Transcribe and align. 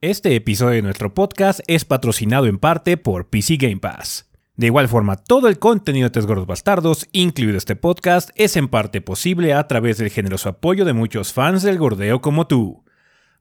Este 0.00 0.36
episodio 0.36 0.76
de 0.76 0.82
nuestro 0.82 1.12
podcast 1.12 1.58
es 1.66 1.84
patrocinado 1.84 2.46
en 2.46 2.58
parte 2.58 2.96
por 2.96 3.30
PC 3.30 3.56
Game 3.56 3.78
Pass. 3.78 4.30
De 4.54 4.66
igual 4.66 4.86
forma, 4.86 5.16
todo 5.16 5.48
el 5.48 5.58
contenido 5.58 6.04
de 6.04 6.10
Tres 6.10 6.24
Gordos 6.24 6.46
Bastardos, 6.46 7.08
incluido 7.10 7.58
este 7.58 7.74
podcast, 7.74 8.30
es 8.36 8.56
en 8.56 8.68
parte 8.68 9.00
posible 9.00 9.54
a 9.54 9.66
través 9.66 9.98
del 9.98 10.10
generoso 10.10 10.50
apoyo 10.50 10.84
de 10.84 10.92
muchos 10.92 11.32
fans 11.32 11.64
del 11.64 11.78
gordeo 11.78 12.20
como 12.20 12.46
tú. 12.46 12.84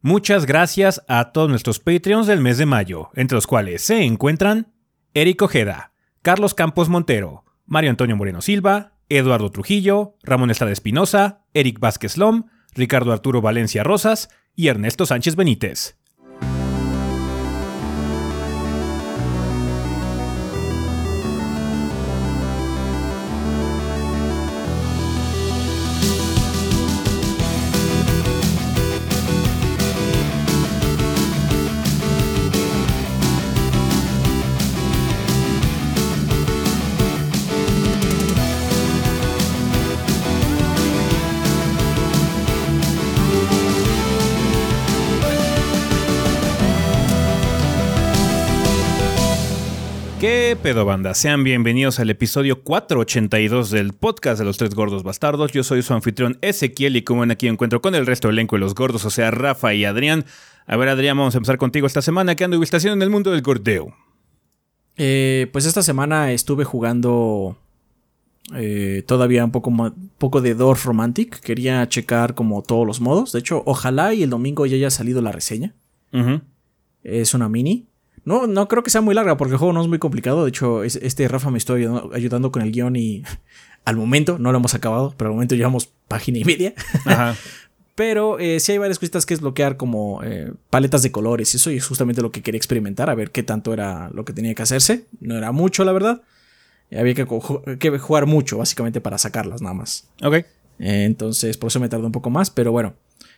Muchas 0.02 0.48
gracias 0.48 1.04
a 1.08 1.32
todos 1.32 1.48
nuestros 1.48 1.80
Patreons 1.80 2.26
del 2.26 2.42
mes 2.42 2.58
de 2.58 2.66
mayo, 2.66 3.12
entre 3.14 3.36
los 3.36 3.46
cuales 3.46 3.84
se 3.84 4.02
encuentran 4.02 4.74
Eric 5.14 5.40
Ojeda, 5.44 5.92
Carlos 6.24 6.56
Campos 6.56 6.90
Montero, 6.90 7.46
Mario 7.68 7.92
Antonio 7.92 8.16
Moreno 8.16 8.42
Silva, 8.42 8.94
Eduardo 9.10 9.52
Trujillo, 9.52 10.16
Ramón 10.24 10.50
Estrada 10.50 10.74
Espinosa, 10.74 11.46
Eric 11.54 11.80
Vázquez 11.80 12.18
Lom, 12.18 12.46
Ricardo 12.74 13.14
Arturo 13.14 13.44
Valencia 13.44 13.84
Rosas 13.84 14.30
y 14.56 14.70
Ernesto 14.70 15.06
Sánchez 15.06 15.36
Benítez. 15.36 15.97
Pedo 50.58 50.86
banda? 50.86 51.14
Sean 51.14 51.44
bienvenidos 51.44 52.00
al 52.00 52.10
episodio 52.10 52.64
482 52.64 53.70
del 53.70 53.94
podcast 53.94 54.40
de 54.40 54.46
los 54.46 54.58
tres 54.58 54.74
gordos 54.74 55.04
bastardos. 55.04 55.52
Yo 55.52 55.64
soy 55.64 55.82
su 55.82 55.94
anfitrión 55.94 56.38
Ezequiel 56.42 56.96
y 56.96 57.04
como 57.04 57.22
ven 57.22 57.32
aquí 57.32 57.48
encuentro 57.48 57.82
con 57.82 57.96
el 57.96 58.06
resto 58.06 58.28
del 58.28 58.36
elenco 58.36 58.56
de 58.56 58.62
los 58.62 58.74
gordos, 58.76 59.06
o 59.06 59.10
sea, 59.10 59.32
Rafa 59.32 59.74
y 59.74 59.86
Adrián. 59.86 60.26
A 60.66 60.76
ver, 60.78 60.90
Adrián, 60.90 61.18
vamos 61.18 61.36
a 61.36 61.38
empezar 61.38 61.58
contigo 61.58 61.88
esta 61.88 62.02
semana. 62.02 62.36
¿Qué 62.36 62.44
ando 62.44 62.60
haciendo 62.62 62.94
en 62.94 63.02
el 63.02 63.10
mundo 63.10 63.32
del 63.32 63.42
gordeo? 63.42 63.96
Eh, 64.98 65.48
pues 65.52 65.66
esta 65.66 65.84
semana 65.84 66.32
estuve 66.32 66.64
jugando 66.64 67.58
eh, 68.56 69.04
todavía 69.06 69.46
un 69.46 69.52
poco, 69.52 69.72
poco 70.18 70.42
de 70.42 70.56
Dorf 70.56 70.86
Romantic. 70.86 71.40
Quería 71.40 71.88
checar 71.88 72.36
como 72.36 72.64
todos 72.64 72.86
los 72.86 73.00
modos. 73.00 73.32
De 73.32 73.40
hecho, 73.40 73.64
ojalá 73.66 74.14
y 74.14 74.24
el 74.24 74.30
domingo 74.30 74.66
ya 74.66 74.76
haya 74.76 74.90
salido 74.90 75.22
la 75.22 75.32
reseña. 75.32 75.76
Es 77.04 77.34
una 77.34 77.48
mini. 77.48 77.88
No, 78.28 78.46
no 78.46 78.68
creo 78.68 78.84
que 78.84 78.90
sea 78.90 79.00
muy 79.00 79.16
larga 79.16 79.38
porque 79.38 79.54
el 79.54 79.58
juego 79.58 79.72
no 79.72 79.82
es 79.82 79.88
muy 79.88 80.00
complicado. 80.00 80.44
De 80.44 80.50
hecho, 80.50 80.84
este 80.84 81.30
Rafa 81.30 81.50
me 81.50 81.58
estoy 81.58 81.88
ayudando, 82.14 82.52
con 82.52 82.62
el 82.62 82.74
guion 82.74 82.98
y 82.98 83.24
al 83.86 83.96
momento 83.96 84.38
no 84.38 84.52
lo 84.52 84.58
hemos 84.58 84.76
acabado, 84.76 85.14
pero 85.16 85.30
al 85.30 85.36
momento 85.36 85.56
llevamos 85.56 85.90
página 86.10 86.40
y 86.40 86.44
media. 86.44 86.74
pero 87.96 88.38
eh, 88.38 88.60
sí 88.60 88.74
hay 88.74 88.80
varias 88.80 89.00
cositas 89.00 89.26
que 89.26 89.34
desbloquear 89.34 89.78
como 89.78 90.22
eh, 90.26 90.52
paletas 90.70 91.04
de 91.04 91.12
colores 91.14 91.54
y 91.54 91.58
eso 91.58 91.72
y 91.72 91.78
es 91.78 91.88
justamente 91.88 92.22
lo 92.22 92.34
que 92.34 92.42
quería 92.42 92.58
experimentar, 92.58 93.10
a 93.10 93.16
ver 93.16 93.32
qué 93.32 93.44
tanto 93.44 93.72
era 93.72 94.10
lo 94.14 94.26
que 94.26 94.34
tenía 94.34 94.54
que 94.54 94.62
hacerse. 94.62 95.06
No 95.22 95.38
era 95.38 95.54
mucho, 95.54 95.86
la 95.86 95.94
verdad. 95.94 96.22
Había 96.92 97.14
que, 97.14 97.24
jugar 97.24 98.26
mucho, 98.26 98.58
básicamente, 98.58 99.00
para 99.00 99.18
sacarlas 99.18 99.62
nada 99.62 99.74
más. 99.74 100.10
Ok. 100.22 100.34
Eh, 100.34 100.46
entonces, 100.80 101.56
por 101.56 101.70
eso 101.70 101.80
me 101.80 101.88
tardó 101.88 102.06
un 102.06 102.12
poco 102.12 102.30
más, 102.30 102.50
pero 102.50 102.74
bueno. 102.74 102.94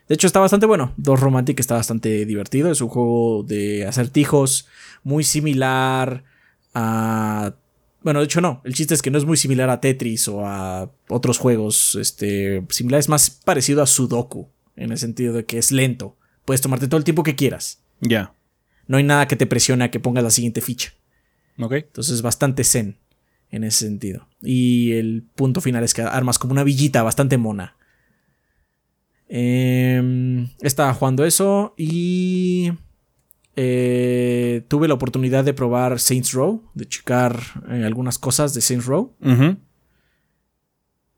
De 0.10 0.16
hecho, 0.16 0.26
está 0.26 0.40
bastante 0.40 0.66
bueno. 0.66 0.92
Dos 0.98 1.20
Romantic 1.20 1.60
está 1.60 1.76
bastante 1.76 2.26
divertido. 2.26 2.72
Es 2.72 2.82
un 2.82 2.90
juego 2.90 3.44
de 3.44 3.86
acertijos 3.86 4.68
muy 5.04 5.24
similar 5.24 6.24
a. 6.74 7.54
Bueno, 8.02 8.20
de 8.20 8.26
hecho, 8.26 8.42
no. 8.42 8.62
El 8.64 8.74
chiste 8.74 8.96
es 8.96 9.04
que 9.04 9.12
no 9.12 9.20
es 9.20 9.26
muy 9.26 9.38
similar 9.38 9.70
a 9.70 9.82
Tetris 9.82 10.28
o 10.28 10.48
a 10.48 10.92
otros 11.10 11.38
juegos 11.38 11.96
este, 11.96 12.66
similares. 12.70 13.06
Es 13.06 13.10
más 13.10 13.30
parecido 13.30 13.84
a 13.84 13.88
Sudoku. 13.88 14.50
En 14.76 14.92
el 14.92 14.98
sentido 14.98 15.34
de 15.34 15.46
que 15.46 15.60
es 15.60 15.72
lento. 15.72 16.18
Puedes 16.44 16.62
tomarte 16.62 16.88
todo 16.88 16.98
el 16.98 17.04
tiempo 17.04 17.22
que 17.22 17.36
quieras. 17.36 17.84
Ya. 18.02 18.34
No 18.88 18.98
hay 18.98 19.04
nada 19.04 19.28
que 19.28 19.36
te 19.36 19.46
presione 19.46 19.84
a 19.84 19.92
que 19.92 20.00
pongas 20.00 20.24
la 20.24 20.32
siguiente 20.32 20.62
ficha. 20.62 20.94
Ok. 21.60 21.74
Entonces 21.74 22.16
es 22.16 22.22
bastante 22.24 22.64
zen 22.64 22.98
en 23.52 23.64
ese 23.64 23.86
sentido. 23.86 24.28
Y 24.42 24.94
el 24.94 25.24
punto 25.36 25.62
final 25.62 25.84
es 25.84 25.94
que 25.94 26.02
armas 26.02 26.40
como 26.40 26.54
una 26.54 26.64
villita 26.64 27.04
bastante 27.04 27.38
mona. 27.38 27.76
Em, 29.32 30.50
estaba 30.60 30.92
jugando 30.96 31.24
eso 31.24 31.76
y 31.78 32.72
eh, 33.56 34.64
tuve 34.68 34.88
la 34.88 34.96
oportunidad 34.96 35.44
de 35.46 35.54
probar 35.54 36.00
Saints 36.00 36.34
Row, 36.34 36.64
de 36.74 36.88
checar 36.88 37.40
eh, 37.70 37.84
algunas 37.86 38.18
cosas 38.18 38.56
de 38.56 38.62
Saints 38.62 38.88
Row. 38.88 39.14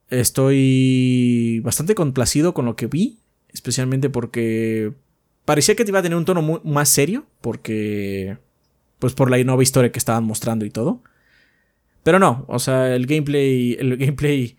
Estoy 0.09 1.61
bastante 1.63 1.95
complacido 1.95 2.53
con 2.53 2.65
lo 2.65 2.75
que 2.75 2.87
vi, 2.87 3.19
especialmente 3.47 4.09
porque 4.09 4.91
parecía 5.45 5.75
que 5.75 5.85
iba 5.87 5.99
a 5.99 6.03
tener 6.03 6.17
un 6.17 6.25
tono 6.25 6.61
más 6.65 6.89
serio, 6.89 7.25
porque 7.39 8.37
pues 8.99 9.13
por 9.13 9.31
la 9.31 9.41
nueva 9.41 9.63
historia 9.63 9.93
que 9.93 9.99
estaban 9.99 10.25
mostrando 10.25 10.65
y 10.65 10.69
todo. 10.69 11.01
Pero 12.03 12.19
no, 12.19 12.43
o 12.49 12.59
sea, 12.59 12.93
el 12.93 13.05
gameplay, 13.05 13.77
el 13.79 13.95
gameplay 13.95 14.57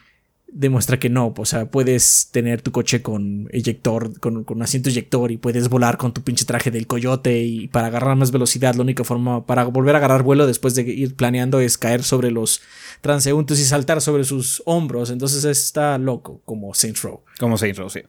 demuestra 0.52 0.98
que 0.98 1.08
no. 1.08 1.34
O 1.36 1.44
sea, 1.44 1.66
puedes 1.66 2.28
tener 2.30 2.62
tu 2.62 2.70
coche 2.70 3.02
con 3.02 3.48
eyector, 3.50 4.18
con, 4.20 4.44
con 4.44 4.62
asiento 4.62 4.90
eyector 4.90 5.32
y 5.32 5.38
puedes 5.38 5.68
volar 5.68 5.96
con 5.96 6.12
tu 6.12 6.22
pinche 6.22 6.44
traje 6.44 6.70
del 6.70 6.86
coyote 6.86 7.42
y 7.42 7.68
para 7.68 7.88
agarrar 7.88 8.16
más 8.16 8.30
velocidad. 8.30 8.74
La 8.74 8.82
única 8.82 9.02
forma 9.02 9.44
para 9.46 9.64
volver 9.64 9.94
a 9.94 9.98
agarrar 9.98 10.22
vuelo 10.22 10.46
después 10.46 10.74
de 10.74 10.82
ir 10.82 11.16
planeando 11.16 11.60
es 11.60 11.78
caer 11.78 12.02
sobre 12.02 12.30
los 12.30 12.60
transeúntes 13.00 13.58
y 13.58 13.64
saltar 13.64 14.00
sobre 14.00 14.24
sus 14.24 14.62
hombros. 14.66 15.10
Entonces 15.10 15.44
está 15.44 15.98
loco, 15.98 16.42
como 16.44 16.74
Saints 16.74 17.02
Row. 17.02 17.22
Como 17.40 17.56
Saints 17.56 17.78
Row, 17.78 17.90
sí. 17.90 18.02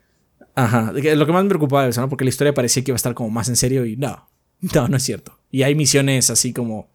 Ajá. 0.55 0.91
Lo 0.91 1.25
que 1.25 1.31
más 1.31 1.43
me 1.43 1.49
preocupaba 1.49 1.87
es, 1.87 1.97
¿no? 1.97 2.09
Porque 2.09 2.25
la 2.25 2.29
historia 2.29 2.53
parecía 2.53 2.83
que 2.83 2.91
iba 2.91 2.95
a 2.95 2.97
estar 2.97 3.13
como 3.13 3.29
más 3.29 3.49
en 3.49 3.55
serio 3.55 3.85
y 3.85 3.95
no. 3.95 4.29
No, 4.73 4.87
no 4.87 4.95
es 4.95 5.03
cierto. 5.03 5.37
Y 5.51 5.63
hay 5.63 5.75
misiones 5.75 6.29
así 6.29 6.53
como. 6.53 6.89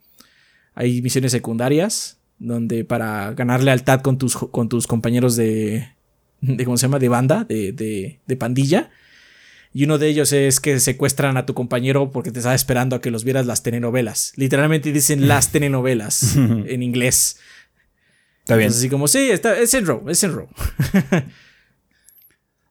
Hay 0.74 1.02
misiones 1.02 1.32
secundarias 1.32 2.17
donde 2.38 2.84
para 2.84 3.32
ganar 3.32 3.62
lealtad 3.62 4.00
con 4.00 4.18
tus, 4.18 4.36
con 4.36 4.68
tus 4.68 4.86
compañeros 4.86 5.36
de, 5.36 5.88
de, 6.40 6.64
¿cómo 6.64 6.76
se 6.76 6.82
llama?, 6.86 6.98
de 6.98 7.08
banda, 7.08 7.44
de, 7.44 7.72
de, 7.72 8.20
de 8.26 8.36
pandilla. 8.36 8.90
Y 9.72 9.84
uno 9.84 9.98
de 9.98 10.08
ellos 10.08 10.32
es 10.32 10.60
que 10.60 10.80
secuestran 10.80 11.36
a 11.36 11.46
tu 11.46 11.54
compañero 11.54 12.10
porque 12.10 12.30
te 12.32 12.38
estaba 12.38 12.54
esperando 12.54 12.96
a 12.96 13.00
que 13.00 13.10
los 13.10 13.24
vieras 13.24 13.46
las 13.46 13.62
telenovelas. 13.62 14.32
Literalmente 14.36 14.92
dicen 14.92 15.28
las 15.28 15.52
telenovelas 15.52 16.36
en 16.36 16.82
inglés. 16.82 17.38
Está 18.40 18.56
bien. 18.56 18.70
así 18.70 18.88
como, 18.88 19.08
sí, 19.08 19.30
está, 19.30 19.58
es 19.58 19.74
en 19.74 19.84
Row, 19.84 20.08
es 20.08 20.24
en 20.24 20.32
Row. 20.32 20.48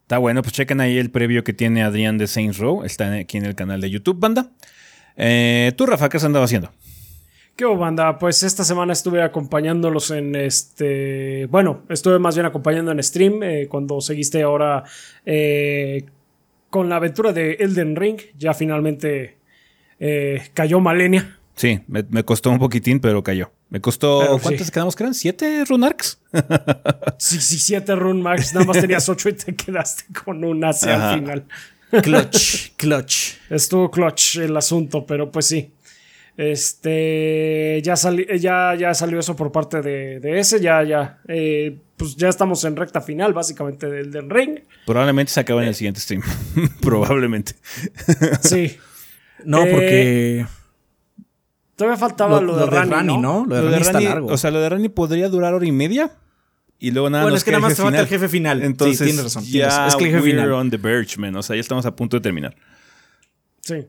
está 0.01 0.17
bueno, 0.17 0.41
pues 0.41 0.53
chequen 0.53 0.81
ahí 0.81 0.97
el 0.97 1.11
previo 1.11 1.43
que 1.43 1.53
tiene 1.53 1.83
Adrián 1.83 2.17
de 2.17 2.25
Saints 2.25 2.57
Row. 2.57 2.83
Está 2.83 3.13
aquí 3.13 3.37
en 3.37 3.45
el 3.45 3.53
canal 3.53 3.79
de 3.79 3.91
YouTube, 3.91 4.19
banda. 4.19 4.49
Eh, 5.17 5.71
Tú, 5.77 5.85
Rafa, 5.85 6.09
¿qué 6.09 6.17
has 6.17 6.23
andado 6.23 6.45
haciendo? 6.45 6.71
¿Qué 7.57 7.65
banda? 7.65 8.19
Pues 8.19 8.43
esta 8.43 8.63
semana 8.63 8.93
estuve 8.93 9.23
acompañándolos 9.23 10.11
en 10.11 10.35
este. 10.35 11.47
Bueno, 11.47 11.81
estuve 11.89 12.19
más 12.19 12.35
bien 12.35 12.45
acompañando 12.45 12.91
en 12.91 13.01
stream 13.01 13.41
eh, 13.41 13.67
cuando 13.67 13.99
seguiste 13.99 14.43
ahora 14.43 14.83
eh, 15.25 16.05
con 16.69 16.87
la 16.87 16.97
aventura 16.97 17.33
de 17.33 17.53
Elden 17.53 17.95
Ring. 17.95 18.21
Ya 18.37 18.53
finalmente 18.53 19.39
eh, 19.99 20.49
cayó 20.53 20.79
Malenia. 20.79 21.39
Sí, 21.55 21.79
me, 21.87 22.23
costó 22.23 22.51
un 22.51 22.59
poquitín, 22.59 22.99
pero 22.99 23.23
cayó. 23.23 23.51
Me 23.71 23.81
costó. 23.81 24.37
¿Cuántos 24.39 24.69
quedamos? 24.69 24.95
¿Que 24.95 25.01
eran? 25.01 25.15
¿Siete 25.15 25.65
runarks? 25.65 26.21
sí, 27.17 27.41
sí, 27.41 27.57
siete 27.57 27.95
runarks. 27.95 28.53
Nada 28.53 28.67
más 28.67 28.79
tenías 28.79 29.09
ocho 29.09 29.29
y 29.29 29.33
te 29.33 29.55
quedaste 29.55 30.03
con 30.23 30.43
una 30.43 30.69
hacia 30.69 31.09
al 31.09 31.19
final. 31.19 31.45
Clutch, 32.03 32.73
clutch. 32.75 33.37
Estuvo 33.49 33.89
clutch 33.89 34.37
el 34.37 34.55
asunto, 34.55 35.07
pero 35.07 35.31
pues 35.31 35.47
sí. 35.47 35.71
Este, 36.37 37.81
ya, 37.83 37.95
ya, 38.37 38.75
ya 38.75 38.93
salió 38.93 39.19
eso 39.19 39.35
por 39.35 39.51
parte 39.51 39.81
de, 39.81 40.39
ese, 40.39 40.61
ya, 40.61 40.83
ya, 40.83 41.19
eh, 41.27 41.79
pues 41.97 42.15
ya 42.15 42.29
estamos 42.29 42.63
en 42.63 42.75
recta 42.75 43.01
final 43.01 43.33
básicamente 43.33 43.89
del, 43.89 44.11
del 44.11 44.29
ring. 44.29 44.59
Probablemente 44.85 45.31
se 45.31 45.39
acaba 45.39 45.63
en 45.63 45.69
el 45.69 45.75
siguiente 45.75 45.99
stream, 45.99 46.21
probablemente. 46.81 47.53
sí. 48.41 48.77
No, 49.45 49.59
porque... 49.59 50.39
Eh, 50.39 50.45
todavía 51.75 51.97
faltaba 51.97 52.41
lo, 52.41 52.57
de, 52.57 52.65
Rani, 52.65 53.19
¿no? 53.19 53.45
Lo 53.47 53.55
de, 53.55 53.61
Rani, 53.61 53.81
está 53.81 54.01
largo. 54.01 54.27
O 54.29 54.37
sea, 54.37 54.49
lo 54.49 54.59
de 54.59 54.67
Rani 54.67 54.89
podría 54.89 55.29
durar 55.29 55.53
hora 55.53 55.65
y 55.65 55.71
media. 55.71 56.11
Y 56.79 56.89
luego 56.89 57.09
nada 57.09 57.23
bueno, 57.23 57.37
es 57.37 57.43
que 57.43 57.51
nada 57.51 57.61
más 57.61 57.75
te 57.75 57.81
falta 57.83 57.99
el 57.99 58.07
jefe 58.07 58.27
final. 58.29 58.63
Entonces, 58.63 58.97
sí, 58.97 59.03
tienes 59.05 59.23
razón. 59.23 59.43
Ya, 59.45 59.87
es 59.87 59.95
que 59.95 60.05
el 60.05 60.11
jefe 60.11 60.23
final. 60.23 60.51
on 60.53 60.71
the 60.71 60.77
verge, 60.77 61.19
man. 61.19 61.35
O 61.35 61.43
sea, 61.43 61.55
ya 61.55 61.59
estamos 61.59 61.85
a 61.85 61.95
punto 61.95 62.17
de 62.17 62.21
terminar. 62.21 62.55
Sí. 63.61 63.85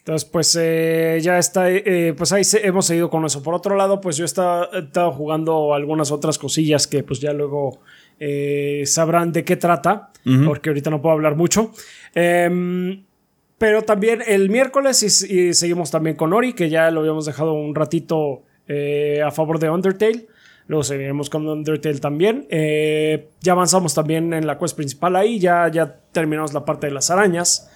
Entonces, 0.00 0.28
pues 0.28 0.56
eh, 0.58 1.18
ya 1.22 1.38
está, 1.38 1.70
eh, 1.70 2.14
pues 2.16 2.32
ahí 2.32 2.42
hemos 2.62 2.86
seguido 2.86 3.10
con 3.10 3.24
eso. 3.24 3.42
Por 3.42 3.54
otro 3.54 3.76
lado, 3.76 4.00
pues 4.00 4.16
yo 4.16 4.24
he 4.24 4.26
estado, 4.26 5.12
jugando 5.12 5.74
algunas 5.74 6.10
otras 6.10 6.38
cosillas 6.38 6.86
que 6.86 7.02
pues 7.02 7.20
ya 7.20 7.32
luego 7.32 7.80
eh, 8.18 8.82
sabrán 8.86 9.32
de 9.32 9.44
qué 9.44 9.56
trata, 9.56 10.10
porque 10.46 10.70
ahorita 10.70 10.90
no 10.90 11.02
puedo 11.02 11.14
hablar 11.14 11.36
mucho. 11.36 11.72
Em, 12.14 13.04
Pero 13.58 13.82
también 13.82 14.22
el 14.26 14.48
miércoles 14.48 15.02
y, 15.02 15.52
seguimos 15.52 15.90
también 15.90 16.16
con 16.16 16.32
Ori, 16.32 16.54
que 16.54 16.70
ya 16.70 16.90
lo 16.90 17.00
habíamos 17.00 17.26
dejado 17.26 17.52
un 17.52 17.74
ratito 17.74 18.42
eh, 18.66 19.20
a 19.22 19.30
favor 19.30 19.58
de 19.58 19.68
Undertale. 19.68 20.28
Luego 20.66 20.82
seguiremos 20.82 21.28
con 21.28 21.46
Undertale 21.46 21.98
también. 21.98 22.46
Eh, 22.48 23.28
ya 23.42 23.52
avanzamos 23.52 23.92
también 23.92 24.32
en 24.32 24.46
la 24.46 24.56
quest 24.56 24.76
principal 24.76 25.14
ahí. 25.14 25.38
Ya, 25.38 25.68
ya 25.68 25.98
terminamos 26.10 26.54
la 26.54 26.64
parte 26.64 26.86
de 26.86 26.92
las 26.94 27.10
arañas. 27.10 27.70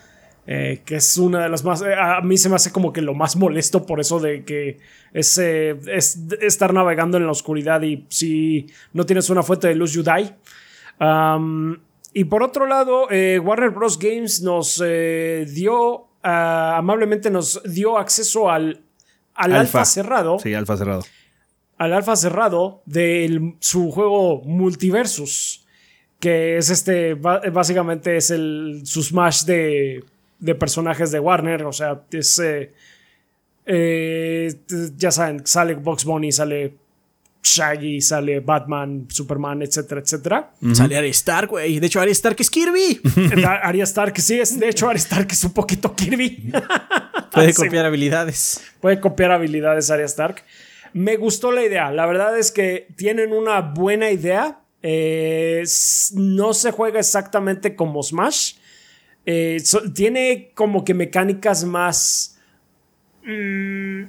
Eh, 0.47 0.83
que 0.85 0.97
es 0.97 1.17
una 1.17 1.45
de 1.45 1.49
las 1.49 1.65
más. 1.65 1.83
a 1.83 2.21
mí 2.21 2.37
se 2.37 2.51
me 2.51 2.57
hace 2.57 2.71
como 2.71 2.93
que 2.93 3.01
lo 3.01 3.15
más 3.15 3.35
molesto 3.35 3.87
por 3.87 3.99
eso 3.99 4.21
de 4.21 4.45
que 4.45 4.79
es, 5.15 5.39
es 5.39 6.19
estar 6.43 6.75
navegando 6.75 7.17
en 7.17 7.25
la 7.25 7.33
oscuridad 7.33 7.81
y 7.81 8.05
si 8.11 8.67
no 8.93 9.07
tienes 9.07 9.31
una 9.31 9.43
fuente 9.43 9.69
de 9.69 9.75
luz, 9.75 9.93
you 9.93 10.03
die. 10.03 10.35
Y 12.17 12.25
por 12.25 12.45
otro 12.45 12.67
lado, 12.67 13.11
eh, 13.11 13.41
Warner 13.41 13.71
Bros. 13.71 13.99
Games 13.99 14.41
nos 14.41 14.81
eh, 14.85 15.47
dio, 15.53 16.07
ah, 16.23 16.77
amablemente 16.79 17.29
nos 17.29 17.61
dio 17.65 17.99
acceso 17.99 18.49
al, 18.49 18.83
al 19.35 19.53
alfa. 19.53 19.85
cerrado. 19.85 20.39
Sí, 20.39 20.55
alfa 20.55 20.77
cerrado. 20.77 21.03
Al 21.77 21.93
alfa 21.93 22.15
cerrado 22.15 22.83
de 22.87 23.55
su 23.59 23.91
juego 23.91 24.43
Multiversus, 24.45 25.67
que 26.21 26.57
es 26.57 26.71
este, 26.71 27.15
básicamente 27.15 28.17
es 28.17 28.31
el, 28.31 28.83
su 28.85 29.03
smash 29.03 29.43
de, 29.43 30.05
de 30.39 30.55
personajes 30.55 31.11
de 31.11 31.21
Warner, 31.21 31.65
o 31.65 31.73
sea, 31.73 32.03
es... 32.11 32.41
Eh, 33.67 34.55
ya 34.97 35.11
saben, 35.11 35.47
sale 35.47 35.75
Box 35.75 36.05
Bunny, 36.05 36.33
sale 36.33 36.75
Shaggy, 37.45 38.01
sale 38.01 38.41
Batman, 38.41 39.07
Superman, 39.09 39.63
etcétera, 39.63 40.01
etcétera. 40.01 40.51
Sale 40.73 40.97
Arya 40.97 41.11
Stark, 41.11 41.51
güey. 41.51 41.79
De 41.79 41.87
hecho, 41.87 42.01
Arya 42.01 42.13
Stark 42.13 42.37
es 42.41 42.51
Kirby. 42.51 43.01
Arya 43.45 43.85
Stark, 43.85 44.19
sí, 44.19 44.41
es. 44.41 44.59
De 44.59 44.71
hecho, 44.71 44.89
Arya 44.89 44.99
Stark 44.99 45.29
es 45.31 45.45
un 45.45 45.53
poquito 45.53 45.95
Kirby. 45.95 46.51
Puede 47.33 47.53
copiar 47.53 47.85
habilidades. 47.85 48.63
Puede 48.81 48.99
copiar 48.99 49.31
habilidades 49.33 49.91
Arya 49.91 50.07
Stark. 50.07 50.43
Me 50.95 51.17
gustó 51.17 51.53
la 51.53 51.63
idea. 51.63 51.91
La 51.91 52.07
verdad 52.07 52.39
es 52.39 52.51
que 52.51 52.89
tienen 52.97 53.33
una 53.33 53.61
buena 53.61 54.11
idea. 54.11 54.61
Eh, 54.83 55.65
no 56.15 56.55
se 56.55 56.71
juega 56.71 57.01
exactamente 57.01 57.77
como 57.77 58.03
Smash. 58.03 58.55
Eh, 59.27 59.63
tiene 59.95 60.51
como 60.55 60.85
que 60.85 60.95
mecánicas 60.95 61.65
más. 61.65 62.39
Mm, 63.25 64.05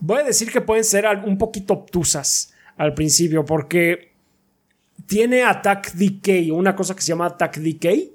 voy 0.00 0.20
a 0.20 0.24
decir 0.24 0.50
que 0.50 0.60
pueden 0.60 0.84
ser 0.84 1.06
un 1.24 1.36
poquito 1.36 1.74
obtusas 1.74 2.54
al 2.76 2.94
principio, 2.94 3.44
porque 3.44 4.12
tiene 5.06 5.42
Attack 5.42 5.92
Decay, 5.92 6.50
una 6.50 6.76
cosa 6.76 6.94
que 6.94 7.02
se 7.02 7.08
llama 7.08 7.26
Attack 7.26 7.58
Decay, 7.58 8.12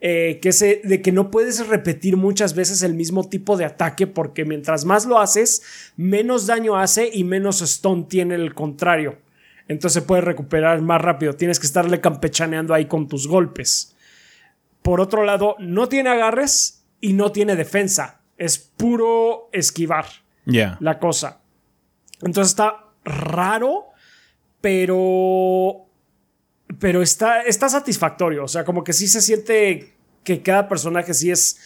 eh, 0.00 0.38
que 0.42 0.50
es 0.50 0.60
de 0.60 1.00
que 1.02 1.12
no 1.12 1.30
puedes 1.30 1.66
repetir 1.66 2.16
muchas 2.16 2.54
veces 2.54 2.82
el 2.82 2.94
mismo 2.94 3.28
tipo 3.28 3.56
de 3.56 3.64
ataque, 3.64 4.06
porque 4.06 4.44
mientras 4.44 4.84
más 4.84 5.06
lo 5.06 5.18
haces, 5.18 5.62
menos 5.96 6.46
daño 6.46 6.76
hace 6.76 7.10
y 7.12 7.24
menos 7.24 7.62
stone 7.62 8.06
tiene 8.08 8.34
el 8.34 8.54
contrario. 8.54 9.18
Entonces 9.68 10.02
puedes 10.04 10.24
recuperar 10.24 10.80
más 10.82 11.00
rápido, 11.00 11.34
tienes 11.34 11.58
que 11.58 11.66
estarle 11.66 12.00
campechaneando 12.00 12.74
ahí 12.74 12.86
con 12.86 13.08
tus 13.08 13.26
golpes. 13.26 13.95
Por 14.86 15.00
otro 15.00 15.24
lado, 15.24 15.56
no 15.58 15.88
tiene 15.88 16.10
agarres 16.10 16.84
y 17.00 17.12
no 17.12 17.32
tiene 17.32 17.56
defensa, 17.56 18.20
es 18.38 18.56
puro 18.56 19.48
esquivar 19.52 20.06
la 20.44 21.00
cosa. 21.00 21.40
Entonces 22.22 22.52
está 22.52 22.84
raro, 23.04 23.86
pero. 24.60 25.86
Pero 26.78 27.02
está, 27.02 27.42
está 27.42 27.68
satisfactorio. 27.68 28.44
O 28.44 28.48
sea, 28.48 28.64
como 28.64 28.84
que 28.84 28.92
sí 28.92 29.08
se 29.08 29.20
siente 29.22 29.96
que 30.22 30.40
cada 30.40 30.68
personaje 30.68 31.14
sí 31.14 31.32
es 31.32 31.58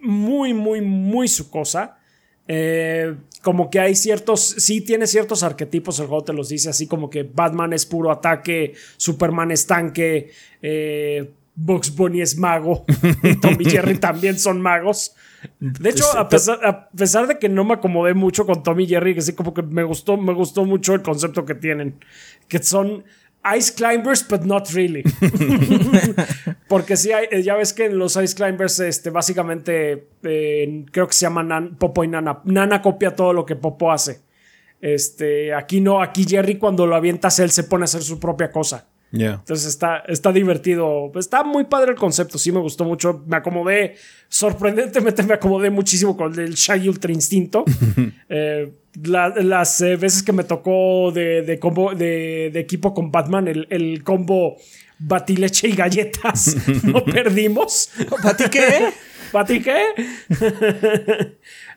muy, 0.00 0.52
muy, 0.52 0.80
muy 0.80 1.28
su 1.28 1.48
cosa. 1.48 2.00
Eh, 2.48 3.14
como 3.42 3.70
que 3.70 3.78
hay 3.78 3.94
ciertos, 3.94 4.40
sí 4.58 4.80
tiene 4.80 5.06
ciertos 5.06 5.44
arquetipos, 5.44 6.00
el 6.00 6.08
juego 6.08 6.24
te 6.24 6.32
los 6.32 6.48
dice 6.48 6.70
así 6.70 6.88
como 6.88 7.08
que 7.08 7.22
Batman 7.22 7.72
es 7.72 7.86
puro 7.86 8.10
ataque, 8.10 8.74
Superman 8.96 9.52
es 9.52 9.68
tanque, 9.68 10.32
eh, 10.60 11.30
Bugs 11.54 11.94
Bunny 11.94 12.22
es 12.22 12.36
mago 12.36 12.84
y 13.22 13.36
Tom 13.36 13.56
y 13.58 13.64
Jerry 13.66 13.98
también 14.00 14.38
son 14.38 14.60
magos. 14.60 15.14
De 15.58 15.90
hecho, 15.90 16.04
a 16.16 16.28
pesar, 16.28 17.26
de 17.26 17.38
que 17.38 17.48
no 17.48 17.64
me 17.64 17.74
acomodé 17.74 18.14
mucho 18.14 18.46
con 18.46 18.62
Tommy 18.62 18.84
y 18.84 18.88
Jerry, 18.88 19.14
que 19.14 19.22
sí 19.22 19.32
como 19.32 19.52
que 19.52 19.62
me 19.62 19.82
gustó, 19.82 20.16
me 20.16 20.32
gustó 20.32 20.64
mucho 20.64 20.94
el 20.94 21.02
concepto 21.02 21.44
que 21.44 21.54
tienen. 21.54 21.98
Que 22.46 22.62
son 22.62 23.04
Ice 23.56 23.74
Climbers, 23.74 24.26
but 24.28 24.42
not 24.42 24.68
really. 24.70 25.02
Porque 26.68 26.96
sí, 26.96 27.10
ya 27.42 27.56
ves 27.56 27.72
que 27.72 27.86
en 27.86 27.98
los 27.98 28.16
Ice 28.16 28.36
Climbers, 28.36 28.78
este, 28.80 29.10
básicamente, 29.10 30.10
eh, 30.22 30.84
creo 30.92 31.08
que 31.08 31.12
se 31.12 31.26
llama 31.26 31.70
Popo 31.76 32.04
y 32.04 32.08
Nana. 32.08 32.40
Nana 32.44 32.80
copia 32.80 33.16
todo 33.16 33.32
lo 33.32 33.44
que 33.44 33.56
Popo 33.56 33.90
hace. 33.90 34.20
Este, 34.80 35.54
aquí 35.54 35.80
no, 35.80 36.02
aquí 36.02 36.24
Jerry 36.24 36.58
cuando 36.58 36.86
lo 36.86 36.96
avientas 36.96 37.38
él 37.38 37.52
se 37.52 37.64
pone 37.64 37.84
a 37.84 37.86
hacer 37.86 38.02
su 38.02 38.18
propia 38.18 38.50
cosa. 38.50 38.88
Entonces 39.12 39.66
está, 39.66 39.98
está 40.08 40.32
divertido. 40.32 41.12
Está 41.16 41.44
muy 41.44 41.64
padre 41.64 41.92
el 41.92 41.98
concepto, 41.98 42.38
sí 42.38 42.50
me 42.50 42.60
gustó 42.60 42.84
mucho. 42.84 43.22
Me 43.26 43.36
acomodé, 43.36 43.96
sorprendentemente 44.28 45.22
me 45.22 45.34
acomodé 45.34 45.70
muchísimo 45.70 46.16
con 46.16 46.38
el 46.38 46.54
Shaggy 46.54 46.88
Ultra 46.88 47.12
Instinto. 47.12 47.64
Eh, 48.34 48.72
las 48.94 49.80
eh, 49.82 49.96
veces 49.96 50.22
que 50.22 50.32
me 50.32 50.44
tocó 50.44 51.12
de, 51.12 51.58
combo, 51.60 51.94
de, 51.94 52.46
equipo 52.54 52.94
con 52.94 53.10
Batman, 53.10 53.46
el, 53.46 54.02
combo 54.02 54.56
batileche 54.98 55.68
y 55.68 55.72
galletas, 55.72 56.56
no 56.82 57.04
perdimos. 57.04 57.90
¿Bati 58.22 58.44
qué? 58.48 58.88
¿Bati 59.32 59.60
qué? 59.60 59.82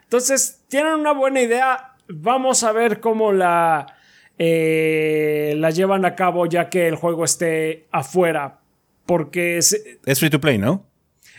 Entonces, 0.03 0.61
tienen 0.69 0.93
una 0.93 1.11
buena 1.11 1.41
idea. 1.41 1.93
Vamos 2.07 2.63
a 2.63 2.71
ver 2.71 3.01
cómo 3.01 3.33
la 3.33 3.94
eh, 4.37 5.55
la 5.57 5.69
llevan 5.69 6.05
a 6.05 6.15
cabo 6.15 6.45
ya 6.45 6.69
que 6.69 6.87
el 6.87 6.95
juego 6.95 7.23
esté 7.25 7.87
afuera. 7.91 8.59
Porque 9.05 9.57
es, 9.57 9.79
es 10.05 10.19
free 10.19 10.29
to 10.29 10.41
play, 10.41 10.57
¿no? 10.57 10.85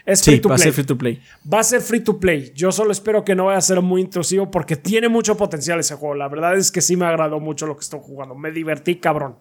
Es 0.05 0.23
free 0.23 0.39
to 0.39 0.49
va 0.49 0.55
play. 0.55 0.63
a 0.63 0.65
ser 0.65 0.73
free 0.73 0.85
to 0.87 0.97
play. 0.97 1.21
Va 1.53 1.61
a 1.61 1.65
ser 1.65 1.81
free 1.81 2.01
to 2.01 2.21
play. 2.21 2.53
Yo 2.55 2.71
solo 2.71 2.93
espero 2.93 3.25
que 3.25 3.35
no 3.35 3.47
vaya 3.47 3.59
a 3.59 3.63
ser 3.63 3.83
muy 3.83 4.01
intrusivo 4.03 4.51
porque 4.53 4.77
tiene 4.77 5.09
mucho 5.09 5.37
potencial 5.37 5.81
ese 5.81 5.97
juego. 5.97 6.15
La 6.15 6.29
verdad 6.29 6.57
es 6.57 6.71
que 6.71 6.81
sí 6.81 6.97
me 6.97 7.07
agradó 7.07 7.41
mucho 7.41 7.67
lo 7.67 7.75
que 7.77 7.81
estoy 7.81 7.99
jugando. 8.01 8.37
Me 8.37 8.53
divertí, 8.53 8.97
cabrón. 8.97 9.35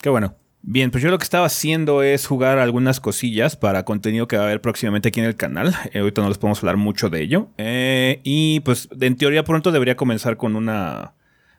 Qué 0.00 0.08
bueno. 0.08 0.36
Bien, 0.64 0.92
pues 0.92 1.02
yo 1.02 1.10
lo 1.10 1.18
que 1.18 1.24
estaba 1.24 1.46
haciendo 1.46 2.04
es 2.04 2.24
jugar 2.24 2.60
algunas 2.60 3.00
cosillas 3.00 3.56
para 3.56 3.84
contenido 3.84 4.28
que 4.28 4.36
va 4.36 4.44
a 4.44 4.46
haber 4.46 4.60
próximamente 4.60 5.08
aquí 5.08 5.18
en 5.18 5.26
el 5.26 5.34
canal. 5.34 5.74
Eh, 5.92 5.98
ahorita 5.98 6.22
no 6.22 6.28
les 6.28 6.38
podemos 6.38 6.60
hablar 6.60 6.76
mucho 6.76 7.10
de 7.10 7.20
ello. 7.20 7.48
Eh, 7.58 8.20
y 8.22 8.60
pues 8.60 8.88
en 9.00 9.16
teoría 9.16 9.42
pronto 9.42 9.72
debería 9.72 9.96
comenzar 9.96 10.36
con 10.36 10.54
una 10.54 11.14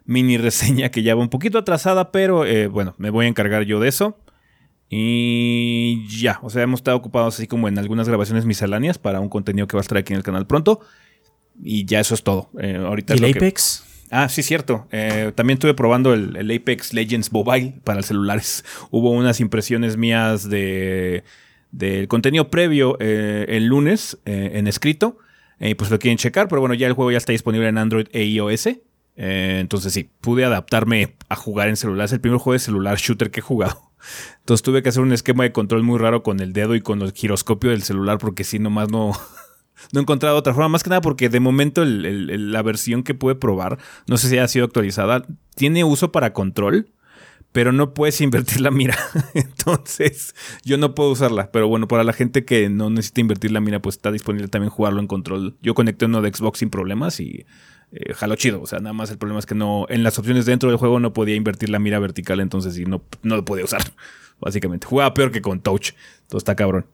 mini 0.05 0.38
reseña 0.38 0.89
que 0.89 1.03
ya 1.03 1.15
va 1.15 1.22
un 1.22 1.29
poquito 1.29 1.57
atrasada, 1.57 2.12
pero 2.12 2.45
eh, 2.45 2.67
bueno, 2.67 2.95
me 2.98 3.10
voy 3.10 3.25
a 3.25 3.29
encargar 3.29 3.63
yo 3.63 3.79
de 3.79 3.89
eso. 3.89 4.17
Y 4.89 6.05
ya, 6.07 6.39
o 6.43 6.50
sea, 6.50 6.62
hemos 6.62 6.81
estado 6.81 6.98
ocupados 6.98 7.36
así 7.36 7.48
como 7.48 7.67
en 7.67 7.79
algunas 7.79 8.07
grabaciones 8.07 8.45
misceláneas 8.45 9.00
para 9.00 9.19
un 9.19 9.29
contenido 9.29 9.65
que 9.65 9.75
va 9.75 9.81
a 9.81 9.81
estar 9.81 9.98
aquí 9.98 10.13
en 10.13 10.17
el 10.17 10.24
canal 10.24 10.45
pronto. 10.45 10.81
Y 11.63 11.86
ya 11.86 12.00
eso 12.00 12.13
es 12.13 12.24
todo. 12.24 12.50
Eh, 12.60 12.75
ahorita 12.75 13.15
¿Y 13.15 13.17
el 13.17 13.36
Apex? 13.36 13.86
Ah, 14.12 14.29
sí, 14.29 14.43
cierto. 14.43 14.88
Eh, 14.91 15.31
también 15.33 15.55
estuve 15.55 15.74
probando 15.74 16.13
el, 16.13 16.51
Apex 16.51 16.93
Legends 16.93 17.31
Mobile 17.31 17.75
para 17.83 18.03
celulares. 18.03 18.63
Hubo 18.91 19.10
unas 19.12 19.39
impresiones 19.39 19.98
mías 19.98 20.50
de 20.50 21.24
del 21.72 22.07
contenido 22.07 22.51
previo 22.51 23.00
el 23.00 23.65
lunes 23.65 24.19
en 24.25 24.67
escrito. 24.67 25.17
pues 25.75 25.89
lo 25.89 25.98
quieren 25.98 26.19
checar, 26.19 26.48
pero 26.48 26.62
bueno, 26.62 26.75
ya 26.75 26.86
el 26.86 26.93
juego 26.93 27.10
ya 27.10 27.17
está 27.17 27.31
disponible 27.31 27.67
en 27.67 27.79
Android 27.79 28.05
e 28.12 28.25
iOS. 28.25 28.69
Eh, 29.15 29.58
entonces 29.60 29.93
sí, 29.93 30.10
pude 30.22 30.46
adaptarme 30.46 31.15
a 31.29 31.36
jugar 31.36 31.70
en 31.70 31.77
celular. 31.77 32.05
Es 32.05 32.13
el 32.13 32.22
primer 32.22 32.39
juego 32.39 32.53
de 32.53 32.60
celular 32.60 32.98
shooter 32.98 33.32
que 33.32 33.39
he 33.39 33.43
jugado. 33.43 33.91
Entonces 34.39 34.63
tuve 34.63 34.84
que 34.84 34.89
hacer 34.89 35.01
un 35.01 35.13
esquema 35.13 35.43
de 35.43 35.51
control 35.51 35.84
muy 35.84 35.98
raro 35.98 36.24
con 36.24 36.39
el 36.39 36.51
dedo 36.53 36.75
y 36.75 36.82
con 36.82 37.01
el 37.01 37.13
giroscopio 37.13 37.70
del 37.70 37.84
celular 37.84 38.17
porque 38.17 38.43
si 38.43 38.60
nomás 38.60 38.89
no, 38.89 39.13
no 39.91 40.00
he 40.00 40.01
encontrado 40.01 40.38
otra 40.38 40.53
forma. 40.53 40.70
Más 40.70 40.84
que 40.84 40.89
nada 40.89 41.01
porque 41.01 41.29
de 41.29 41.39
momento 41.39 41.86
la 41.86 42.62
versión 42.62 43.03
que 43.03 43.13
pude 43.13 43.36
probar, 43.36 43.77
no 44.08 44.17
sé 44.17 44.29
si 44.29 44.38
ha 44.38 44.48
sido 44.48 44.65
actualizada, 44.65 45.25
tiene 45.55 45.84
uso 45.84 46.12
para 46.12 46.34
control, 46.34 46.91
pero 47.53 47.72
no 47.72 47.93
puedes 47.93 48.20
invertir 48.22 48.60
la 48.60 48.72
mira. 48.72 48.98
Entonces 49.36 50.36
yo 50.65 50.77
no 50.77 50.96
puedo 50.96 51.12
usarla. 51.12 51.51
Pero 51.51 51.70
bueno, 51.70 51.88
para 51.88 52.03
la 52.03 52.13
gente 52.13 52.43
que 52.43 52.70
no 52.70 52.89
necesita 52.89 53.22
invertir 53.22 53.51
la 53.51 53.62
mira, 53.62 53.82
pues 53.82 53.96
está 53.96 54.12
disponible 54.12 54.50
también 54.50 54.72
jugarlo 54.72 55.00
en 55.00 55.08
control. 55.08 55.55
Yo 55.62 55.75
conecté 55.75 56.05
uno 56.05 56.22
de 56.22 56.34
Xbox 56.34 56.60
sin 56.60 56.70
problemas 56.70 57.20
y 57.20 57.46
eh, 57.93 58.13
jalo 58.13 58.35
chido. 58.35 58.62
O 58.62 58.67
sea, 58.67 58.79
nada 58.79 58.93
más 58.93 59.12
el 59.12 59.17
problema 59.17 59.39
es 59.39 59.45
que 59.45 59.55
no, 59.55 59.85
en 59.89 60.03
las 60.03 60.17
opciones 60.19 60.45
dentro 60.45 60.69
del 60.69 60.77
juego 60.77 61.00
no 61.00 61.13
podía 61.13 61.35
invertir 61.35 61.69
la 61.69 61.79
mira 61.79 62.00
vertical, 62.00 62.39
entonces 62.39 62.73
sí, 62.73 62.85
no, 62.85 63.03
no 63.21 63.35
lo 63.35 63.45
podía 63.45 63.65
usar. 63.65 63.81
Básicamente. 64.39 64.88
Jugaba 64.88 65.13
peor 65.13 65.31
que 65.31 65.41
con 65.41 65.62
Touch. 65.62 65.91
Todo 66.27 66.38
está 66.38 66.55
cabrón. 66.55 66.85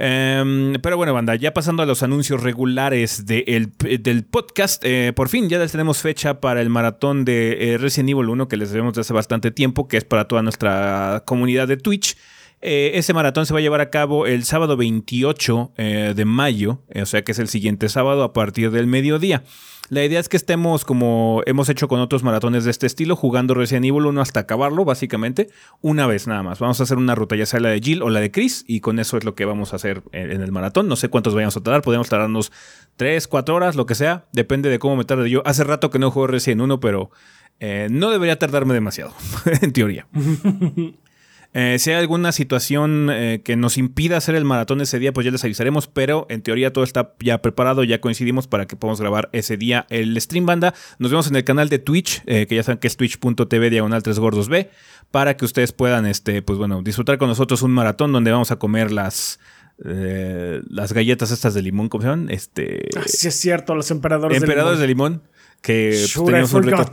Em, 0.00 0.74
pero 0.80 0.96
bueno, 0.96 1.12
banda, 1.12 1.34
ya 1.34 1.52
pasando 1.52 1.82
a 1.82 1.86
los 1.86 2.04
anuncios 2.04 2.40
regulares 2.42 3.26
del 3.26 4.24
podcast, 4.30 4.82
eh, 4.84 5.12
por 5.14 5.28
fin 5.28 5.48
ya 5.48 5.66
tenemos 5.66 5.98
fecha 5.98 6.40
para 6.40 6.60
el 6.60 6.70
maratón 6.70 7.24
de 7.24 7.74
eh, 7.74 7.78
Resident 7.78 8.10
Evil 8.10 8.28
1 8.28 8.46
que 8.46 8.56
les 8.56 8.70
debemos 8.70 8.94
de 8.94 9.00
hace 9.00 9.12
bastante 9.12 9.50
tiempo, 9.50 9.88
que 9.88 9.96
es 9.96 10.04
para 10.04 10.26
toda 10.26 10.42
nuestra 10.42 11.24
comunidad 11.26 11.66
de 11.66 11.78
Twitch. 11.78 12.16
Eh, 12.60 12.92
ese 12.94 13.12
maratón 13.12 13.46
se 13.46 13.52
va 13.52 13.58
a 13.58 13.62
llevar 13.62 13.80
a 13.80 13.90
cabo 13.90 14.26
el 14.26 14.44
sábado 14.44 14.76
28 14.76 15.72
eh, 15.76 16.12
de 16.14 16.24
mayo, 16.24 16.82
o 16.94 17.06
sea 17.06 17.22
que 17.22 17.32
es 17.32 17.38
el 17.38 17.48
siguiente 17.48 17.88
sábado 17.88 18.22
a 18.24 18.32
partir 18.32 18.70
del 18.70 18.86
mediodía. 18.86 19.42
La 19.90 20.04
idea 20.04 20.20
es 20.20 20.28
que 20.28 20.36
estemos 20.36 20.84
como 20.84 21.42
hemos 21.46 21.70
hecho 21.70 21.88
con 21.88 22.00
otros 22.00 22.22
maratones 22.22 22.64
de 22.64 22.70
este 22.70 22.86
estilo, 22.86 23.16
jugando 23.16 23.54
Resident 23.54 23.86
Evil 23.86 24.04
1 24.04 24.20
hasta 24.20 24.40
acabarlo, 24.40 24.84
básicamente, 24.84 25.48
una 25.80 26.06
vez 26.06 26.26
nada 26.26 26.42
más. 26.42 26.58
Vamos 26.58 26.78
a 26.80 26.82
hacer 26.82 26.98
una 26.98 27.14
ruta, 27.14 27.36
ya 27.36 27.46
sea 27.46 27.58
la 27.58 27.70
de 27.70 27.80
Jill 27.80 28.02
o 28.02 28.10
la 28.10 28.20
de 28.20 28.30
Chris, 28.30 28.64
y 28.66 28.80
con 28.80 28.98
eso 28.98 29.16
es 29.16 29.24
lo 29.24 29.34
que 29.34 29.46
vamos 29.46 29.72
a 29.72 29.76
hacer 29.76 30.02
en 30.12 30.42
el 30.42 30.52
maratón. 30.52 30.88
No 30.88 30.96
sé 30.96 31.08
cuántos 31.08 31.34
vayamos 31.34 31.56
a 31.56 31.62
tardar, 31.62 31.80
podemos 31.80 32.08
tardarnos 32.10 32.52
3, 32.96 33.26
4 33.28 33.54
horas, 33.54 33.76
lo 33.76 33.86
que 33.86 33.94
sea, 33.94 34.26
depende 34.32 34.68
de 34.68 34.78
cómo 34.78 34.96
me 34.96 35.04
tarde 35.04 35.30
yo. 35.30 35.42
Hace 35.46 35.64
rato 35.64 35.90
que 35.90 35.98
no 35.98 36.10
juego 36.10 36.26
Resident 36.26 36.60
1, 36.60 36.80
pero 36.80 37.10
eh, 37.58 37.88
no 37.90 38.10
debería 38.10 38.38
tardarme 38.38 38.74
demasiado, 38.74 39.14
en 39.62 39.72
teoría. 39.72 40.06
Eh, 41.54 41.76
si 41.78 41.90
hay 41.90 41.96
alguna 41.96 42.32
situación 42.32 43.08
eh, 43.10 43.40
que 43.42 43.56
nos 43.56 43.78
impida 43.78 44.18
hacer 44.18 44.34
el 44.34 44.44
maratón 44.44 44.80
ese 44.80 44.98
día, 44.98 45.12
pues 45.12 45.24
ya 45.24 45.30
les 45.30 45.42
avisaremos, 45.44 45.86
pero 45.86 46.26
en 46.28 46.42
teoría 46.42 46.72
todo 46.72 46.84
está 46.84 47.14
ya 47.20 47.40
preparado, 47.40 47.84
ya 47.84 48.00
coincidimos 48.00 48.46
para 48.46 48.66
que 48.66 48.76
podamos 48.76 49.00
grabar 49.00 49.30
ese 49.32 49.56
día 49.56 49.86
el 49.88 50.20
stream 50.20 50.44
banda. 50.44 50.74
Nos 50.98 51.10
vemos 51.10 51.26
en 51.28 51.36
el 51.36 51.44
canal 51.44 51.68
de 51.68 51.78
Twitch, 51.78 52.22
que 52.24 52.54
ya 52.54 52.62
saben 52.62 52.78
que 52.78 52.86
es 52.86 52.96
twitch.tv 52.96 53.70
diagonal 53.70 54.02
3 54.02 54.18
gordos 54.18 54.48
B, 54.48 54.70
para 55.10 55.36
que 55.36 55.44
ustedes 55.44 55.72
puedan, 55.72 56.06
este, 56.06 56.42
pues 56.42 56.58
bueno, 56.58 56.82
disfrutar 56.82 57.16
con 57.18 57.28
nosotros 57.28 57.62
un 57.62 57.72
maratón 57.72 58.12
donde 58.12 58.30
vamos 58.30 58.50
a 58.50 58.56
comer 58.56 58.92
las... 58.92 59.40
las 59.78 60.92
galletas 60.92 61.30
estas 61.30 61.54
de 61.54 61.62
limón, 61.62 61.88
¿cómo 61.88 62.02
se 62.02 62.08
llaman? 62.08 62.30
Este... 62.30 62.88
Ah, 62.96 63.04
sí, 63.06 63.28
es 63.28 63.34
cierto, 63.34 63.74
los 63.74 63.90
emperadores, 63.90 64.42
emperadores 64.42 64.80
de 64.80 64.86
limón. 64.86 65.22
que 65.62 66.04
pues, 66.14 66.52
un 66.52 66.62
reto. 66.62 66.90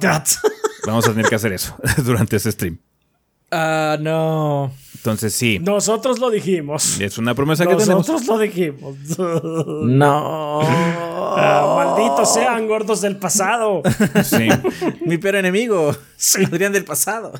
Vamos 0.85 1.07
a 1.07 1.11
tener 1.11 1.27
que 1.27 1.35
hacer 1.35 1.51
eso 1.51 1.75
durante 2.05 2.37
ese 2.37 2.51
stream. 2.51 2.79
Ah, 3.51 3.97
no. 3.99 4.71
Entonces 4.95 5.33
sí. 5.35 5.59
Nosotros 5.59 6.19
lo 6.19 6.31
dijimos. 6.31 6.99
Es 6.99 7.17
una 7.17 7.35
promesa 7.35 7.65
que 7.65 7.75
tenemos. 7.75 8.07
Nosotros 8.07 8.25
lo 8.25 8.39
dijimos. 8.39 8.95
no. 9.17 10.61
Ah, 10.61 11.75
malditos 11.95 12.33
sean 12.33 12.67
gordos 12.67 13.01
del 13.01 13.17
pasado. 13.17 13.83
Sí. 14.23 14.49
Mi 15.05 15.17
peor 15.17 15.35
enemigo. 15.35 15.95
Sí. 16.15 16.43
Adrián 16.43 16.73
del 16.73 16.85
pasado. 16.85 17.33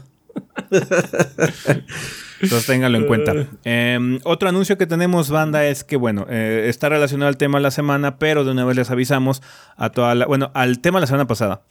Entonces 2.41 2.67
ténganlo 2.67 2.97
en 2.97 3.07
cuenta. 3.07 3.33
Em, 3.63 4.19
otro 4.23 4.49
anuncio 4.49 4.77
que 4.77 4.85
tenemos, 4.85 5.29
banda, 5.29 5.65
es 5.65 5.83
que, 5.83 5.95
bueno, 5.95 6.27
eh, 6.29 6.65
está 6.67 6.89
relacionado 6.89 7.29
al 7.29 7.37
tema 7.37 7.57
de 7.57 7.63
la 7.63 7.71
semana, 7.71 8.17
pero 8.19 8.43
de 8.43 8.51
una 8.51 8.65
vez 8.65 8.75
les 8.75 8.91
avisamos 8.91 9.41
a 9.75 9.89
toda 9.89 10.13
la. 10.13 10.27
Bueno, 10.27 10.51
al 10.53 10.79
tema 10.79 10.99
de 10.99 11.01
la 11.01 11.07
semana 11.07 11.27
pasada. 11.27 11.61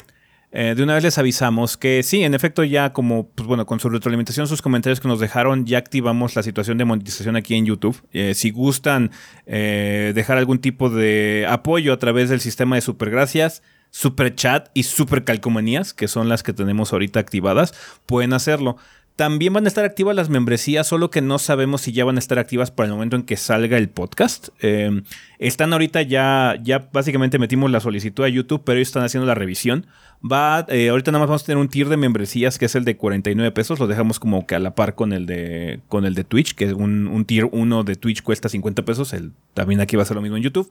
Eh, 0.56 0.74
de 0.76 0.84
una 0.84 0.94
vez 0.94 1.02
les 1.02 1.18
avisamos 1.18 1.76
que 1.76 2.04
sí, 2.04 2.22
en 2.22 2.32
efecto, 2.32 2.62
ya 2.62 2.92
como, 2.92 3.28
pues 3.30 3.48
bueno, 3.48 3.66
con 3.66 3.80
su 3.80 3.88
retroalimentación, 3.88 4.46
sus 4.46 4.62
comentarios 4.62 5.00
que 5.00 5.08
nos 5.08 5.18
dejaron, 5.18 5.66
ya 5.66 5.78
activamos 5.78 6.36
la 6.36 6.44
situación 6.44 6.78
de 6.78 6.84
monetización 6.84 7.34
aquí 7.34 7.56
en 7.56 7.66
YouTube. 7.66 8.00
Eh, 8.12 8.34
si 8.34 8.52
gustan 8.52 9.10
eh, 9.46 10.12
dejar 10.14 10.38
algún 10.38 10.60
tipo 10.60 10.90
de 10.90 11.44
apoyo 11.48 11.92
a 11.92 11.98
través 11.98 12.30
del 12.30 12.38
sistema 12.38 12.76
de 12.76 12.82
supergracias, 12.82 13.64
super 13.90 14.32
chat 14.36 14.68
y 14.74 14.84
super 14.84 15.24
calcomanías, 15.24 15.92
que 15.92 16.06
son 16.06 16.28
las 16.28 16.44
que 16.44 16.52
tenemos 16.52 16.92
ahorita 16.92 17.18
activadas, 17.18 17.74
pueden 18.06 18.32
hacerlo. 18.32 18.76
También 19.16 19.52
van 19.52 19.64
a 19.64 19.68
estar 19.68 19.84
activas 19.84 20.16
las 20.16 20.28
membresías, 20.28 20.88
solo 20.88 21.08
que 21.08 21.20
no 21.20 21.38
sabemos 21.38 21.82
si 21.82 21.92
ya 21.92 22.04
van 22.04 22.16
a 22.16 22.18
estar 22.18 22.40
activas 22.40 22.72
para 22.72 22.88
el 22.88 22.94
momento 22.94 23.14
en 23.14 23.22
que 23.22 23.36
salga 23.36 23.78
el 23.78 23.88
podcast. 23.88 24.48
Em, 24.58 25.04
están 25.38 25.72
ahorita 25.72 26.02
ya, 26.02 26.56
ya 26.60 26.88
básicamente 26.92 27.38
metimos 27.38 27.70
la 27.70 27.78
solicitud 27.78 28.24
a 28.24 28.28
YouTube, 28.28 28.62
pero 28.64 28.78
ellos 28.78 28.88
están 28.88 29.04
haciendo 29.04 29.26
la 29.26 29.36
revisión. 29.36 29.86
Va, 30.20 30.66
eh, 30.68 30.88
ahorita 30.88 31.12
nada 31.12 31.20
más 31.20 31.28
vamos 31.28 31.42
a 31.42 31.46
tener 31.46 31.58
un 31.58 31.68
tier 31.68 31.88
de 31.88 31.96
membresías 31.96 32.58
que 32.58 32.64
es 32.64 32.74
el 32.74 32.84
de 32.84 32.96
49 32.96 33.52
pesos. 33.52 33.78
Lo 33.78 33.86
dejamos 33.86 34.18
como 34.18 34.48
que 34.48 34.56
a 34.56 34.58
la 34.58 34.74
par 34.74 34.96
con 34.96 35.12
el 35.12 35.26
de, 35.26 35.80
con 35.88 36.06
el 36.06 36.16
de 36.16 36.24
Twitch, 36.24 36.54
que 36.56 36.74
un, 36.74 37.06
un 37.06 37.24
tier 37.24 37.48
1 37.52 37.84
de 37.84 37.94
Twitch 37.94 38.22
cuesta 38.22 38.48
50 38.48 38.84
pesos. 38.84 39.12
El, 39.12 39.30
también 39.52 39.80
aquí 39.80 39.94
va 39.94 40.02
a 40.02 40.06
ser 40.06 40.16
lo 40.16 40.22
mismo 40.22 40.38
en 40.38 40.42
YouTube. 40.42 40.68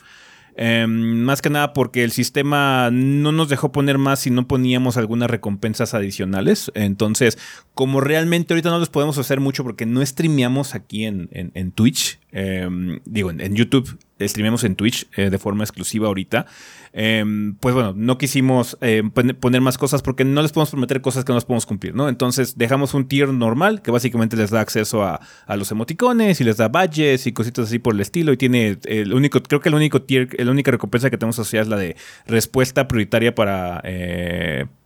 Em, 0.56 1.24
más 1.24 1.42
que 1.42 1.50
nada 1.50 1.74
porque 1.74 2.04
el 2.04 2.12
sistema 2.12 2.90
no 2.92 3.32
nos 3.32 3.50
dejó 3.50 3.72
poner 3.72 3.98
más 3.98 4.20
si 4.20 4.30
no 4.30 4.48
poníamos 4.48 4.98
algunas 4.98 5.30
recompensas 5.30 5.94
adicionales. 5.94 6.72
Entonces, 6.76 7.38
como 7.74 8.02
realmente 8.02 8.54
ahorita 8.54 8.70
no 8.70 8.80
les 8.80 8.90
podemos 8.90 9.18
hacer 9.18 9.40
mucho 9.40 9.64
porque 9.64 9.86
no 9.86 10.06
streameamos 10.06 10.76
aquí 10.76 11.06
en, 11.06 11.30
en, 11.32 11.72
Twitch, 11.72 12.20
em, 12.32 13.00
digo, 13.06 13.32
en, 13.32 13.56
YouTube, 13.56 13.98
streameamos 14.28 14.64
en 14.64 14.76
Twitch 14.76 15.08
eh, 15.16 15.30
de 15.30 15.38
forma 15.38 15.64
exclusiva 15.64 16.08
ahorita. 16.08 16.46
Em, 16.94 17.56
pues 17.56 17.74
bueno, 17.74 17.94
no 17.96 18.18
quisimos 18.18 18.78
eh, 18.82 19.02
poner 19.40 19.62
más 19.62 19.78
cosas 19.78 20.04
porque 20.04 20.26
no 20.26 20.42
les 20.42 20.52
podemos 20.52 20.70
prometer 20.70 21.02
cosas 21.02 21.26
que 21.26 21.32
no 21.32 21.38
les 21.38 21.46
podemos 21.46 21.66
cumplir, 21.66 21.96
¿no? 21.96 22.08
Entonces 22.08 22.58
dejamos 22.58 22.94
un 22.94 23.08
tier 23.08 23.30
normal 23.30 23.82
que 23.82 23.90
básicamente 23.90 24.38
les 24.38 24.52
da 24.52 24.62
acceso 24.62 25.04
a, 25.04 25.20
los 25.56 25.72
emoticones 25.72 26.42
y 26.42 26.44
les 26.44 26.58
da 26.58 26.68
badges 26.68 27.28
y 27.28 27.32
cositas 27.32 27.68
así 27.68 27.80
por 27.80 27.94
el 27.94 28.02
estilo 28.02 28.34
y 28.34 28.38
tiene 28.38 28.78
el 28.86 29.14
único, 29.14 29.42
creo 29.42 29.60
que 29.60 29.70
el 29.70 29.76
único 29.76 30.02
tier, 30.02 30.30
la 30.40 30.52
única 30.52 30.72
recompensa 30.72 31.10
que 31.10 31.18
tenemos 31.18 31.38
asociada 31.40 31.64
es 31.64 31.70
la 31.70 31.78
de 31.78 31.96
respuesta 32.26 32.88
prioritaria 32.88 33.34
para... 33.34 33.82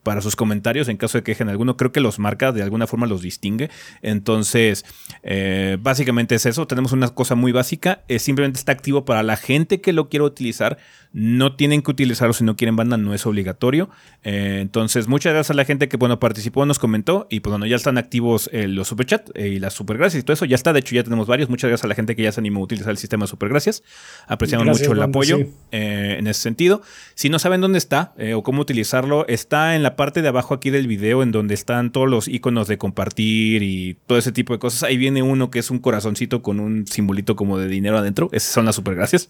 Para 0.08 0.22
sus 0.22 0.38
comentarios 0.38 0.88
en 0.88 0.96
caso 0.96 1.18
de 1.18 1.24
que 1.26 1.32
dejen 1.32 1.50
alguno. 1.50 1.76
Creo 1.76 1.92
que 1.92 2.00
los 2.00 2.18
marca, 2.18 2.54
de 2.54 2.64
alguna 2.64 2.88
forma 2.88 3.08
los 3.08 3.22
distingue. 3.22 3.70
Entonces, 4.02 4.86
eh, 5.22 5.78
básicamente 5.82 6.36
es 6.36 6.46
eso. 6.46 6.66
Tenemos 6.66 6.94
una 6.94 7.10
cosa 7.10 7.36
muy 7.36 7.52
básica. 7.52 8.04
Es 8.08 8.22
simplemente 8.22 8.58
está 8.58 8.72
activo 8.72 9.04
para 9.04 9.22
la 9.22 9.36
gente 9.36 9.82
que 9.82 9.92
lo 9.92 10.08
quiera 10.08 10.24
utilizar. 10.24 10.78
No 11.12 11.58
tienen 11.58 11.82
que 11.82 11.92
utilizarlo 11.92 12.34
si 12.34 12.46
no 12.46 12.56
quieren 12.56 12.78
banda, 12.78 12.96
no 12.96 13.14
es 13.14 13.26
obligatorio. 13.26 13.90
Eh, 14.24 14.60
entonces, 14.62 15.10
muchas 15.10 15.34
gracias 15.34 15.52
a 15.52 15.56
la 15.56 15.66
gente 15.66 15.90
que 15.90 15.98
bueno, 15.98 16.22
participó, 16.22 16.66
nos 16.66 16.80
comentó. 16.80 17.28
Y 17.30 17.42
pues 17.42 17.52
bueno, 17.52 17.66
ya 17.66 17.76
están 17.76 17.98
activos 17.98 18.50
eh, 18.54 18.70
los 18.70 18.88
superchat 18.88 19.30
eh, 19.36 19.50
y 19.50 19.60
las 19.60 19.74
supergracias 19.74 20.22
y 20.22 20.24
todo 20.24 20.36
eso. 20.36 20.46
Ya 20.46 20.56
está, 20.56 20.72
de 20.72 20.80
hecho, 20.80 20.96
ya 20.96 21.04
tenemos 21.04 21.28
varios. 21.28 21.50
Muchas 21.50 21.68
gracias 21.68 21.84
a 21.84 21.88
la 21.90 21.96
gente 21.96 22.16
que 22.16 22.24
ya 22.24 22.32
se 22.32 22.40
animó 22.40 22.62
a 22.62 22.64
utilizar 22.64 22.92
el 22.92 22.98
sistema 22.98 23.26
de 23.26 23.28
supergracias. 23.28 23.84
Apreciamos 24.26 24.68
mucho 24.68 24.94
el 24.94 25.02
apoyo 25.02 25.40
en 25.72 26.28
ese 26.28 26.40
sentido. 26.40 26.82
Si 27.14 27.28
no 27.28 27.40
saben 27.40 27.60
dónde 27.60 27.78
está 27.78 28.14
o 28.36 28.44
cómo 28.44 28.62
utilizarlo, 28.62 29.28
está 29.28 29.76
en 29.76 29.84
la 29.84 29.97
parte 29.98 30.22
de 30.22 30.30
abajo 30.30 30.54
aquí 30.54 30.70
del 30.70 30.88
video, 30.88 31.22
en 31.22 31.34
donde 31.34 31.54
están 31.54 31.92
todos 31.92 32.10
los 32.10 32.30
iconos 32.30 32.70
de 32.70 32.78
compartir 32.78 33.62
y 33.64 33.98
todo 34.08 34.18
ese 34.18 34.32
tipo 34.32 34.54
de 34.54 34.60
cosas. 34.60 34.84
Ahí 34.84 34.96
viene 34.96 35.22
uno 35.22 35.52
que 35.52 35.60
es 35.60 35.70
un 35.70 35.80
corazoncito 35.80 36.42
con 36.42 36.62
un 36.62 36.88
simbolito 36.88 37.36
como 37.36 37.58
de 37.58 37.68
dinero 37.68 37.98
adentro. 37.98 38.30
Esas 38.32 38.54
son 38.54 38.64
las 38.64 38.76
supergracias. 38.76 39.30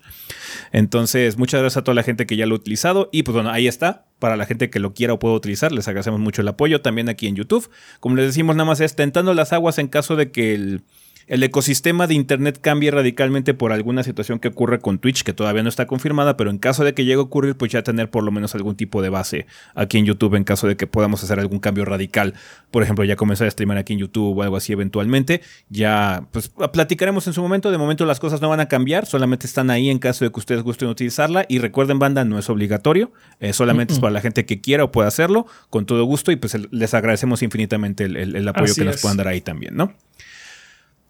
Entonces, 0.72 1.40
muchas 1.40 1.62
gracias 1.62 1.78
a 1.78 1.84
toda 1.84 1.96
la 1.96 2.04
gente 2.04 2.28
que 2.28 2.36
ya 2.36 2.46
lo 2.46 2.54
ha 2.54 2.60
utilizado. 2.60 3.10
Y 3.12 3.24
pues 3.24 3.34
bueno, 3.34 3.50
ahí 3.50 3.68
está. 3.68 4.06
Para 4.20 4.36
la 4.36 4.46
gente 4.46 4.70
que 4.70 4.80
lo 4.80 4.94
quiera 4.94 5.14
o 5.14 5.20
pueda 5.20 5.34
utilizar, 5.34 5.72
les 5.72 5.88
agradecemos 5.88 6.20
mucho 6.20 6.44
el 6.44 6.48
apoyo. 6.48 6.82
También 6.82 7.10
aquí 7.10 7.28
en 7.28 7.36
YouTube. 7.36 7.70
Como 8.00 8.16
les 8.16 8.28
decimos, 8.28 8.56
nada 8.56 8.68
más 8.68 8.80
es 8.80 8.96
tentando 8.96 9.34
las 9.34 9.54
aguas 9.54 9.80
en 9.80 9.88
caso 9.88 10.16
de 10.16 10.32
que 10.32 10.54
el 10.54 10.84
el 11.28 11.44
ecosistema 11.44 12.08
de 12.08 12.14
Internet 12.14 12.60
cambia 12.62 12.92
radicalmente 12.92 13.54
por 13.54 13.74
alguna 13.74 14.04
situación 14.04 14.40
que 14.40 14.48
ocurre 14.48 14.80
con 14.80 14.98
Twitch, 14.98 15.24
que 15.24 15.34
todavía 15.34 15.62
no 15.62 15.70
está 15.70 15.86
confirmada, 15.86 16.38
pero 16.38 16.50
en 16.50 16.58
caso 16.58 16.86
de 16.86 16.94
que 16.94 17.04
llegue 17.04 17.18
a 17.18 17.24
ocurrir, 17.24 17.56
pues 17.56 17.72
ya 17.72 17.84
tener 17.84 18.10
por 18.10 18.24
lo 18.24 18.32
menos 18.32 18.56
algún 18.56 18.76
tipo 18.76 19.02
de 19.02 19.10
base 19.10 19.46
aquí 19.76 19.98
en 19.98 20.06
YouTube 20.06 20.36
en 20.36 20.46
caso 20.46 20.68
de 20.68 20.78
que 20.78 20.88
podamos 20.88 21.24
hacer 21.24 21.40
algún 21.40 21.60
cambio 21.60 21.84
radical. 21.84 22.34
Por 22.72 22.82
ejemplo, 22.82 23.04
ya 23.04 23.18
comenzar 23.18 23.48
a 23.48 23.52
streamar 23.52 23.78
aquí 23.78 23.94
en 23.94 24.00
YouTube 24.00 24.38
o 24.38 24.42
algo 24.42 24.56
así 24.56 24.72
eventualmente. 24.72 25.42
Ya, 25.70 26.28
pues 26.32 26.50
platicaremos 26.72 27.28
en 27.28 27.34
su 27.34 27.42
momento. 27.42 27.72
De 27.72 27.78
momento 27.78 28.06
las 28.06 28.22
cosas 28.22 28.42
no 28.42 28.48
van 28.48 28.62
a 28.62 28.68
cambiar, 28.68 29.06
solamente 29.06 29.48
están 29.48 29.70
ahí 29.70 29.90
en 29.90 30.00
caso 30.00 30.24
de 30.24 30.32
que 30.32 30.40
ustedes 30.40 30.64
gusten 30.64 30.88
utilizarla. 30.88 31.46
Y 31.50 31.60
recuerden, 31.60 32.00
banda, 32.00 32.24
no 32.24 32.40
es 32.40 32.50
obligatorio, 32.50 33.12
eh, 33.42 33.52
solamente 33.52 33.94
es 33.94 34.00
para 34.00 34.12
la 34.12 34.22
gente 34.22 34.46
que 34.46 34.62
quiera 34.62 34.86
o 34.86 34.92
pueda 34.92 35.10
hacerlo, 35.10 35.46
con 35.70 35.86
todo 35.86 36.06
gusto. 36.06 36.32
Y 36.32 36.38
pues 36.38 36.58
les 36.72 36.94
agradecemos 36.94 37.42
infinitamente 37.44 38.06
el, 38.06 38.48
apoyo 38.48 38.74
que 38.74 38.86
nos 38.86 39.02
puedan 39.02 39.18
dar 39.18 39.28
ahí 39.28 39.42
también, 39.42 39.76
¿no? 39.76 39.94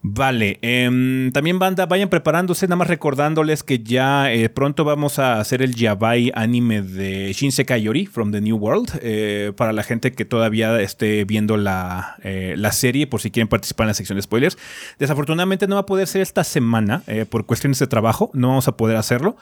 Vale, 0.04 0.60
em, 0.62 1.32
también 1.32 1.58
banda, 1.58 1.88
vayan 1.88 2.08
preparándose, 2.08 2.68
nada 2.68 2.76
más 2.76 2.88
recordándoles 2.88 3.64
que 3.64 3.80
ya 3.80 4.32
eh, 4.32 4.48
pronto 4.48 4.86
vamos 4.86 5.18
a 5.18 5.40
hacer 5.40 5.64
el 5.64 5.74
Yabai 5.74 6.32
anime 6.36 6.84
de 6.84 7.34
Shinsekai 7.34 7.82
Yori 7.82 8.06
from 8.06 8.32
the 8.32 8.40
New 8.40 8.58
World, 8.58 9.00
eh, 9.02 9.54
para 9.58 9.74
la 9.74 9.82
gente 9.82 10.12
que 10.14 10.24
todavía 10.24 10.80
esté 10.82 11.26
viendo 11.26 11.58
la, 11.58 12.16
eh, 12.24 12.54
la, 12.58 12.72
serie, 12.72 13.08
por 13.08 13.22
si 13.22 13.32
quieren 13.32 13.48
participar 13.48 13.86
en 13.86 13.88
la 13.90 13.94
sección 13.96 14.18
de 14.18 14.22
spoilers. 14.22 14.58
Desafortunadamente 15.00 15.68
no 15.68 15.76
va 15.76 15.82
a 15.82 15.86
poder 15.88 16.08
ser 16.08 16.22
esta 16.22 16.44
semana 16.44 17.02
por 17.30 17.46
cuestiones 17.46 17.80
de 17.80 17.88
trabajo, 17.88 18.30
no 18.34 18.50
vamos 18.50 18.68
a 18.68 18.78
poder 18.78 18.98
hacerlo, 18.98 19.36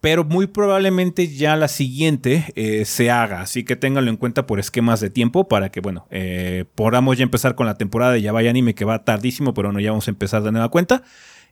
pero 0.00 0.24
muy 0.24 0.46
probablemente 0.46 1.28
ya 1.28 1.56
la 1.56 1.68
siguiente 1.68 2.46
eh, 2.54 2.84
se 2.84 3.10
haga, 3.10 3.42
así 3.42 3.64
que 3.64 3.76
ténganlo 3.76 4.10
en 4.10 4.16
cuenta 4.16 4.46
por 4.46 4.58
esquemas 4.58 5.00
de 5.00 5.10
tiempo 5.10 5.46
para 5.46 5.70
que, 5.70 5.80
bueno, 5.80 6.06
eh, 6.10 6.64
podamos 6.74 7.18
ya 7.18 7.24
empezar 7.24 7.54
con 7.54 7.66
la 7.66 7.74
temporada 7.74 8.12
de 8.12 8.22
Ya 8.22 8.32
vaya 8.32 8.50
anime 8.50 8.74
que 8.74 8.84
va 8.84 9.04
tardísimo, 9.04 9.52
pero 9.52 9.68
bueno, 9.68 9.80
ya 9.80 9.90
vamos 9.90 10.08
a 10.08 10.10
empezar 10.10 10.42
de 10.42 10.52
nueva 10.52 10.70
cuenta. 10.70 11.02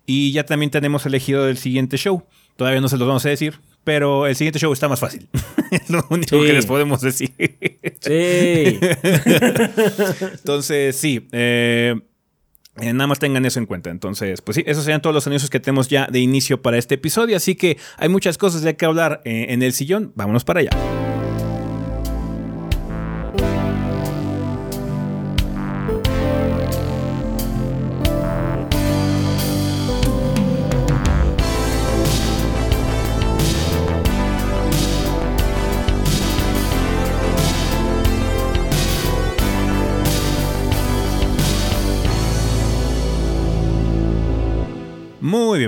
Y 0.07 0.33
ya 0.33 0.45
también 0.47 0.71
tenemos 0.71 1.05
elegido 1.05 1.47
el 1.49 1.59
siguiente 1.59 1.99
show. 1.99 2.25
Todavía 2.57 2.81
no 2.81 2.89
se 2.89 2.97
los 2.97 3.07
vamos 3.07 3.27
a 3.27 3.29
decir, 3.29 3.61
pero 3.85 4.27
el 4.27 4.35
siguiente 4.35 4.59
show 4.59 4.73
está 4.73 4.89
más 4.89 5.01
fácil. 5.01 5.29
es 5.71 5.91
lo 5.91 6.03
único 6.09 6.43
que 6.43 6.55
les 6.55 6.65
podemos 6.65 7.03
decir. 7.03 7.35
sí. 8.01 8.81
Entonces, 10.33 10.97
sí. 10.97 11.29
Eh, 11.33 11.95
eh, 12.81 12.93
nada 12.93 13.07
más 13.07 13.19
tengan 13.19 13.45
eso 13.45 13.59
en 13.59 13.67
cuenta. 13.67 13.91
Entonces, 13.91 14.41
pues 14.43 14.57
sí, 14.57 14.65
esos 14.67 14.85
serían 14.85 15.03
todos 15.03 15.15
los 15.15 15.27
anuncios 15.27 15.51
que 15.51 15.61
tenemos 15.61 15.89
ya 15.89 16.07
de 16.07 16.21
inicio 16.21 16.63
para 16.63 16.79
este 16.79 16.97
episodio. 16.97 17.37
Así 17.37 17.55
que 17.55 17.79
hay 17.97 18.09
muchas 18.09 18.39
cosas 18.39 18.63
de 18.63 18.77
que 18.77 18.85
hablar 18.85 19.21
eh, 19.25 19.47
en 19.51 19.63
el 19.63 19.73
sillón. 19.73 20.13
Vámonos 20.15 20.45
para 20.45 20.61
allá. 20.61 21.08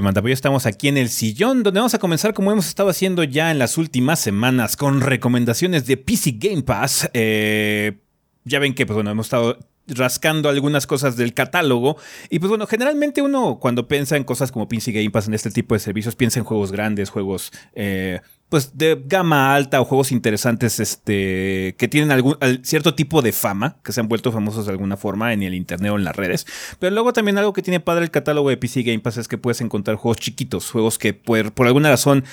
Muy 0.00 0.04
bien, 0.04 0.04
Manta, 0.04 0.22
pues 0.22 0.30
ya 0.30 0.34
estamos 0.34 0.64
aquí 0.64 0.88
en 0.88 0.96
el 0.96 1.10
sillón, 1.10 1.62
donde 1.62 1.78
vamos 1.78 1.92
a 1.92 1.98
comenzar 1.98 2.32
como 2.32 2.50
hemos 2.50 2.66
estado 2.68 2.88
haciendo 2.88 3.22
ya 3.22 3.50
en 3.50 3.58
las 3.58 3.76
últimas 3.76 4.18
semanas 4.18 4.74
con 4.74 5.02
recomendaciones 5.02 5.84
de 5.84 5.98
PC 5.98 6.36
Game 6.38 6.62
Pass. 6.62 7.10
Eh, 7.12 7.98
ya 8.44 8.60
ven 8.60 8.72
que, 8.74 8.86
pues 8.86 8.94
bueno, 8.94 9.10
hemos 9.10 9.26
estado 9.26 9.58
rascando 9.88 10.48
algunas 10.48 10.86
cosas 10.86 11.18
del 11.18 11.34
catálogo. 11.34 11.98
Y 12.30 12.38
pues 12.38 12.48
bueno, 12.48 12.66
generalmente 12.66 13.20
uno 13.20 13.58
cuando 13.60 13.88
piensa 13.88 14.16
en 14.16 14.24
cosas 14.24 14.50
como 14.52 14.68
PC 14.68 14.92
Game 14.92 15.10
Pass 15.10 15.28
en 15.28 15.34
este 15.34 15.50
tipo 15.50 15.74
de 15.74 15.80
servicios, 15.80 16.16
piensa 16.16 16.38
en 16.38 16.46
juegos 16.46 16.72
grandes, 16.72 17.10
juegos 17.10 17.52
eh, 17.74 18.20
pues 18.50 18.76
de 18.76 19.00
gama 19.06 19.54
alta 19.54 19.80
o 19.80 19.84
juegos 19.84 20.12
interesantes 20.12 20.80
este, 20.80 21.74
que 21.78 21.88
tienen 21.88 22.10
algún 22.10 22.36
cierto 22.62 22.94
tipo 22.94 23.22
de 23.22 23.32
fama, 23.32 23.78
que 23.82 23.92
se 23.92 24.00
han 24.00 24.08
vuelto 24.08 24.32
famosos 24.32 24.66
de 24.66 24.72
alguna 24.72 24.96
forma 24.96 25.32
en 25.32 25.42
el 25.42 25.54
internet 25.54 25.92
o 25.92 25.96
en 25.96 26.04
las 26.04 26.16
redes. 26.16 26.46
Pero 26.78 26.92
luego 26.92 27.12
también 27.12 27.38
algo 27.38 27.52
que 27.52 27.62
tiene 27.62 27.80
padre 27.80 28.04
el 28.04 28.10
catálogo 28.10 28.50
de 28.50 28.56
PC 28.56 28.82
Game 28.82 28.98
Pass 28.98 29.16
es 29.16 29.28
que 29.28 29.38
puedes 29.38 29.60
encontrar 29.60 29.96
juegos 29.96 30.18
chiquitos, 30.18 30.70
juegos 30.70 30.98
que 30.98 31.14
por, 31.14 31.52
por 31.52 31.68
alguna 31.68 31.90
razón 31.90 32.24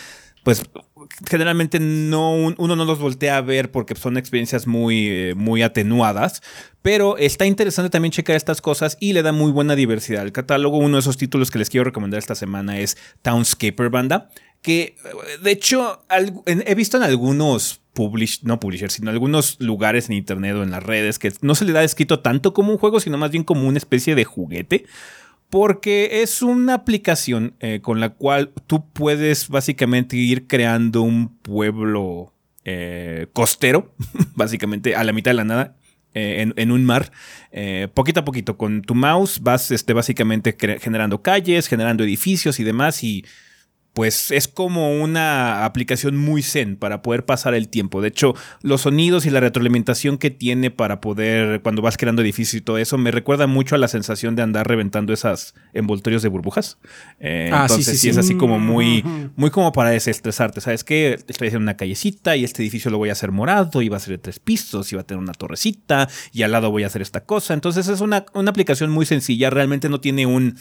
pues 0.44 0.64
generalmente 1.30 1.80
no, 1.80 2.34
uno 2.34 2.76
no 2.76 2.86
los 2.86 3.00
voltea 3.00 3.38
a 3.38 3.42
ver 3.42 3.72
porque 3.72 3.96
son 3.96 4.18
experiencias 4.18 4.68
muy, 4.68 5.08
eh, 5.08 5.34
muy 5.36 5.62
atenuadas, 5.62 6.42
pero 6.82 7.18
está 7.18 7.46
interesante 7.46 7.90
también 7.90 8.12
checar 8.12 8.36
estas 8.36 8.62
cosas 8.62 8.98
y 9.00 9.14
le 9.14 9.24
da 9.24 9.32
muy 9.32 9.52
buena 9.52 9.76
diversidad 9.76 10.22
al 10.22 10.32
catálogo. 10.32 10.78
Uno 10.78 10.98
de 10.98 11.02
esos 11.02 11.18
títulos 11.18 11.52
que 11.52 11.60
les 11.60 11.70
quiero 11.70 11.86
recomendar 11.86 12.20
esta 12.20 12.36
semana 12.36 12.80
es 12.80 12.98
Townscaper 13.22 13.90
Banda 13.90 14.30
que 14.62 14.96
de 15.42 15.52
hecho 15.52 16.04
he 16.46 16.76
visto 16.76 16.98
en 16.98 17.04
algunos 17.04 17.80
publish, 17.94 18.42
no 18.44 18.60
publishers, 18.60 18.94
sino 18.94 19.10
algunos 19.10 19.60
lugares 19.60 20.10
en 20.10 20.16
internet 20.16 20.56
o 20.56 20.64
en 20.64 20.72
las 20.72 20.84
redes 20.84 21.20
que 21.20 21.34
no 21.42 21.56
se 21.56 21.66
le 21.66 21.72
da 21.72 21.84
escrito 21.84 22.20
tanto 22.20 22.54
como 22.54 22.72
un 22.72 22.78
juego, 22.78 23.00
sino 23.00 23.18
más 23.18 23.32
bien 23.32 23.44
como 23.44 23.68
una 23.68 23.78
especie 23.78 24.14
de 24.14 24.24
juguete. 24.24 24.86
Porque 25.50 26.22
es 26.22 26.42
una 26.42 26.74
aplicación 26.74 27.56
eh, 27.60 27.80
con 27.82 28.00
la 28.00 28.10
cual 28.10 28.52
tú 28.68 28.90
puedes 28.92 29.48
básicamente 29.48 30.18
ir 30.18 30.46
creando 30.48 31.02
un 31.02 31.38
pueblo 31.38 32.34
eh, 32.66 33.28
costero, 33.34 33.94
básicamente 34.36 34.96
a 34.96 35.04
la 35.04 35.14
mitad 35.14 35.32
de 35.32 35.36
la 35.36 35.46
nada, 35.46 35.76
eh, 36.14 36.52
en, 36.56 36.72
un 36.72 36.84
mar, 36.84 37.12
poquito 37.94 38.22
a 38.22 38.26
poquito. 38.26 38.58
Con 38.58 38.82
tu 38.82 38.96
mouse 38.96 39.40
vas 39.42 39.72
este, 39.72 39.94
básicamente 39.94 40.58
generando 40.80 41.22
calles, 41.22 41.68
generando 41.68 42.04
edificios 42.04 42.60
y 42.60 42.64
demás, 42.64 43.04
y 43.04 43.24
pues 43.98 44.30
es 44.30 44.48
como 44.48 45.02
una 45.02 45.66
aplicación 45.66 46.18
muy 46.18 46.44
zen 46.44 46.76
para 46.78 47.02
poder 47.02 47.26
pasar 47.26 47.56
el 47.56 47.68
tiempo. 47.68 48.00
De 48.00 48.10
hecho, 48.10 48.36
los 48.62 48.82
sonidos 48.82 49.26
y 49.26 49.32
la 49.32 49.40
retroalimentación 49.40 50.20
que 50.20 50.30
tiene 50.30 50.70
para 50.70 51.02
poder, 51.02 51.64
cuando 51.64 51.82
vas 51.82 51.98
creando 51.98 52.22
edificios 52.22 52.62
y 52.62 52.62
todo 52.62 52.78
eso, 52.78 53.00
me 53.00 53.10
recuerda 53.10 53.48
mucho 53.48 53.74
a 53.74 53.80
la 53.80 53.88
sensación 53.88 54.36
de 54.36 54.44
andar 54.44 54.68
reventando 54.68 55.14
esas 55.14 55.56
envoltorios 55.74 56.22
de 56.22 56.30
burbujas. 56.30 56.78
Eh, 57.20 57.50
ah, 57.52 57.64
entonces, 57.64 57.88
sí, 57.88 57.98
sí, 57.98 58.10
es 58.10 58.18
así 58.18 58.36
como 58.36 58.60
muy, 58.60 59.04
muy 59.36 59.50
como 59.50 59.72
para 59.72 59.90
desestresarte. 59.90 60.62
¿Sabes 60.62 60.84
qué? 60.84 61.14
Estoy 61.14 61.48
haciendo 61.48 61.64
una 61.64 61.76
callecita 61.76 62.36
y 62.36 62.44
este 62.44 62.62
edificio 62.62 62.92
lo 62.92 63.00
voy 63.00 63.10
a 63.10 63.14
hacer 63.14 63.32
morado 63.32 63.82
y 63.82 63.90
va 63.90 63.98
a 63.98 64.00
ser 64.00 64.12
de 64.12 64.18
tres 64.20 64.38
pisos 64.38 64.94
y 64.94 64.96
va 64.96 65.02
a 65.02 65.06
tener 65.06 65.24
una 65.24 65.34
torrecita 65.34 66.08
y 66.32 66.44
al 66.44 66.52
lado 66.52 66.70
voy 66.70 66.84
a 66.84 66.86
hacer 66.86 67.02
esta 67.02 67.22
cosa. 67.22 67.56
Entonces 67.56 67.88
es 67.88 68.02
una, 68.02 68.28
una 68.36 68.52
aplicación 68.52 68.92
muy 68.92 69.08
sencilla. 69.08 69.50
Realmente 69.50 69.90
no 69.90 70.00
tiene 70.00 70.28
un 70.28 70.56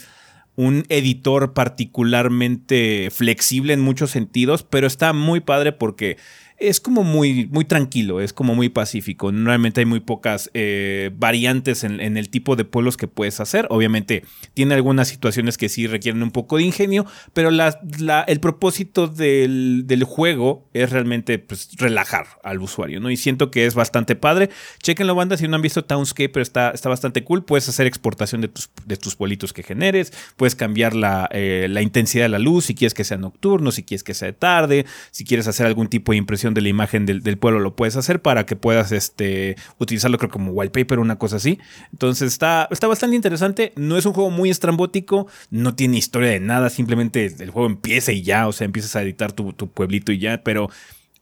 un 0.57 0.85
editor 0.89 1.53
particularmente 1.53 3.09
flexible 3.11 3.73
en 3.73 3.79
muchos 3.79 4.09
sentidos, 4.09 4.63
pero 4.63 4.87
está 4.87 5.13
muy 5.13 5.39
padre 5.39 5.71
porque 5.71 6.17
es 6.59 6.79
como 6.81 7.03
muy, 7.03 7.47
muy 7.51 7.65
tranquilo, 7.65 8.19
es 8.19 8.33
como 8.33 8.55
muy 8.55 8.69
pacífico. 8.69 9.31
Normalmente 9.31 9.81
hay 9.81 9.85
muy 9.85 9.99
pocas 9.99 10.49
eh, 10.53 11.11
variantes 11.15 11.83
en, 11.83 11.99
el 11.99 12.29
tipo 12.29 12.55
de 12.55 12.65
pueblos 12.65 12.97
que 12.97 13.07
puedes 13.07 13.39
hacer. 13.39 13.67
Obviamente 13.69 14.23
tiene 14.53 14.73
algunas 14.73 15.07
situaciones 15.07 15.57
que 15.57 15.69
sí 15.69 15.85
requieren 15.85 16.23
un 16.23 16.31
poco 16.31 16.57
de 16.57 16.63
ingenio, 16.63 17.05
pero 17.33 17.49
el 17.49 18.39
propósito 18.39 19.07
del, 19.07 19.85
juego 20.05 20.67
es 20.73 20.89
realmente 20.91 21.37
pues, 21.37 21.69
relajar 21.77 22.27
al 22.43 22.61
usuario, 22.61 22.99
¿no? 22.99 23.11
Y 23.11 23.17
siento 23.17 23.51
que 23.51 23.65
es 23.65 23.75
bastante 23.75 24.15
padre. 24.15 24.49
Chequenlo, 24.81 25.15
banda, 25.15 25.37
si 25.37 25.47
no 25.47 25.55
han 25.55 25.61
visto 25.61 25.85
Townscape, 25.85 26.41
está, 26.41 26.71
está 26.71 26.89
bastante 26.89 27.23
cool. 27.23 27.43
Puedes 27.43 27.69
hacer 27.69 27.85
exportación 27.85 28.41
de 28.41 28.47
tus, 28.47 28.69
de 28.85 28.97
tus 28.97 29.15
pueblitos 29.15 29.53
que 29.53 29.63
generes, 29.63 30.11
puedes 30.37 30.55
cambiar 30.55 30.95
la, 30.95 31.29
eh, 31.31 31.67
la 31.69 31.81
intensidad 31.81 32.25
de 32.25 32.29
la 32.29 32.39
luz 32.39 32.65
si 32.65 32.75
quieres 32.75 32.93
que 32.93 33.03
sea 33.03 33.17
nocturno, 33.17 33.71
si 33.71 33.83
quieres 33.83 34.03
que 34.03 34.13
sea 34.13 34.27
de 34.27 34.33
tarde, 34.33 34.85
si 35.11 35.23
quieres 35.23 35.47
hacer 35.47 35.65
algún 35.65 35.87
tipo 35.87 36.11
de 36.11 36.17
impresión 36.17 36.46
de 36.53 36.61
la 36.61 36.69
imagen 36.69 37.05
del, 37.05 37.37
pueblo 37.37 37.59
lo 37.59 37.75
puedes 37.75 37.95
hacer 37.95 38.21
para 38.21 38.45
que 38.45 38.55
puedas 38.55 38.91
este, 38.91 39.55
utilizarlo 39.77 40.17
creo 40.17 40.29
como 40.29 40.51
wallpaper 40.51 40.99
una 40.99 41.17
cosa 41.17 41.37
así. 41.37 41.59
Entonces 41.91 42.31
está, 42.31 42.67
está 42.71 42.87
bastante 42.87 43.15
interesante. 43.15 43.73
No 43.75 43.97
es 43.97 44.05
un 44.05 44.13
juego 44.13 44.29
muy 44.29 44.49
estrambótico, 44.49 45.27
no 45.49 45.75
tiene 45.75 45.97
historia 45.97 46.29
de 46.29 46.39
nada, 46.39 46.69
simplemente 46.69 47.25
el 47.25 47.49
juego 47.49 47.67
empieza 47.67 48.11
y 48.11 48.21
ya, 48.21 48.47
o 48.47 48.51
sea, 48.51 48.65
empiezas 48.65 48.95
a 48.95 49.01
editar 49.01 49.31
tu, 49.31 49.53
pueblito 49.53 50.11
y 50.11 50.19
ya, 50.19 50.43
pero... 50.43 50.69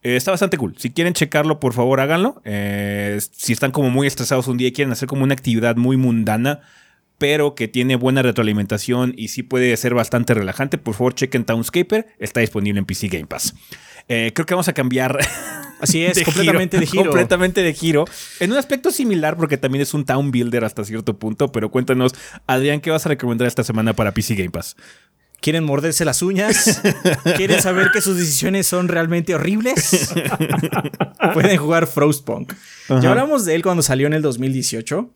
Eh, 0.04 0.16
está 0.16 0.30
bastante 0.30 0.58
cool. 0.60 0.76
Si 0.78 0.92
quieren 0.92 1.14
checarlo, 1.14 1.60
por 1.60 1.74
favor 1.74 2.00
háganlo. 2.00 2.40
Eh, 2.46 3.18
si 3.32 3.54
están 3.54 3.72
como 3.72 3.90
muy 3.90 4.06
estresados 4.06 4.48
un 4.48 4.56
día 4.56 4.68
y 4.68 4.72
quieren 4.72 4.92
hacer 4.92 5.08
como 5.08 5.24
una 5.24 5.34
actividad 5.34 5.78
muy 5.78 5.98
mundana, 5.98 6.62
pero 7.18 7.56
que 7.56 7.68
tiene 7.68 7.96
buena 7.96 8.22
retroalimentación 8.22 9.14
y 9.16 9.30
sí 9.30 9.44
puede 9.44 9.76
ser 9.78 9.94
bastante 9.94 10.34
relajante, 10.34 10.78
por 10.78 10.96
favor 10.96 11.16
chequen 11.16 11.46
Townscaper. 11.46 12.08
Está 12.20 12.42
disponible 12.42 12.80
en 12.80 12.86
PC 12.86 13.08
Game 13.08 13.28
Pass. 13.28 13.56
Eh, 14.08 14.32
creo 14.34 14.46
que 14.46 14.54
vamos 14.54 14.68
a 14.68 14.74
cambiar. 14.74 15.18
Así 15.80 16.04
es, 16.04 16.24
completamente 16.24 16.80
de 16.80 16.86
giro. 16.86 17.04
Completamente 17.04 17.62
de 17.62 17.74
giro. 17.74 18.06
En 18.40 18.52
un 18.52 18.58
aspecto 18.58 18.92
similar, 18.92 19.36
porque 19.36 19.58
también 19.58 19.82
es 19.82 19.94
un 19.94 20.06
town 20.06 20.32
builder 20.32 20.64
hasta 20.64 20.86
cierto 20.86 21.18
punto. 21.18 21.52
Pero 21.52 21.70
cuéntanos, 21.70 22.14
Adrián, 22.48 22.80
¿qué 22.80 22.92
vas 22.92 23.06
a 23.06 23.10
recomendar 23.10 23.48
esta 23.48 23.64
semana 23.64 23.94
para 23.94 24.14
PC 24.14 24.36
Game 24.36 24.52
Pass? 24.52 24.78
¿Quieren 25.42 25.64
morderse 25.64 26.06
las 26.06 26.22
uñas? 26.22 26.82
¿Quieren 27.38 27.62
saber 27.62 27.92
que 27.92 28.02
sus 28.02 28.18
decisiones 28.18 28.66
son 28.68 28.88
realmente 28.88 29.36
horribles? 29.36 30.14
Pueden 31.34 31.58
jugar 31.58 31.88
Frostpunk. 31.88 32.54
Ya 32.90 33.10
hablamos 33.10 33.46
de 33.46 33.56
él 33.56 33.62
cuando 33.62 33.84
salió 33.84 34.08
en 34.08 34.14
el 34.14 34.22
2018. 34.22 35.10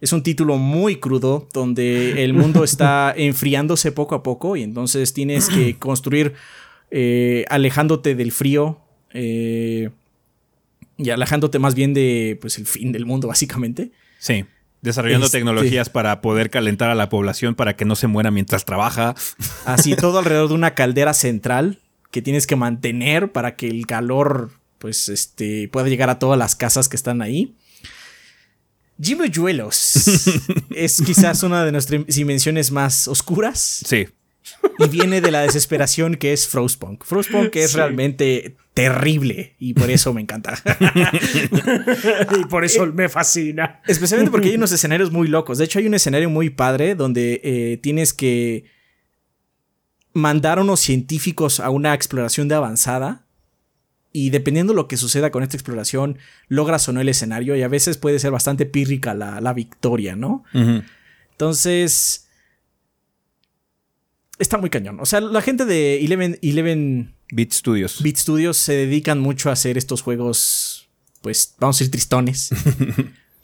Es 0.00 0.12
un 0.12 0.22
título 0.24 0.58
muy 0.58 0.96
crudo 0.96 1.48
donde 1.52 2.24
el 2.24 2.34
mundo 2.34 2.64
está 2.64 3.14
enfriándose 3.16 3.92
poco 3.92 4.16
a 4.16 4.22
poco 4.22 4.56
y 4.56 4.62
entonces 4.62 5.14
tienes 5.14 5.48
que 5.48 5.76
construir 5.78 6.34
eh, 6.94 7.46
alejándote 7.48 8.14
del 8.14 8.32
frío 8.32 8.78
eh, 9.14 9.88
y 10.98 11.08
alejándote 11.08 11.58
más 11.58 11.74
bien 11.74 11.94
de 11.94 12.36
pues 12.38 12.58
el 12.58 12.66
fin 12.66 12.92
del 12.92 13.06
mundo 13.06 13.28
básicamente. 13.28 13.92
Sí. 14.18 14.44
Desarrollando 14.82 15.24
este, 15.24 15.38
tecnologías 15.38 15.88
para 15.88 16.20
poder 16.20 16.50
calentar 16.50 16.90
a 16.90 16.94
la 16.94 17.08
población 17.08 17.54
para 17.54 17.76
que 17.76 17.86
no 17.86 17.96
se 17.96 18.08
muera 18.08 18.30
mientras 18.30 18.66
trabaja. 18.66 19.14
Así, 19.64 19.96
todo 19.96 20.18
alrededor 20.18 20.48
de 20.48 20.54
una 20.54 20.74
caldera 20.74 21.14
central 21.14 21.78
que 22.10 22.20
tienes 22.20 22.46
que 22.46 22.56
mantener 22.56 23.32
para 23.32 23.56
que 23.56 23.68
el 23.68 23.86
calor, 23.86 24.50
pues, 24.78 25.08
este, 25.08 25.68
pueda 25.68 25.88
llegar 25.88 26.10
a 26.10 26.18
todas 26.18 26.38
las 26.38 26.56
casas 26.56 26.90
que 26.90 26.96
están 26.96 27.22
ahí. 27.22 27.54
Jimmy 29.00 29.30
Yuelos 29.30 30.28
es 30.70 31.00
quizás 31.00 31.42
una 31.42 31.64
de 31.64 31.72
nuestras 31.72 32.04
dimensiones 32.06 32.70
más 32.70 33.08
oscuras. 33.08 33.82
Sí 33.86 34.08
y 34.78 34.88
viene 34.88 35.20
de 35.20 35.30
la 35.30 35.42
desesperación 35.42 36.16
que 36.16 36.32
es 36.32 36.48
Frostpunk. 36.48 37.04
Frostpunk 37.04 37.54
es 37.56 37.74
realmente 37.74 38.56
terrible 38.74 39.54
y 39.58 39.74
por 39.74 39.90
eso 39.90 40.12
me 40.12 40.20
encanta. 40.20 40.54
y 42.40 42.44
por 42.46 42.64
eso 42.64 42.86
me 42.86 43.08
fascina. 43.08 43.80
Especialmente 43.86 44.30
porque 44.30 44.48
hay 44.48 44.56
unos 44.56 44.72
escenarios 44.72 45.10
muy 45.10 45.28
locos. 45.28 45.58
De 45.58 45.64
hecho, 45.64 45.78
hay 45.78 45.86
un 45.86 45.94
escenario 45.94 46.30
muy 46.30 46.50
padre 46.50 46.94
donde 46.94 47.40
eh, 47.44 47.78
tienes 47.82 48.12
que 48.12 48.64
mandar 50.12 50.58
a 50.58 50.62
unos 50.62 50.80
científicos 50.80 51.60
a 51.60 51.70
una 51.70 51.94
exploración 51.94 52.48
de 52.48 52.54
avanzada. 52.54 53.26
Y 54.14 54.28
dependiendo 54.28 54.74
de 54.74 54.76
lo 54.76 54.88
que 54.88 54.98
suceda 54.98 55.30
con 55.30 55.42
esta 55.42 55.56
exploración, 55.56 56.18
logras 56.48 56.86
o 56.86 56.92
no 56.92 57.00
el 57.00 57.08
escenario. 57.08 57.56
Y 57.56 57.62
a 57.62 57.68
veces 57.68 57.96
puede 57.96 58.18
ser 58.18 58.30
bastante 58.30 58.66
pírrica 58.66 59.14
la, 59.14 59.52
victoria, 59.54 60.16
¿no? 60.16 60.44
Entonces 61.30 62.28
está 64.42 64.58
muy 64.58 64.70
cañón. 64.70 64.98
O 65.00 65.06
sea, 65.06 65.20
la 65.20 65.40
gente 65.40 65.64
de 65.64 66.04
Eleven, 66.04 66.38
Eleven 66.42 67.14
Beat 67.30 67.52
Studios. 67.52 68.02
Beat 68.02 68.16
Studios 68.16 68.58
se 68.58 68.74
dedican 68.74 69.20
mucho 69.20 69.48
a 69.48 69.52
hacer 69.52 69.78
estos 69.78 70.02
juegos, 70.02 70.88
pues 71.22 71.54
vamos 71.58 71.76
a 71.76 71.78
decir 71.78 71.90
tristones. 71.90 72.50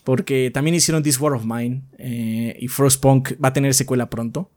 porque 0.08 0.50
también 0.50 0.74
hicieron 0.74 1.02
This 1.02 1.20
War 1.20 1.34
of 1.34 1.44
Mine 1.44 1.82
eh, 1.98 2.56
y 2.58 2.68
Frostpunk 2.68 3.32
va 3.44 3.48
a 3.48 3.52
tener 3.52 3.74
secuela 3.74 4.08
pronto. 4.08 4.50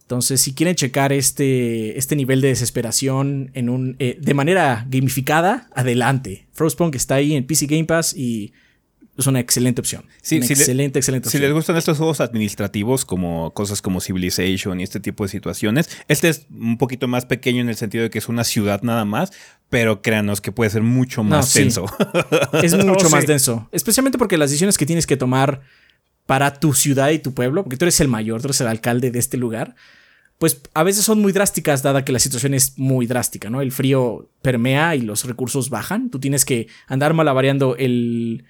Entonces, 0.00 0.40
si 0.40 0.54
quieren 0.54 0.74
checar 0.74 1.12
este, 1.12 1.96
este 1.96 2.16
nivel 2.16 2.40
de 2.40 2.48
desesperación 2.48 3.52
en 3.54 3.68
un, 3.68 3.94
eh, 4.00 4.18
de 4.20 4.34
manera 4.34 4.84
gamificada, 4.90 5.70
adelante. 5.72 6.48
Frostpunk 6.50 6.96
está 6.96 7.14
ahí 7.14 7.36
en 7.36 7.46
PC 7.46 7.66
Game 7.66 7.84
Pass 7.84 8.12
y 8.16 8.54
es 9.16 9.26
una 9.26 9.40
excelente 9.40 9.80
opción. 9.80 10.04
Sí, 10.22 10.36
excelente, 10.36 10.98
excelente 10.98 11.28
opción. 11.28 11.40
Si 11.40 11.46
les 11.46 11.52
gustan 11.52 11.76
estos 11.76 11.98
juegos 11.98 12.20
administrativos, 12.20 13.04
como 13.04 13.52
cosas 13.52 13.82
como 13.82 14.00
Civilization 14.00 14.80
y 14.80 14.84
este 14.84 15.00
tipo 15.00 15.24
de 15.24 15.28
situaciones, 15.28 15.90
este 16.08 16.28
es 16.28 16.46
un 16.50 16.78
poquito 16.78 17.08
más 17.08 17.26
pequeño 17.26 17.60
en 17.60 17.68
el 17.68 17.76
sentido 17.76 18.04
de 18.04 18.10
que 18.10 18.18
es 18.18 18.28
una 18.28 18.44
ciudad 18.44 18.82
nada 18.82 19.04
más, 19.04 19.32
pero 19.68 20.00
créanos 20.00 20.40
que 20.40 20.50
puede 20.50 20.70
ser 20.70 20.82
mucho 20.82 21.22
más 21.24 21.52
denso. 21.52 21.86
Es 22.62 22.74
mucho 22.84 23.10
más 23.10 23.26
denso. 23.26 23.68
Especialmente 23.72 24.18
porque 24.18 24.38
las 24.38 24.50
decisiones 24.50 24.78
que 24.78 24.86
tienes 24.86 25.06
que 25.06 25.16
tomar 25.16 25.60
para 26.26 26.58
tu 26.58 26.72
ciudad 26.72 27.10
y 27.10 27.18
tu 27.18 27.34
pueblo, 27.34 27.64
porque 27.64 27.76
tú 27.76 27.84
eres 27.84 28.00
el 28.00 28.08
mayor, 28.08 28.40
tú 28.40 28.46
eres 28.48 28.60
el 28.60 28.68
alcalde 28.68 29.10
de 29.10 29.18
este 29.18 29.36
lugar, 29.36 29.74
pues 30.38 30.60
a 30.74 30.82
veces 30.82 31.04
son 31.04 31.20
muy 31.20 31.32
drásticas 31.32 31.82
dada 31.82 32.04
que 32.04 32.12
la 32.12 32.18
situación 32.18 32.54
es 32.54 32.78
muy 32.78 33.06
drástica, 33.06 33.50
¿no? 33.50 33.60
El 33.60 33.72
frío 33.72 34.30
permea 34.40 34.96
y 34.96 35.02
los 35.02 35.24
recursos 35.24 35.70
bajan. 35.70 36.10
Tú 36.10 36.18
tienes 36.18 36.44
que 36.44 36.68
andar 36.88 37.14
malavariando 37.14 37.76
el 37.76 38.44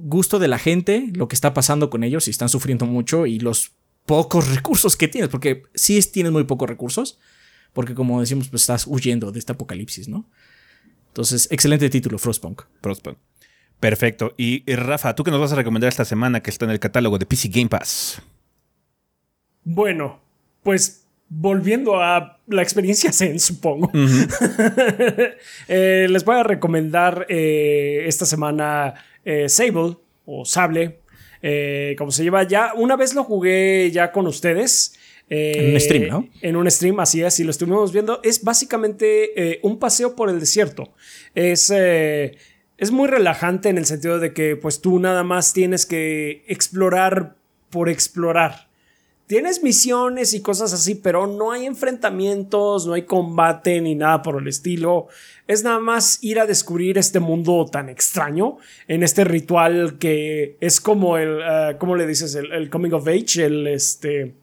gusto 0.00 0.38
de 0.38 0.48
la 0.48 0.58
gente, 0.58 1.10
lo 1.14 1.28
que 1.28 1.34
está 1.34 1.54
pasando 1.54 1.90
con 1.90 2.04
ellos, 2.04 2.24
si 2.24 2.30
están 2.30 2.48
sufriendo 2.48 2.86
mucho 2.86 3.26
y 3.26 3.38
los 3.38 3.72
pocos 4.06 4.48
recursos 4.54 4.96
que 4.96 5.08
tienes, 5.08 5.28
porque 5.28 5.64
sí 5.74 6.00
tienes 6.12 6.32
muy 6.32 6.44
pocos 6.44 6.68
recursos, 6.68 7.18
porque 7.72 7.94
como 7.94 8.20
decimos, 8.20 8.48
pues 8.48 8.62
estás 8.62 8.86
huyendo 8.86 9.32
de 9.32 9.38
este 9.38 9.52
apocalipsis, 9.52 10.08
¿no? 10.08 10.28
Entonces, 11.08 11.48
excelente 11.50 11.90
título, 11.90 12.18
Frostpunk. 12.18 12.62
Frostpunk. 12.80 13.18
Perfecto. 13.80 14.34
Y 14.36 14.64
Rafa, 14.72 15.14
¿tú 15.14 15.24
qué 15.24 15.30
nos 15.30 15.40
vas 15.40 15.52
a 15.52 15.56
recomendar 15.56 15.88
esta 15.88 16.04
semana 16.04 16.40
que 16.40 16.50
está 16.50 16.64
en 16.64 16.72
el 16.72 16.80
catálogo 16.80 17.18
de 17.18 17.26
PC 17.26 17.48
Game 17.48 17.68
Pass? 17.68 18.20
Bueno, 19.64 20.20
pues 20.62 21.06
volviendo 21.28 22.00
a 22.00 22.38
la 22.46 22.62
experiencia 22.62 23.12
Zen, 23.12 23.38
supongo, 23.38 23.90
eh, 25.68 26.06
les 26.08 26.24
voy 26.24 26.36
a 26.36 26.42
recomendar 26.42 27.26
eh, 27.28 28.04
esta 28.06 28.26
semana 28.26 28.94
eh, 29.28 29.48
Sable 29.48 29.96
o 30.24 30.44
Sable, 30.44 31.00
como 31.96 32.10
se 32.10 32.22
lleva 32.22 32.42
ya. 32.42 32.72
Una 32.74 32.96
vez 32.96 33.14
lo 33.14 33.24
jugué 33.24 33.90
ya 33.92 34.10
con 34.12 34.26
ustedes. 34.26 34.94
en 35.28 35.74
un 35.74 35.80
stream, 35.80 36.08
¿no? 36.08 36.28
En 36.42 36.56
un 36.56 36.70
stream, 36.70 36.98
así 37.00 37.22
es, 37.22 37.38
y 37.40 37.44
lo 37.44 37.50
estuvimos 37.50 37.92
viendo. 37.92 38.20
Es 38.24 38.42
básicamente 38.42 39.60
un 39.62 39.78
paseo 39.78 40.16
por 40.16 40.30
el 40.30 40.40
desierto. 40.40 40.92
Es 41.34 41.70
es 42.78 42.92
muy 42.92 43.08
relajante 43.08 43.68
en 43.68 43.76
el 43.76 43.86
sentido 43.86 44.20
de 44.20 44.32
que 44.32 44.56
pues 44.56 44.80
tú 44.80 45.00
nada 45.00 45.24
más 45.24 45.52
tienes 45.52 45.84
que 45.84 46.44
explorar 46.46 47.34
por 47.70 47.88
explorar. 47.88 48.67
Tienes 49.28 49.62
misiones 49.62 50.32
y 50.32 50.40
cosas 50.40 50.72
así, 50.72 50.94
pero 50.94 51.26
no 51.26 51.52
hay 51.52 51.66
enfrentamientos, 51.66 52.86
no 52.86 52.94
hay 52.94 53.02
combate 53.02 53.78
ni 53.82 53.94
nada 53.94 54.22
por 54.22 54.40
el 54.40 54.48
estilo. 54.48 55.08
Es 55.46 55.62
nada 55.62 55.78
más 55.78 56.18
ir 56.22 56.40
a 56.40 56.46
descubrir 56.46 56.96
este 56.96 57.20
mundo 57.20 57.66
tan 57.70 57.90
extraño 57.90 58.56
en 58.86 59.02
este 59.02 59.24
ritual 59.24 59.98
que 59.98 60.56
es 60.60 60.80
como 60.80 61.18
el, 61.18 61.40
uh, 61.40 61.76
¿cómo 61.76 61.94
le 61.94 62.06
dices? 62.06 62.34
El, 62.36 62.70
coming 62.70 62.92
of 62.92 63.06
age, 63.06 63.44
el 63.44 63.66
este... 63.66 64.34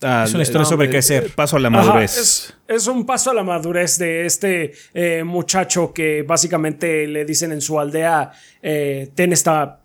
Ah, 0.00 0.22
es 0.24 0.34
una 0.34 0.44
historia 0.44 0.66
sobre 0.66 0.88
crecer. 0.88 1.32
Paso 1.34 1.56
a 1.56 1.60
la 1.60 1.70
madurez. 1.70 2.54
es, 2.68 2.86
un 2.86 3.04
paso 3.04 3.32
a 3.32 3.34
la 3.34 3.42
madurez 3.42 3.98
de 3.98 4.24
este 4.24 4.72
eh, 4.94 5.24
muchacho 5.24 5.92
que 5.92 6.22
básicamente 6.22 7.08
le 7.08 7.24
dicen 7.24 7.50
en 7.50 7.60
su 7.60 7.78
aldea, 7.78 8.30
eh, 8.62 9.10
ten 9.16 9.32
esta 9.32 9.81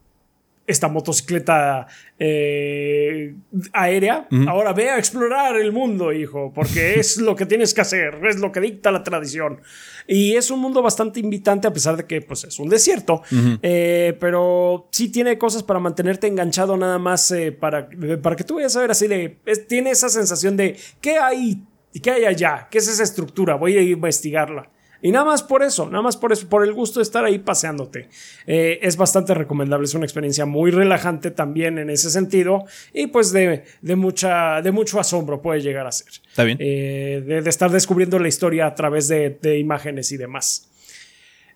esta 0.67 0.89
motocicleta 0.89 1.87
eh, 2.19 3.33
aérea. 3.71 4.27
Ahora 4.47 4.73
ve 4.73 4.89
a 4.89 4.97
explorar 4.97 5.55
el 5.55 5.71
mundo, 5.71 6.11
hijo, 6.11 6.51
porque 6.53 6.95
es 6.99 7.17
lo 7.17 7.35
que 7.35 7.45
tienes 7.45 7.73
que 7.73 7.81
hacer, 7.81 8.19
es 8.25 8.39
lo 8.39 8.51
que 8.51 8.59
dicta 8.59 8.91
la 8.91 9.01
tradición. 9.03 9.61
Y 10.07 10.35
es 10.35 10.51
un 10.51 10.59
mundo 10.59 10.81
bastante 10.81 11.21
invitante 11.21 11.67
a 11.67 11.73
pesar 11.73 11.95
de 11.95 12.05
que 12.05 12.21
pues, 12.21 12.43
es 12.43 12.59
un 12.59 12.69
desierto, 12.69 13.21
eh, 13.61 14.15
pero 14.19 14.89
sí 14.91 15.09
tiene 15.09 15.37
cosas 15.37 15.63
para 15.63 15.79
mantenerte 15.79 16.27
enganchado 16.27 16.75
nada 16.75 16.99
más 16.99 17.31
eh, 17.31 17.53
para, 17.53 17.89
para 18.21 18.35
que 18.35 18.43
tú 18.43 18.55
vayas 18.55 18.75
a 18.75 18.81
ver 18.81 18.91
así 18.91 19.07
de... 19.07 19.39
tiene 19.67 19.91
esa 19.91 20.09
sensación 20.09 20.57
de, 20.57 20.77
¿qué 21.01 21.17
hay? 21.17 21.63
¿Qué 22.03 22.11
hay 22.11 22.25
allá? 22.25 22.67
¿Qué 22.69 22.77
es 22.77 22.87
esa 22.87 23.03
estructura? 23.03 23.55
Voy 23.55 23.77
a 23.77 23.81
investigarla. 23.81 24.69
Y 25.01 25.11
nada 25.11 25.25
más 25.25 25.43
por 25.43 25.63
eso, 25.63 25.85
nada 25.89 26.01
más 26.01 26.17
por 26.17 26.31
eso, 26.31 26.47
por 26.49 26.63
el 26.63 26.73
gusto 26.73 26.99
de 26.99 27.03
estar 27.03 27.23
ahí 27.23 27.39
paseándote. 27.39 28.09
Eh, 28.45 28.79
es 28.81 28.97
bastante 28.97 29.33
recomendable, 29.33 29.85
es 29.85 29.93
una 29.93 30.05
experiencia 30.05 30.45
muy 30.45 30.71
relajante 30.71 31.31
también 31.31 31.77
en 31.77 31.89
ese 31.89 32.09
sentido 32.09 32.65
y 32.93 33.07
pues 33.07 33.31
de, 33.31 33.63
mucha, 33.95 34.61
de 34.61 34.71
mucho 34.71 34.99
asombro 34.99 35.41
puede 35.41 35.61
llegar 35.61 35.87
a 35.87 35.91
ser. 35.91 36.07
Está 36.27 36.43
bien. 36.43 36.57
Eh, 36.59 37.23
de, 37.25 37.49
estar 37.49 37.71
descubriendo 37.71 38.19
la 38.19 38.27
historia 38.27 38.65
a 38.65 38.75
través 38.75 39.07
de, 39.07 39.59
imágenes 39.59 40.11
y 40.11 40.17
demás. 40.17 40.69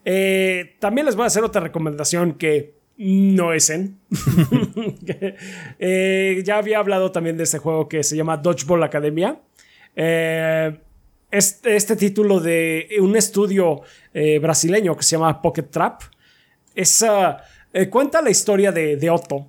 Eh, 0.06 0.75
también 0.80 1.06
les 1.06 1.15
voy 1.15 1.23
a 1.23 1.27
hacer 1.27 1.43
otra 1.43 1.62
recomendación 1.62 2.34
que 2.34 2.75
no 2.97 3.54
es 3.54 3.69
en. 3.69 3.99
ya 6.43 6.58
había 6.58 6.80
hablado 6.80 7.12
también 7.12 7.38
de 7.38 7.43
este 7.43 7.58
juego 7.58 7.88
que 7.89 8.04
se 8.04 8.15
llama 8.15 8.38
Dodgeball 8.38 8.84
Academia. 8.84 9.39
Eh, 9.95 10.77
este, 11.31 11.75
este, 11.75 11.95
título 11.95 12.39
de 12.39 12.87
un 12.99 13.15
estudio 13.15 13.81
eh, 14.13 14.39
brasileño 14.39 14.95
que 14.95 15.03
se 15.03 15.11
llama 15.15 15.41
Pocket 15.41 15.63
Trap. 15.63 16.01
Es, 16.75 17.03
eh, 17.73 17.89
cuenta 17.89 18.21
la 18.21 18.29
historia 18.29 18.71
de, 18.71 19.09
Otto, 19.09 19.47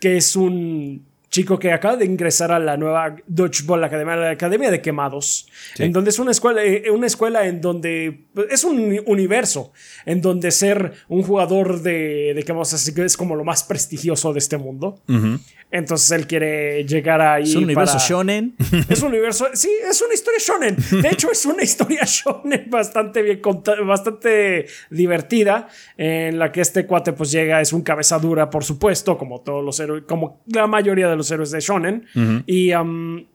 que 0.00 0.16
es 0.16 0.34
un 0.36 1.06
chico 1.34 1.58
que 1.58 1.72
acaba 1.72 1.96
de 1.96 2.04
ingresar 2.04 2.52
a 2.52 2.60
la 2.60 2.76
nueva 2.76 3.16
Dodgeball 3.26 3.82
Academia, 3.82 4.14
la 4.14 4.30
Academia 4.30 4.70
de 4.70 4.80
Quemados, 4.80 5.48
en 5.78 5.92
donde 5.92 6.10
es 6.10 6.20
una 6.20 6.30
escuela, 6.30 6.62
eh, 6.62 6.88
una 6.92 7.08
escuela 7.08 7.44
en 7.48 7.60
donde 7.60 8.26
es 8.48 8.62
un 8.62 9.00
universo, 9.06 9.72
en 10.06 10.20
donde 10.20 10.52
ser 10.52 10.92
un 11.08 11.24
jugador 11.24 11.82
de, 11.82 12.34
de 12.36 12.42
Quemados 12.44 12.72
es 12.72 13.16
como 13.16 13.34
lo 13.34 13.42
más 13.42 13.64
prestigioso 13.64 14.32
de 14.32 14.38
este 14.38 14.58
mundo. 14.58 15.02
Entonces 15.74 16.08
él 16.12 16.28
quiere 16.28 16.84
llegar 16.84 17.20
ahí. 17.20 17.42
Es 17.42 17.56
un 17.56 17.64
universo 17.64 17.98
shonen. 17.98 18.54
Es 18.88 19.02
un 19.02 19.08
universo. 19.08 19.48
Sí, 19.54 19.70
es 19.90 20.00
una 20.02 20.14
historia 20.14 20.38
shonen. 20.38 20.76
De 21.02 21.08
hecho, 21.08 21.32
es 21.32 21.44
una 21.46 21.64
historia 21.64 22.02
shonen 22.06 22.70
bastante 22.70 23.22
bien 23.22 23.40
bastante 23.84 24.66
divertida. 24.90 25.68
En 25.96 26.38
la 26.38 26.52
que 26.52 26.60
este 26.60 26.86
cuate, 26.86 27.12
pues 27.12 27.32
llega, 27.32 27.60
es 27.60 27.72
un 27.72 27.82
cabeza 27.82 28.20
dura, 28.20 28.50
por 28.50 28.62
supuesto, 28.62 29.18
como 29.18 29.40
todos 29.40 29.64
los 29.64 29.80
héroes, 29.80 30.04
como 30.06 30.44
la 30.46 30.68
mayoría 30.68 31.08
de 31.08 31.16
los 31.16 31.23
héroes 31.30 31.50
de 31.50 31.60
shonen. 31.60 32.06
Y. 32.46 32.72
Um, 32.74 33.26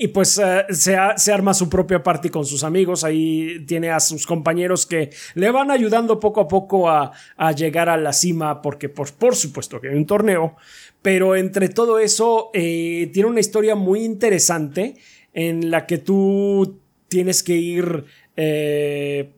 y 0.00 0.06
pues 0.06 0.38
eh, 0.38 0.64
se, 0.70 0.96
se, 1.16 1.32
arma 1.32 1.52
su 1.52 1.68
propia 1.68 2.00
party 2.00 2.28
con 2.28 2.46
sus 2.46 2.62
amigos. 2.62 3.02
Ahí 3.02 3.64
tiene 3.66 3.90
a 3.90 3.98
sus 3.98 4.28
compañeros 4.28 4.86
que 4.86 5.10
le 5.34 5.50
van 5.50 5.72
ayudando 5.72 6.20
poco 6.20 6.40
a 6.40 6.46
poco 6.46 6.88
a, 6.88 7.10
a 7.36 7.50
llegar 7.50 7.88
a 7.88 7.96
la 7.96 8.12
cima, 8.12 8.62
porque 8.62 8.88
por, 8.88 9.12
por 9.14 9.34
supuesto 9.34 9.80
que 9.80 9.88
hay 9.88 9.96
un 9.96 10.06
torneo. 10.06 10.54
Pero 11.02 11.36
entre 11.36 11.68
todo 11.68 11.98
eso, 11.98 12.50
eh, 12.54 13.10
tiene 13.12 13.28
una 13.28 13.40
historia 13.40 13.74
muy 13.74 14.04
interesante 14.04 14.96
en 15.32 15.70
la 15.70 15.86
que 15.86 15.98
tú 15.98 16.80
tienes 17.08 17.42
que 17.42 17.54
ir, 17.54 18.04
eh, 18.36 19.30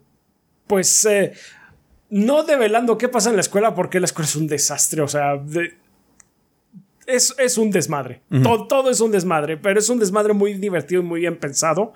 pues, 0.66 1.04
eh, 1.04 1.32
no 2.10 2.42
develando 2.42 2.98
qué 2.98 3.08
pasa 3.08 3.30
en 3.30 3.36
la 3.36 3.42
escuela, 3.42 3.74
porque 3.74 4.00
la 4.00 4.06
escuela 4.06 4.26
es 4.26 4.36
un 4.36 4.46
desastre, 4.46 5.02
o 5.02 5.08
sea, 5.08 5.40
es, 7.14 7.58
un 7.58 7.70
desmadre. 7.70 8.22
todo, 8.42 8.66
todo, 8.66 8.90
es 8.90 9.00
un 9.00 9.10
desmadre, 9.10 9.56
pero 9.56 9.78
es 9.78 9.88
un 9.88 9.98
desmadre 9.98 10.32
muy 10.32 10.54
divertido 10.54 11.02
y 11.02 11.04
muy 11.04 11.20
bien 11.20 11.36
pensado. 11.36 11.92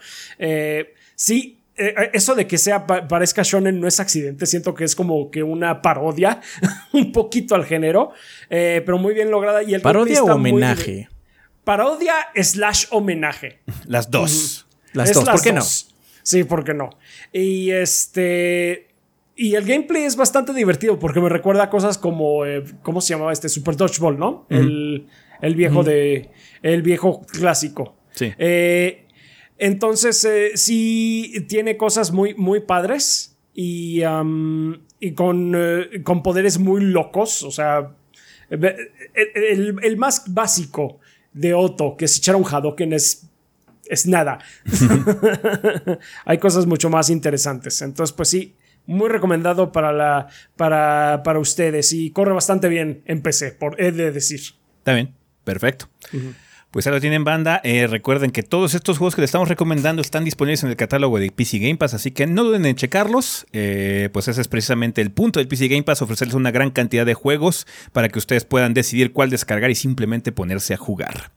sí, 1.16 1.60
eh, 1.76 1.92
eh, 1.96 2.10
eso 2.12 2.36
de 2.36 2.46
que 2.46 2.56
sea 2.56 2.86
parezca 2.86 3.42
shonen 3.42 3.80
no 3.80 3.88
es 3.88 3.98
accidente, 3.98 4.46
siento 4.46 4.74
que 4.74 4.84
es 4.84 4.94
como 4.94 5.28
que 5.32 5.42
una 5.42 5.82
parodia 5.82 6.40
un 6.92 7.10
poquito 7.10 7.56
al 7.56 7.64
género, 7.64 8.12
eh, 8.48 8.80
pero 8.86 8.96
muy 8.98 9.12
bien 9.12 9.30
lograda 9.30 9.62
y 9.62 9.74
el 9.74 9.80
parodia 9.80 10.22
o 10.22 10.34
homenaje. 10.34 11.08
Parodia 11.64 12.14
slash 12.36 12.86
homenaje. 12.90 13.60
Las 13.86 14.10
dos. 14.10 14.68
Las 14.92 15.12
dos. 15.12 15.24
¿Por 15.24 15.42
qué 15.42 15.52
no? 15.52 15.62
Sí, 16.22 16.44
¿por 16.44 16.62
qué 16.62 16.74
no? 16.74 16.90
Y 17.32 17.70
este 17.70 18.93
y 19.36 19.54
el 19.54 19.64
gameplay 19.64 20.04
es 20.04 20.16
bastante 20.16 20.52
divertido 20.52 20.98
porque 20.98 21.20
me 21.20 21.28
recuerda 21.28 21.64
a 21.64 21.70
cosas 21.70 21.98
como 21.98 22.42
cómo 22.82 23.00
se 23.00 23.14
llamaba 23.14 23.32
este 23.32 23.48
Super 23.48 23.76
Dodgeball, 23.76 24.18
¿no? 24.18 24.46
el, 24.50 25.06
viejo 25.54 25.82
de 25.82 26.30
el 26.62 26.82
viejo 26.82 27.22
clásico. 27.32 27.96
Sí. 28.12 28.32
Entonces, 29.58 30.24
eh, 30.24 30.52
sí 30.56 31.46
tiene 31.48 31.76
cosas 31.76 32.12
muy, 32.12 32.34
muy 32.34 32.60
padres 32.60 33.36
y, 33.54 34.02
y 35.00 35.12
con, 35.14 35.52
eh, 35.56 36.02
con, 36.02 36.22
poderes 36.22 36.58
muy 36.58 36.82
locos. 36.82 37.42
O 37.44 37.50
sea, 37.50 37.94
el, 38.50 39.76
el, 39.82 39.96
más 39.96 40.24
básico 40.32 40.98
de 41.32 41.54
Otto, 41.54 41.96
que 41.96 42.06
es 42.06 42.18
echar 42.18 42.36
un 42.36 42.44
Hadoken, 42.44 42.92
es, 42.92 43.28
es 43.86 44.06
nada. 44.06 44.38
Hay 46.24 46.38
cosas 46.38 46.66
mucho 46.66 46.90
más 46.90 47.08
interesantes. 47.08 47.80
Entonces, 47.80 48.12
pues 48.12 48.28
sí, 48.28 48.56
muy 48.86 49.08
recomendado 49.08 49.72
para, 49.72 49.92
la, 49.92 50.28
para, 50.56 51.22
para 51.24 51.38
ustedes 51.38 51.92
y 51.92 52.10
corre 52.10 52.32
bastante 52.32 52.68
bien 52.68 53.02
en 53.06 53.22
PC, 53.22 53.52
por, 53.52 53.80
he 53.80 53.92
de 53.92 54.10
decir. 54.10 54.40
Está 54.78 54.94
bien, 54.94 55.14
perfecto. 55.44 55.88
Pues 56.74 56.88
ahora 56.88 56.98
tienen 56.98 57.22
banda. 57.22 57.60
Eh, 57.62 57.86
recuerden 57.86 58.32
que 58.32 58.42
todos 58.42 58.74
estos 58.74 58.98
juegos 58.98 59.14
que 59.14 59.20
les 59.20 59.28
estamos 59.28 59.48
recomendando 59.48 60.02
están 60.02 60.24
disponibles 60.24 60.64
en 60.64 60.70
el 60.70 60.76
catálogo 60.76 61.20
de 61.20 61.30
PC 61.30 61.58
Game 61.58 61.76
Pass, 61.76 61.94
así 61.94 62.10
que 62.10 62.26
no 62.26 62.42
duden 62.42 62.66
en 62.66 62.74
checarlos. 62.74 63.46
Eh, 63.52 64.08
pues 64.12 64.26
ese 64.26 64.40
es 64.40 64.48
precisamente 64.48 65.00
el 65.00 65.12
punto 65.12 65.38
del 65.38 65.46
PC 65.46 65.68
Game 65.68 65.84
Pass, 65.84 66.02
ofrecerles 66.02 66.34
una 66.34 66.50
gran 66.50 66.72
cantidad 66.72 67.06
de 67.06 67.14
juegos 67.14 67.68
para 67.92 68.08
que 68.08 68.18
ustedes 68.18 68.44
puedan 68.44 68.74
decidir 68.74 69.12
cuál 69.12 69.30
descargar 69.30 69.70
y 69.70 69.76
simplemente 69.76 70.32
ponerse 70.32 70.74
a 70.74 70.76
jugar. 70.76 71.30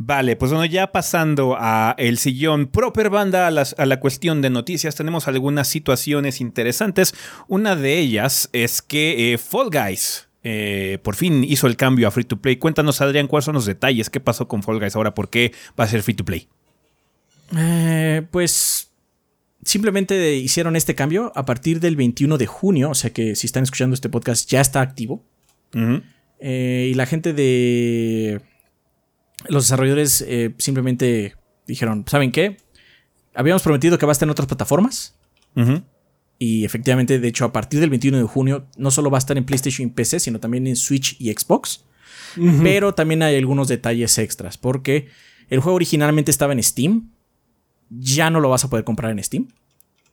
Vale, 0.00 0.36
pues 0.36 0.52
bueno, 0.52 0.64
ya 0.64 0.92
pasando 0.92 1.56
a 1.58 1.96
el 1.98 2.18
sillón 2.18 2.68
proper 2.68 3.10
banda, 3.10 3.48
a, 3.48 3.48
a, 3.48 3.86
la 3.86 3.98
cuestión 3.98 4.40
de 4.40 4.48
noticias, 4.48 4.94
tenemos 4.94 5.26
algunas 5.26 5.66
situaciones 5.66 6.40
interesantes. 6.40 7.14
Una 7.48 7.74
de 7.74 7.98
ellas 7.98 8.48
es 8.52 8.80
que 8.80 9.32
eh, 9.32 9.38
Fall 9.38 9.70
Guys, 9.70 10.28
eh, 10.44 10.98
por 11.02 11.16
fin 11.16 11.42
hizo 11.42 11.66
el 11.66 11.76
cambio 11.76 12.06
a 12.06 12.12
free 12.12 12.22
to 12.22 12.40
play. 12.40 12.56
Cuéntanos, 12.58 13.00
Adrián, 13.00 13.26
cuáles 13.26 13.46
son 13.46 13.56
los 13.56 13.66
detalles, 13.66 14.08
qué 14.08 14.20
pasó 14.20 14.46
con 14.46 14.62
Fall 14.62 14.78
Guys 14.78 14.94
ahora, 14.94 15.14
por 15.14 15.30
qué 15.30 15.52
va 15.78 15.82
a 15.82 15.88
ser 15.88 16.04
free 16.04 16.14
to 16.14 16.24
play. 16.24 16.46
Eh, 17.56 18.22
pues 18.30 18.92
simplemente 19.64 20.36
hicieron 20.36 20.76
este 20.76 20.94
cambio 20.94 21.32
a 21.34 21.44
partir 21.44 21.80
del 21.80 21.96
21 21.96 22.38
de 22.38 22.46
junio, 22.46 22.90
o 22.90 22.94
sea 22.94 23.10
que 23.10 23.34
si 23.34 23.48
están 23.48 23.64
escuchando 23.64 23.94
este 23.94 24.08
podcast 24.08 24.48
ya 24.48 24.60
está 24.60 24.80
activo. 24.80 25.24
Eh, 26.40 26.88
y 26.92 26.94
la 26.94 27.04
gente 27.06 27.32
de 27.32 28.40
los 29.46 29.64
desarrolladores 29.64 30.22
eh, 30.26 30.54
simplemente 30.58 31.34
dijeron, 31.66 32.04
¿saben 32.08 32.32
qué? 32.32 32.56
Habíamos 33.34 33.62
prometido 33.62 33.98
que 33.98 34.06
va 34.06 34.12
a 34.12 34.14
estar 34.14 34.26
en 34.26 34.30
otras 34.30 34.48
plataformas. 34.48 35.14
Y 36.38 36.64
efectivamente, 36.64 37.18
de 37.18 37.28
hecho, 37.28 37.44
a 37.44 37.52
partir 37.52 37.80
del 37.80 37.90
21 37.90 38.18
de 38.18 38.24
junio, 38.24 38.66
no 38.76 38.92
solo 38.92 39.10
va 39.10 39.18
a 39.18 39.20
estar 39.20 39.36
en 39.36 39.44
PlayStation 39.44 39.88
y 39.88 39.90
PC, 39.90 40.20
sino 40.20 40.38
también 40.38 40.68
en 40.68 40.76
Switch 40.76 41.16
y 41.18 41.32
Xbox. 41.32 41.84
Pero 42.62 42.94
también 42.94 43.22
hay 43.22 43.36
algunos 43.36 43.66
detalles 43.66 44.16
extras, 44.18 44.56
porque 44.56 45.08
el 45.50 45.60
juego 45.60 45.76
originalmente 45.76 46.30
estaba 46.30 46.52
en 46.52 46.62
Steam. 46.62 47.10
Ya 47.90 48.30
no 48.30 48.38
lo 48.38 48.50
vas 48.50 48.64
a 48.64 48.70
poder 48.70 48.84
comprar 48.84 49.10
en 49.10 49.22
Steam. 49.24 49.48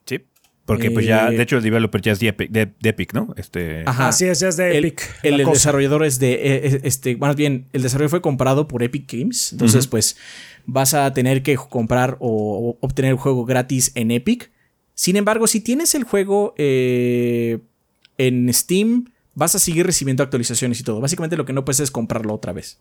Sí. 0.06 0.20
Porque 0.66 0.90
pues 0.90 1.06
ya, 1.06 1.30
de 1.30 1.40
hecho 1.40 1.58
el 1.58 1.62
developer 1.62 2.00
ya 2.02 2.10
es 2.10 2.18
de 2.18 2.74
Epic, 2.82 3.14
¿no? 3.14 3.32
Este... 3.36 3.84
Ajá. 3.86 4.08
Así 4.08 4.24
es, 4.24 4.40
ya 4.40 4.48
es 4.48 4.56
de 4.56 4.76
Epic. 4.76 5.20
El, 5.22 5.36
desarrollador 5.36 6.04
es 6.04 6.18
de, 6.18 6.80
este, 6.82 7.16
más 7.16 7.36
bien, 7.36 7.66
el 7.72 7.82
desarrollo 7.82 8.08
fue 8.08 8.20
comprado 8.20 8.66
por 8.66 8.82
Epic 8.82 9.10
Games. 9.10 9.52
Entonces, 9.52 9.86
pues, 9.86 10.16
vas 10.66 10.92
a 10.92 11.12
tener 11.12 11.44
que 11.44 11.56
comprar 11.56 12.16
o, 12.18 12.76
obtener 12.80 13.12
el 13.12 13.16
juego 13.16 13.44
gratis 13.44 13.92
en 13.94 14.10
Epic. 14.10 14.50
Sin 14.94 15.14
embargo, 15.14 15.46
si 15.46 15.60
tienes 15.60 15.94
el 15.94 16.02
juego 16.02 16.52
eh, 16.58 17.60
en 18.18 18.52
Steam, 18.52 19.12
vas 19.34 19.54
a 19.54 19.60
seguir 19.60 19.86
recibiendo 19.86 20.24
actualizaciones 20.24 20.80
y 20.80 20.82
todo. 20.82 21.00
Básicamente 21.00 21.36
lo 21.36 21.44
que 21.44 21.52
no 21.52 21.64
puedes 21.64 21.78
es 21.78 21.92
comprarlo 21.92 22.34
otra 22.34 22.52
vez. 22.52 22.80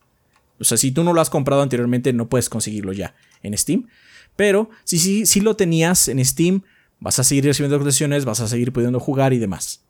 O 0.59 0.63
sea, 0.63 0.77
si 0.77 0.91
tú 0.91 1.03
no 1.03 1.13
lo 1.13 1.21
has 1.21 1.29
comprado 1.29 1.61
anteriormente, 1.61 2.13
no 2.13 2.29
puedes 2.29 2.49
conseguirlo 2.49 2.93
ya 2.93 3.13
en 3.43 3.55
Steam. 3.55 3.87
Pero 4.35 4.71
si, 4.85 4.97
si, 4.97 5.27
si 5.27 5.41
lo 5.41 5.55
tenías 5.55 6.07
en 6.07 6.23
Steam, 6.25 6.63
vas 7.05 7.19
a 7.19 7.23
seguir 7.23 7.45
recibiendo 7.45 7.75
actualizaciones, 7.75 8.25
vas 8.25 8.39
a 8.39 8.47
seguir 8.47 8.73
pudiendo 8.73 8.99
jugar 8.99 9.31
y 9.31 9.37
demás. 9.37 9.85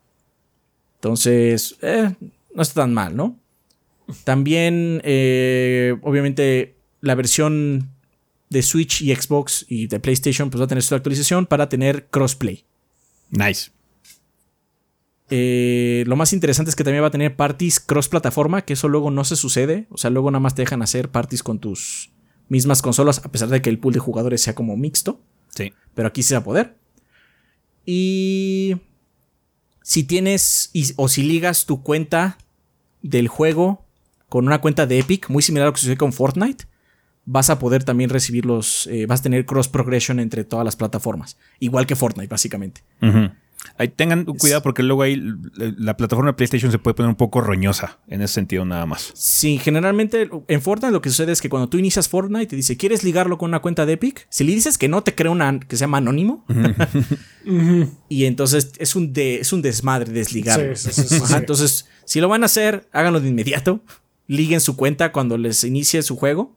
Entonces, 0.95 1.77
eh, 1.81 2.13
no 2.53 2.61
está 2.61 2.81
tan 2.81 2.93
mal, 2.93 3.15
¿no? 3.15 3.39
También, 4.25 4.99
eh, 5.05 5.95
obviamente, 6.01 6.75
la 6.99 7.15
versión 7.15 7.89
de 8.49 8.61
Switch 8.61 9.01
y 9.01 9.15
Xbox 9.15 9.65
y 9.69 9.87
de 9.87 10.01
PlayStation 10.01 10.49
pues 10.49 10.59
va 10.59 10.65
a 10.65 10.67
tener 10.67 10.83
su 10.83 10.93
actualización 10.93 11.45
para 11.45 11.69
tener 11.69 12.07
crossplay. 12.07 12.65
Nice. 13.29 13.71
Eh, 15.29 16.03
lo 16.07 16.17
más 16.17 16.33
interesante 16.33 16.71
es 16.71 16.75
que 16.75 16.83
también 16.83 17.01
va 17.01 17.07
a 17.07 17.11
tener 17.11 17.37
parties 17.37 17.79
cross 17.79 18.09
plataforma, 18.09 18.63
que 18.63 18.73
eso 18.73 18.89
luego 18.89 19.09
no 19.09 19.23
se 19.23 19.37
sucede. 19.37 19.87
O 19.89 19.97
sea, 19.97 20.09
luego 20.09 20.31
nada 20.31 20.41
más 20.41 20.53
te 20.53 20.63
dejan 20.63 20.81
hacer 20.81 21.11
parties 21.11 21.43
con 21.43 21.59
tus 21.59 22.11
mismas 22.49 22.81
consolas, 22.81 23.21
a 23.23 23.31
pesar 23.31 23.47
de 23.47 23.61
que 23.61 23.69
el 23.69 23.79
pool 23.79 23.93
de 23.93 23.99
jugadores 23.99 24.41
sea 24.41 24.53
como 24.53 24.75
mixto. 24.75 25.21
Sí. 25.55 25.71
Pero 25.93 26.09
aquí 26.09 26.23
se 26.23 26.35
va 26.35 26.41
a 26.41 26.43
poder. 26.43 26.84
Y 27.85 28.77
si 29.81 30.03
tienes 30.03 30.71
o 30.95 31.07
si 31.07 31.23
ligas 31.23 31.65
tu 31.65 31.83
cuenta 31.83 32.37
del 33.01 33.27
juego 33.27 33.85
con 34.29 34.47
una 34.47 34.59
cuenta 34.59 34.87
de 34.87 34.99
Epic, 34.99 35.29
muy 35.29 35.43
similar 35.43 35.67
a 35.67 35.69
lo 35.69 35.73
que 35.73 35.79
sucede 35.79 35.97
con 35.97 36.11
Fortnite, 36.11 36.65
vas 37.25 37.49
a 37.49 37.59
poder 37.59 37.83
también 37.83 38.09
recibir 38.09 38.45
los. 38.45 38.87
Eh, 38.87 39.05
vas 39.05 39.19
a 39.19 39.23
tener 39.23 39.45
cross 39.45 39.67
progression 39.67 40.19
entre 40.19 40.43
todas 40.43 40.65
las 40.65 40.75
plataformas. 40.75 41.37
Igual 41.59 41.85
que 41.85 41.95
Fortnite, 41.95 42.27
básicamente. 42.27 42.81
Ahí 43.77 43.89
tengan 43.89 44.25
cuidado 44.25 44.61
porque 44.61 44.83
luego 44.83 45.03
ahí 45.03 45.21
la 45.55 45.97
plataforma 45.97 46.31
de 46.31 46.35
PlayStation 46.35 46.71
se 46.71 46.79
puede 46.79 46.95
poner 46.95 47.09
un 47.09 47.15
poco 47.15 47.41
roñosa 47.41 47.99
en 48.07 48.21
ese 48.21 48.33
sentido 48.35 48.65
nada 48.65 48.85
más. 48.85 49.11
Sí, 49.13 49.57
generalmente 49.57 50.29
en 50.47 50.61
Fortnite 50.61 50.91
lo 50.91 51.01
que 51.01 51.09
sucede 51.09 51.31
es 51.31 51.41
que 51.41 51.49
cuando 51.49 51.69
tú 51.69 51.77
inicias 51.77 52.09
Fortnite 52.09 52.47
te 52.47 52.55
dice, 52.55 52.77
¿quieres 52.77 53.03
ligarlo 53.03 53.37
con 53.37 53.49
una 53.49 53.59
cuenta 53.59 53.85
de 53.85 53.93
Epic? 53.93 54.27
Si 54.29 54.43
le 54.43 54.53
dices 54.53 54.77
que 54.77 54.87
no, 54.87 55.03
te 55.03 55.15
crea 55.15 55.31
una 55.31 55.59
que 55.59 55.75
se 55.75 55.81
llama 55.81 55.97
anónimo. 55.97 56.45
y 58.09 58.25
entonces 58.25 58.73
es 58.77 58.95
un, 58.95 59.13
de, 59.13 59.35
es 59.35 59.53
un 59.53 59.61
desmadre 59.61 60.11
desligarlo. 60.11 60.73
entonces, 61.35 61.87
si 62.05 62.19
lo 62.19 62.29
van 62.29 62.43
a 62.43 62.47
hacer, 62.47 62.87
háganlo 62.91 63.19
de 63.19 63.29
inmediato. 63.29 63.81
Liguen 64.27 64.61
su 64.61 64.75
cuenta 64.75 65.11
cuando 65.11 65.37
les 65.37 65.63
inicie 65.63 66.01
su 66.01 66.15
juego. 66.15 66.55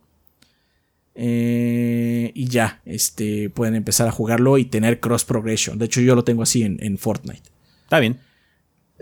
Eh, 1.20 2.30
y 2.32 2.46
ya, 2.46 2.80
este, 2.84 3.50
pueden 3.50 3.74
empezar 3.74 4.06
a 4.06 4.12
jugarlo 4.12 4.56
y 4.56 4.64
tener 4.64 5.00
cross 5.00 5.24
progression. 5.24 5.76
De 5.76 5.86
hecho, 5.86 6.00
yo 6.00 6.14
lo 6.14 6.22
tengo 6.22 6.44
así 6.44 6.62
en, 6.62 6.96
Fortnite. 6.96 7.42
Está 7.82 7.98
bien. 7.98 8.20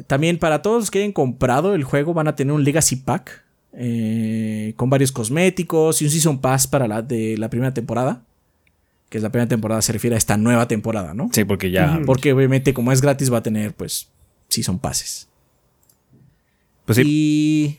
También 0.07 0.39
para 0.39 0.63
todos 0.63 0.85
los 0.85 0.91
que 0.91 1.01
hayan 1.01 1.13
comprado 1.13 1.75
el 1.75 1.85
juego 1.85 2.15
van 2.15 2.27
a 2.27 2.35
tener 2.35 2.55
un 2.55 2.65
Legacy 2.65 2.97
Pack 2.97 3.45
eh, 3.75 4.73
con 4.77 4.89
varios 4.89 5.13
cosméticos 5.13 6.01
y 6.01 6.07
un 6.07 6.11
Season 6.11 6.41
Pass 6.41 6.67
para 6.67 6.89
la 6.89 7.03
de 7.03 7.37
la 7.37 7.51
primera 7.51 7.75
temporada. 7.75 8.23
Que 9.11 9.19
es 9.19 9.23
la 9.23 9.31
primera 9.31 9.49
temporada, 9.49 9.83
se 9.83 9.93
refiere 9.93 10.17
a 10.17 10.19
esta 10.19 10.39
nueva 10.39 10.67
temporada, 10.69 11.13
¿no? 11.13 11.29
Sí, 11.35 11.45
porque 11.45 11.71
ya. 11.71 12.01
Porque 12.07 12.33
obviamente, 12.33 12.73
como 12.73 12.93
es 12.93 13.03
gratis, 13.03 13.31
va 13.31 13.39
a 13.39 13.43
tener, 13.43 13.75
pues, 13.75 14.09
Season 14.49 14.79
Passes. 14.79 15.29
Pues 16.87 16.97
sí. 16.97 17.03
Y 17.07 17.79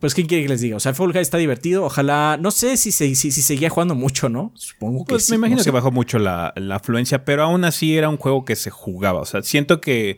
pues, 0.00 0.14
¿quién 0.14 0.26
quiere 0.26 0.44
que 0.44 0.48
les 0.48 0.62
diga? 0.62 0.76
O 0.76 0.80
sea, 0.80 0.94
Fall 0.94 1.12
Guys 1.12 1.22
está 1.22 1.36
divertido. 1.36 1.84
Ojalá. 1.84 2.38
No 2.40 2.50
sé 2.50 2.78
si, 2.78 2.90
si, 2.90 3.14
si, 3.14 3.30
seguía 3.30 3.68
jugando 3.68 3.94
mucho, 3.94 4.30
¿no? 4.30 4.50
Supongo 4.54 5.04
que 5.04 5.10
pues 5.10 5.26
sí. 5.26 5.32
Me 5.32 5.36
imagino 5.36 5.62
que 5.62 5.70
bajó 5.70 5.90
mucho 5.90 6.18
la, 6.18 6.54
afluencia, 6.70 7.24
pero 7.26 7.42
aún 7.42 7.64
así 7.64 7.96
era 7.96 8.08
un 8.08 8.16
juego 8.16 8.46
que 8.46 8.56
se 8.56 8.70
jugaba. 8.70 9.20
O 9.20 9.26
sea, 9.26 9.42
siento 9.42 9.82
que 9.82 10.16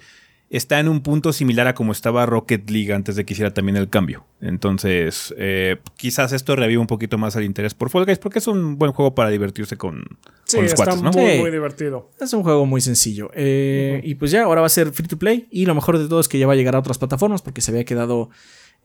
está 0.51 0.79
en 0.79 0.89
un 0.89 1.01
punto 1.01 1.33
similar 1.33 1.67
a 1.67 1.75
como 1.75 1.91
estaba 1.91 2.27
Rocket 2.27 2.71
League 2.71 2.93
antes 2.93 3.17
de 3.17 3.25
que 3.25 3.33
hiciera 3.33 3.53
también 3.53 3.77
el 3.77 3.89
cambio. 3.89 4.25
Entonces, 4.41 5.35
eh, 5.37 5.79
quizás 5.97 6.33
esto 6.33 6.55
revive 6.55 6.79
un 6.79 6.87
poquito 6.87 7.19
más 7.19 7.35
el 7.35 7.43
interés 7.43 7.75
por 7.75 7.91
Fall 7.91 8.05
Guys, 8.05 8.19
porque 8.19 8.39
es 8.39 8.47
un 8.47 8.79
buen 8.79 8.93
juego 8.93 9.17
para 9.17 9.31
divertirse 9.31 9.77
con, 9.77 10.05
sí, 10.45 10.61
los 10.61 10.73
está 10.75 10.95
¿no? 10.95 11.11
Muy, 11.11 11.39
muy 11.39 11.51
divertido. 11.51 12.11
Es 12.21 12.33
un 12.35 12.45
juego 12.45 12.67
muy 12.67 12.81
sencillo. 12.81 13.31
Eh, 13.35 14.01
y 14.05 14.15
pues 14.15 14.31
ya, 14.31 14.45
ahora 14.45 14.61
va 14.61 14.69
a 14.69 14.71
ser 14.71 14.93
free 14.93 15.09
to 15.09 15.19
play. 15.19 15.49
Y 15.51 15.67
lo 15.67 15.75
mejor 15.75 15.99
de 15.99 16.07
todo 16.07 16.21
es 16.21 16.29
que 16.29 16.39
ya 16.39 16.47
va 16.47 16.53
a 16.53 16.57
llegar 16.57 16.77
a 16.77 16.79
otras 16.79 16.99
plataformas, 16.99 17.43
porque 17.43 17.61
se 17.61 17.73
había 17.73 17.85
quedado 17.85 18.31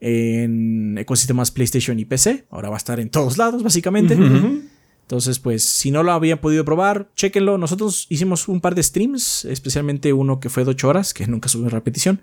en 0.00 0.96
ecosistemas 0.98 1.50
PlayStation 1.50 1.98
y 1.98 2.04
PC. 2.04 2.46
Ahora 2.50 2.68
va 2.68 2.76
a 2.76 2.78
estar 2.78 3.00
en 3.00 3.10
todos 3.10 3.38
lados, 3.38 3.62
básicamente. 3.62 4.16
Entonces, 5.08 5.38
pues, 5.38 5.64
si 5.64 5.90
no 5.90 6.02
lo 6.02 6.12
habían 6.12 6.38
podido 6.38 6.64
probar, 6.64 7.08
chéquenlo. 7.16 7.56
Nosotros 7.56 8.06
hicimos 8.10 8.46
un 8.46 8.60
par 8.60 8.74
de 8.74 8.82
streams, 8.82 9.46
especialmente 9.46 10.12
uno 10.12 10.38
que 10.38 10.50
fue 10.50 10.64
de 10.64 10.70
8 10.70 10.88
horas, 10.88 11.14
que 11.14 11.26
nunca 11.28 11.48
subió 11.48 11.66
en 11.66 11.70
repetición. 11.70 12.20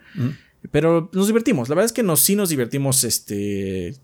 Pero 0.72 1.10
nos 1.12 1.28
divertimos. 1.28 1.70
La 1.70 1.76
verdad 1.76 1.88
es 1.88 1.94
que 1.94 2.04
nos, 2.04 2.20
sí 2.22 2.36
nos 2.36 2.50
divertimos, 2.50 3.04
este. 3.04 3.96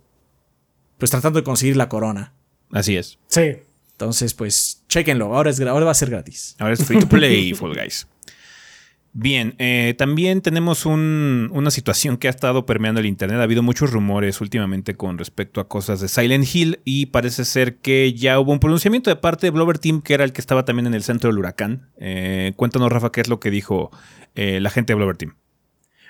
Pues 0.98 1.12
tratando 1.12 1.40
de 1.40 1.44
conseguir 1.44 1.78
la 1.78 1.90
corona. 1.90 2.34
Así 2.72 2.96
es. 2.96 3.20
Sí. 3.28 3.58
Entonces, 3.92 4.34
pues, 4.34 4.84
chéquenlo. 4.88 5.36
Ahora, 5.36 5.52
es, 5.52 5.62
ahora 5.62 5.86
va 5.86 5.92
a 5.92 5.96
ser 5.96 6.10
gratis. 6.10 6.56
Ahora 6.58 6.74
es 6.74 6.84
free 6.84 7.00
to 7.00 7.08
play, 7.08 7.54
Fall 7.56 7.76
Guys. 7.76 8.08
Bien, 9.14 9.56
eh, 9.58 9.94
también 9.98 10.42
tenemos 10.42 10.86
una 10.86 11.72
situación 11.72 12.16
que 12.16 12.28
ha 12.28 12.30
estado 12.30 12.66
permeando 12.66 13.02
el 13.02 13.08
Internet. 13.08 13.40
Ha 13.40 13.44
habido 13.44 13.62
muchos 13.62 13.92
rumores 13.92 14.40
últimamente 14.40 14.96
con 14.96 15.18
respecto 15.18 15.60
a 15.60 15.68
cosas 15.68 16.00
de 16.00 16.08
Silent 16.08 16.46
Hill 16.54 16.80
y 16.86 17.08
parece 17.08 17.44
ser 17.44 17.78
que 17.78 18.14
ya 18.14 18.40
hubo 18.40 18.54
un 18.54 18.60
pronunciamiento 18.60 19.10
de 19.10 19.18
parte 19.18 19.48
de 19.48 19.52
Blover 19.52 19.80
Team, 19.80 20.02
que 20.02 20.14
era 20.14 20.24
el 20.24 20.32
que 20.32 20.40
estaba 20.40 20.64
también 20.64 20.88
en 20.88 20.94
el 20.94 21.04
centro 21.04 21.30
del 21.30 21.40
huracán. 21.40 21.90
Eh, 21.98 22.54
cuéntanos, 22.56 22.90
Rafa, 22.90 23.12
qué 23.12 23.20
es 23.20 23.28
lo 23.28 23.42
que 23.42 23.52
dijo 23.52 23.92
eh, 24.36 24.62
la 24.62 24.70
gente 24.70 24.94
de 24.94 24.96
Blover 24.96 25.18
Team. 25.18 25.36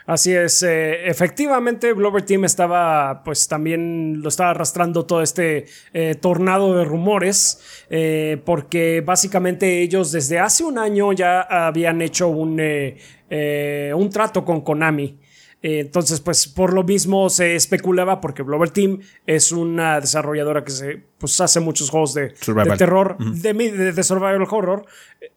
Así 0.05 0.33
es, 0.33 0.63
eh, 0.63 1.07
efectivamente 1.07 1.93
Blover 1.93 2.23
Team 2.23 2.45
estaba, 2.45 3.23
pues 3.23 3.47
también 3.47 4.21
lo 4.21 4.29
estaba 4.29 4.49
arrastrando 4.49 5.05
todo 5.05 5.21
este 5.21 5.65
eh, 5.93 6.15
tornado 6.15 6.75
de 6.75 6.85
rumores, 6.85 7.85
eh, 7.89 8.41
porque 8.43 9.01
básicamente 9.05 9.81
ellos 9.81 10.11
desde 10.11 10.39
hace 10.39 10.63
un 10.63 10.79
año 10.79 11.13
ya 11.13 11.41
habían 11.41 12.01
hecho 12.01 12.29
un, 12.29 12.59
un 12.59 14.09
trato 14.09 14.43
con 14.43 14.61
Konami 14.61 15.20
entonces, 15.61 16.19
pues 16.21 16.47
por 16.47 16.73
lo 16.73 16.83
mismo 16.83 17.29
se 17.29 17.55
especulaba, 17.55 18.19
porque 18.19 18.41
Blover 18.41 18.71
Team 18.71 18.99
es 19.27 19.51
una 19.51 19.99
desarrolladora 19.99 20.63
que 20.63 20.71
se 20.71 21.03
pues, 21.19 21.39
hace 21.39 21.59
muchos 21.59 21.91
juegos 21.91 22.15
de, 22.15 22.29
terror, 22.77 23.17
de, 23.19 23.53
de, 23.93 24.03
survival 24.03 24.47
horror, 24.49 24.85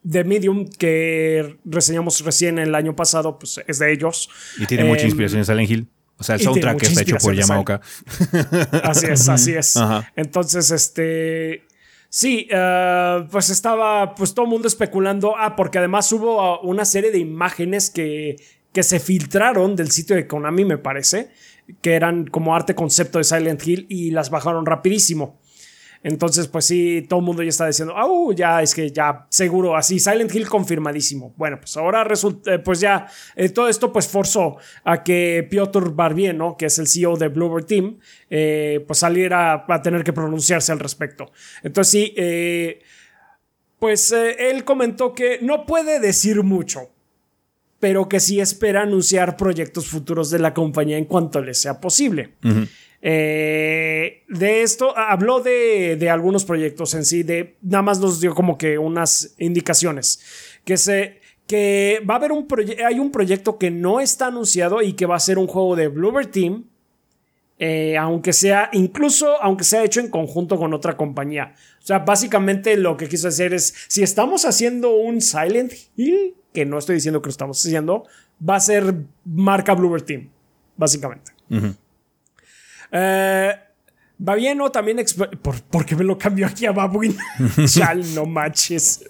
de 0.03 0.25
Medium, 0.25 0.67
que 0.67 1.59
reseñamos 1.67 2.25
recién 2.25 2.59
el 2.59 2.75
año 2.75 2.97
pasado, 2.97 3.39
pues 3.39 3.61
es 3.67 3.79
de 3.79 3.93
ellos. 3.93 4.31
Y 4.59 4.65
tiene 4.67 4.85
mucha 4.85 5.03
em, 5.03 5.09
inspiración 5.09 5.41
en 5.41 5.45
Silent 5.45 5.71
Hill. 5.71 5.89
O 6.17 6.25
sea, 6.25 6.37
el 6.37 6.41
soundtrack 6.41 6.79
que 6.79 6.87
está 6.87 7.03
hecho 7.03 7.17
por 7.17 7.35
Yamaoka. 7.35 7.81
Así 8.83 9.07
es, 9.07 9.29
así 9.29 9.53
es. 9.53 9.75
Entonces, 10.17 10.71
este. 10.71 11.65
Sí, 12.09 12.47
eh, 12.49 13.27
pues 13.31 13.51
estaba 13.51 14.15
pues 14.15 14.33
todo 14.33 14.47
el 14.47 14.51
mundo 14.51 14.69
especulando. 14.69 15.35
Ah, 15.37 15.57
porque 15.57 15.79
además 15.79 16.11
hubo 16.13 16.61
una 16.61 16.85
serie 16.85 17.11
de 17.11 17.19
imágenes 17.19 17.91
que 17.91 18.37
que 18.75 18.83
se 18.83 18.99
filtraron 18.99 19.77
del 19.77 19.93
sitio 19.93 20.17
de 20.17 20.27
Konami, 20.27 20.65
me 20.65 20.79
parece, 20.79 21.31
que 21.81 21.95
eran 21.95 22.27
como 22.27 22.55
arte 22.55 22.75
concepto 22.75 23.19
de 23.19 23.25
Silent 23.25 23.65
Hill 23.67 23.87
y 23.89 24.11
las 24.11 24.31
bajaron 24.31 24.67
rapidísimo. 24.67 25.41
Entonces, 26.03 26.49
pues 26.49 26.67
sí, 26.67 27.07
todo 27.09 27.21
el 27.21 27.25
mundo 27.25 27.43
ya 27.43 27.49
está 27.49 27.67
diciendo, 27.67 27.95
ah, 27.97 28.05
uh, 28.07 28.33
ya 28.35 28.61
es 28.61 28.75
que 28.75 28.91
ya 28.91 29.27
seguro, 29.31 29.77
así, 29.77 30.01
Silent 30.01 30.35
Hill 30.35 30.49
confirmadísimo. 30.49 31.33
Bueno, 31.37 31.59
pues 31.61 31.77
ahora 31.77 32.03
resulta, 32.03 32.55
eh, 32.55 32.59
pues 32.59 32.81
ya, 32.81 33.07
eh, 33.37 33.49
todo 33.49 33.69
esto 33.69 33.93
pues 33.93 34.09
forzó 34.09 34.57
a 34.83 35.03
que 35.05 35.47
Piotr 35.49 35.93
Barbier, 35.93 36.35
¿no? 36.35 36.57
Que 36.57 36.67
es 36.67 36.79
el 36.79 36.89
CEO 36.89 37.17
de 37.17 37.29
Bluebird 37.29 37.67
Team, 37.67 38.01
eh, 38.29 38.85
pues 38.87 38.99
saliera 38.99 39.65
a 39.67 39.83
tener 39.83 40.03
que 40.03 40.13
pronunciarse 40.13 40.73
al 40.73 40.81
respecto. 40.81 41.31
Entonces 41.63 41.91
sí, 41.91 42.15
pues 43.79 44.13
él 44.13 44.65
comentó 44.65 45.15
que 45.15 45.39
no 45.41 45.65
puede 45.65 46.01
decir 46.01 46.43
mucho, 46.43 46.94
pero 47.85 48.09
que 48.09 48.19
sí 48.19 48.41
espera 48.41 48.81
anunciar 48.81 49.37
proyectos 49.37 49.89
futuros 49.89 50.31
de 50.31 50.39
la 50.39 50.55
compañía 50.55 50.97
en 50.97 51.05
cuanto 51.05 51.43
le 51.43 51.53
sea 51.53 51.83
posible. 51.83 52.31
Eh, 53.03 54.23
de 54.27 54.63
esto 54.63 54.97
habló 54.97 55.41
de, 55.41 55.97
de, 55.97 56.09
algunos 56.09 56.47
proyectos 56.47 56.95
en 56.95 57.05
sí, 57.05 57.25
de 57.25 57.59
nada 57.61 57.83
más 57.83 58.01
nos 58.01 58.23
dio 58.23 58.35
como 58.35 58.57
que 58.57 58.79
unas 58.79 59.35
indicaciones 59.37 60.19
que 60.65 60.79
se 60.79 61.21
que 61.47 62.03
va 62.09 62.15
a 62.15 62.17
haber 62.17 62.33
un 62.33 62.47
proyecto, 62.47 62.87
hay 62.87 62.99
un 62.99 63.11
proyecto 63.11 63.59
que 63.59 63.71
no 63.71 64.01
está 64.01 64.29
anunciado 64.29 64.81
y 64.81 64.95
que 64.95 65.05
va 65.05 65.17
a 65.17 65.21
ser 65.21 65.37
un 65.37 65.47
juego 65.47 65.77
de 65.77 65.89
Bluebird 65.89 66.31
Team, 66.31 66.65
eh, 67.59 67.99
aunque 67.99 68.33
sea, 68.33 68.71
incluso 68.73 69.43
aunque 69.43 69.65
sea 69.65 69.85
hecho 69.85 70.01
en 70.01 70.09
conjunto 70.09 70.57
con 70.57 70.73
otra 70.73 70.97
compañía. 70.97 71.55
O 71.83 71.87
sea, 71.87 71.99
básicamente 71.99 72.79
lo 72.79 72.97
que 72.97 73.11
quiso 73.11 73.27
decir 73.27 73.53
es, 73.53 73.75
si 73.89 74.03
estamos 74.03 74.47
haciendo 74.47 74.97
un 74.97 75.21
Silent 75.21 75.75
Hill, 75.99 76.35
que 76.55 76.65
no 76.65 76.79
estoy 76.79 76.95
diciendo 76.95 77.21
que 77.21 77.27
lo 77.27 77.33
estamos 77.33 77.59
haciendo, 77.59 78.07
va 78.49 78.57
a 78.57 78.61
ser 78.61 78.95
marca 79.25 79.75
Bluebird 79.75 80.05
Team, 80.05 80.31
básicamente. 80.77 81.33
Eh, 82.93 83.53
va 84.27 84.35
bien, 84.37 84.57
¿no? 84.57 84.71
También, 84.71 85.05
¿por, 85.43 85.85
qué 85.85 85.97
me 85.97 86.05
lo 86.05 86.17
cambió 86.17 86.47
aquí 86.47 86.65
a 86.65 86.73
Babuin? 86.73 87.17
Chal, 87.67 88.15
no 88.15 88.25
manches 88.25 89.05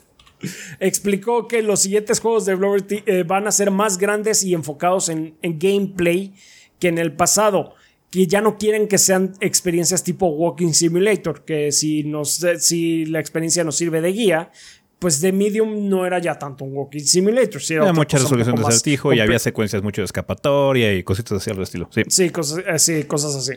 explicó 0.80 1.48
que 1.48 1.62
los 1.62 1.80
siguientes 1.80 2.20
juegos 2.20 2.44
de 2.44 2.54
Blower 2.54 2.84
eh, 2.88 3.24
van 3.26 3.46
a 3.46 3.52
ser 3.52 3.70
más 3.70 3.98
grandes 3.98 4.42
y 4.42 4.54
enfocados 4.54 5.08
en, 5.08 5.36
gameplay 5.42 6.34
que 6.78 6.88
en 6.88 6.98
el 6.98 7.12
pasado. 7.12 7.74
Que 8.10 8.28
ya 8.28 8.40
no 8.40 8.58
quieren 8.58 8.86
que 8.86 8.98
sean 8.98 9.32
experiencias 9.40 10.04
tipo 10.04 10.28
Walking 10.28 10.72
Simulator, 10.72 11.44
que 11.44 11.72
si, 11.72 12.04
nos, 12.04 12.46
si 12.58 13.06
la 13.06 13.18
experiencia 13.18 13.64
nos 13.64 13.74
sirve 13.76 14.00
de 14.00 14.12
guía, 14.12 14.52
pues 14.98 15.20
de 15.20 15.32
Medium 15.32 15.88
no 15.88 16.06
era 16.06 16.18
ya 16.18 16.38
tanto 16.38 16.64
un 16.64 16.74
Walking 16.74 17.02
Simulator. 17.02 17.60
Sí, 17.60 17.74
era 17.74 17.92
mucha 17.92 18.18
resolución 18.18 18.56
de 18.56 18.66
acertijo 18.66 19.12
y 19.12 19.20
había 19.20 19.38
secuencias 19.38 19.82
mucho 19.82 20.00
de 20.00 20.06
escapatoria 20.06 20.94
y 20.94 21.02
cositas 21.02 21.32
así 21.32 21.50
al 21.50 21.60
estilo. 21.62 21.88
Sí, 21.90 22.02
sí, 22.08 22.30
cosas, 22.30 22.64
eh, 22.66 22.78
sí, 22.78 23.04
cosas 23.04 23.36
así. 23.36 23.54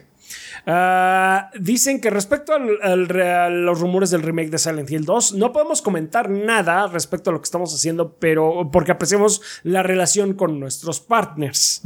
Ah, 0.66 1.50
dicen 1.60 2.02
que 2.02 2.10
respecto 2.10 2.54
a 2.54 3.50
los 3.50 3.80
rumores 3.80 4.10
del 4.10 4.24
remake 4.24 4.50
de 4.50 4.58
Silent 4.58 4.90
Hill 4.92 5.06
2, 5.06 5.36
no 5.36 5.54
podemos 5.54 5.82
comentar 5.82 6.30
nada 6.30 6.88
respecto 6.88 7.30
a 7.30 7.34
lo 7.34 7.40
que 7.40 7.46
estamos 7.46 7.74
haciendo, 7.74 8.16
pero 8.20 8.70
porque 8.72 8.92
apreciamos 8.92 9.42
la 9.64 9.84
relación 9.84 10.34
con 10.34 10.60
nuestros 10.60 11.00
partners. 11.00 11.82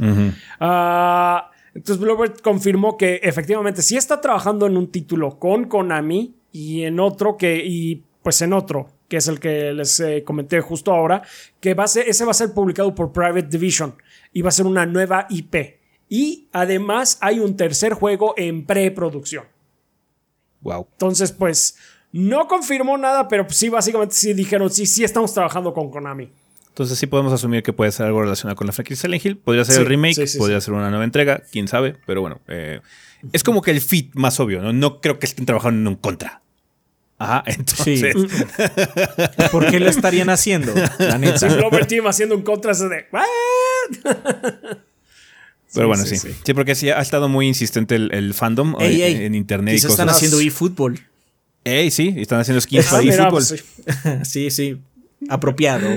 Ah, 0.58 1.50
entonces, 1.74 2.02
Bluebird 2.02 2.40
confirmó 2.40 2.96
que 2.96 3.20
efectivamente 3.22 3.82
sí 3.82 3.96
está 3.96 4.20
trabajando 4.20 4.66
en 4.66 4.76
un 4.76 4.90
título 4.90 5.38
con 5.38 5.64
Konami 5.64 6.34
y 6.52 6.82
en 6.82 7.00
otro 7.00 7.36
que, 7.36 7.62
y 7.64 8.04
pues 8.22 8.42
en 8.42 8.52
otro, 8.52 8.88
que 9.12 9.18
es 9.18 9.28
el 9.28 9.40
que 9.40 9.74
les 9.74 10.00
eh, 10.00 10.24
comenté 10.24 10.62
justo 10.62 10.90
ahora, 10.90 11.20
que 11.60 11.74
va 11.74 11.84
a 11.84 11.86
ser, 11.86 12.08
ese 12.08 12.24
va 12.24 12.30
a 12.30 12.34
ser 12.34 12.54
publicado 12.54 12.94
por 12.94 13.12
Private 13.12 13.42
Division 13.42 13.94
y 14.32 14.40
va 14.40 14.48
a 14.48 14.52
ser 14.52 14.64
una 14.64 14.86
nueva 14.86 15.26
IP. 15.28 15.54
Y 16.08 16.48
además 16.50 17.18
hay 17.20 17.38
un 17.38 17.54
tercer 17.54 17.92
juego 17.92 18.32
en 18.38 18.64
preproducción. 18.64 19.44
Wow. 20.62 20.86
Entonces, 20.92 21.30
pues, 21.30 21.76
no 22.10 22.48
confirmó 22.48 22.96
nada, 22.96 23.28
pero 23.28 23.46
sí, 23.50 23.68
básicamente 23.68 24.14
sí 24.14 24.32
dijeron, 24.32 24.70
sí, 24.70 24.86
sí 24.86 25.04
estamos 25.04 25.34
trabajando 25.34 25.74
con 25.74 25.90
Konami. 25.90 26.30
Entonces 26.68 26.98
sí 26.98 27.06
podemos 27.06 27.34
asumir 27.34 27.62
que 27.62 27.74
puede 27.74 27.92
ser 27.92 28.06
algo 28.06 28.22
relacionado 28.22 28.56
con 28.56 28.66
la 28.66 28.72
franquicia 28.72 29.02
Silent 29.02 29.26
Hill. 29.26 29.36
Podría 29.36 29.66
ser 29.66 29.82
el 29.82 29.86
remake, 29.86 30.24
podría 30.38 30.58
ser 30.58 30.72
una 30.72 30.88
nueva 30.88 31.04
entrega, 31.04 31.42
quién 31.52 31.68
sabe. 31.68 31.96
Pero 32.06 32.22
bueno, 32.22 32.40
eh, 32.48 32.80
es 33.30 33.44
como 33.44 33.60
que 33.60 33.72
el 33.72 33.82
fit 33.82 34.14
más 34.14 34.40
obvio, 34.40 34.62
¿no? 34.62 34.72
No 34.72 35.02
creo 35.02 35.18
que 35.18 35.26
estén 35.26 35.44
trabajando 35.44 35.78
en 35.82 35.88
un 35.88 35.96
contra. 35.96 36.40
Ajá, 37.22 37.44
entonces. 37.46 38.14
¿Por 39.52 39.70
qué 39.70 39.78
lo 39.78 39.88
estarían 39.88 40.28
haciendo? 40.30 40.74
La 40.98 41.18
neta. 41.18 41.48
Team 41.86 42.06
haciendo 42.06 42.34
un 42.34 42.42
contra 42.42 42.72
de. 42.72 43.06
Pero 45.74 45.88
bueno, 45.88 46.04
sí. 46.04 46.16
Sí, 46.16 46.54
porque 46.54 46.74
sí 46.74 46.90
ha 46.90 47.00
estado 47.00 47.28
muy 47.28 47.46
insistente 47.46 47.96
el, 47.96 48.34
fandom 48.34 48.76
en, 48.80 49.34
internet. 49.34 49.74
Y, 49.74 49.78
se 49.78 49.88
están 49.88 50.08
haciendo 50.08 50.40
eFootball. 50.40 51.00
Ey, 51.64 51.90
sí, 51.90 52.14
están 52.18 52.40
haciendo 52.40 52.60
skins 52.60 52.86
para 52.86 53.02
eFootball. 53.02 53.44
sí, 54.24 54.50
sí. 54.50 54.80
Apropiado. 55.28 55.88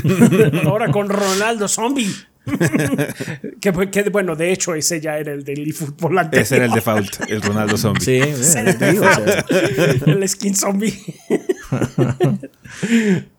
Ahora 0.64 0.90
con 0.90 1.08
Ronaldo 1.08 1.68
Zombie. 1.68 2.12
que, 3.60 3.70
bueno, 4.10 4.36
de 4.36 4.52
hecho, 4.52 4.74
ese 4.74 5.00
ya 5.00 5.18
era 5.18 5.32
el 5.32 5.44
del 5.44 5.68
eFootball 5.68 6.18
anterior. 6.18 6.42
Ese 6.42 6.56
era 6.56 6.66
el 6.66 6.72
default, 6.72 7.28
el 7.28 7.42
Ronaldo 7.42 7.76
Zombie. 7.76 8.00
Sí, 8.00 8.18
el 10.06 10.28
skin 10.28 10.54
zombie. 10.54 10.94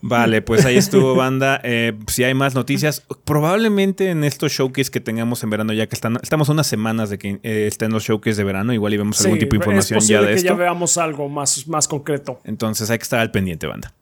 Vale, 0.00 0.42
pues 0.42 0.64
ahí 0.64 0.76
estuvo 0.76 1.16
banda. 1.16 1.60
Eh, 1.64 1.92
si 2.06 2.22
hay 2.22 2.32
más 2.32 2.54
noticias, 2.54 3.04
probablemente 3.24 4.10
en 4.10 4.22
estos 4.22 4.52
showcase 4.52 4.90
que 4.90 5.00
tengamos 5.00 5.42
en 5.42 5.50
verano, 5.50 5.72
ya 5.72 5.88
que 5.88 5.96
están, 5.96 6.18
estamos 6.22 6.48
unas 6.48 6.68
semanas 6.68 7.10
de 7.10 7.18
que 7.18 7.40
eh, 7.42 7.66
estén 7.66 7.90
los 7.90 8.04
showcase 8.04 8.36
de 8.36 8.44
verano, 8.44 8.72
igual 8.72 8.94
y 8.94 8.96
vemos 8.96 9.20
algún 9.22 9.40
tipo 9.40 9.50
de 9.50 9.56
información 9.56 10.00
ya 10.00 10.20
de 10.20 10.28
que 10.28 10.34
esto. 10.34 10.48
ya 10.48 10.54
veamos 10.54 10.98
algo 10.98 11.28
más, 11.28 11.66
más 11.66 11.88
concreto. 11.88 12.40
Entonces 12.44 12.90
hay 12.90 12.98
que 12.98 13.02
estar 13.02 13.18
al 13.18 13.32
pendiente, 13.32 13.66
banda. 13.66 13.92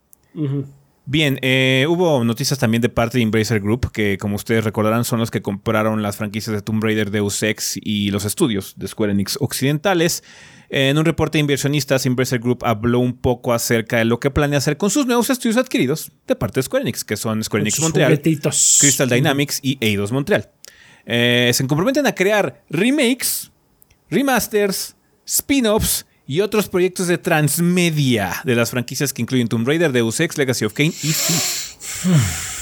Bien, 1.09 1.39
eh, 1.41 1.87
hubo 1.89 2.25
noticias 2.25 2.59
también 2.59 2.81
de 2.81 2.89
parte 2.89 3.19
de 3.19 3.23
Embracer 3.23 3.61
Group, 3.61 3.93
que 3.93 4.19
como 4.19 4.35
ustedes 4.35 4.65
recordarán 4.65 5.05
son 5.05 5.21
los 5.21 5.31
que 5.31 5.41
compraron 5.41 6.03
las 6.03 6.17
franquicias 6.17 6.53
de 6.53 6.63
Tomb 6.63 6.83
Raider, 6.83 7.13
Deus 7.13 7.45
Ex 7.45 7.79
y 7.81 8.11
los 8.11 8.25
estudios 8.25 8.75
de 8.77 8.89
Square 8.89 9.13
Enix 9.13 9.39
occidentales. 9.41 10.25
En 10.69 10.99
un 10.99 11.05
reporte 11.05 11.39
de 11.39 11.43
inversionistas, 11.43 12.07
Embracer 12.07 12.41
Group 12.41 12.65
habló 12.65 12.99
un 12.99 13.17
poco 13.17 13.53
acerca 13.53 13.99
de 13.99 14.05
lo 14.05 14.19
que 14.19 14.33
planea 14.33 14.59
hacer 14.59 14.79
con 14.79 14.91
sus 14.91 15.07
nuevos 15.07 15.31
estudios 15.31 15.57
adquiridos 15.57 16.11
de 16.27 16.35
parte 16.35 16.59
de 16.59 16.65
Square 16.65 16.83
Enix, 16.83 17.05
que 17.05 17.17
son 17.17 17.43
Square 17.45 17.63
Enix 17.63 17.79
Montreal, 17.79 18.21
Crystal 18.21 19.09
Dynamics 19.09 19.61
y 19.63 19.79
Eidos 19.81 20.11
Montreal. 20.11 20.51
Eh, 21.05 21.53
se 21.55 21.65
comprometen 21.69 22.05
a 22.09 22.17
crear 22.17 22.65
remakes, 22.69 23.53
remasters, 24.11 24.97
spin-offs 25.25 26.06
y 26.27 26.41
otros 26.41 26.69
proyectos 26.69 27.07
de 27.07 27.19
transmedia 27.19 28.43
de 28.45 28.55
las 28.55 28.71
franquicias 28.71 29.13
que 29.13 29.23
incluyen 29.23 29.49
Tomb 29.49 29.67
Raider, 29.67 29.93
Deus 29.93 30.21
Ex, 30.21 30.37
Legacy 30.39 30.65
of 30.65 30.73
Kane 30.73 30.93
y 31.03 31.15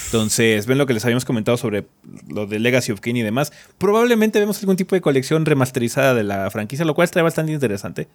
Entonces, 0.07 0.67
ven 0.67 0.79
lo 0.79 0.87
que 0.87 0.95
les 0.95 1.05
habíamos 1.05 1.25
comentado 1.25 1.57
sobre 1.57 1.87
lo 2.29 2.47
de 2.47 2.59
Legacy 2.61 2.93
of 2.93 3.01
Kane 3.01 3.19
y 3.19 3.23
demás. 3.23 3.53
Probablemente 3.79 4.39
vemos 4.39 4.61
algún 4.61 4.77
tipo 4.77 4.95
de 4.95 5.01
colección 5.01 5.45
remasterizada 5.45 6.15
de 6.15 6.23
la 6.23 6.51
franquicia, 6.51 6.85
lo 6.85 6.95
cual 6.95 7.07
estaría 7.07 7.25
bastante 7.25 7.53
interesante. 7.53 8.09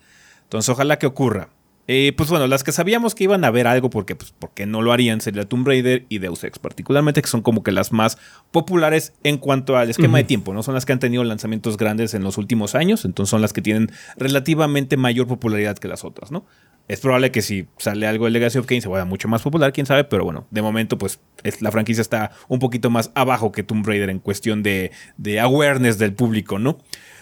Entonces, 0.43 0.69
ojalá 0.69 0.97
que 0.97 1.07
ocurra. 1.07 1.49
Eh, 1.91 2.13
pues 2.15 2.29
bueno, 2.29 2.45
las 2.45 2.63
que 2.63 2.71
sabíamos 2.71 3.15
que 3.15 3.23
iban 3.23 3.43
a 3.43 3.49
ver 3.49 3.65
algo, 3.65 3.89
porque, 3.89 4.15
pues, 4.15 4.31
porque 4.37 4.67
no 4.67 4.83
lo 4.83 4.91
harían, 4.91 5.21
sería 5.21 5.49
Tomb 5.49 5.65
Raider 5.65 6.05
y 6.07 6.19
Deus 6.19 6.43
Ex, 6.43 6.59
particularmente, 6.59 7.19
que 7.19 7.27
son 7.27 7.41
como 7.41 7.63
que 7.63 7.71
las 7.71 7.91
más 7.91 8.19
populares 8.51 9.13
en 9.23 9.39
cuanto 9.39 9.75
al 9.75 9.89
esquema 9.89 10.19
de 10.19 10.23
tiempo, 10.23 10.53
¿no? 10.53 10.61
Son 10.61 10.75
las 10.75 10.85
que 10.85 10.93
han 10.93 10.99
tenido 10.99 11.23
lanzamientos 11.23 11.77
grandes 11.77 12.13
en 12.13 12.23
los 12.23 12.37
últimos 12.37 12.75
años, 12.75 13.05
entonces 13.05 13.31
son 13.31 13.41
las 13.41 13.53
que 13.53 13.63
tienen 13.63 13.89
relativamente 14.17 14.97
mayor 14.97 15.25
popularidad 15.25 15.79
que 15.79 15.87
las 15.87 16.03
otras, 16.03 16.29
¿no? 16.29 16.45
Es 16.87 16.99
probable 16.99 17.31
que 17.31 17.41
si 17.41 17.65
sale 17.79 18.05
algo 18.05 18.25
de 18.25 18.31
Legacy 18.31 18.59
of 18.59 18.67
Kane 18.67 18.81
se 18.81 18.87
vaya 18.87 19.05
mucho 19.05 19.27
más 19.27 19.41
popular, 19.41 19.73
quién 19.73 19.87
sabe, 19.87 20.03
pero 20.03 20.23
bueno, 20.23 20.45
de 20.51 20.61
momento 20.61 20.99
pues 20.99 21.19
la 21.59 21.71
franquicia 21.71 22.01
está 22.01 22.29
un 22.49 22.59
poquito 22.59 22.91
más 22.91 23.09
abajo 23.15 23.51
que 23.51 23.63
Tomb 23.63 23.83
Raider 23.83 24.11
en 24.11 24.19
cuestión 24.19 24.61
de, 24.61 24.91
de 25.17 25.39
awareness 25.39 25.97
del 25.97 26.13
público, 26.13 26.59
¿no? 26.59 26.77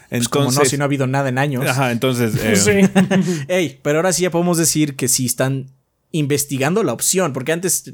Entonces, 0.10 0.30
pues 0.30 0.30
como 0.30 0.52
no, 0.52 0.66
si 0.66 0.78
no 0.78 0.84
ha 0.84 0.86
habido 0.86 1.08
nada 1.08 1.30
en 1.30 1.38
años. 1.38 1.66
Ajá, 1.66 1.92
entonces... 1.92 2.36
Eh, 2.44 2.56
sí. 2.56 3.46
Ey, 3.48 3.80
pero 3.82 4.00
ahora 4.00 4.14
sí 4.14 4.24
ya 4.24 4.32
podemos 4.32 4.58
decir 4.58 4.96
que 4.96 5.08
sí 5.08 5.26
están 5.26 5.72
investigando 6.12 6.84
la 6.84 6.94
opción, 6.94 7.34
porque 7.34 7.52
antes, 7.52 7.94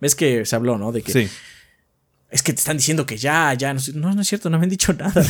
ves 0.00 0.14
que 0.14 0.44
se 0.44 0.56
habló, 0.56 0.78
¿no? 0.78 0.92
De 0.92 1.02
que... 1.02 1.12
Sí. 1.12 1.28
Es 2.30 2.42
que 2.42 2.52
te 2.52 2.58
están 2.58 2.76
diciendo 2.76 3.06
que 3.06 3.16
ya, 3.16 3.54
ya, 3.54 3.72
no, 3.72 3.80
no, 3.94 4.14
no 4.14 4.22
es 4.22 4.28
cierto, 4.28 4.50
no 4.50 4.58
me 4.58 4.64
han 4.64 4.70
dicho 4.70 4.92
nada. 4.92 5.24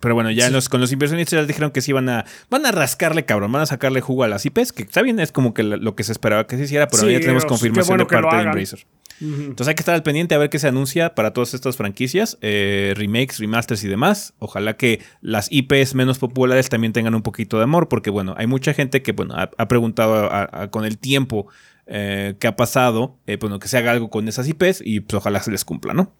Pero 0.00 0.14
bueno, 0.14 0.30
ya 0.30 0.50
los, 0.50 0.68
con 0.68 0.80
los 0.80 0.92
inversionistas 0.92 1.40
ya 1.40 1.46
dijeron 1.46 1.70
que 1.70 1.80
sí 1.80 1.92
van 1.92 2.08
a, 2.08 2.24
van 2.50 2.66
a 2.66 2.72
rascarle, 2.72 3.24
cabrón, 3.24 3.50
van 3.52 3.62
a 3.62 3.66
sacarle 3.66 4.00
jugo 4.00 4.24
a 4.24 4.28
las 4.28 4.44
IPs, 4.44 4.72
que 4.72 4.82
está 4.82 5.00
bien, 5.02 5.18
es 5.20 5.32
como 5.32 5.54
que 5.54 5.62
lo 5.62 5.96
que 5.96 6.04
se 6.04 6.12
esperaba 6.12 6.46
que 6.46 6.56
se 6.56 6.64
hiciera, 6.64 6.86
pero 6.88 7.08
ya 7.08 7.20
tenemos 7.20 7.46
confirmación 7.46 7.98
de 7.98 8.06
parte 8.06 8.36
de 8.36 8.42
Embracer. 8.42 8.86
Entonces 9.20 9.68
hay 9.68 9.74
que 9.74 9.80
estar 9.80 9.94
al 9.94 10.02
pendiente 10.02 10.34
a 10.34 10.38
ver 10.38 10.50
qué 10.50 10.58
se 10.58 10.68
anuncia 10.68 11.14
para 11.14 11.32
todas 11.32 11.54
estas 11.54 11.76
franquicias, 11.76 12.36
eh, 12.42 12.92
remakes, 12.96 13.38
remasters 13.38 13.82
y 13.84 13.88
demás. 13.88 14.34
Ojalá 14.38 14.76
que 14.76 15.02
las 15.22 15.50
IPs 15.50 15.94
menos 15.94 16.18
populares 16.18 16.68
también 16.68 16.92
tengan 16.92 17.14
un 17.14 17.22
poquito 17.22 17.56
de 17.56 17.64
amor, 17.64 17.88
porque 17.88 18.10
bueno, 18.10 18.34
hay 18.36 18.46
mucha 18.46 18.74
gente 18.74 19.02
que 19.02 19.12
bueno, 19.12 19.34
ha, 19.34 19.68
preguntado 19.68 20.30
con 20.70 20.84
el 20.84 20.98
tiempo 20.98 21.46
eh, 21.86 22.34
que 22.38 22.46
ha 22.46 22.56
pasado, 22.56 23.16
eh, 23.26 23.38
bueno, 23.40 23.58
que 23.58 23.68
se 23.68 23.78
haga 23.78 23.92
algo 23.92 24.10
con 24.10 24.28
esas 24.28 24.46
IPs 24.48 24.82
y 24.84 25.00
pues 25.00 25.14
ojalá 25.14 25.42
se 25.42 25.50
les 25.50 25.64
cumpla, 25.64 25.94
¿no? 25.94 26.12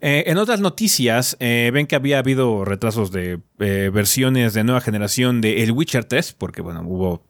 Eh, 0.00 0.24
en 0.26 0.38
otras 0.38 0.60
noticias, 0.60 1.36
eh, 1.40 1.70
ven 1.72 1.86
que 1.86 1.96
había 1.96 2.18
habido 2.18 2.64
retrasos 2.64 3.10
de 3.10 3.40
eh, 3.58 3.90
versiones 3.92 4.54
de 4.54 4.64
nueva 4.64 4.80
generación 4.80 5.40
de 5.40 5.62
El 5.62 5.72
Witcher 5.72 6.04
3, 6.04 6.34
porque 6.34 6.62
bueno, 6.62 6.82
hubo 6.86 7.22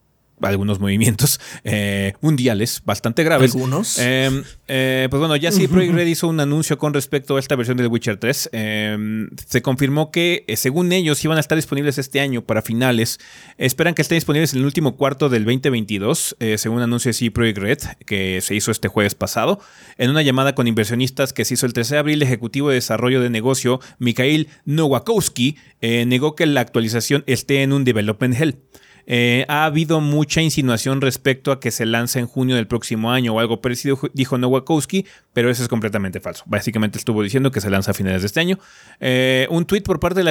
algunos 0.43 0.81
movimientos 0.81 1.41
eh, 1.65 2.15
mundiales 2.21 2.83
bastante 2.85 3.25
graves. 3.25 3.55
Algunos. 3.55 3.99
Em, 3.99 4.45
eh, 4.69 5.07
pues 5.11 5.19
bueno, 5.19 5.37
ya 5.37 5.53
sí, 5.53 5.67
Project 5.69 5.95
Red 5.95 6.07
hizo 6.07 6.29
un 6.29 6.41
anuncio 6.41 6.79
con 6.79 6.93
respecto 6.95 7.37
a 7.37 7.41
esta 7.41 7.57
versión 7.57 7.77
del 7.77 7.89
Witcher 7.89 8.19
3. 8.19 8.51
Em, 8.53 9.31
se 9.47 9.63
confirmó 9.63 10.11
que, 10.11 10.45
eh, 10.47 10.57
según 10.57 10.93
ellos, 10.93 11.25
iban 11.25 11.37
a 11.39 11.41
estar 11.41 11.57
disponibles 11.57 11.99
este 11.99 12.21
año 12.21 12.43
para 12.43 12.63
finales. 12.63 13.19
Esperan 13.59 13.95
que 13.95 14.03
estén 14.03 14.17
disponibles 14.17 14.53
en 14.53 14.61
el 14.61 14.67
último 14.67 14.97
cuarto 14.97 15.29
del 15.29 15.45
2022, 15.45 16.37
según 16.57 16.83
anuncio 16.83 17.13
de 17.13 17.31
Project 17.31 17.59
Red, 17.59 17.79
que 18.05 18.41
se 18.43 18.55
hizo 18.55 18.71
este 18.71 18.89
jueves 18.89 19.15
pasado. 19.15 19.61
En 19.97 20.11
una 20.11 20.23
llamada 20.23 20.55
con 20.55 20.67
inversionistas 20.67 21.33
que 21.33 21.45
se 21.45 21.55
hizo 21.55 21.67
el 21.67 21.73
13 21.73 21.95
de 21.95 21.99
abril, 21.99 22.17
el 22.17 22.23
ejecutivo 22.23 22.69
de 22.69 22.77
desarrollo 22.77 23.21
de 23.21 23.31
negocio, 23.31 23.81
Mikhail 23.99 24.49
Nowakowski, 24.65 25.57
negó 25.81 26.35
que 26.35 26.47
la 26.47 26.61
actualización 26.61 27.25
esté 27.27 27.63
en 27.63 27.73
un 27.73 27.85
development 27.85 28.39
hell. 28.39 28.59
Eh, 29.07 29.45
ha 29.49 29.65
habido 29.65 30.01
mucha 30.01 30.43
insinuación 30.43 31.01
respecto 31.01 31.53
a 31.53 31.61
que 31.61 31.71
se 31.71 31.87
lanza 31.87 32.19
en 32.19 32.27
junio 32.27 32.57
del 32.57 32.67
próximo 32.67 33.13
año 33.13 33.35
o 33.35 33.41
algo 33.41 33.61
parecido, 33.61 33.99
dijo 34.13 34.37
Nowakowski, 34.37 35.07
pero 35.33 35.49
eso 35.49 35.63
es 35.63 35.69
completamente 35.69 36.21
falso. 36.21 36.43
Básicamente 36.47 36.99
estuvo 36.99 37.23
diciendo 37.23 37.51
que 37.53 37.61
se 37.61 37.71
lanza 37.71 37.93
a 37.93 37.95
finales 37.95 38.23
de 38.23 38.27
este 38.27 38.41
año. 38.41 38.59
Eh, 38.99 39.47
un 39.51 39.65
tweet 39.65 39.83
por 39.83 40.01
parte 40.01 40.21
de 40.21 40.25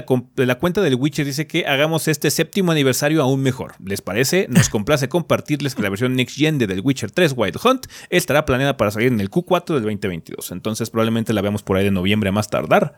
la, 0.45 0.55
cuenta 0.55 0.81
del 0.81 0.95
Witcher 0.95 1.25
dice 1.25 1.47
que 1.47 1.65
hagamos 1.65 2.07
este 2.07 2.29
séptimo 2.29 2.71
aniversario 2.71 3.21
aún 3.21 3.41
mejor. 3.41 3.75
¿Les 3.83 4.01
parece? 4.01 4.47
Nos 4.49 4.69
complace 4.69 5.07
compartirles 5.07 5.73
que 5.73 5.81
la 5.81 5.89
versión 5.89 6.15
Next 6.15 6.37
Gen 6.37 6.57
de 6.57 6.67
The 6.67 6.79
Witcher 6.81 7.11
3 7.11 7.33
Wild 7.35 7.57
Hunt 7.63 7.85
estará 8.09 8.45
planeada 8.45 8.75
para 8.75 8.91
salir 8.91 9.07
en 9.07 9.21
el 9.21 9.29
Q4 9.29 9.75
del 9.75 9.83
2022. 9.83 10.51
Entonces 10.51 10.89
probablemente 10.89 11.31
la 11.33 11.41
veamos 11.41 11.63
por 11.63 11.77
ahí 11.77 11.85
de 11.85 11.91
noviembre 11.91 12.29
a 12.29 12.33
más 12.33 12.49
tardar. 12.49 12.97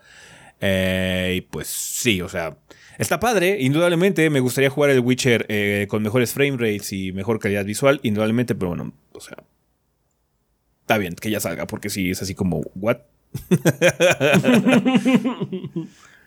Eh, 0.60 1.34
y 1.36 1.40
pues 1.42 1.68
sí, 1.68 2.20
o 2.20 2.28
sea, 2.28 2.56
Está 2.98 3.20
padre, 3.20 3.58
indudablemente. 3.60 4.28
Me 4.28 4.40
gustaría 4.40 4.70
jugar 4.70 4.90
el 4.90 4.98
Witcher 5.00 5.46
eh, 5.48 5.86
con 5.88 6.02
mejores 6.02 6.32
frame 6.32 6.56
rates 6.58 6.92
y 6.92 7.12
mejor 7.12 7.38
calidad 7.38 7.64
visual, 7.64 8.00
indudablemente, 8.02 8.56
pero 8.56 8.68
bueno, 8.70 8.92
o 9.12 9.20
sea. 9.20 9.36
Está 10.80 10.98
bien 10.98 11.14
que 11.14 11.30
ya 11.30 11.38
salga, 11.38 11.66
porque 11.66 11.90
si 11.90 12.10
es 12.10 12.20
así 12.20 12.34
como, 12.34 12.62
¿what? 12.74 12.98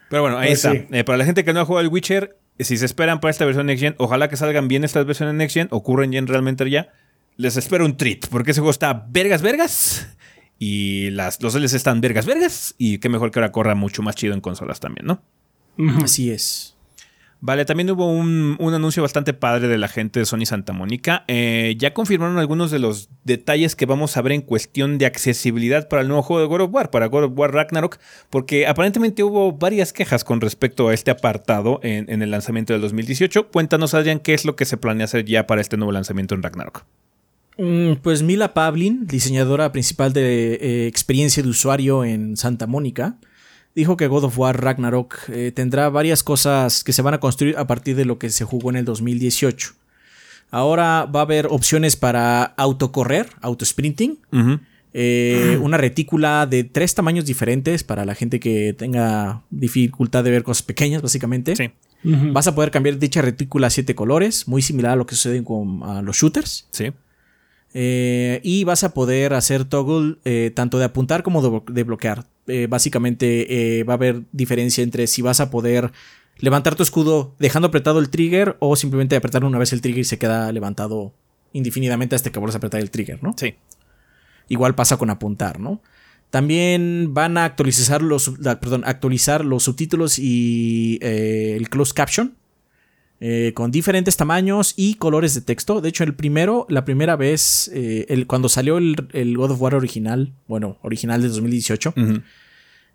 pero 0.09 0.21
bueno, 0.21 0.37
ahí 0.37 0.49
pues 0.49 0.63
está. 0.65 0.97
Eh, 0.97 1.03
para 1.03 1.17
la 1.17 1.25
gente 1.25 1.43
que 1.43 1.51
no 1.51 1.59
ha 1.59 1.65
jugado 1.65 1.85
el 1.85 1.91
Witcher, 1.91 2.37
si 2.59 2.77
se 2.77 2.85
esperan 2.85 3.19
para 3.19 3.31
esta 3.31 3.43
versión 3.43 3.65
Next 3.65 3.81
Gen, 3.81 3.95
ojalá 3.97 4.29
que 4.29 4.37
salgan 4.37 4.67
bien 4.67 4.83
estas 4.83 5.05
versiones 5.05 5.35
Next 5.35 5.55
Gen, 5.55 5.67
ocurren 5.71 6.11
ya 6.11 6.21
realmente 6.21 6.69
ya. 6.69 6.89
Les 7.35 7.57
espero 7.57 7.85
un 7.85 7.97
treat, 7.97 8.27
porque 8.29 8.51
ese 8.51 8.61
juego 8.61 8.71
está 8.71 9.07
vergas, 9.09 9.41
vergas. 9.41 10.07
Y 10.59 11.09
las, 11.09 11.41
los 11.41 11.55
LS 11.55 11.73
están 11.73 11.99
vergas, 12.01 12.25
vergas. 12.27 12.75
Y 12.77 12.99
qué 12.99 13.09
mejor 13.09 13.31
que 13.31 13.39
ahora 13.39 13.51
corra 13.51 13.73
mucho 13.73 14.03
más 14.03 14.15
chido 14.15 14.35
en 14.35 14.41
consolas 14.41 14.79
también, 14.79 15.07
¿no? 15.07 15.23
Así 15.77 16.31
es. 16.31 16.71
Vale, 17.43 17.65
también 17.65 17.89
hubo 17.89 18.07
un, 18.07 18.55
anuncio 18.59 19.01
bastante 19.01 19.33
padre 19.33 19.67
de 19.67 19.79
la 19.79 19.87
gente 19.87 20.19
de 20.19 20.27
Sony 20.27 20.45
Santa 20.45 20.73
Mónica. 20.73 21.25
Eh, 21.27 21.75
ya 21.79 21.91
confirmaron 21.91 22.37
algunos 22.37 22.69
de 22.69 22.77
los 22.77 23.09
detalles 23.23 23.75
que 23.75 23.87
vamos 23.87 24.15
a 24.15 24.21
ver 24.21 24.33
en 24.33 24.41
cuestión 24.41 24.99
de 24.99 25.07
accesibilidad 25.07 25.89
para 25.89 26.03
el 26.03 26.07
nuevo 26.07 26.21
juego 26.21 26.41
de 26.43 26.47
God 26.47 26.61
of 26.61 26.69
War, 26.71 26.91
para 26.91 27.07
God 27.07 27.23
of 27.23 27.31
War 27.35 27.51
Ragnarok, 27.51 27.97
porque 28.29 28.67
aparentemente 28.67 29.23
hubo 29.23 29.53
varias 29.53 29.91
quejas 29.91 30.23
con 30.23 30.39
respecto 30.39 30.89
a 30.89 30.93
este 30.93 31.09
apartado 31.09 31.79
en, 31.81 32.21
el 32.21 32.29
lanzamiento 32.29 32.73
del 32.73 32.81
2018. 32.83 33.47
Cuéntanos, 33.47 33.95
Adrián, 33.95 34.19
qué 34.19 34.35
es 34.35 34.45
lo 34.45 34.55
que 34.55 34.65
se 34.65 34.77
planea 34.77 35.05
hacer 35.05 35.25
ya 35.25 35.47
para 35.47 35.61
este 35.61 35.77
nuevo 35.77 35.91
lanzamiento 35.91 36.35
en 36.35 36.43
Ragnarok. 36.43 36.85
Mm, 37.57 37.93
pues 38.03 38.21
Mila 38.21 38.53
Pavlin, 38.53 39.07
diseñadora 39.07 39.71
principal 39.71 40.13
de 40.13 40.53
eh, 40.53 40.87
experiencia 40.87 41.41
de 41.41 41.49
usuario 41.49 42.05
en 42.05 42.37
Santa 42.37 42.67
Mónica, 42.67 43.17
dijo 43.75 43.97
que 43.97 44.07
God 44.07 44.25
of 44.25 44.37
War 44.37 44.61
Ragnarok 44.61 45.29
eh, 45.29 45.51
tendrá 45.53 45.89
varias 45.89 46.23
cosas 46.23 46.83
que 46.83 46.93
se 46.93 47.01
van 47.01 47.13
a 47.13 47.19
construir 47.19 47.57
a 47.57 47.67
partir 47.67 47.95
de 47.95 48.05
lo 48.05 48.19
que 48.19 48.29
se 48.29 48.45
jugó 48.45 48.69
en 48.69 48.77
el 48.77 48.85
2018. 48.85 49.73
Ahora 50.49 51.05
va 51.05 51.21
a 51.21 51.23
haber 51.23 51.47
opciones 51.47 51.95
para 51.95 52.43
autocorrer, 52.43 53.29
autosprinting, 53.41 54.19
eh, 54.93 55.57
una 55.61 55.77
retícula 55.77 56.45
de 56.45 56.65
tres 56.65 56.93
tamaños 56.93 57.25
diferentes 57.25 57.85
para 57.85 58.03
la 58.03 58.15
gente 58.15 58.41
que 58.41 58.73
tenga 58.73 59.43
dificultad 59.49 60.25
de 60.25 60.31
ver 60.31 60.43
cosas 60.43 60.63
pequeñas, 60.63 61.01
básicamente. 61.01 61.55
Sí. 61.55 61.71
Vas 62.03 62.47
a 62.47 62.55
poder 62.55 62.71
cambiar 62.71 62.97
dicha 62.97 63.21
retícula 63.21 63.67
a 63.67 63.69
siete 63.69 63.95
colores, 63.95 64.47
muy 64.47 64.61
similar 64.61 64.93
a 64.93 64.95
lo 64.95 65.05
que 65.05 65.15
sucede 65.15 65.43
con 65.43 65.81
los 66.03 66.17
shooters. 66.17 66.67
Sí. 66.71 66.91
Eh, 67.73 68.41
y 68.43 68.63
vas 68.65 68.83
a 68.83 68.93
poder 68.93 69.33
hacer 69.33 69.65
toggle 69.65 70.17
tanto 70.51 70.77
de 70.77 70.85
apuntar 70.85 71.23
como 71.23 71.63
de 71.67 71.83
bloquear. 71.83 72.25
Eh, 72.47 72.67
básicamente 72.67 73.79
eh, 73.79 73.83
va 73.83 73.93
a 73.93 73.95
haber 73.95 74.23
diferencia 74.31 74.83
entre 74.83 75.05
si 75.05 75.21
vas 75.21 75.39
a 75.39 75.51
poder 75.51 75.91
levantar 76.37 76.75
tu 76.75 76.81
escudo 76.81 77.35
dejando 77.37 77.67
apretado 77.67 77.99
el 77.99 78.09
trigger 78.09 78.57
o 78.59 78.75
simplemente 78.75 79.15
apretar 79.15 79.45
una 79.45 79.59
vez 79.59 79.73
el 79.73 79.81
trigger 79.81 80.01
y 80.01 80.05
se 80.05 80.17
queda 80.17 80.51
levantado 80.51 81.13
indefinidamente 81.53 82.15
hasta 82.15 82.31
que 82.31 82.39
vuelvas 82.39 82.55
a 82.55 82.57
apretar 82.57 82.81
el 82.81 82.89
trigger, 82.89 83.21
¿no? 83.21 83.35
Sí. 83.37 83.55
Igual 84.49 84.73
pasa 84.73 84.97
con 84.97 85.11
apuntar, 85.11 85.59
¿no? 85.59 85.81
También 86.31 87.13
van 87.13 87.37
a 87.37 87.45
actualizar 87.45 88.01
los, 88.01 88.31
perdón, 88.59 88.83
actualizar 88.85 89.45
los 89.45 89.63
subtítulos 89.63 90.17
y 90.17 90.97
eh, 91.01 91.55
el 91.57 91.69
closed 91.69 91.93
caption 91.93 92.35
eh, 93.23 93.51
con 93.53 93.69
diferentes 93.69 94.17
tamaños 94.17 94.73
y 94.75 94.95
colores 94.95 95.35
de 95.35 95.41
texto. 95.41 95.79
De 95.79 95.89
hecho, 95.89 96.03
el 96.03 96.15
primero, 96.15 96.65
la 96.69 96.85
primera 96.85 97.15
vez, 97.15 97.69
eh, 97.71 98.07
el, 98.09 98.25
cuando 98.25 98.49
salió 98.49 98.79
el, 98.79 98.95
God 99.37 99.51
of 99.51 99.61
War 99.61 99.75
original, 99.75 100.33
bueno, 100.47 100.79
original 100.81 101.21
de 101.21 101.27
2018, 101.27 101.93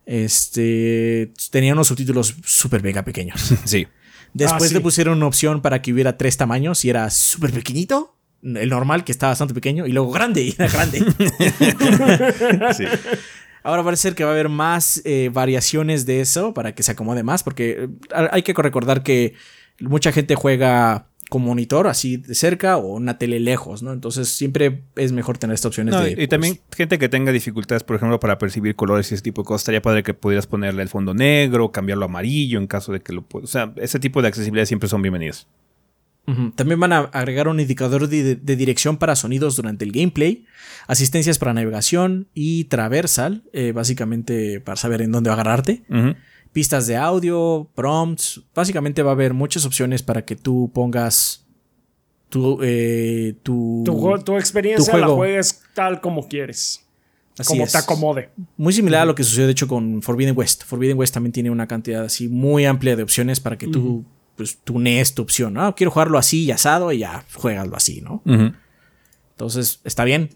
este, 0.05 1.33
tenía 1.53 1.75
unos 1.75 1.87
subtítulos 1.87 2.35
súper 2.45 2.83
mega 2.83 3.05
pequeños. 3.05 3.55
Sí. 3.65 3.87
Después 4.35 4.73
ah, 4.73 4.75
le 4.75 4.81
pusieron 4.81 5.17
una 5.17 5.29
opción 5.29 5.63
para 5.63 5.81
que 5.81 5.93
hubiera 5.93 6.19
tres 6.19 6.37
tamaños 6.37 6.85
y 6.85 6.91
era 6.91 7.09
súper 7.09 7.53
pequeñito. 7.53 8.17
El 8.43 8.69
normal, 8.69 9.05
que 9.05 9.13
estaba 9.13 9.31
bastante 9.31 9.55
pequeño, 9.55 9.87
y 9.87 9.93
luego 9.93 10.11
grande, 10.11 10.43
y 10.43 10.55
era 10.59 10.69
grande. 10.69 11.07
sí. 12.77 12.85
Ahora 13.63 13.85
parece 13.85 14.03
ser 14.03 14.15
que 14.17 14.25
va 14.25 14.31
a 14.31 14.33
haber 14.33 14.49
más 14.49 15.01
eh, 15.05 15.31
variaciones 15.33 16.05
de 16.05 16.21
eso 16.21 16.53
para 16.53 16.75
que 16.75 16.83
se 16.83 16.93
acomode 16.93 17.23
más, 17.23 17.45
porque 17.45 17.89
hay 18.13 18.43
que 18.43 18.53
recordar 18.55 19.05
que 19.05 19.35
mucha 19.81 20.13
gente 20.13 20.35
juega 20.35 21.09
con 21.29 21.43
monitor 21.43 21.89
así 21.89 22.19
de 22.19 22.35
cerca 22.35 22.77
o 22.77 22.95
una 22.95 23.19
tele 23.19 23.41
lejos, 23.41 23.83
¿no? 23.83 23.93
Entonces 23.93 24.29
siempre 24.29 24.83
es 24.95 25.13
mejor 25.13 25.39
tener 25.39 25.55
estas 25.55 25.71
opciones 25.71 26.01
de, 26.01 26.23
Y 26.23 26.29
también 26.29 26.61
pues, 26.69 26.77
gente 26.77 26.99
que 26.99 27.09
tenga 27.09 27.33
dificultades, 27.33 27.83
por 27.83 27.97
ejemplo, 27.97 28.21
para 28.21 28.39
percibir 28.39 28.77
colores 28.77 29.11
y 29.11 29.15
ese 29.15 29.25
tipo 29.25 29.43
de 29.43 29.47
cosas, 29.47 29.63
estaría 29.63 29.83
padre 29.83 30.03
que 30.03 30.15
pudieras 30.15 30.47
ponerle 30.47 30.83
el 30.83 30.89
fondo 30.89 31.15
negro, 31.15 31.73
cambiarlo 31.73 32.05
a 32.05 32.09
amarillo 32.09 32.59
en 32.59 32.67
caso 32.67 32.93
de 32.93 33.01
que 33.01 33.13
lo 33.13 33.23
pueda. 33.23 33.45
O 33.45 33.49
sea, 33.49 33.73
ese 33.77 33.99
tipo 33.99 34.23
de 34.23 34.29
accesibilidad 34.29 34.67
siempre 34.67 34.89
son 34.89 35.03
bienvenidas. 35.03 35.49
También 36.57 36.81
van 36.81 36.93
a 36.93 36.99
agregar 36.99 37.47
un 37.47 37.61
indicador 37.61 38.09
de, 38.09 38.35
dirección 38.35 38.97
para 38.97 39.15
sonidos 39.15 39.55
durante 39.55 39.85
el 39.85 39.93
gameplay, 39.93 40.45
asistencias 40.89 41.39
para 41.39 41.55
navegación 41.55 42.27
y 42.35 42.65
traversal, 42.65 43.45
eh, 43.53 43.71
básicamente 43.71 44.61
para 44.61 44.75
saber 44.75 45.03
en 45.03 45.13
dónde 45.13 45.31
agarrarte 45.31 45.85
pistas 46.57 46.87
de 46.87 46.97
audio, 46.97 47.69
prompts. 47.75 48.41
Básicamente 48.55 49.03
va 49.03 49.11
a 49.11 49.13
haber 49.13 49.35
muchas 49.35 49.67
opciones 49.67 50.03
para 50.03 50.25
que 50.25 50.37
tú 50.37 50.71
pongas 50.73 51.45
tu, 52.31 52.61
eh, 52.63 53.35
tu, 53.43 53.85
tu, 54.25 54.37
experiencia 54.39 54.97
la 54.97 55.09
juegues 55.09 55.63
tal 55.75 56.01
como 56.01 56.27
quieres. 56.27 56.83
Así 57.37 57.53
como 57.53 57.67
te 57.67 57.77
acomode. 57.77 58.31
Muy 58.57 58.73
similar 58.73 59.03
a 59.03 59.05
lo 59.05 59.15
que 59.15 59.23
sucedió 59.23 59.45
de 59.45 59.53
hecho 59.53 59.69
con 59.69 60.01
Forbidden 60.01 60.35
West. 60.35 60.65
Forbidden 60.65 60.97
West 60.97 61.13
también 61.13 61.33
tiene 61.33 61.51
una 61.51 61.67
cantidad 61.67 62.03
así 62.03 62.27
muy 62.27 62.65
amplia 62.65 62.97
de 62.97 63.03
opciones 63.03 63.39
para 63.39 63.59
que 63.59 63.69
tú 63.69 64.07
pues, 64.35 64.57
tunees 64.65 65.15
tu 65.15 65.21
opción. 65.21 65.53
¿no? 65.53 65.75
Quiero 65.75 65.91
jugarlo 65.91 66.17
así 66.17 66.45
y 66.45 66.53
asado 66.53 66.91
y 66.91 67.01
ya 67.01 67.27
juegaslo 67.35 67.77
así, 67.77 68.01
¿no? 68.01 68.23
Entonces, 69.33 69.81
está 69.85 70.05
bien. 70.05 70.31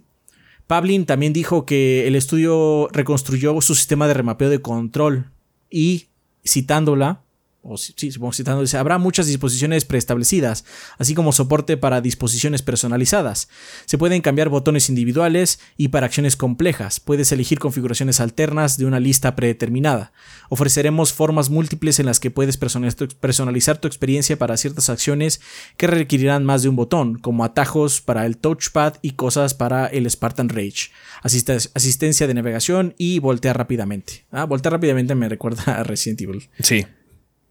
Pavlin 0.66 1.06
también 1.06 1.32
dijo 1.32 1.64
que 1.64 2.06
el 2.06 2.14
estudio 2.14 2.88
reconstruyó 2.92 3.58
su 3.62 3.74
sistema 3.74 4.06
de 4.06 4.12
remapeo 4.12 4.50
de 4.50 4.60
control 4.60 5.30
y 5.70 6.09
citándola, 6.44 7.22
o 7.62 7.76
sí, 7.76 7.94
citando, 8.32 8.64
habrá 8.78 8.98
muchas 8.98 9.26
disposiciones 9.26 9.84
preestablecidas, 9.84 10.64
así 10.98 11.14
como 11.14 11.32
soporte 11.32 11.76
para 11.76 12.00
disposiciones 12.00 12.62
personalizadas. 12.62 13.48
Se 13.84 13.98
pueden 13.98 14.22
cambiar 14.22 14.48
botones 14.48 14.88
individuales 14.88 15.60
y 15.76 15.88
para 15.88 16.06
acciones 16.06 16.36
complejas. 16.36 17.00
Puedes 17.00 17.32
elegir 17.32 17.58
configuraciones 17.58 18.20
alternas 18.20 18.78
de 18.78 18.86
una 18.86 18.98
lista 18.98 19.36
predeterminada. 19.36 20.12
Ofreceremos 20.48 21.12
formas 21.12 21.50
múltiples 21.50 22.00
en 22.00 22.06
las 22.06 22.18
que 22.18 22.30
puedes 22.30 22.56
personalizar 22.56 23.78
tu 23.78 23.88
experiencia 23.88 24.38
para 24.38 24.56
ciertas 24.56 24.88
acciones 24.88 25.40
que 25.76 25.86
requerirán 25.86 26.44
más 26.44 26.62
de 26.62 26.70
un 26.70 26.76
botón, 26.76 27.18
como 27.18 27.44
atajos 27.44 28.00
para 28.00 28.24
el 28.24 28.38
touchpad 28.38 28.94
y 29.02 29.12
cosas 29.12 29.52
para 29.52 29.86
el 29.86 30.10
Spartan 30.10 30.48
Rage. 30.48 30.90
asistencia 31.22 32.26
de 32.26 32.34
navegación 32.34 32.94
y 32.96 33.18
voltear 33.18 33.58
rápidamente. 33.58 34.24
Ah, 34.30 34.44
voltear 34.44 34.72
rápidamente 34.72 35.14
me 35.14 35.28
recuerda 35.28 35.74
a 35.78 35.82
Resident 35.82 36.22
Evil. 36.22 36.48
Sí. 36.60 36.86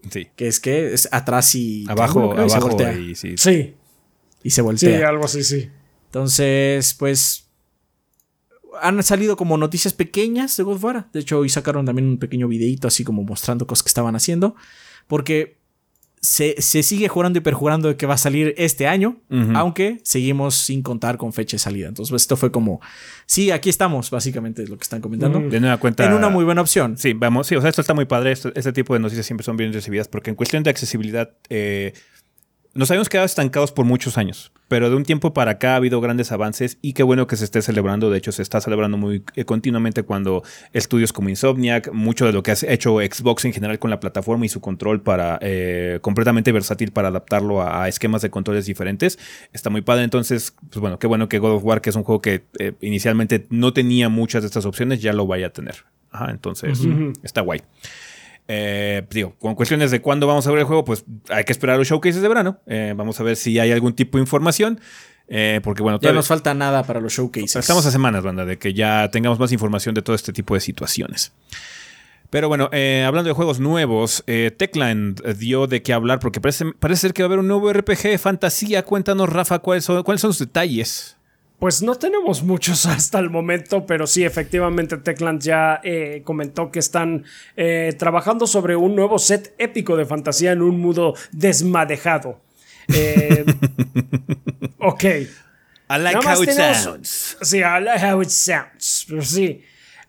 Sí. 0.09 0.27
Que 0.35 0.47
es 0.47 0.59
que 0.59 0.93
es 0.93 1.09
atrás 1.11 1.55
y 1.55 1.85
abajo, 1.89 2.31
abajo 2.31 2.45
y 2.45 2.49
se 2.49 2.59
voltea. 2.59 2.93
Y, 2.93 3.15
sí. 3.15 3.35
sí. 3.37 3.75
Y 4.43 4.49
se 4.51 4.61
voltea. 4.61 4.97
Sí, 4.97 5.03
algo 5.03 5.25
así, 5.25 5.43
sí. 5.43 5.69
Entonces, 6.05 6.95
pues 6.97 7.49
han 8.81 9.01
salido 9.03 9.37
como 9.37 9.57
noticias 9.57 9.93
pequeñas 9.93 10.55
de 10.57 10.63
God 10.63 11.03
De 11.13 11.19
hecho, 11.19 11.39
hoy 11.39 11.49
sacaron 11.49 11.85
también 11.85 12.07
un 12.07 12.17
pequeño 12.17 12.47
videito 12.47 12.87
así 12.87 13.03
como 13.03 13.23
mostrando 13.23 13.67
cosas 13.67 13.83
que 13.83 13.89
estaban 13.89 14.15
haciendo. 14.15 14.55
Porque 15.07 15.58
se, 16.21 16.55
se 16.61 16.83
sigue 16.83 17.07
jurando 17.07 17.39
y 17.39 17.41
perjurando 17.41 17.87
de 17.87 17.95
que 17.95 18.05
va 18.05 18.15
a 18.15 18.17
salir 18.17 18.53
este 18.57 18.87
año, 18.87 19.21
aunque 19.55 19.99
seguimos 20.03 20.55
sin 20.55 20.81
contar 20.81 21.17
con 21.17 21.31
fecha 21.33 21.55
de 21.55 21.59
salida. 21.59 21.87
Entonces, 21.87 22.11
pues, 22.11 22.23
esto 22.23 22.35
fue 22.37 22.51
como, 22.51 22.81
sí, 23.25 23.51
aquí 23.51 23.69
estamos, 23.69 24.09
básicamente 24.11 24.63
es 24.63 24.69
lo 24.69 24.77
que 24.77 24.83
están 24.83 24.99
comentando. 25.01 25.39
Ujú. 25.39 25.49
De 25.49 25.59
nueva 25.59 25.77
cuenta. 25.77 26.05
En 26.05 26.13
una 26.13 26.29
muy 26.29 26.43
buena 26.43 26.61
opción. 26.61 26.97
Sí, 26.97 27.13
vamos, 27.13 27.47
sí, 27.47 27.55
o 27.55 27.61
sea, 27.61 27.69
esto 27.69 27.81
está 27.81 27.93
muy 27.93 28.05
padre. 28.05 28.31
Esto- 28.33 28.51
este 28.55 28.73
tipo 28.73 28.93
de 28.93 28.99
noticias 28.99 29.25
siempre 29.25 29.43
son 29.45 29.55
bien 29.57 29.71
recibidas 29.71 30.07
porque 30.07 30.29
en 30.29 30.35
cuestión 30.35 30.63
de 30.63 30.69
accesibilidad 30.69 31.31
eh, 31.49 31.93
nos 32.73 32.91
habíamos 32.91 33.09
quedado 33.09 33.25
estancados 33.25 33.71
por 33.71 33.85
muchos 33.85 34.17
años, 34.17 34.51
pero 34.69 34.89
de 34.89 34.95
un 34.95 35.03
tiempo 35.03 35.33
para 35.33 35.51
acá 35.51 35.73
ha 35.73 35.75
habido 35.75 35.99
grandes 35.99 36.31
avances 36.31 36.77
y 36.81 36.93
qué 36.93 37.03
bueno 37.03 37.27
que 37.27 37.35
se 37.35 37.43
esté 37.43 37.61
celebrando. 37.61 38.09
De 38.09 38.17
hecho, 38.17 38.31
se 38.31 38.41
está 38.41 38.61
celebrando 38.61 38.97
muy 38.97 39.23
eh, 39.35 39.43
continuamente 39.43 40.03
cuando 40.03 40.43
estudios 40.71 41.11
como 41.11 41.27
Insomniac, 41.27 41.91
mucho 41.91 42.25
de 42.25 42.31
lo 42.31 42.43
que 42.43 42.51
ha 42.51 42.55
hecho 42.67 42.99
Xbox 42.99 43.43
en 43.43 43.51
general 43.51 43.79
con 43.79 43.89
la 43.89 43.99
plataforma 43.99 44.45
y 44.45 44.49
su 44.49 44.61
control 44.61 45.01
para 45.01 45.37
eh, 45.41 45.99
completamente 46.01 46.53
versátil 46.53 46.91
para 46.91 47.09
adaptarlo 47.09 47.61
a, 47.61 47.83
a 47.83 47.87
esquemas 47.89 48.21
de 48.21 48.29
controles 48.29 48.65
diferentes, 48.65 49.19
está 49.51 49.69
muy 49.69 49.81
padre. 49.81 50.03
Entonces, 50.03 50.53
pues 50.69 50.79
bueno, 50.79 50.99
qué 50.99 51.07
bueno 51.07 51.27
que 51.27 51.39
God 51.39 51.55
of 51.55 51.65
War, 51.65 51.81
que 51.81 51.89
es 51.89 51.95
un 51.95 52.03
juego 52.03 52.21
que 52.21 52.43
eh, 52.59 52.73
inicialmente 52.79 53.47
no 53.49 53.73
tenía 53.73 54.07
muchas 54.07 54.43
de 54.43 54.47
estas 54.47 54.65
opciones, 54.65 55.01
ya 55.01 55.11
lo 55.13 55.25
vaya 55.27 55.47
a 55.47 55.49
tener. 55.49 55.83
Ajá, 56.11 56.31
entonces 56.31 56.79
está 57.23 57.41
guay. 57.41 57.61
Eh, 58.51 59.05
digo, 59.11 59.35
con 59.37 59.53
cuestiones 59.53 59.91
de 59.91 60.01
cuándo 60.01 60.25
vamos 60.25 60.47
a 60.47 60.49
ver 60.49 60.59
el 60.59 60.65
juego, 60.65 60.83
pues 60.83 61.05
hay 61.29 61.43
que 61.43 61.51
esperar 61.51 61.77
los 61.77 61.87
showcases 61.87 62.21
de 62.21 62.27
verano. 62.27 62.59
Eh, 62.65 62.93
vamos 62.97 63.19
a 63.19 63.23
ver 63.23 63.35
si 63.35 63.59
hay 63.59 63.71
algún 63.71 63.93
tipo 63.93 64.17
de 64.17 64.23
información. 64.23 64.79
eh, 65.31 65.61
porque 65.63 65.83
bueno, 65.83 65.97
Ya 65.97 66.01
todavía- 66.01 66.17
nos 66.17 66.27
falta 66.27 66.55
nada 66.55 66.81
para 66.81 66.99
los 66.99 67.13
showcases. 67.13 67.55
estamos 67.57 67.85
a 67.85 67.91
semanas, 67.91 68.23
banda, 68.23 68.45
de 68.45 68.57
que 68.57 68.73
ya 68.73 69.11
tengamos 69.11 69.37
más 69.37 69.51
información 69.51 69.93
de 69.93 70.01
todo 70.01 70.15
este 70.15 70.33
tipo 70.33 70.55
de 70.55 70.59
situaciones. 70.59 71.33
Pero 72.31 72.47
bueno, 72.47 72.69
eh, 72.71 73.03
hablando 73.07 73.27
de 73.27 73.35
juegos 73.35 73.59
nuevos, 73.59 74.23
eh, 74.25 74.49
Techland 74.57 75.21
dio 75.37 75.67
de 75.67 75.83
qué 75.83 75.93
hablar 75.93 76.19
porque 76.19 76.41
parece, 76.41 76.65
parece 76.79 77.01
ser 77.01 77.13
que 77.13 77.21
va 77.21 77.25
a 77.25 77.27
haber 77.27 77.39
un 77.39 77.47
nuevo 77.47 77.71
RPG 77.71 78.09
de 78.09 78.17
fantasía. 78.17 78.83
Cuéntanos, 78.83 79.29
Rafa, 79.29 79.59
cuáles 79.59 79.83
son, 79.85 80.01
cuáles 80.01 80.21
son 80.21 80.29
los 80.29 80.39
detalles. 80.39 81.15
Pues 81.59 81.81
no 81.81 81.95
tenemos 81.95 82.41
muchos 82.41 82.85
hasta 82.85 83.19
el 83.19 83.29
momento, 83.29 83.85
pero 83.85 84.07
sí, 84.07 84.23
efectivamente, 84.23 84.97
Techland 84.97 85.41
ya 85.41 85.81
eh, 85.83 86.21
comentó 86.23 86.71
que 86.71 86.79
están 86.79 87.25
eh, 87.57 87.93
trabajando 87.97 88.47
sobre 88.47 88.75
un 88.75 88.95
nuevo 88.95 89.19
set 89.19 89.53
épico 89.57 89.97
de 89.97 90.05
fantasía 90.05 90.53
en 90.53 90.61
un 90.61 90.79
mundo 90.79 91.15
desmadejado. 91.31 92.39
Eh, 92.93 93.45
ok. 94.79 95.03
I 95.03 95.97
like 95.97 96.13
Nada 96.17 96.21
más 96.21 96.37
how 96.39 96.43
it 96.43 96.49
tenemos- 96.49 96.77
sounds. 96.83 97.37
Sí, 97.41 97.57
I 97.57 97.81
like 97.83 98.05
how 98.05 98.21
it 98.21 98.29
sounds. 98.29 99.05
Pero 99.09 99.21
sí. 99.23 99.61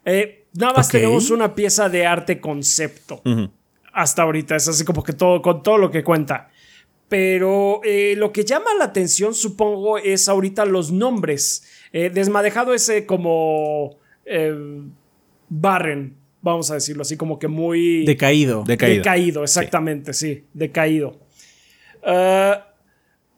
Eh, 0.05 0.47
nada 0.53 0.75
más 0.75 0.89
tenemos 0.89 1.31
una 1.31 1.55
pieza 1.55 1.89
de 1.89 2.07
arte 2.07 2.39
concepto. 2.41 3.23
Hasta 3.93 4.23
ahorita. 4.23 4.57
Es 4.57 4.69
así 4.69 4.85
como 4.85 5.03
que 5.03 5.15
todo, 5.15 5.41
con 5.43 5.63
todo 5.63 5.79
lo 5.79 5.91
que 5.91 6.05
cuenta. 6.05 6.50
Pero 7.11 7.81
eh, 7.85 8.15
lo 8.17 8.33
que 8.33 8.45
llama 8.45 8.73
la 8.79 8.85
atención, 8.85 9.35
supongo, 9.35 9.99
es 9.99 10.29
ahorita 10.29 10.65
los 10.65 10.91
nombres. 10.93 11.65
Eh, 11.93 12.09
desmadejado 12.09 12.73
ese 12.73 13.05
como. 13.05 13.99
eh, 14.25 14.55
barren, 15.49 16.15
vamos 16.41 16.71
a 16.71 16.75
decirlo 16.75 17.03
así, 17.03 17.17
como 17.17 17.39
que 17.39 17.49
muy. 17.49 18.05
Decaído. 18.07 18.63
Decaído. 18.65 18.97
Decaído, 18.99 19.43
exactamente, 19.43 20.13
sí, 20.15 20.45
decaído. 20.55 21.19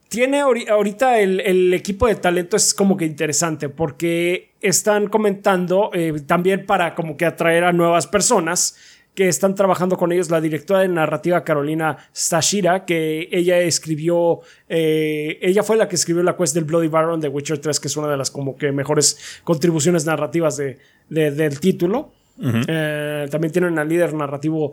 Tiene 0.09 0.43
ahori- 0.43 0.69
ahorita 0.69 1.21
el, 1.21 1.41
el 1.41 1.73
equipo 1.73 2.07
de 2.07 2.17
talento 2.17 2.55
es 2.59 2.75
como 2.75 2.99
que 2.99 3.07
interesante 3.07 3.71
porque 3.71 4.51
están 4.61 5.09
comentando 5.09 5.91
eh, 5.95 6.13
también 6.27 6.67
para 6.67 6.95
como 6.95 7.17
que 7.17 7.25
atraer 7.25 7.65
a 7.65 7.73
nuevas 7.73 8.07
personas 8.07 8.77
que 9.15 9.29
están 9.29 9.55
trabajando 9.55 9.97
con 9.97 10.11
ellos 10.13 10.31
la 10.31 10.41
directora 10.41 10.81
de 10.81 10.89
narrativa 10.89 11.45
Carolina 11.45 11.97
Stashira 12.15 12.85
que 12.87 13.29
ella 13.31 13.59
escribió 13.61 14.41
eh, 14.69 15.39
ella 15.43 15.63
fue 15.63 15.77
la 15.77 15.87
que 15.89 15.97
escribió 15.97 16.23
la 16.23 16.37
quest 16.37 16.55
del 16.55 16.65
Bloody 16.65 16.89
Baron 16.89 17.21
de 17.21 17.29
Witcher 17.29 17.59
3 17.59 17.79
que 17.81 17.89
es 17.89 17.97
una 17.97 18.09
de 18.09 18.17
las 18.17 18.31
como 18.31 18.57
que 18.57 18.73
mejores 18.73 19.41
contribuciones 19.45 20.07
narrativas 20.07 20.57
de- 20.57 20.79
de- 21.11 21.31
del 21.31 21.61
título 21.61 22.13
eh, 22.67 23.29
también 23.31 23.53
tienen 23.53 23.79
al 23.79 23.87
líder 23.87 24.15
narrativo 24.15 24.73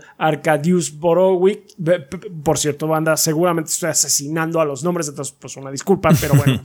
p- 1.83 1.99
p- 1.99 2.29
Por 2.43 2.57
cierto, 2.57 2.87
banda, 2.87 3.17
seguramente 3.17 3.69
estoy 3.69 3.89
asesinando 3.89 4.61
a 4.61 4.65
los 4.65 4.81
nombres, 4.83 5.09
entonces, 5.09 5.35
pues 5.37 5.57
una 5.57 5.69
disculpa, 5.69 6.09
pero 6.21 6.35
bueno. 6.35 6.61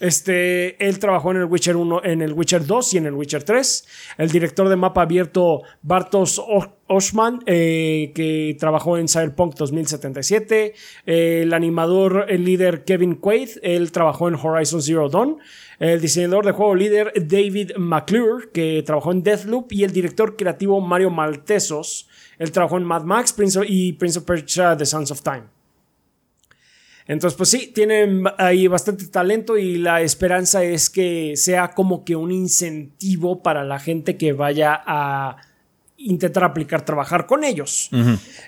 este, 0.00 0.82
él 0.84 0.98
trabajó 0.98 1.30
en 1.32 1.36
el 1.38 1.44
Witcher 1.44 1.76
1, 1.76 2.00
en 2.04 2.22
el 2.22 2.32
Witcher 2.32 2.64
2 2.66 2.94
y 2.94 2.96
en 2.96 3.06
el 3.06 3.12
Witcher 3.14 3.42
3. 3.44 3.86
El 4.16 4.30
director 4.30 4.68
de 4.70 4.76
mapa 4.76 5.02
abierto 5.02 5.62
Bartosz 5.82 6.38
O- 6.38 6.77
Oshman, 6.88 7.40
eh, 7.46 8.12
que 8.14 8.56
trabajó 8.58 8.98
en 8.98 9.08
Cyberpunk 9.08 9.54
2077. 9.54 10.74
Eh, 11.06 11.40
el 11.42 11.52
animador, 11.54 12.26
el 12.28 12.44
líder 12.44 12.84
Kevin 12.84 13.14
Quaid, 13.16 13.50
él 13.62 13.92
trabajó 13.92 14.28
en 14.28 14.34
Horizon 14.34 14.82
Zero 14.82 15.08
Dawn. 15.08 15.38
El 15.78 16.00
diseñador 16.00 16.44
de 16.44 16.52
juego 16.52 16.74
líder 16.74 17.12
David 17.14 17.72
McClure, 17.76 18.48
que 18.52 18.82
trabajó 18.84 19.12
en 19.12 19.22
Deathloop, 19.22 19.72
y 19.72 19.84
el 19.84 19.92
director 19.92 20.36
creativo 20.36 20.80
Mario 20.80 21.10
Maltesos, 21.10 22.08
él 22.38 22.50
trabajó 22.50 22.78
en 22.78 22.84
Mad 22.84 23.02
Max 23.04 23.32
Prince 23.32 23.58
of- 23.60 23.66
y 23.68 23.92
Prince 23.92 24.18
of 24.18 24.24
Persia 24.24 24.76
The 24.76 24.86
Sons 24.86 25.10
of 25.10 25.22
Time. 25.22 25.44
Entonces, 27.06 27.36
pues 27.38 27.48
sí, 27.48 27.72
tienen 27.74 28.24
ahí 28.36 28.66
bastante 28.66 29.06
talento 29.06 29.56
y 29.56 29.78
la 29.78 30.02
esperanza 30.02 30.62
es 30.62 30.90
que 30.90 31.32
sea 31.36 31.68
como 31.68 32.04
que 32.04 32.14
un 32.16 32.30
incentivo 32.30 33.42
para 33.42 33.64
la 33.64 33.78
gente 33.78 34.18
que 34.18 34.34
vaya 34.34 34.78
a 34.86 35.36
intentar 35.98 36.44
aplicar 36.44 36.84
trabajar 36.84 37.26
con 37.26 37.44
ellos. 37.44 37.90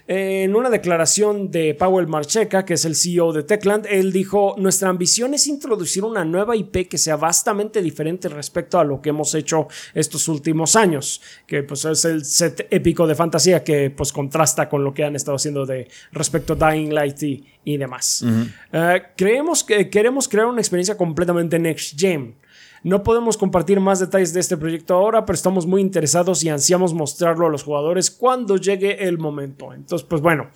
En 0.07 0.55
una 0.55 0.71
declaración 0.71 1.51
de 1.51 1.75
Powell 1.75 2.07
Marcheca, 2.07 2.65
que 2.65 2.75
es 2.75 2.85
el 2.85 2.95
CEO 2.95 3.33
de 3.33 3.43
Techland, 3.43 3.87
él 3.91 4.13
dijo, 4.13 4.55
nuestra 4.57 4.89
ambición 4.89 5.35
es 5.35 5.47
introducir 5.49 6.05
una 6.05 6.25
nueva 6.25 6.55
IP 6.57 6.89
que 6.89 6.97
sea 6.97 7.17
vastamente 7.17 7.83
diferente 7.83 8.29
respecto 8.29 8.79
a 8.79 8.85
lo 8.85 9.03
que 9.03 9.11
hemos 9.11 9.35
hecho 9.35 9.67
estos 9.95 10.29
últimos 10.29 10.77
años, 10.77 11.21
que 11.47 11.65
pues 11.65 11.85
es 11.85 12.05
el 12.05 12.25
set 12.25 12.69
épico 12.71 13.07
de 13.07 13.15
fantasía 13.17 13.65
que 13.65 13.91
pues 13.91 14.13
contrasta 14.13 14.69
con 14.69 14.85
lo 14.85 14.95
que 14.95 15.05
han 15.05 15.17
estado 15.17 15.37
haciendo 15.37 15.67
de 15.67 15.89
respecto 16.13 16.53
a 16.53 16.71
Dying 16.71 16.95
Light 16.95 17.23
y, 17.23 17.45
y 17.65 17.77
demás. 17.77 18.25
Eh, 18.73 19.03
creemos 19.17 19.65
que 19.65 19.91
queremos 19.91 20.29
crear 20.29 20.47
una 20.47 20.61
experiencia 20.61 20.97
completamente 20.97 21.59
next 21.59 21.99
gen. 21.99 22.37
No 22.83 23.03
podemos 23.03 23.37
compartir 23.37 23.79
más 23.81 24.01
detalles 24.01 24.33
de 24.33 24.41
este 24.41 24.57
proyecto 24.57 24.95
ahora, 24.95 25.27
pero 25.27 25.35
estamos 25.35 25.67
muy 25.67 25.81
interesados 25.83 26.43
y 26.45 26.49
ansiamos 26.49 26.95
mostrarlo 26.95 27.47
a 27.47 27.51
los 27.51 27.63
jugadores 27.63 28.11
cuando 28.11 28.57
llegue 28.57 29.07
el 29.07 29.19
momento. 29.19 29.75
Entonces, 29.75 30.07
pues 30.09 30.23
bueno, 30.23 30.49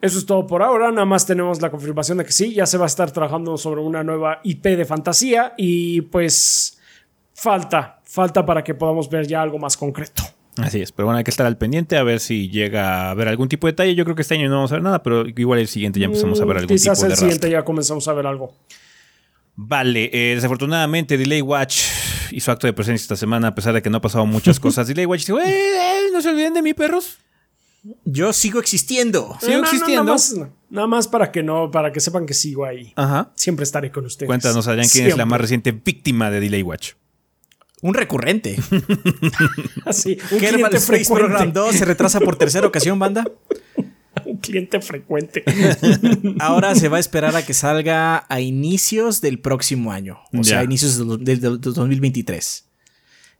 eso 0.00 0.18
es 0.18 0.26
todo 0.26 0.46
por 0.46 0.62
ahora. 0.62 0.90
Nada 0.90 1.04
más 1.04 1.24
tenemos 1.24 1.62
la 1.62 1.70
confirmación 1.70 2.18
de 2.18 2.24
que 2.24 2.32
sí, 2.32 2.52
ya 2.52 2.66
se 2.66 2.78
va 2.78 2.84
a 2.84 2.88
estar 2.88 3.10
trabajando 3.12 3.56
sobre 3.56 3.80
una 3.80 4.02
nueva 4.02 4.40
IP 4.42 4.64
de 4.64 4.84
fantasía 4.84 5.54
y 5.56 6.00
pues 6.02 6.78
falta, 7.32 8.00
falta 8.04 8.44
para 8.44 8.64
que 8.64 8.74
podamos 8.74 9.08
ver 9.08 9.26
ya 9.26 9.40
algo 9.40 9.58
más 9.58 9.76
concreto. 9.76 10.22
Así 10.58 10.80
es, 10.80 10.90
pero 10.90 11.06
bueno, 11.06 11.18
hay 11.18 11.24
que 11.24 11.30
estar 11.30 11.46
al 11.46 11.58
pendiente 11.58 11.98
a 11.98 12.02
ver 12.02 12.18
si 12.18 12.48
llega 12.48 13.08
a 13.08 13.10
haber 13.10 13.28
algún 13.28 13.46
tipo 13.48 13.66
de 13.66 13.72
detalle. 13.72 13.94
Yo 13.94 14.04
creo 14.04 14.16
que 14.16 14.22
este 14.22 14.34
año 14.34 14.48
no 14.48 14.54
vamos 14.56 14.72
a 14.72 14.76
ver 14.76 14.82
nada, 14.82 15.02
pero 15.02 15.26
igual 15.28 15.58
el 15.60 15.68
siguiente 15.68 16.00
ya 16.00 16.06
empezamos 16.06 16.40
a 16.40 16.44
ver 16.46 16.56
Mm, 16.56 16.60
algún 16.60 16.68
Quizás 16.76 16.98
tipo 16.98 17.06
de 17.06 17.12
el 17.12 17.18
siguiente 17.18 17.46
rastro. 17.46 17.60
ya 17.60 17.64
comenzamos 17.64 18.08
a 18.08 18.12
ver 18.14 18.26
algo. 18.26 18.54
Vale, 19.56 20.10
eh, 20.12 20.34
desafortunadamente 20.34 21.16
Delay 21.16 21.40
Watch 21.40 21.78
hizo 22.30 22.52
acto 22.52 22.66
de 22.66 22.72
presencia 22.74 23.02
esta 23.04 23.16
semana 23.16 23.48
a 23.48 23.54
pesar 23.54 23.72
de 23.74 23.80
que 23.82 23.88
no 23.90 23.98
ha 23.98 24.00
pasado 24.00 24.26
muchas 24.26 24.60
cosas. 24.60 24.86
Delay 24.86 25.06
Watch 25.06 25.24
dijo, 25.26 25.40
"Eh, 25.40 25.44
eh, 25.48 26.00
no 26.12 26.20
se 26.20 26.28
olviden 26.28 26.52
de 26.54 26.62
mí, 26.62 26.74
perros. 26.74 27.18
Yo 28.04 28.32
sigo 28.32 28.58
existiendo. 28.60 29.36
Sigo 29.40 29.52
Eh, 29.52 29.56
no, 29.58 29.62
existiendo. 29.64 30.02
nada, 30.04 30.12
más, 30.14 30.34
nada 30.70 30.86
más 30.88 31.08
para 31.08 31.30
que 31.30 31.42
no, 31.42 31.70
para 31.70 31.92
que 31.92 32.00
sepan 32.00 32.26
que 32.26 32.34
sigo 32.34 32.64
ahí. 32.64 32.92
Ajá. 32.96 33.32
Siempre 33.36 33.62
estaré 33.62 33.90
con 33.92 34.04
ustedes. 34.04 34.26
Cuéntanos, 34.26 34.66
Adrián, 34.66 34.88
quién 34.92 35.06
es 35.06 35.16
la 35.16 35.24
más 35.24 35.40
reciente 35.40 35.70
víctima 35.72 36.30
de 36.30 36.40
Delay 36.40 36.62
Watch. 36.62 36.92
Un 37.82 37.94
recurrente. 37.94 38.56
Así, 39.84 40.18
un 40.32 40.38
Kerbal 40.40 40.70
cliente 40.70 40.76
Space 40.78 41.04
Program 41.06 41.30
frecuente. 41.52 41.58
2 41.60 41.76
se 41.76 41.84
retrasa 41.84 42.20
por 42.20 42.36
tercera 42.36 42.66
ocasión, 42.66 42.98
banda. 42.98 43.24
Cliente 44.46 44.80
frecuente. 44.80 45.44
Ahora 46.40 46.74
se 46.74 46.88
va 46.88 46.96
a 46.96 47.00
esperar 47.00 47.36
a 47.36 47.44
que 47.44 47.54
salga 47.54 48.24
a 48.28 48.40
inicios 48.40 49.20
del 49.20 49.38
próximo 49.40 49.92
año. 49.92 50.18
O 50.38 50.44
sea, 50.44 50.60
a 50.60 50.64
inicios 50.64 50.98
del, 50.98 51.24
del- 51.24 51.40
del 51.40 51.60
2023. 51.60 52.64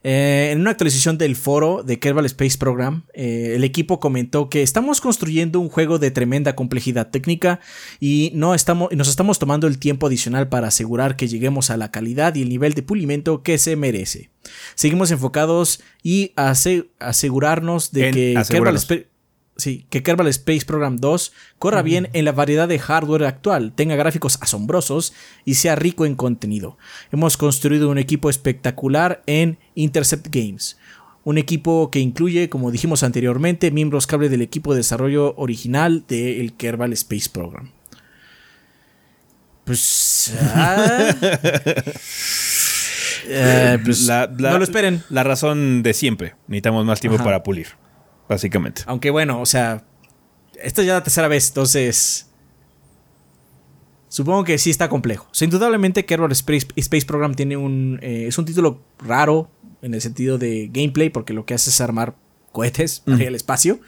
Eh, 0.08 0.50
en 0.52 0.60
una 0.60 0.70
actualización 0.70 1.18
del 1.18 1.34
foro 1.34 1.82
de 1.82 1.98
Kerbal 1.98 2.26
Space 2.26 2.56
Program, 2.58 3.06
eh, 3.12 3.54
el 3.56 3.64
equipo 3.64 3.98
comentó 3.98 4.48
que 4.48 4.62
estamos 4.62 5.00
construyendo 5.00 5.58
un 5.58 5.68
juego 5.68 5.98
de 5.98 6.12
tremenda 6.12 6.54
complejidad 6.54 7.10
técnica 7.10 7.58
y 7.98 8.30
no 8.34 8.54
estamos, 8.54 8.92
nos 8.94 9.08
estamos 9.08 9.40
tomando 9.40 9.66
el 9.66 9.78
tiempo 9.78 10.06
adicional 10.06 10.48
para 10.48 10.68
asegurar 10.68 11.16
que 11.16 11.26
lleguemos 11.26 11.70
a 11.70 11.76
la 11.76 11.90
calidad 11.90 12.36
y 12.36 12.42
el 12.42 12.50
nivel 12.50 12.74
de 12.74 12.82
pulimento 12.82 13.42
que 13.42 13.58
se 13.58 13.74
merece. 13.74 14.30
Seguimos 14.76 15.10
enfocados 15.10 15.80
y 16.04 16.32
ase- 16.36 16.84
asegurarnos 17.00 17.90
de 17.90 18.08
En 18.08 18.14
que 18.14 18.42
Kerbal. 18.48 18.76
Space 18.76 19.08
Sí, 19.58 19.86
que 19.88 20.02
Kerbal 20.02 20.26
Space 20.28 20.66
Program 20.66 20.96
2 20.98 21.32
corra 21.58 21.80
bien 21.80 22.10
en 22.12 22.26
la 22.26 22.32
variedad 22.32 22.68
de 22.68 22.78
hardware 22.78 23.24
actual, 23.24 23.72
tenga 23.74 23.96
gráficos 23.96 24.36
asombrosos 24.42 25.14
y 25.46 25.54
sea 25.54 25.76
rico 25.76 26.04
en 26.04 26.14
contenido. 26.14 26.76
Hemos 27.10 27.38
construido 27.38 27.88
un 27.88 27.96
equipo 27.96 28.28
espectacular 28.28 29.22
en 29.26 29.58
Intercept 29.74 30.28
Games, 30.30 30.76
Un 31.24 31.38
equipo 31.38 31.90
que 31.90 32.00
incluye, 32.00 32.48
como 32.50 32.70
dijimos 32.70 33.02
anteriormente, 33.02 33.70
miembros 33.70 34.06
cable 34.06 34.28
del 34.28 34.42
equipo 34.42 34.72
de 34.74 34.78
desarrollo 34.80 35.34
original 35.36 36.04
del 36.06 36.52
Kerbal 36.52 36.92
Space 36.92 37.30
Program. 37.32 37.70
Pues. 39.64 40.32
ah, 40.54 41.14
eh, 43.26 43.78
pues, 43.84 44.02
La- 44.06 44.30
la- 44.38 44.50
no 44.52 44.58
lo 44.58 44.64
esperen. 44.64 45.02
La 45.10 45.24
razón 45.24 45.82
de 45.82 45.94
siempre. 45.94 46.34
Necesitamos 46.46 46.84
más 46.84 47.00
tiempo 47.00 47.16
Ajá. 47.16 47.24
para 47.24 47.42
pulir. 47.42 47.68
Básicamente. 48.28 48.82
Aunque 48.86 49.10
bueno, 49.10 49.40
o 49.40 49.46
sea, 49.46 49.84
esta 50.62 50.80
es 50.82 50.86
ya 50.86 50.94
la 50.94 51.02
tercera 51.02 51.28
vez, 51.28 51.48
entonces. 51.48 52.30
Supongo 54.08 54.44
que 54.44 54.56
sí 54.58 54.70
está 54.70 54.88
complejo. 54.88 55.26
O 55.30 55.34
sea, 55.34 55.44
indudablemente 55.46 56.04
Kerbal 56.06 56.32
Space, 56.32 56.68
Space 56.76 57.04
Program 57.06 57.34
tiene 57.34 57.56
un. 57.56 57.98
eh, 58.02 58.26
es 58.28 58.38
un 58.38 58.44
título 58.44 58.82
raro 58.98 59.50
en 59.82 59.94
el 59.94 60.00
sentido 60.00 60.38
de 60.38 60.70
gameplay, 60.72 61.10
porque 61.10 61.32
lo 61.34 61.44
que 61.44 61.54
hace 61.54 61.70
es 61.70 61.80
armar 61.80 62.14
cohetes 62.52 63.02
Mm. 63.06 63.12
hacia 63.12 63.28
el 63.28 63.34
espacio. 63.34 63.80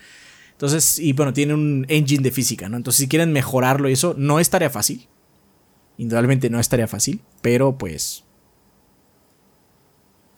Entonces, 0.53 0.99
y 0.99 1.12
bueno, 1.12 1.32
tiene 1.32 1.55
un 1.55 1.86
engine 1.89 2.22
de 2.22 2.32
física, 2.32 2.68
¿no? 2.68 2.76
Entonces, 2.76 2.99
si 3.01 3.09
quieren 3.09 3.32
mejorarlo 3.32 3.89
y 3.89 3.93
eso, 3.93 4.14
no 4.18 4.41
es 4.41 4.51
tarea 4.51 4.70
fácil. 4.70 5.09
Indudablemente 5.99 6.51
no 6.51 6.59
es 6.61 6.68
tarea 6.68 6.89
fácil, 6.89 7.20
pero 7.41 7.78
pues. 7.78 8.24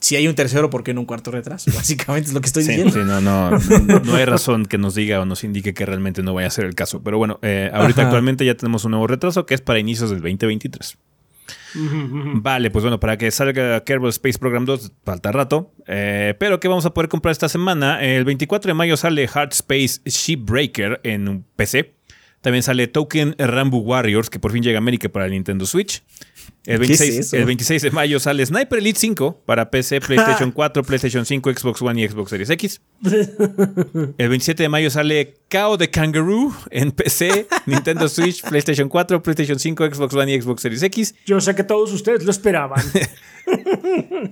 Si 0.01 0.17
hay 0.17 0.27
un 0.29 0.35
tercero, 0.35 0.71
¿por 0.71 0.83
qué 0.83 0.95
no 0.95 1.01
un 1.01 1.07
cuarto 1.07 1.31
retraso? 1.31 1.71
Básicamente 1.75 2.29
es 2.29 2.35
lo 2.35 2.41
que 2.41 2.47
estoy 2.47 2.63
Sí, 2.65 2.71
diciendo. 2.71 2.93
sí, 2.95 3.01
no, 3.05 3.21
no, 3.21 4.01
no 4.01 4.15
hay 4.17 4.25
razón 4.25 4.67
que 4.67 4.79
nos 4.79 4.95
diga 4.95 5.21
o 5.21 5.25
nos 5.27 5.45
indique 5.45 5.75
que 5.75 5.85
realmente 5.87 6.23
no 6.23 6.33
vaya 6.35 6.49
a 6.49 6.51
ser 6.51 6.65
el 6.65 6.75
caso. 6.75 7.03
Pero 7.03 7.19
bueno, 7.19 7.39
eh, 7.43 7.71
ahorita 7.73 8.01
Ajá. 8.03 8.09
actualmente 8.09 8.45
ya 8.45 8.55
tenemos 8.55 8.85
un 8.85 8.93
nuevo 8.93 9.07
retraso 9.07 9.45
que 9.47 9.55
es 9.55 9.61
para 9.61 9.79
inicios 9.79 10.11
del 10.11 10.21
2023. 10.21 10.97
Vale, 11.75 12.71
pues 12.71 12.83
bueno, 12.85 12.99
para 13.01 13.17
que 13.17 13.31
salga 13.31 13.83
Kerbal 13.85 14.11
Space 14.11 14.39
Program 14.39 14.65
2 14.65 14.93
falta 15.05 15.33
rato. 15.33 15.73
Eh, 15.87 16.35
pero 16.39 16.61
¿qué 16.61 16.69
vamos 16.69 16.87
a 16.87 16.95
poder 16.95 17.09
comprar 17.09 17.33
esta 17.33 17.49
semana? 17.49 18.03
El 18.03 18.25
24 18.25 18.71
de 18.71 18.75
mayo 18.75 18.97
sale 18.97 19.29
Hard 19.33 19.51
Space 19.53 20.01
Shipbreaker 20.05 21.01
en 21.05 21.29
un 21.29 21.45
PC. 21.57 21.95
También 22.41 22.63
sale 22.63 22.87
Token 22.89 23.35
Rambo 23.39 23.79
Warriors, 23.79 24.31
que 24.31 24.39
por 24.39 24.51
fin 24.53 24.63
llega 24.63 24.79
a 24.79 24.81
América 24.81 25.09
para 25.11 25.27
el 25.27 25.33
Nintendo 25.33 25.67
Switch. 25.67 26.03
El 26.67 26.79
¿Qué 26.81 26.93
es 26.93 26.99
26, 27.01 27.19
eso? 27.21 27.37
el 27.37 27.45
26 27.47 27.83
de 27.83 27.91
mayo 27.91 28.21
sale 28.21 28.45
Sniper 28.45 28.79
Elite 28.81 28.99
5 28.99 29.43
para 29.47 29.71
PC, 29.71 30.01
PlayStation 30.07 30.53
4, 30.53 30.83
PlayStation 30.83 31.25
5, 31.25 31.53
Xbox 31.55 31.81
One 31.81 32.03
y 32.03 32.07
Xbox 32.09 32.31
Series 32.31 32.51
X. 32.51 32.81
El 34.19 34.29
27 34.29 34.63
de 34.65 34.69
mayo 34.69 34.91
sale 34.91 35.37
Kao 35.49 35.79
de 35.79 35.89
Kangaroo 35.91 36.55
en 36.71 36.93
PC, 36.93 37.47
Nintendo 37.67 38.09
Switch, 38.11 38.43
PlayStation 38.43 38.89
4, 38.91 39.23
PlayStation 39.23 39.59
5, 39.59 39.87
Xbox 39.95 40.15
One 40.15 40.33
y 40.35 40.41
Xbox 40.41 40.61
Series 40.63 40.83
X. 40.83 41.15
Yo 41.25 41.41
sé 41.41 41.55
que 41.55 41.65
todos 41.65 41.93
ustedes 41.93 42.25
lo 42.25 42.31
esperaban. 42.31 42.83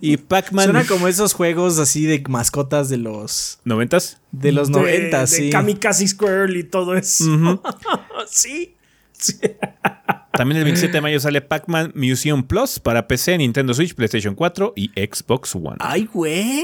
Y 0.01 0.17
Pac-Man 0.19 0.65
Suena 0.67 0.85
como 0.87 1.09
esos 1.09 1.33
juegos 1.33 1.79
así 1.81 2.05
de 2.07 2.23
mascotas 2.29 2.89
de 2.89 2.99
los. 2.99 3.59
90s. 3.65 4.19
De 4.31 4.53
los 4.53 4.69
De- 4.69 4.75
90, 4.75 5.21
de 5.23 5.27
sí. 5.27 5.51
Kamikaze 5.51 6.07
Squirrel 6.07 6.57
y 6.57 6.63
todo 6.63 6.95
eso. 6.95 7.25
sí. 8.29 8.77
sí. 9.13 9.35
También 10.39 10.59
el 10.59 10.65
27 10.65 10.93
de 10.93 11.01
mayo 11.01 11.21
sale 11.21 11.41
Pac-Man 11.43 11.93
Museum 11.95 12.43
Plus 12.47 12.79
para 12.79 13.07
PC, 13.09 13.37
Nintendo 13.39 13.75
Switch, 13.75 13.95
PlayStation 13.95 14.35
4 14.35 14.73
y 14.77 14.89
Xbox 14.95 15.55
One. 15.55 15.77
Ay, 15.81 16.09
güey. 16.13 16.63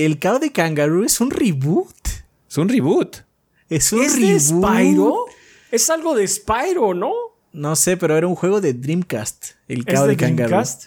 El 0.00 0.18
cao 0.18 0.38
de 0.38 0.50
Kangaroo 0.50 1.04
es 1.04 1.20
un 1.20 1.30
reboot. 1.30 1.94
Es 2.48 2.58
un 2.58 2.68
reboot. 2.68 3.18
Es 3.68 3.92
un 3.92 4.02
¿Es 4.02 4.16
de 4.16 4.26
reboot. 4.26 4.40
Spyro? 4.40 5.14
Es 5.70 5.88
algo 5.90 6.14
de 6.14 6.26
Spyro, 6.26 6.94
¿no? 6.94 7.12
No 7.52 7.76
sé, 7.76 7.96
pero 7.98 8.16
era 8.16 8.26
un 8.26 8.34
juego 8.34 8.60
de 8.62 8.72
Dreamcast. 8.72 9.44
El 9.68 9.80
¿Es 9.80 9.84
cao 9.84 10.04
de 10.04 10.10
de, 10.10 10.16
Kangaroo. 10.16 10.48
Dreamcast? 10.48 10.84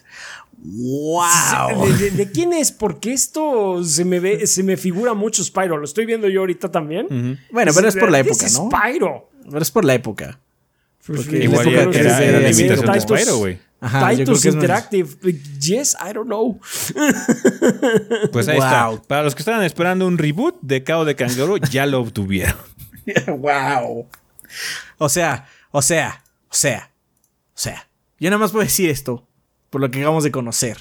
¡Wow! 0.57 1.85
¿De, 1.85 1.93
de- 1.93 2.11
de 2.11 2.31
quién 2.31 2.53
es? 2.53 2.71
Porque 2.71 3.13
esto 3.13 3.83
se 3.83 4.03
me 4.05 4.19
ve, 4.19 4.47
se 4.47 4.63
me 4.63 4.77
figura 4.77 5.13
mucho 5.13 5.43
Spyro. 5.43 5.77
Lo 5.77 5.85
estoy 5.85 6.05
viendo 6.05 6.27
yo 6.27 6.39
ahorita 6.41 6.71
también. 6.71 7.07
Bueno, 7.51 7.71
pero 7.75 7.87
es 7.87 7.95
por 7.95 8.09
la 8.11 8.17
¿De- 8.23 8.29
época, 8.29 8.45
es 8.45 8.59
¿no? 8.59 8.69
Spyro. 8.69 9.29
Pero 9.47 9.61
es 9.61 9.71
por 9.71 9.85
la 9.85 9.93
época. 9.93 10.39
Porque 11.05 11.43
Igual 11.43 11.65
ya 11.71 11.89
que 11.89 11.99
era, 11.99 12.23
era 12.23 12.39
la 12.39 12.47
Titus- 12.49 12.59
imitación 12.59 12.85
de 12.91 12.99
Titus- 12.99 13.19
Spyro, 13.19 13.37
güey. 13.37 13.59
Ajá, 13.81 14.09
Titus 14.15 14.45
más- 14.45 14.53
Interactive. 14.55 15.09
Yes, 15.59 15.95
I 16.03 16.13
don't 16.13 16.25
know. 16.27 16.59
Pues 18.31 18.47
ahí 18.47 18.57
Wow. 18.57 18.65
está. 18.95 19.01
Para 19.07 19.23
los 19.23 19.35
que 19.35 19.41
estaban 19.41 19.63
esperando 19.63 20.07
un 20.07 20.17
reboot 20.17 20.55
de 20.61 20.83
Kao 20.83 21.05
de 21.05 21.15
Kangaroo, 21.15 21.57
ya 21.57 21.85
lo 21.85 21.99
obtuvieron. 22.01 22.55
wow. 23.27 24.07
O 24.97 25.09
sea, 25.09 25.47
o 25.71 25.81
sea, 25.81 26.23
o 26.49 26.53
sea, 26.55 26.91
o 27.49 27.57
sea. 27.59 27.87
Yo 28.19 28.29
nada 28.29 28.39
más 28.39 28.51
puedo 28.51 28.63
decir 28.63 28.89
esto, 28.89 29.27
por 29.69 29.81
lo 29.81 29.91
que 29.91 29.99
acabamos 29.99 30.23
de 30.23 30.31
conocer. 30.31 30.77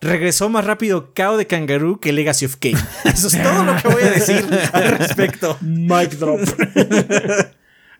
Regresó 0.00 0.48
más 0.48 0.64
rápido 0.64 1.12
Kao 1.14 1.36
de 1.36 1.46
Kangaroo 1.46 1.98
que 2.00 2.12
Legacy 2.12 2.44
of 2.46 2.56
Kain. 2.56 2.76
Eso 3.04 3.28
es 3.28 3.42
todo 3.42 3.64
lo 3.64 3.74
que 3.76 3.88
voy 3.88 4.02
a 4.02 4.10
decir 4.10 4.44
al 4.72 4.98
respecto. 4.98 5.56
Mic 5.60 6.10
drop. 6.18 6.40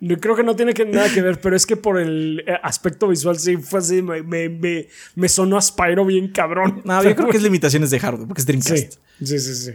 No, 0.01 0.17
Creo 0.19 0.37
que 0.37 0.43
no 0.45 0.55
tiene 0.55 0.75
que, 0.75 0.85
nada 0.85 1.13
que 1.13 1.23
ver, 1.23 1.41
pero 1.41 1.57
es 1.57 1.67
que 1.67 1.77
por 1.77 1.99
el 1.99 2.45
eh, 2.47 2.55
aspecto 2.63 3.09
visual 3.09 3.39
sí 3.39 3.57
fue 3.57 3.81
así, 3.81 4.03
me, 4.03 4.23
me, 4.23 4.49
me, 4.49 4.89
me 5.17 5.29
sonó 5.29 5.57
a 5.57 5.63
Spyro 5.63 6.05
bien 6.05 6.29
cabrón. 6.29 6.83
No, 6.85 7.03
yo 7.03 7.15
creo 7.17 7.29
que 7.29 7.37
es 7.37 7.43
limitaciones 7.49 7.91
de 7.91 7.99
hardware, 7.99 8.29
porque 8.29 8.41
es 8.41 8.47
Dreamcast. 8.47 8.93
Sí, 8.93 9.27
sí, 9.27 9.39
sí, 9.39 9.55
sí. 9.55 9.73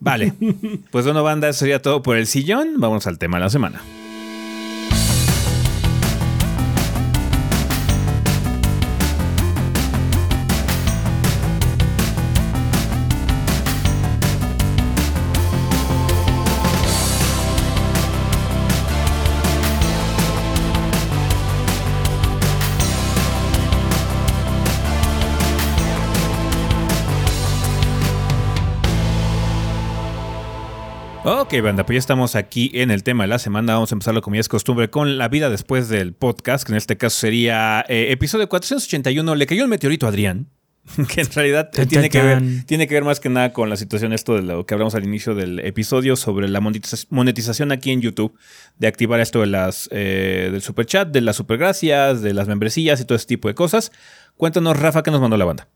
Vale. 0.00 0.34
Pues 0.90 1.04
bueno, 1.04 1.22
banda, 1.22 1.48
eso 1.48 1.60
sería 1.60 1.80
todo 1.80 2.02
por 2.02 2.16
el 2.16 2.26
sillón. 2.26 2.74
Vamos 2.78 3.06
al 3.06 3.18
tema 3.18 3.38
de 3.38 3.44
la 3.44 3.50
semana. 3.50 3.80
Ok, 31.24 31.54
banda, 31.62 31.86
pues 31.86 31.94
ya 31.94 31.98
estamos 32.00 32.34
aquí 32.34 32.70
en 32.74 32.90
el 32.90 33.04
tema 33.04 33.24
de 33.24 33.28
la 33.28 33.38
semana. 33.38 33.74
Vamos 33.74 33.92
a 33.92 33.94
empezarlo 33.94 34.22
como 34.22 34.34
ya 34.34 34.40
es 34.40 34.48
costumbre 34.48 34.90
con 34.90 35.18
la 35.18 35.28
vida 35.28 35.50
después 35.50 35.88
del 35.88 36.14
podcast, 36.14 36.66
que 36.66 36.72
en 36.72 36.78
este 36.78 36.96
caso 36.96 37.16
sería 37.18 37.84
eh, 37.88 38.08
episodio 38.10 38.48
481. 38.48 39.34
Le 39.36 39.46
cayó 39.46 39.62
el 39.62 39.68
meteorito 39.68 40.06
a 40.06 40.08
Adrián, 40.08 40.48
que 41.14 41.20
en 41.20 41.30
realidad 41.32 41.70
Tan, 41.70 41.86
tiene, 41.86 42.08
tan, 42.08 42.10
que 42.10 42.26
ver, 42.26 42.38
tan. 42.38 42.66
tiene 42.66 42.88
que 42.88 42.94
ver 42.94 43.04
más 43.04 43.20
que 43.20 43.28
nada 43.28 43.52
con 43.52 43.70
la 43.70 43.76
situación 43.76 44.12
esto 44.12 44.34
de 44.34 44.42
lo 44.42 44.66
que 44.66 44.74
hablamos 44.74 44.96
al 44.96 45.04
inicio 45.04 45.36
del 45.36 45.60
episodio 45.60 46.16
sobre 46.16 46.48
la 46.48 46.60
monetiza- 46.60 47.06
monetización 47.10 47.70
aquí 47.70 47.92
en 47.92 48.00
YouTube, 48.00 48.36
de 48.78 48.88
activar 48.88 49.20
esto 49.20 49.40
de 49.42 49.46
las 49.46 49.88
eh, 49.92 50.48
del 50.50 50.60
super 50.60 50.86
chat, 50.86 51.08
de 51.08 51.20
las 51.20 51.36
supergracias, 51.36 52.20
de 52.22 52.34
las 52.34 52.48
membresías 52.48 53.00
y 53.00 53.04
todo 53.04 53.14
ese 53.14 53.26
tipo 53.26 53.46
de 53.46 53.54
cosas. 53.54 53.92
Cuéntanos, 54.36 54.76
Rafa, 54.76 55.04
qué 55.04 55.12
nos 55.12 55.20
mandó 55.20 55.36
la 55.36 55.44
banda. 55.44 55.68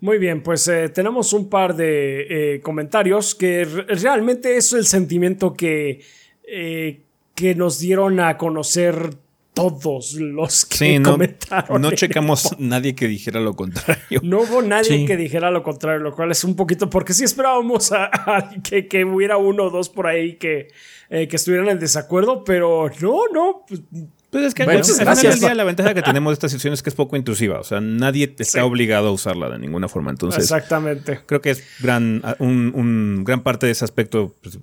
Muy 0.00 0.18
bien, 0.18 0.42
pues 0.42 0.68
eh, 0.68 0.88
tenemos 0.90 1.32
un 1.32 1.48
par 1.48 1.74
de 1.74 2.54
eh, 2.56 2.60
comentarios 2.60 3.34
que 3.34 3.64
re- 3.64 3.82
realmente 3.94 4.56
es 4.56 4.72
el 4.74 4.84
sentimiento 4.84 5.54
que, 5.54 6.00
eh, 6.46 7.00
que 7.34 7.54
nos 7.54 7.78
dieron 7.78 8.20
a 8.20 8.36
conocer 8.36 9.14
todos 9.54 10.12
los 10.12 10.66
que 10.66 10.76
Sí, 10.76 10.98
no, 10.98 11.12
comentaron. 11.12 11.80
no 11.80 11.90
checamos 11.92 12.54
nadie 12.58 12.94
que 12.94 13.08
dijera 13.08 13.40
lo 13.40 13.54
contrario. 13.56 14.20
No 14.22 14.40
hubo 14.42 14.60
nadie 14.60 14.98
Sí. 14.98 15.06
que 15.06 15.16
dijera 15.16 15.50
lo 15.50 15.62
contrario, 15.62 16.00
lo 16.00 16.14
cual 16.14 16.30
es 16.30 16.44
un 16.44 16.54
poquito, 16.56 16.90
porque 16.90 17.14
sí 17.14 17.24
esperábamos 17.24 17.90
a, 17.92 18.10
a 18.12 18.50
que, 18.62 18.86
que 18.86 19.02
hubiera 19.06 19.38
uno 19.38 19.64
o 19.64 19.70
dos 19.70 19.88
por 19.88 20.06
ahí 20.08 20.34
que, 20.34 20.68
eh, 21.08 21.26
que 21.26 21.36
estuvieran 21.36 21.70
en 21.70 21.78
desacuerdo, 21.78 22.44
pero 22.44 22.90
no, 23.00 23.20
no. 23.32 23.64
Pues, 24.40 24.48
es 24.48 24.54
que 24.54 24.64
Bueno, 24.64 24.80
al 24.80 24.84
final 25.16 25.16
del 25.16 25.40
día 25.40 25.54
la 25.54 25.64
ventaja 25.64 25.94
que 25.94 26.02
tenemos 26.02 26.30
de 26.30 26.34
esta 26.34 26.48
sección 26.48 26.72
es 26.74 26.82
que 26.82 26.90
es 26.90 26.94
poco 26.96 27.16
intrusiva. 27.16 27.58
O 27.60 27.64
sea, 27.64 27.80
nadie 27.80 28.24
está 28.38 28.44
Sí. 28.44 28.58
obligado 28.60 29.08
a 29.08 29.12
usarla 29.12 29.48
de 29.50 29.58
ninguna 29.58 29.88
forma. 29.88 30.10
Entonces, 30.10 30.42
exactamente. 30.44 31.20
creo 31.26 31.40
que 31.40 31.50
es 31.50 31.62
gran, 31.80 32.22
un, 32.38 32.72
un 32.74 33.24
gran 33.24 33.42
parte 33.42 33.66
de 33.66 33.72
ese 33.72 33.84
aspecto. 33.84 34.34
pues, 34.42 34.58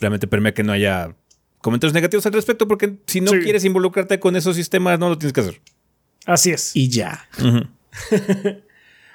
Realmente 0.00 0.26
permea 0.26 0.52
que 0.54 0.62
no 0.62 0.72
haya 0.72 1.14
comentarios 1.60 1.94
negativos 1.94 2.26
al 2.26 2.32
respecto, 2.32 2.66
porque 2.66 2.96
si 3.06 3.20
no 3.20 3.30
Sí. 3.30 3.38
quieres 3.40 3.64
involucrarte 3.64 4.18
con 4.18 4.34
esos 4.36 4.56
sistemas, 4.56 4.98
no 4.98 5.08
lo 5.08 5.18
tienes 5.18 5.32
que 5.32 5.40
hacer. 5.42 5.60
Así 6.26 6.50
es. 6.50 6.74
Y 6.74 6.88
ya. 6.88 7.28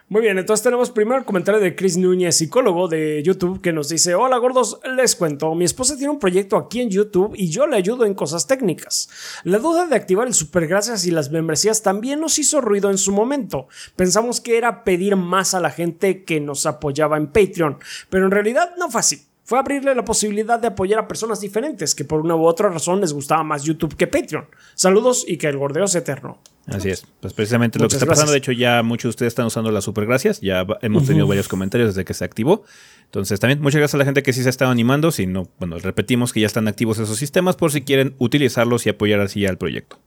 Muy 0.10 0.22
bien, 0.22 0.38
entonces 0.38 0.64
tenemos 0.64 0.90
primero 0.90 1.20
el 1.20 1.26
comentario 1.26 1.60
de 1.60 1.76
Chris 1.76 1.98
Núñez, 1.98 2.38
psicólogo 2.38 2.88
de 2.88 3.22
YouTube, 3.24 3.60
que 3.60 3.74
nos 3.74 3.90
dice, 3.90 4.16
hola 4.16 4.38
gordos, 4.38 4.80
les 4.96 5.18
cuento, 5.18 5.54
mi 5.54 5.66
esposa 5.66 5.98
tiene 5.98 6.12
un 6.12 6.20
proyecto 6.20 6.56
aquí 6.56 6.80
en 6.80 6.90
YouTube 6.90 7.34
y 7.36 7.50
yo 7.50 7.68
le 7.68 7.76
ayudo 7.76 8.06
en 8.06 8.14
cosas 8.14 8.48
técnicas. 8.48 9.10
La 9.44 9.60
duda 9.60 9.86
de 9.86 9.98
activar 9.98 10.26
el 10.26 10.34
supergracias 10.34 11.06
y 11.06 11.12
las 11.12 11.30
membresías 11.30 11.84
también 11.84 12.22
nos 12.22 12.40
hizo 12.40 12.62
ruido 12.62 12.90
en 12.90 12.98
su 12.98 13.12
momento. 13.12 13.68
Pensamos 13.98 14.40
que 14.40 14.58
era 14.58 14.86
pedir 14.86 15.18
más 15.18 15.54
a 15.54 15.60
la 15.60 15.72
gente 15.72 16.24
que 16.24 16.40
nos 16.40 16.66
apoyaba 16.66 17.18
en 17.18 17.28
Patreon, 17.28 17.78
pero 18.10 18.24
en 18.24 18.32
realidad 18.32 18.76
no 18.78 18.90
fue 18.90 19.02
así. 19.02 19.28
Fue 19.48 19.58
abrirle 19.58 19.96
la 19.96 20.04
posibilidad 20.04 20.60
de 20.60 20.68
apoyar 20.68 21.00
a 21.00 21.08
personas 21.08 21.40
diferentes 21.40 21.96
que 21.96 22.04
por 22.04 22.20
una 22.20 22.36
u 22.36 22.46
otra 22.46 22.68
razón 22.68 23.00
les 23.00 23.14
gustaba 23.14 23.46
más 23.46 23.64
YouTube 23.64 23.96
que 23.96 24.06
Patreon. 24.06 24.46
Saludos 24.76 25.24
y 25.26 25.38
que 25.38 25.48
el 25.48 25.56
gordeo 25.56 25.88
sea 25.88 26.02
eterno. 26.02 26.42
Así 26.66 26.90
es. 26.90 27.06
Pues 27.22 27.32
precisamente 27.32 27.80
lo 27.80 27.88
que 27.88 27.96
está 27.96 28.06
pasando. 28.06 28.34
De 28.34 28.40
hecho, 28.40 28.52
ya 28.52 28.84
muchos 28.84 29.04
de 29.04 29.10
ustedes 29.12 29.32
están 29.32 29.46
usando 29.46 29.72
las 29.72 29.86
supergracias. 29.86 30.42
Ya 30.42 30.68
hemos 30.82 31.08
tenido 31.08 31.28
varios 31.28 31.48
comentarios 31.48 31.96
desde 31.96 32.04
que 32.04 32.14
se 32.14 32.26
activó. 32.26 32.66
Entonces, 33.06 33.40
también 33.40 33.62
muchas 33.62 33.80
gracias 33.80 33.96
a 33.96 34.00
la 34.00 34.04
gente 34.04 34.22
que 34.22 34.34
sí 34.34 34.42
se 34.42 34.50
ha 34.50 34.50
estado 34.50 34.70
animando. 34.70 35.12
Si 35.12 35.28
no, 35.28 35.48
bueno, 35.60 35.80
repetimos 35.80 36.34
que 36.34 36.42
ya 36.42 36.48
están 36.48 36.68
activos 36.68 37.00
esos 37.00 37.18
sistemas 37.18 37.56
por 37.56 37.72
si 37.72 37.84
quieren 37.84 38.16
utilizarlos 38.18 38.86
y 38.86 38.90
apoyar 38.90 39.22
así 39.22 39.46
al 39.46 39.58
proyecto. 39.58 39.98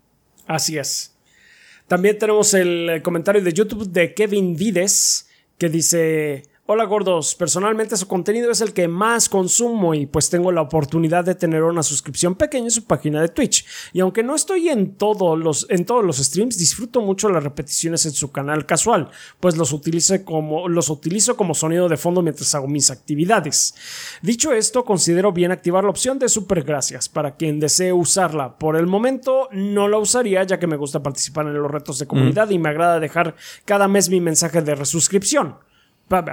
Así 0.49 0.76
es. 0.76 1.16
También 1.88 2.18
tenemos 2.18 2.53
el 2.53 3.01
comentario 3.03 3.43
de 3.43 3.55
YouTube 3.55 3.88
de 3.88 4.12
Kevin 4.12 4.55
Vides 4.55 5.30
que 5.57 5.70
dice: 5.70 6.43
Hola 6.73 6.85
gordos, 6.85 7.35
personalmente 7.35 7.97
su 7.97 8.07
contenido 8.07 8.53
es 8.53 8.61
el 8.61 8.73
que 8.73 8.87
más 8.87 9.29
consumo 9.29 9.93
y 9.93 10.07
pues 10.07 10.31
tengo 10.31 10.53
la 10.53 10.61
oportunidad 10.61 11.25
de 11.25 11.35
tener 11.35 11.64
una 11.64 11.83
suscripción 11.83 12.37
pequeña 12.37 12.66
en 12.66 12.71
su 12.71 12.85
página 12.85 13.21
de 13.21 13.27
Twitch. 13.27 13.66
Y 13.93 13.99
aunque 13.99 14.23
no 14.23 14.37
estoy 14.37 14.68
en, 14.68 14.95
todos 14.95 15.37
los, 15.37 15.66
en 15.68 15.85
todos 15.85 16.05
los 16.05 16.18
streams, 16.18 16.57
disfruto 16.57 17.01
mucho 17.01 17.29
las 17.29 17.43
repeticiones 17.43 18.07
en 18.07 18.12
su 18.12 18.31
canal 18.31 18.66
casual, 18.66 19.11
pues 19.41 19.57
los, 19.57 19.73
utilice 19.73 20.25
como, 20.25 20.68
los 20.68 20.91
utilizo 20.91 21.37
como 21.37 21.57
sonido 21.57 21.89
de 21.89 21.97
fondo 21.97 22.23
mientras 22.23 22.55
hago 22.55 22.68
mis 22.68 22.93
actividades. 22.93 23.75
Dicho 24.23 24.53
esto, 24.53 24.85
considero 24.85 25.33
bien 25.33 25.51
activar 25.51 25.83
la 25.83 25.91
opción 25.91 26.21
de 26.21 26.29
super 26.29 26.62
gracias 26.62 27.09
para 27.09 27.35
quien 27.35 27.59
desee 27.59 27.93
usarla. 27.93 28.59
Por 28.59 28.77
el 28.77 28.87
momento 28.87 29.49
no 29.51 29.89
la 29.89 29.99
usaría 29.99 30.45
ya 30.45 30.61
que 30.61 30.68
me 30.68 30.77
gusta 30.77 31.03
participar 31.03 31.47
en 31.47 31.55
los 31.55 31.68
retos 31.68 31.99
de 31.99 32.07
comunidad 32.07 32.49
y 32.51 32.61
me 32.61 32.68
agrada 32.68 33.01
dejar 33.01 33.35
cada 33.64 33.89
mes 33.89 34.09
mi 34.09 34.21
mensaje 34.21 34.62
de 34.62 34.77
resuscripción 34.77 35.57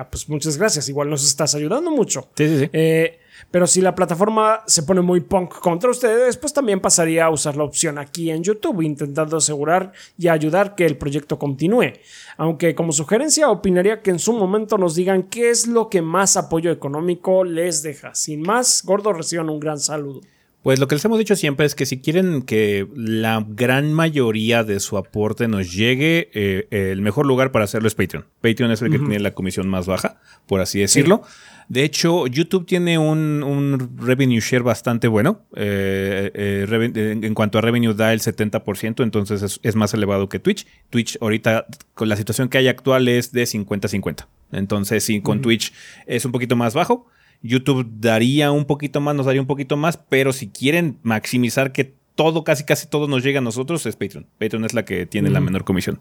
pues 0.10 0.28
muchas 0.28 0.58
gracias, 0.58 0.90
igual 0.90 1.10
nos 1.10 1.24
estás 1.26 1.54
ayudando 1.54 1.92
mucho. 1.92 2.30
Sí, 2.36 2.48
sí, 2.48 2.60
sí. 2.60 2.70
Eh, 2.74 3.20
pero 3.52 3.68
si 3.68 3.82
la 3.82 3.94
plataforma 3.94 4.64
se 4.66 4.84
pone 4.84 5.02
muy 5.02 5.22
punk 5.22 5.60
contra 5.60 5.92
ustedes, 5.92 6.36
pues 6.38 6.52
también 6.52 6.80
pasaría 6.80 7.26
a 7.26 7.30
usar 7.30 7.56
la 7.56 7.64
opción 7.64 8.00
aquí 8.00 8.32
en 8.32 8.44
YouTube, 8.44 8.82
intentando 8.82 9.38
asegurar 9.38 9.92
y 10.18 10.28
ayudar 10.28 10.74
que 10.74 10.86
el 10.86 10.98
proyecto 10.98 11.38
continúe. 11.38 11.94
Aunque 12.38 12.74
como 12.74 12.92
sugerencia 12.92 13.52
opinaría 13.52 14.02
que 14.02 14.10
en 14.10 14.20
su 14.20 14.34
momento 14.34 14.80
nos 14.80 14.96
digan 14.96 15.24
qué 15.24 15.52
es 15.52 15.68
lo 15.68 15.90
que 15.90 16.02
más 16.02 16.38
apoyo 16.38 16.72
económico 16.72 17.44
les 17.44 17.84
deja. 17.84 18.16
Sin 18.16 18.42
más, 18.42 18.82
gordo, 18.84 19.14
reciban 19.14 19.50
un 19.50 19.60
gran 19.60 19.80
saludo. 19.80 20.22
Pues 20.68 20.82
lo 20.82 20.90
que 20.90 20.96
les 20.96 21.06
hemos 21.06 21.18
dicho 21.18 21.38
siempre 21.38 21.66
es 21.66 21.76
que 21.76 21.86
si 21.86 22.02
quieren 22.02 22.42
que 22.42 22.90
la 22.94 23.42
gran 23.48 23.94
mayoría 23.94 24.66
de 24.66 24.82
su 24.82 24.98
aporte 24.98 25.48
nos 25.48 25.72
llegue, 25.72 26.30
eh, 26.34 26.68
el 26.92 27.02
mejor 27.02 27.26
lugar 27.26 27.54
para 27.54 27.64
hacerlo 27.64 27.88
es 27.88 27.96
Patreon. 27.96 28.26
Patreon 28.42 28.72
es 28.72 28.82
el 28.82 28.92
que 28.92 29.00
tiene 29.00 29.22
la 29.22 29.34
comisión 29.34 29.70
más 29.70 29.86
baja, 29.86 30.20
por 30.46 30.60
así 30.60 30.82
decirlo. 30.82 31.22
De 31.70 31.86
hecho, 31.86 32.28
YouTube 32.28 32.66
tiene 32.66 32.98
un, 32.98 33.94
revenue 33.96 34.42
share 34.42 34.62
bastante 34.62 35.08
bueno. 35.08 35.46
Eh, 35.56 36.32
eh, 36.34 37.20
en 37.24 37.34
cuanto 37.34 37.60
a 37.60 37.62
revenue 37.62 37.94
da 37.94 38.12
el 38.12 38.20
70%, 38.20 39.04
entonces 39.04 39.62
es, 39.64 39.76
más 39.78 39.94
elevado 39.94 40.28
que 40.28 40.40
Twitch. 40.40 40.68
Twitch 40.90 41.18
ahorita, 41.22 41.66
con 41.94 42.10
la 42.10 42.18
situación 42.18 42.50
que 42.50 42.58
hay 42.58 42.68
actual, 42.68 43.08
es 43.08 43.32
de 43.32 43.44
50-50. 43.44 44.28
Entonces, 44.52 45.02
sí, 45.02 45.22
con 45.22 45.42
Twitch 45.42 45.72
es 46.08 46.26
un 46.26 46.34
poquito 46.34 46.58
más 46.58 46.74
bajo. 46.74 47.08
YouTube 47.42 47.88
daría 48.00 48.52
un 48.52 48.66
poquito 48.66 49.02
más, 49.02 49.16
nos 49.16 49.26
daría 49.26 49.42
un 49.42 49.48
poquito 49.48 49.78
más, 49.78 49.98
pero 49.98 50.34
si 50.34 50.50
quieren 50.50 51.00
maximizar 51.04 51.72
que 51.72 51.94
todo, 52.16 52.44
casi 52.44 52.64
casi 52.64 52.88
todo 52.88 53.08
nos 53.08 53.24
llegue 53.24 53.38
a 53.38 53.42
nosotros, 53.42 53.86
es 53.86 53.96
Patreon. 53.96 54.28
Patreon 54.40 54.66
es 54.66 54.74
la 54.74 54.86
que 54.86 55.06
tiene 55.06 55.30
la 55.30 55.40
menor 55.40 55.64
comisión. 55.64 56.00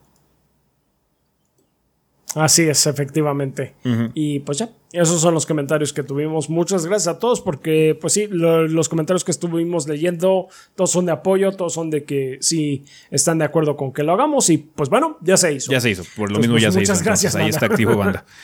Así 2.37 2.65
es, 2.65 2.87
efectivamente. 2.87 3.75
Y 4.13 4.41
pues 4.41 4.59
ya, 4.59 4.69
esos 4.93 5.23
son 5.23 5.33
los 5.33 5.47
comentarios 5.47 5.95
que 5.95 6.03
tuvimos. 6.03 6.51
Muchas 6.51 6.85
gracias 6.85 7.15
a 7.15 7.19
todos 7.19 7.41
porque, 7.41 7.97
pues 7.99 8.13
sí, 8.13 8.27
los 8.29 8.91
comentarios 8.91 9.25
que 9.25 9.31
estuvimos 9.31 9.89
leyendo, 9.89 10.49
todos 10.75 10.91
son 10.91 11.07
de 11.07 11.13
apoyo, 11.13 11.53
todos 11.53 11.73
son 11.73 11.89
de 11.89 12.05
que 12.05 12.37
sí 12.43 12.85
están 13.11 13.39
de 13.39 13.47
acuerdo 13.47 13.77
con 13.77 13.93
que 13.93 14.03
lo 14.03 14.13
hagamos 14.13 14.51
y 14.51 14.59
pues 14.59 14.91
bueno, 14.91 15.17
ya 15.23 15.39
se 15.39 15.55
hizo. 15.55 15.73
Ya 15.73 15.81
se 15.81 15.91
hizo, 15.91 16.05
por 16.15 16.31
lo 16.31 16.39
mismo 16.39 16.59
ya 16.59 16.71
se 16.71 16.83
hizo. 16.83 16.93
Muchas 16.93 17.03
gracias. 17.03 17.37
ahí 17.37 17.49
está 17.49 17.67
activo, 17.67 17.97
banda. 17.97 18.27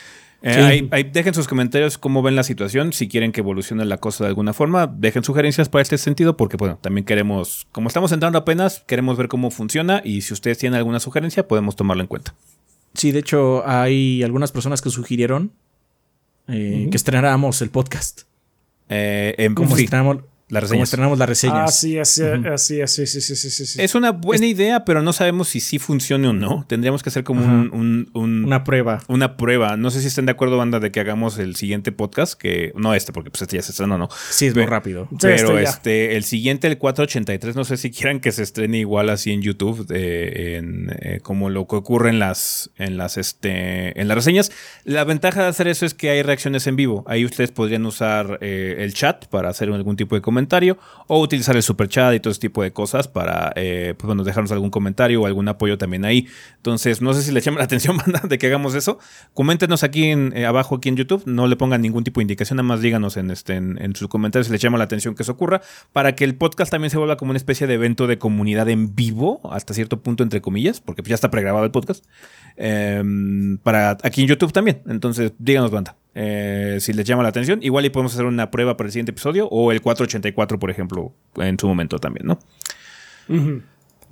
Eh, 0.43 0.89
ahí, 0.91 1.03
dejen 1.05 1.35
sus 1.35 1.47
comentarios 1.47 1.99
cómo 1.99 2.21
ven 2.21 2.35
la 2.35 2.43
situación, 2.43 2.93
si 2.93 3.07
quieren 3.07 3.31
que 3.31 3.41
evolucione 3.41 3.85
la 3.85 3.99
cosa 3.99 4.25
de 4.25 4.29
alguna 4.29 4.53
forma, 4.53 4.89
dejen 4.89 5.23
sugerencias 5.23 5.69
para 5.69 5.83
este 5.83 5.99
sentido, 5.99 6.37
porque 6.37 6.57
bueno, 6.57 6.79
también 6.81 7.05
queremos, 7.05 7.69
como 7.71 7.89
estamos 7.89 8.11
entrando 8.11 8.39
apenas, 8.39 8.83
queremos 8.87 9.17
ver 9.17 9.29
cómo 9.29 9.53
funciona 9.53 10.03
y 10.05 10.23
si 10.23 10.33
ustedes 10.35 10.59
tienen 10.59 10.77
alguna 10.77 10.99
sugerencia, 10.99 11.47
podemos 11.47 11.77
tomarlo 11.77 12.03
en 12.03 12.09
cuenta. 12.09 12.35
Sí, 12.95 13.13
de 13.13 13.21
hecho, 13.21 13.67
hay 13.67 14.23
algunas 14.23 14.53
personas 14.53 14.83
que 14.83 14.91
sugirieron 14.91 15.53
eh, 16.49 16.89
que 16.91 16.97
estrenáramos 16.97 17.63
el 17.63 17.71
podcast. 17.71 18.23
Eh, 18.89 19.35
en, 19.39 19.55
como 19.55 19.77
estrenamos, 19.77 20.19
la 20.53 20.61
reseña. 20.61 20.83
estrenamos 20.83 21.19
la 21.19 21.25
reseña. 21.25 21.65
Así, 21.65 21.99
así, 21.99 22.23
así, 22.23 22.83
así, 22.83 23.07
sí, 23.07 23.21
sí, 23.23 23.37
sí, 23.37 23.67
sí, 23.67 23.81
Es 23.81 23.95
una 23.95 24.13
buena 24.13 24.45
idea, 24.45 24.85
pero 24.85 25.01
no 25.01 25.15
sabemos 25.15 25.49
si 25.49 25.61
sí 25.61 25.79
funcione 25.79 26.29
o 26.29 26.35
no. 26.35 26.67
Tendríamos 26.69 27.03
que 27.03 27.09
hacer 27.09 27.25
como 27.25 27.43
un, 27.43 28.11
una 28.13 28.63
prueba. 28.63 29.03
Una 29.09 29.39
prueba. 29.39 29.79
No 29.79 29.91
sé 29.91 30.03
si 30.03 30.09
estén 30.09 30.27
de 30.27 30.33
acuerdo, 30.33 30.59
banda, 30.59 30.79
de 30.79 30.93
que 30.93 31.01
hagamos 31.01 31.39
el 31.39 31.57
siguiente 31.57 31.91
podcast, 31.91 32.35
que 32.35 32.73
no 32.77 32.93
este, 32.93 33.15
porque 33.15 33.31
pues 33.31 33.41
este 33.41 33.57
ya 33.57 33.63
se 33.63 33.71
estrenó, 33.71 33.97
¿no? 33.97 34.11
Sí, 34.29 34.45
es 34.45 34.55
muy 34.55 34.67
rápido. 34.67 35.09
Pero 35.23 35.59
este, 35.59 35.71
este, 35.71 36.17
el 36.17 36.25
siguiente, 36.25 36.67
el 36.67 36.77
483, 36.77 37.57
no 37.57 37.65
sé 37.65 37.79
si 37.79 37.91
quieran 37.91 38.21
que 38.21 38.31
se 38.31 38.43
estrene 38.43 38.77
igual 38.77 39.09
así 39.09 39.33
en 39.33 39.41
YouTube, 39.41 39.87
en, 39.89 40.95
eh, 41.01 41.21
como 41.23 41.49
lo 41.49 41.67
que 41.67 41.77
ocurre 41.77 42.11
en 42.11 42.19
las, 42.19 42.71
en 42.77 42.99
las, 42.99 43.17
este, 43.17 43.99
en 43.99 44.07
las 44.07 44.17
reseñas. 44.17 44.53
La 44.85 45.05
ventaja 45.05 45.45
de 45.45 45.49
hacer 45.49 45.67
eso 45.67 45.87
es 45.87 45.95
que 45.95 46.11
hay 46.11 46.21
reacciones 46.21 46.67
en 46.67 46.77
vivo. 46.77 47.05
Ahí 47.07 47.25
ustedes 47.25 47.53
podrían 47.53 47.87
usar 47.87 48.37
eh, 48.43 48.77
el 48.81 48.93
chat 48.93 49.29
para 49.29 49.49
hacer 49.49 49.71
algún 49.71 49.97
tipo 49.97 50.15
de 50.15 50.21
comentario 50.21 50.42
o 51.07 51.21
utilizar 51.21 51.57
el 51.57 51.63
super 51.63 51.89
chat 51.89 52.15
y 52.15 52.21
todo 52.21 52.31
ese 52.31 52.41
tipo 52.41 52.63
de 52.63 52.73
cosas 52.73 53.09
para 53.09 53.53
eh, 53.57 53.95
pues, 53.97 54.07
bueno, 54.07 54.25
dejarnos 54.25 54.53
algún 54.53 54.71
comentario 54.71 55.23
o 55.23 55.27
algún 55.27 55.49
apoyo 55.49 55.79
también 55.79 56.05
ahí. 56.05 56.27
Entonces, 56.57 57.03
no 57.03 57.15
sé 57.15 57.23
si 57.23 57.33
le 57.33 57.41
llama 57.41 57.59
la 57.59 57.65
atención 57.73 57.97
de 58.29 58.39
que 58.39 58.47
hagamos 58.47 58.75
eso. 58.75 58.99
Coméntenos 59.35 59.83
aquí 59.83 60.07
en, 60.07 60.33
eh, 60.37 60.47
abajo, 60.47 60.77
aquí 60.77 60.89
en 60.89 60.97
YouTube. 60.97 61.23
No 61.27 61.47
le 61.47 61.57
pongan 61.57 61.83
ningún 61.83 62.05
tipo 62.05 62.21
de 62.21 62.23
indicación, 62.23 62.57
nada 62.57 62.67
más 62.67 62.81
díganos 62.81 63.17
en, 63.17 63.31
este, 63.31 63.55
en, 63.55 63.97
sus 63.97 64.09
comentarios 64.09 64.47
si 64.47 64.53
les 64.53 64.61
llama 64.61 64.79
la 64.79 64.85
atención 64.85 65.15
que 65.15 65.23
eso 65.23 65.33
ocurra, 65.33 65.61
para 65.93 66.15
que 66.15 66.25
el 66.25 66.35
podcast 66.35 66.71
también 66.71 66.91
se 66.91 66.99
vuelva 66.99 67.17
como 67.17 67.31
una 67.31 67.37
especie 67.37 67.67
de 67.67 67.75
evento 67.75 68.07
de 68.07 68.19
comunidad 68.19 68.69
en 68.69 68.95
vivo, 68.95 69.41
hasta 69.53 69.75
cierto 69.75 70.03
punto, 70.03 70.23
entre 70.23 70.41
comillas, 70.41 70.81
porque 70.81 71.03
ya 71.03 71.15
está 71.15 71.31
pregrabado 71.31 71.65
el 71.65 71.71
podcast. 71.71 72.05
Em, 72.57 73.59
para 73.59 73.99
aquí 74.03 74.23
en 74.23 74.29
YouTube 74.29 74.53
también. 74.53 74.83
Entonces, 74.87 75.33
díganos, 75.39 75.71
banda. 75.71 76.02
Eh, 76.15 76.79
si 76.81 76.93
les 76.93 77.07
llama 77.07 77.23
la 77.23 77.31
atención, 77.31 77.61
igual 77.63 77.85
y 77.85 77.91
podemos 77.91 78.13
hacer 78.13 78.27
una 78.27 78.51
prueba 78.51 78.77
para 78.77 78.89
el 78.89 78.93
siguiente 78.93 79.13
episodio 79.13 79.49
o 79.49 79.73
el 79.73 79.81
484, 79.81 80.59
por 80.59 80.71
ejemplo, 80.71 81.13
en 81.37 81.59
su 81.59 81.67
momento 81.67 81.99
también, 81.99 82.27
¿no? 82.27 82.39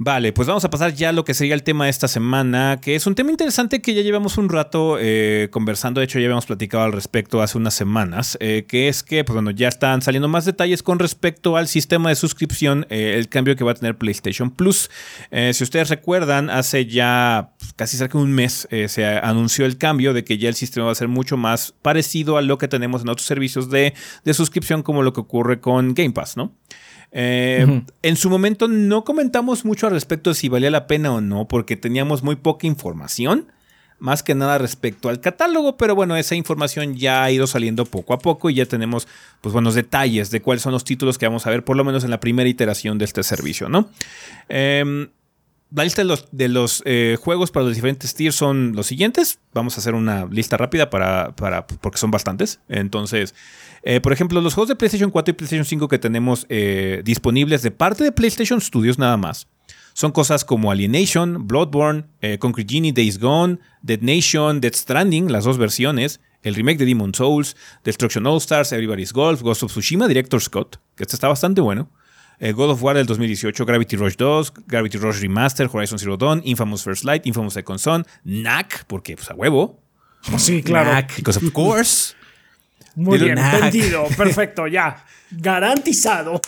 Vale, 0.03 0.32
pues 0.32 0.48
vamos 0.48 0.64
a 0.64 0.70
pasar 0.70 0.94
ya 0.94 1.11
a 1.11 1.12
lo 1.12 1.26
que 1.26 1.34
sería 1.34 1.53
el 1.53 1.62
tema 1.62 1.84
de 1.84 1.90
esta 1.90 2.09
semana, 2.09 2.78
que 2.80 2.94
es 2.94 3.07
un 3.07 3.14
tema 3.14 3.32
interesante 3.32 3.82
que 3.82 3.92
ya 3.92 4.01
llevamos 4.01 4.38
un 4.38 4.48
rato 4.48 4.96
eh, 4.98 5.48
conversando, 5.51 6.01
de 6.01 6.07
hecho 6.07 6.18
ya 6.18 6.24
habíamos 6.24 6.46
platicado 6.46 6.84
al 6.84 6.92
respecto 6.92 7.42
hace 7.42 7.59
unas 7.59 7.74
semanas, 7.74 8.38
eh, 8.40 8.64
que 8.66 8.88
es 8.88 9.03
que, 9.03 9.24
pues 9.24 9.34
bueno, 9.34 9.51
ya 9.51 9.68
están 9.68 10.01
saliendo 10.01 10.26
más 10.26 10.46
detalles 10.46 10.82
con 10.82 10.98
respecto 10.98 11.59
al 11.59 11.68
sistema 11.68 12.09
de 12.09 12.14
suscripción, 12.14 12.86
eh, 12.88 13.16
el 13.18 13.28
cambio 13.28 13.57
que 13.57 13.62
va 13.62 13.72
a 13.72 13.74
tener 13.74 13.98
PlayStation 13.98 14.51
Plus. 14.51 14.90
si 15.30 15.62
ustedes 15.62 15.90
recuerdan, 15.90 16.48
hace 16.48 16.86
ya 16.86 17.51
pues, 17.59 17.74
casi 17.74 17.98
cerca 17.98 18.16
de 18.16 18.24
un 18.24 18.32
mes 18.32 18.68
se 18.70 19.05
anunció 19.07 19.66
el 19.66 19.76
cambio 19.76 20.14
de 20.14 20.24
que 20.24 20.38
ya 20.38 20.48
el 20.48 20.55
sistema 20.55 20.86
va 20.86 20.92
a 20.92 20.94
ser 20.94 21.09
mucho 21.09 21.36
más 21.36 21.74
parecido 21.82 22.38
a 22.38 22.40
lo 22.40 22.57
que 22.57 22.68
tenemos 22.68 23.03
en 23.03 23.11
otros 23.11 23.26
servicios 23.26 23.68
de, 23.68 23.92
de 24.24 24.32
suscripción, 24.32 24.82
como 24.82 25.03
lo 25.03 25.12
que 25.12 25.20
ocurre 25.20 25.61
con 25.61 25.92
Game 25.92 26.12
Pass, 26.12 26.38
¿no? 26.38 26.57
Eh, 27.12 27.82
en 28.02 28.16
su 28.16 28.30
momento 28.30 28.68
no 28.68 29.04
comentamos 29.04 29.64
mucho 29.64 29.86
al 29.86 29.92
respecto 29.92 30.30
de 30.30 30.34
si 30.34 30.48
valía 30.48 30.70
la 30.70 30.86
pena 30.86 31.12
o 31.12 31.20
no, 31.20 31.48
porque 31.48 31.76
teníamos 31.76 32.22
muy 32.22 32.36
poca 32.36 32.66
información, 32.66 33.48
más 33.98 34.22
que 34.22 34.34
nada 34.34 34.58
respecto 34.58 35.08
al 35.08 35.20
catálogo, 35.20 35.76
pero 35.76 35.94
bueno, 35.94 36.16
esa 36.16 36.34
información 36.34 36.96
ya 36.96 37.24
ha 37.24 37.30
ido 37.30 37.46
saliendo 37.46 37.84
poco 37.84 38.14
a 38.14 38.18
poco 38.18 38.48
y 38.48 38.54
ya 38.54 38.66
tenemos 38.66 39.08
pues 39.40 39.52
buenos 39.52 39.74
detalles 39.74 40.30
de 40.30 40.40
cuáles 40.40 40.62
son 40.62 40.72
los 40.72 40.84
títulos 40.84 41.18
que 41.18 41.26
vamos 41.26 41.46
a 41.46 41.50
ver, 41.50 41.64
por 41.64 41.76
lo 41.76 41.84
menos 41.84 42.04
en 42.04 42.11
la 42.11 42.20
primera 42.20 42.48
iteración 42.48 42.98
de 42.98 43.04
este 43.04 43.22
servicio, 43.22 43.68
¿no? 43.68 43.90
Eh, 44.48 45.08
la 45.72 45.84
lista 45.84 46.02
de 46.02 46.08
los, 46.08 46.28
de 46.32 46.48
los 46.48 46.82
eh, 46.84 47.16
juegos 47.20 47.50
para 47.50 47.64
los 47.66 47.74
diferentes 47.74 48.14
tiers 48.14 48.34
son 48.34 48.72
los 48.74 48.86
siguientes. 48.86 49.38
Vamos 49.54 49.76
a 49.76 49.80
hacer 49.80 49.94
una 49.94 50.26
lista 50.26 50.56
rápida 50.56 50.90
para, 50.90 51.34
para 51.36 51.66
porque 51.66 51.98
son 51.98 52.11
bastantes. 52.11 52.61
Entonces, 52.68 53.34
eh, 53.83 54.01
por 54.01 54.12
ejemplo, 54.12 54.41
los 54.41 54.55
juegos 54.55 54.68
de 54.68 54.76
PlayStation 54.76 55.11
4 55.11 55.33
y 55.33 55.35
PlayStation 55.35 55.64
5 55.64 55.89
que 55.89 55.99
tenemos 55.99 56.47
eh, 56.49 57.03
disponibles 57.05 57.62
de 57.62 57.70
parte 57.70 58.05
de 58.05 58.12
PlayStation 58.12 58.61
Studios 58.61 58.99
nada 58.99 59.16
más. 59.16 59.49
Son 59.93 60.12
cosas 60.12 60.45
como 60.45 60.70
Alienation, 60.70 61.49
Bloodborne, 61.49 62.05
Concrete 62.39 62.72
Genie, 62.72 62.93
Days 62.93 63.18
Gone, 63.18 63.59
Dead 63.83 64.01
Nation, 64.01 64.61
Dead 64.61 64.72
Stranding, 64.72 65.33
las 65.33 65.45
dos 65.45 65.59
versiones, 65.59 66.20
el 66.43 66.55
remake 66.55 66.78
de 66.78 66.87
Demon 66.87 67.14
Souls, 67.14 67.57
Destruction 67.85 68.26
All 68.26 68.39
Stars, 68.39 68.72
Everybody's 68.72 69.12
Golf, 69.12 69.43
Ghost 69.43 69.62
of 69.62 69.72
Tsushima, 69.72 70.09
Director 70.09 70.41
Scott, 70.41 70.76
que 70.97 71.03
este 71.03 71.16
está 71.16 71.28
bastante 71.28 71.61
bueno. 71.61 71.91
Eh, 72.39 72.53
God 72.53 72.70
of 72.70 72.83
War 72.83 72.97
del 72.97 73.07
2018, 73.07 73.66
Gravity 73.66 73.97
Rush 73.97 74.16
2, 74.16 74.55
Gravity 74.66 74.97
Rush 74.97 75.20
Remaster, 75.20 75.68
Horizon 75.70 75.99
Zero 75.99 76.16
Dawn, 76.16 76.41
Infamous 76.45 76.83
First 76.83 77.05
Light, 77.05 77.26
Infamous 77.26 77.53
Second 77.53 77.78
Son, 77.78 78.07
Knack, 78.24 78.85
porque 78.87 79.14
pues 79.14 79.31
a 79.31 79.35
huevo. 79.35 79.78
Sí, 80.39 80.62
claro. 80.62 81.07
because 81.16 81.39
of 81.39 81.53
course. 81.53 82.14
Muy 82.97 83.18
bien, 83.18 83.34
Knack. 83.34 83.61
vendido, 83.62 84.05
perfecto, 84.16 84.66
ya. 84.66 85.05
Garantizado. 85.30 86.41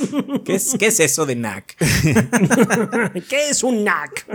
¿Qué 0.44 0.56
es, 0.56 0.74
qué 0.78 0.86
es 0.86 0.98
eso 0.98 1.24
de 1.24 1.36
NAC? 1.36 1.76
¿Qué 3.28 3.48
es 3.50 3.62
un 3.62 3.84
NAC? 3.84 4.26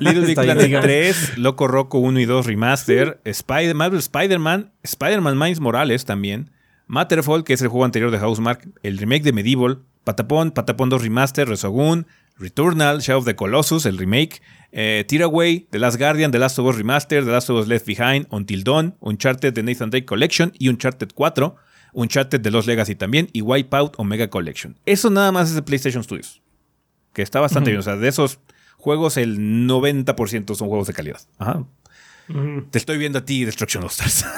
Little 0.00 0.26
Big 0.26 0.34
Planet 0.34 0.64
diga. 0.64 0.80
3, 0.82 1.38
Loco 1.38 1.66
Roco 1.68 1.98
1 1.98 2.20
y 2.20 2.24
2 2.26 2.46
Remaster, 2.46 3.20
Spider 3.24 3.74
Marvel 3.74 4.00
Spider-Man, 4.00 4.72
Spider-Man 4.82 5.38
Miles 5.38 5.60
Morales 5.60 6.04
también, 6.04 6.50
Matterfall, 6.86 7.44
que 7.44 7.54
es 7.54 7.62
el 7.62 7.68
juego 7.68 7.84
anterior 7.86 8.10
de 8.10 8.18
Housemark, 8.18 8.68
el 8.82 8.98
remake 8.98 9.22
de 9.22 9.32
Medieval, 9.32 9.82
Patapon, 10.04 10.50
Patapon 10.50 10.90
2 10.90 11.02
Remaster, 11.02 11.48
Resogun, 11.48 12.06
Returnal, 12.36 13.00
Shadow 13.00 13.20
of 13.20 13.24
the 13.26 13.36
Colossus, 13.36 13.86
el 13.86 13.98
remake, 13.98 14.42
eh, 14.72 15.04
Tearaway, 15.08 15.66
The 15.70 15.78
Last 15.78 15.98
Guardian, 15.98 16.30
The 16.30 16.38
Last 16.38 16.58
of 16.58 16.66
Us 16.66 16.76
Remaster, 16.76 17.24
The 17.24 17.30
Last 17.30 17.50
of 17.50 17.60
Us 17.60 17.68
Left 17.68 17.86
Behind, 17.86 18.26
Until 18.30 18.64
Dawn, 18.64 18.96
Uncharted 19.00 19.54
The 19.54 19.62
Nathan 19.62 19.90
Drake 19.90 20.06
Collection 20.06 20.52
y 20.58 20.68
Uncharted 20.68 21.12
4, 21.14 21.56
Uncharted 21.94 22.42
The 22.42 22.50
Lost 22.50 22.68
Legacy 22.68 22.94
también 22.94 23.28
y 23.32 23.40
Wipeout 23.42 23.94
Omega 23.98 24.28
Collection. 24.28 24.78
Eso 24.84 25.10
nada 25.10 25.32
más 25.32 25.48
es 25.48 25.54
de 25.54 25.62
PlayStation 25.62 26.04
Studios, 26.04 26.42
que 27.12 27.22
está 27.22 27.40
bastante 27.40 27.70
bien. 27.70 27.80
O 27.80 27.82
sea, 27.82 27.96
de 27.96 28.08
esos 28.08 28.38
juegos 28.76 29.16
el 29.16 29.38
90% 29.38 30.54
son 30.54 30.68
juegos 30.68 30.86
de 30.86 30.92
calidad. 30.92 31.20
Ajá. 31.38 31.64
Te 32.70 32.76
estoy 32.76 32.98
viendo 32.98 33.20
a 33.20 33.24
ti, 33.24 33.46
Destruction 33.46 33.82
All 33.82 33.90
Stars. 33.90 34.24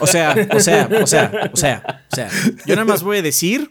O 0.00 0.06
sea, 0.06 0.34
o 0.52 0.60
sea, 0.60 0.88
o 1.02 1.06
sea, 1.06 1.50
o 1.52 1.56
sea, 1.56 2.04
o 2.12 2.14
sea. 2.14 2.30
Yo 2.66 2.74
nada 2.74 2.84
más 2.84 3.02
voy 3.02 3.18
a 3.18 3.22
decir 3.22 3.70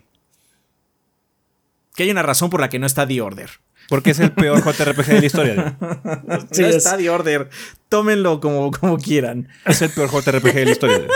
que 1.96 2.04
hay 2.04 2.10
una 2.10 2.24
razón 2.24 2.50
por 2.50 2.62
la 2.62 2.70
que 2.70 2.80
no 2.80 2.88
está 2.88 3.06
The 3.06 3.22
Order. 3.22 3.50
Porque 3.90 4.12
es 4.12 4.20
el 4.20 4.32
peor 4.32 4.64
JRPG 4.64 5.06
de 5.06 5.20
la 5.20 5.26
historia. 5.26 5.78
Sí, 6.52 6.62
no 6.62 6.68
es. 6.68 6.76
está 6.76 6.98
The 6.98 7.10
Order. 7.10 7.50
Tómenlo 7.90 8.40
como, 8.40 8.72
como 8.72 8.98
quieran. 8.98 9.48
Es 9.66 9.82
el 9.82 9.90
peor 9.90 10.10
JRPG 10.10 10.54
de 10.54 10.66
la 10.66 10.72
historia. 10.72 11.08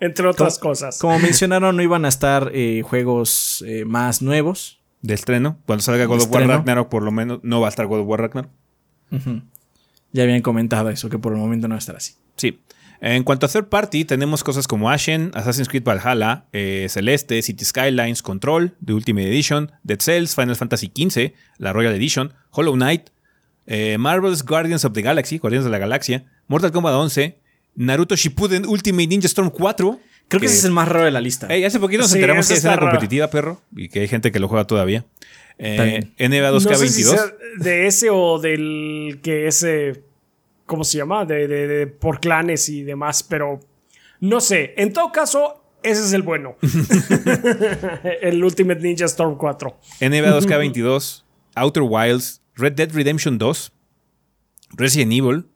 Entre 0.00 0.26
otras 0.26 0.58
cosas. 0.58 0.98
Como 0.98 1.18
mencionaron, 1.18 1.76
no 1.76 1.82
iban 1.82 2.04
a 2.04 2.08
estar 2.08 2.50
eh, 2.54 2.82
juegos 2.84 3.64
eh, 3.66 3.84
más 3.84 4.22
nuevos. 4.22 4.80
De 5.02 5.14
estreno. 5.14 5.58
Cuando 5.66 5.82
salga 5.82 6.04
God 6.06 6.18
De 6.18 6.24
of 6.24 6.32
War. 6.32 6.46
Ragnarok, 6.46 6.88
por 6.88 7.02
lo 7.02 7.12
menos, 7.12 7.40
no 7.42 7.60
va 7.60 7.68
a 7.68 7.70
estar 7.70 7.86
God 7.86 8.00
of 8.00 8.08
War 8.08 8.20
Ragnarok. 8.20 8.50
Ya 10.12 10.22
habían 10.22 10.42
comentado 10.42 10.90
eso, 10.90 11.08
que 11.08 11.18
por 11.18 11.32
el 11.32 11.38
momento 11.38 11.68
no 11.68 11.74
va 11.74 11.76
a 11.76 11.78
estar 11.78 11.96
así. 11.96 12.14
Sí. 12.36 12.58
En 13.08 13.22
cuanto 13.22 13.46
a 13.46 13.48
third 13.48 13.68
party, 13.68 14.04
tenemos 14.04 14.42
cosas 14.42 14.66
como 14.66 14.90
Ashen, 14.90 15.30
Assassin's 15.34 15.68
Creed 15.68 15.84
Valhalla, 15.84 16.46
eh, 16.52 16.88
Celeste, 16.90 17.40
City 17.40 17.64
Skylines, 17.64 18.20
Control, 18.20 18.74
The 18.84 18.94
Ultimate 18.94 19.28
Edition, 19.28 19.70
Dead 19.84 20.00
Cells, 20.00 20.34
Final 20.34 20.56
Fantasy 20.56 20.90
XV, 20.92 21.32
la 21.58 21.72
Royal 21.72 21.94
Edition, 21.94 22.32
Hollow 22.50 22.74
Knight, 22.74 23.10
eh, 23.68 23.96
Marvel's 23.96 24.44
Guardians 24.44 24.84
of 24.84 24.92
the 24.92 25.02
Galaxy, 25.02 25.38
Guardianes 25.38 25.64
de 25.64 25.70
la 25.70 25.78
Galaxia, 25.78 26.24
Mortal 26.48 26.72
Kombat 26.72 26.94
11, 26.94 27.38
Naruto 27.76 28.16
Shippuden 28.16 28.66
Ultimate 28.66 29.06
Ninja 29.06 29.26
Storm 29.26 29.50
4. 29.50 30.00
Creo 30.26 30.40
que 30.40 30.46
ese 30.46 30.56
es 30.56 30.64
el 30.64 30.72
más 30.72 30.88
raro 30.88 31.04
de 31.04 31.12
la 31.12 31.20
lista. 31.20 31.46
Hace 31.46 31.78
poquito 31.78 32.02
nos 32.02 32.10
Sí, 32.10 32.16
enteramos 32.16 32.48
que 32.48 32.54
es 32.54 32.64
una 32.64 32.78
competitiva, 32.78 33.30
perro, 33.30 33.62
y 33.76 33.88
que 33.88 34.00
hay 34.00 34.08
gente 34.08 34.32
que 34.32 34.40
lo 34.40 34.48
juega 34.48 34.66
todavía. 34.66 35.04
Eh, 35.58 36.08
NBA 36.18 36.50
No 36.50 36.58
sé 36.58 36.68
2K22. 36.70 36.88
si 36.88 37.02
sea 37.04 37.24
de 37.58 37.86
ese 37.86 38.10
o 38.10 38.40
del 38.40 39.20
que 39.22 39.46
ese. 39.46 40.02
¿Cómo 40.66 40.84
se 40.84 40.98
llama? 40.98 41.24
De, 41.24 41.46
de- 41.48 41.66
de- 41.66 41.86
por 41.86 42.20
clanes 42.20 42.68
y 42.68 42.82
demás, 42.82 43.22
pero 43.22 43.60
no 44.20 44.40
sé. 44.40 44.74
En 44.76 44.92
todo 44.92 45.12
caso, 45.12 45.62
ese 45.82 46.02
es 46.02 46.12
el 46.12 46.22
bueno. 46.22 46.56
el 48.22 48.42
Ultimate 48.42 48.80
Ninja 48.80 49.04
Storm 49.06 49.36
4. 49.36 49.78
NBA 50.00 50.40
2K22, 50.40 51.22
Outer 51.54 51.82
Wilds, 51.84 52.42
Red 52.56 52.72
Dead 52.72 52.90
Redemption 52.92 53.38
2, 53.38 53.72
Resident 54.76 55.12
Evil, 55.12 55.46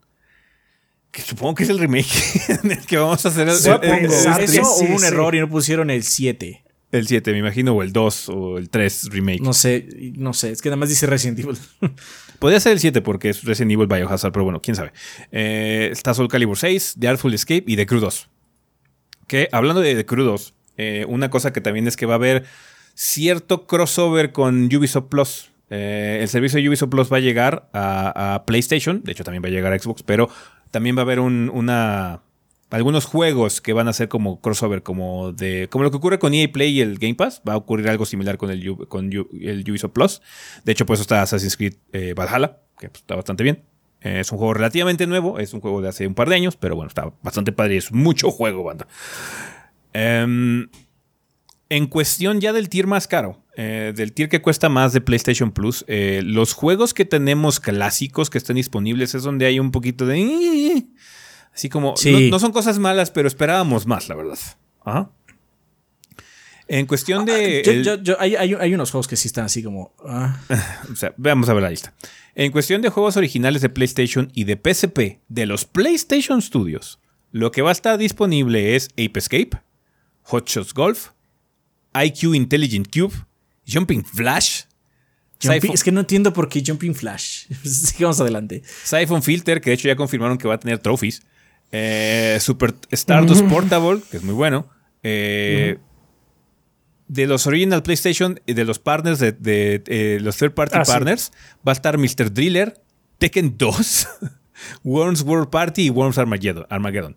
que 1.10 1.22
supongo 1.22 1.56
que 1.56 1.64
es 1.64 1.68
el 1.70 1.78
remake 1.80 2.06
en 2.62 2.70
el 2.72 2.86
que 2.86 2.96
vamos 2.96 3.24
a 3.26 3.30
hacer 3.30 3.48
el, 3.48 3.56
Supongo. 3.56 3.82
el- 3.82 3.90
el- 3.90 3.98
el- 4.04 4.04
Exacto. 4.12 4.42
Eso 4.44 4.64
sí, 4.64 4.84
hubo 4.84 4.92
un 4.94 5.00
sí. 5.00 5.06
error 5.06 5.34
y 5.34 5.40
no 5.40 5.48
pusieron 5.48 5.90
el 5.90 6.04
7. 6.04 6.62
el 6.92 7.06
7, 7.08 7.32
me 7.32 7.38
imagino, 7.38 7.72
o 7.74 7.82
el 7.82 7.92
2 7.92 8.28
o 8.28 8.58
el 8.58 8.68
3 8.70 9.08
remake. 9.10 9.40
No 9.42 9.52
sé, 9.52 9.88
no 10.16 10.32
sé, 10.34 10.52
es 10.52 10.62
que 10.62 10.68
nada 10.68 10.76
más 10.76 10.88
dice 10.88 11.06
Resident 11.06 11.38
Evil. 11.40 11.58
Podría 12.40 12.58
ser 12.58 12.72
el 12.72 12.80
7 12.80 13.02
porque 13.02 13.28
es 13.28 13.44
Resident 13.44 13.70
Evil 13.72 13.86
Biohazard, 13.86 14.32
pero 14.32 14.44
bueno, 14.44 14.60
quién 14.60 14.74
sabe. 14.74 14.92
Eh, 15.30 15.90
está 15.92 16.14
Soul 16.14 16.26
Calibur 16.28 16.58
6, 16.58 16.96
The 16.98 17.06
Artful 17.08 17.32
Escape 17.34 17.64
y 17.66 17.76
The 17.76 17.86
Crew 17.86 18.00
2. 18.00 18.28
Que 19.28 19.48
hablando 19.52 19.80
de 19.80 19.94
The 19.94 20.06
Crew 20.06 20.24
2, 20.24 20.54
eh, 20.76 21.04
una 21.08 21.30
cosa 21.30 21.52
que 21.52 21.60
también 21.60 21.86
es 21.86 21.96
que 21.96 22.06
va 22.06 22.14
a 22.14 22.16
haber 22.16 22.44
cierto 22.94 23.66
crossover 23.66 24.32
con 24.32 24.64
Ubisoft 24.74 25.08
Plus. 25.08 25.50
Eh, 25.68 26.18
el 26.22 26.28
servicio 26.28 26.60
de 26.60 26.68
Ubisoft 26.68 26.90
Plus 26.90 27.12
va 27.12 27.18
a 27.18 27.20
llegar 27.20 27.68
a, 27.72 28.42
PlayStation, 28.46 29.02
de 29.04 29.12
hecho 29.12 29.22
también 29.22 29.42
va 29.44 29.48
a 29.48 29.52
llegar 29.52 29.72
a 29.72 29.78
Xbox, 29.78 30.02
pero 30.02 30.28
también 30.72 30.96
va 30.96 31.00
a 31.00 31.04
haber 31.04 31.20
un- 31.20 31.50
una 31.54 32.22
algunos 32.70 33.04
juegos 33.04 33.60
que 33.60 33.72
van 33.72 33.88
a 33.88 33.92
ser 33.92 34.08
como 34.08 34.40
crossover, 34.40 34.82
como 34.82 35.32
de 35.32 35.68
como 35.70 35.84
lo 35.84 35.90
que 35.90 35.96
ocurre 35.96 36.18
con 36.18 36.34
EA 36.34 36.50
Play 36.50 36.78
y 36.78 36.80
el 36.80 36.98
Game 36.98 37.14
Pass, 37.14 37.42
va 37.46 37.54
a 37.54 37.56
ocurrir 37.56 37.88
algo 37.88 38.06
similar 38.06 38.38
con 38.38 38.50
el, 38.50 38.76
con 38.88 39.10
el 39.12 39.64
Ubisoft 39.68 39.92
Plus. 39.92 40.22
De 40.64 40.72
hecho, 40.72 40.86
por 40.86 40.94
eso 40.94 41.02
está 41.02 41.22
Assassin's 41.22 41.56
Creed 41.56 41.74
eh, 41.92 42.14
Valhalla, 42.14 42.58
que 42.78 42.88
pues, 42.88 43.02
está 43.02 43.16
bastante 43.16 43.42
bien. 43.42 43.62
Eh, 44.02 44.20
es 44.20 44.30
un 44.32 44.38
juego 44.38 44.54
relativamente 44.54 45.06
nuevo, 45.06 45.38
es 45.38 45.52
un 45.52 45.60
juego 45.60 45.82
de 45.82 45.88
hace 45.88 46.06
un 46.06 46.14
par 46.14 46.28
de 46.28 46.36
años, 46.36 46.56
pero 46.56 46.76
bueno, 46.76 46.88
está 46.88 47.12
bastante 47.22 47.52
padre 47.52 47.76
es 47.76 47.92
mucho 47.92 48.30
juego, 48.30 48.62
banda. 48.62 48.86
Em, 49.92 50.68
en 51.68 51.86
cuestión 51.86 52.40
ya 52.40 52.52
del 52.52 52.68
tier 52.68 52.86
más 52.86 53.08
caro, 53.08 53.44
eh, 53.56 53.92
del 53.94 54.12
tier 54.12 54.28
que 54.28 54.40
cuesta 54.40 54.68
más 54.68 54.92
de 54.92 55.00
PlayStation 55.00 55.50
Plus, 55.50 55.84
los 55.88 56.52
juegos 56.52 56.94
que 56.94 57.04
tenemos 57.04 57.58
clásicos 57.60 58.30
que 58.30 58.38
estén 58.38 58.56
disponibles 58.56 59.14
es 59.14 59.24
donde 59.24 59.46
hay 59.46 59.58
un 59.58 59.72
poquito 59.72 60.06
de... 60.06 60.86
Así 61.54 61.68
como... 61.68 61.96
Sí. 61.96 62.12
No, 62.12 62.20
no 62.32 62.38
son 62.38 62.52
cosas 62.52 62.78
malas, 62.78 63.10
pero 63.10 63.28
esperábamos 63.28 63.86
más, 63.86 64.08
la 64.08 64.14
verdad. 64.14 64.38
Ajá. 64.84 65.10
En 66.68 66.86
cuestión 66.86 67.24
de... 67.24 67.62
Yo- 67.64 67.72
el- 67.72 67.84
yo- 67.84 68.02
yo- 68.02 68.16
hay, 68.20 68.36
hay- 68.36 68.54
hay 68.54 68.74
unos 68.74 68.90
juegos 68.92 69.08
que 69.08 69.16
sí 69.16 69.26
están 69.26 69.44
así 69.44 69.62
como. 69.62 69.92
ah. 70.06 70.38
o 70.92 70.96
sea, 70.96 71.12
vamos 71.16 71.48
a 71.48 71.54
ver 71.54 71.62
la 71.64 71.70
lista. 71.70 71.92
En 72.36 72.52
cuestión 72.52 72.80
de 72.80 72.90
juegos 72.90 73.16
originales 73.16 73.60
de 73.62 73.68
PlayStation 73.68 74.30
y 74.34 74.44
de 74.44 74.56
PSP 74.56 75.18
de 75.28 75.46
los 75.46 75.64
PlayStation 75.64 76.40
Studios, 76.40 77.00
lo 77.32 77.50
que 77.50 77.62
va 77.62 77.70
a 77.70 77.72
estar 77.72 77.98
disponible 77.98 78.76
es 78.76 78.88
Ape 78.92 79.12
Escape, 79.18 79.50
Hot 80.22 80.48
Shots 80.48 80.72
Golf, 80.72 81.08
IQ 81.92 82.34
Intelligent 82.36 82.88
Cube, 82.94 83.14
Jumping 83.66 84.04
Flash, 84.04 84.62
Jumping- 85.42 85.72
es 85.74 85.82
que 85.82 85.90
no 85.90 86.00
entiendo 86.00 86.32
por 86.32 86.48
qué 86.48 86.62
Jumping 86.64 86.94
Flash. 86.94 87.46
Sigamos 87.64 88.20
adelante. 88.20 88.62
Siphon 88.84 89.24
Filter, 89.24 89.60
que 89.60 89.70
de 89.70 89.74
hecho 89.74 89.88
ya 89.88 89.96
confirmaron 89.96 90.38
que 90.38 90.46
va 90.46 90.54
a 90.54 90.60
tener 90.60 90.78
trophies, 90.78 91.22
eh, 91.72 92.38
Super 92.40 92.74
Stardust 92.90 93.44
Portable, 93.44 94.00
que 94.10 94.16
es 94.18 94.22
muy 94.22 94.34
bueno, 94.34 94.68
eh, 95.02 95.78
de 97.08 97.26
los 97.26 97.46
original 97.46 97.82
PlayStation 97.82 98.40
y 98.46 98.52
de 98.54 98.64
los 98.64 98.78
partners, 98.78 99.18
de, 99.18 99.32
de, 99.32 99.82
eh, 99.86 100.18
los 100.20 100.36
third 100.36 100.52
party 100.54 100.76
Ah, 100.78 100.84
sí. 100.84 100.92
partners, 100.92 101.32
va 101.66 101.72
a 101.72 101.74
estar 101.74 101.98
Mr. 101.98 102.32
Driller, 102.32 102.80
Tekken 103.18 103.56
2, 103.58 104.08
Worms 104.84 105.22
World 105.22 105.50
Party 105.50 105.86
y 105.86 105.90
Worms 105.90 106.18
Armageddon. 106.18 106.66
Armageddon. 106.70 107.16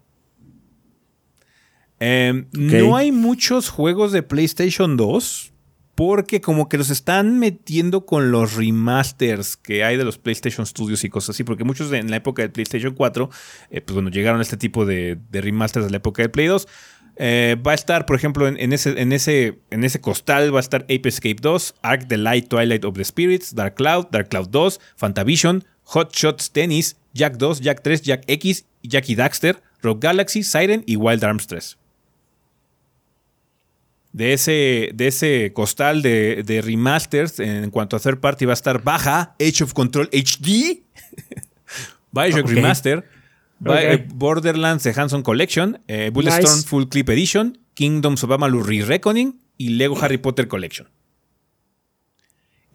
Em, 2.00 2.48
No 2.52 2.98
hay 2.98 3.12
muchos 3.12 3.70
juegos 3.70 4.12
de 4.12 4.24
PlayStation 4.24 4.98
2 4.98 5.53
porque 5.96 6.42
como 6.42 6.70
que 6.70 6.78
los 6.78 6.90
están 6.90 7.38
metiendo 7.40 8.06
con 8.06 8.32
los 8.32 8.56
remasters 8.56 9.58
que 9.58 9.84
hay 9.84 9.98
de 9.98 10.04
los 10.04 10.18
PlayStation 10.18 10.66
Studios 10.66 11.04
y 11.04 11.10
cosas 11.10 11.36
así, 11.36 11.44
porque 11.44 11.64
muchos 11.64 11.92
en 11.92 12.10
la 12.10 12.18
época 12.18 12.42
del 12.42 12.52
PlayStation 12.52 12.94
4, 12.94 13.30
eh, 13.70 13.82
pues 13.82 13.94
bueno, 13.94 14.10
llegaron 14.10 14.40
a 14.40 14.44
este 14.44 14.58
tipo 14.58 14.86
de, 14.86 15.18
remasters 15.32 15.86
de 15.86 15.92
la 15.92 15.98
época 15.98 16.24
del 16.24 16.32
Play 16.32 16.48
2. 16.48 16.68
Eh, 17.16 17.58
va 17.66 17.74
a 17.74 17.76
estar, 17.76 18.08
por 18.08 18.16
ejemplo, 18.16 18.48
en, 18.48 18.74
ese, 18.74 19.00
en, 19.00 19.14
ese, 19.14 19.60
en 19.70 19.84
ese 19.84 20.02
costal 20.02 20.54
va 20.54 20.58
a 20.58 20.62
estar 20.62 20.82
Ape 20.84 21.08
Escape 21.08 21.38
2, 21.40 21.76
Ark 21.84 22.08
the 22.08 22.18
Light 22.18 22.48
Twilight 22.48 22.84
of 22.86 22.96
the 22.96 23.06
Spirits, 23.06 23.54
Dark 23.54 23.76
Cloud, 23.76 24.08
Dark 24.10 24.30
Cloud 24.30 24.50
2, 24.50 24.80
Fantavision, 24.96 25.64
Hot 25.84 26.12
Shots 26.16 26.52
Tennis, 26.52 26.98
Jack 27.14 27.38
2, 27.38 27.62
Jack 27.62 27.84
3, 27.84 28.02
Jack 28.02 28.24
X, 28.26 28.66
Jackie 28.82 29.14
Daxter, 29.14 29.62
Rogue 29.84 30.00
Galaxy, 30.00 30.42
Siren 30.42 30.84
y 30.88 30.96
Wild 30.96 31.24
Arms 31.24 31.46
3 31.46 31.78
de 34.14 34.34
ese, 34.34 34.92
de 34.94 35.08
ese 35.08 35.52
costal 35.54 36.02
de, 36.02 36.44
de 36.44 36.62
remasters 36.62 37.40
en 37.40 37.70
cuanto 37.72 37.96
a 37.96 38.00
third 38.00 38.20
party 38.20 38.46
va 38.46 38.54
a 38.54 38.54
estar 38.54 38.84
Baja, 38.84 39.36
Age 39.40 39.64
of 39.64 39.74
Control 39.74 40.08
HD, 40.12 40.84
Bioshock 42.12 42.46
Ok. 42.46 42.50
Remaster, 42.52 43.06
Ok. 43.66 43.76
eh, 43.76 44.08
Borderlands 44.14 44.84
The 44.84 44.94
Hanson 44.96 45.24
Collection, 45.24 45.82
eh, 45.88 46.10
Bulletstorm 46.14 46.56
Nice. 46.58 46.68
Full 46.68 46.88
Clip 46.90 47.10
Edition, 47.10 47.58
Kingdoms 47.74 48.24
of 48.24 48.32
Amalur 48.32 48.68
Re-Reckoning 48.68 49.40
y 49.58 49.70
Lego 49.70 49.98
Harry 50.02 50.18
Potter 50.18 50.48
Collection. 50.48 50.88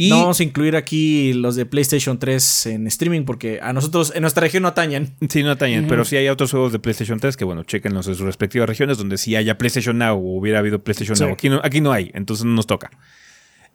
Y 0.00 0.10
No 0.10 0.20
vamos 0.20 0.38
a 0.38 0.44
incluir 0.44 0.76
aquí 0.76 1.32
los 1.32 1.56
de 1.56 1.66
PlayStation 1.66 2.20
3 2.20 2.66
en 2.66 2.86
streaming 2.86 3.24
porque 3.24 3.58
a 3.60 3.72
nosotros 3.72 4.12
en 4.14 4.22
nuestra 4.22 4.42
región 4.42 4.62
no 4.62 4.68
atañan. 4.68 5.16
Sí, 5.28 5.42
no 5.42 5.50
atañen, 5.50 5.88
pero 5.88 6.04
sí 6.04 6.16
hay 6.16 6.28
otros 6.28 6.52
juegos 6.52 6.70
de 6.70 6.78
PlayStation 6.78 7.18
3 7.18 7.36
que, 7.36 7.44
bueno, 7.44 7.64
chequenlos 7.64 8.06
en 8.06 8.14
sus 8.14 8.24
respectivas 8.24 8.68
regiones 8.68 8.96
donde 8.96 9.18
sí 9.18 9.34
haya 9.34 9.58
PlayStation 9.58 9.98
Now 9.98 10.16
o 10.16 10.38
hubiera 10.38 10.60
habido 10.60 10.78
PlayStation 10.78 11.16
Sí. 11.16 11.24
Now. 11.24 11.32
Aquí 11.32 11.48
no, 11.48 11.60
aquí 11.64 11.80
no 11.80 11.90
hay, 11.90 12.12
entonces 12.14 12.46
no 12.46 12.52
nos 12.52 12.68
toca. 12.68 12.90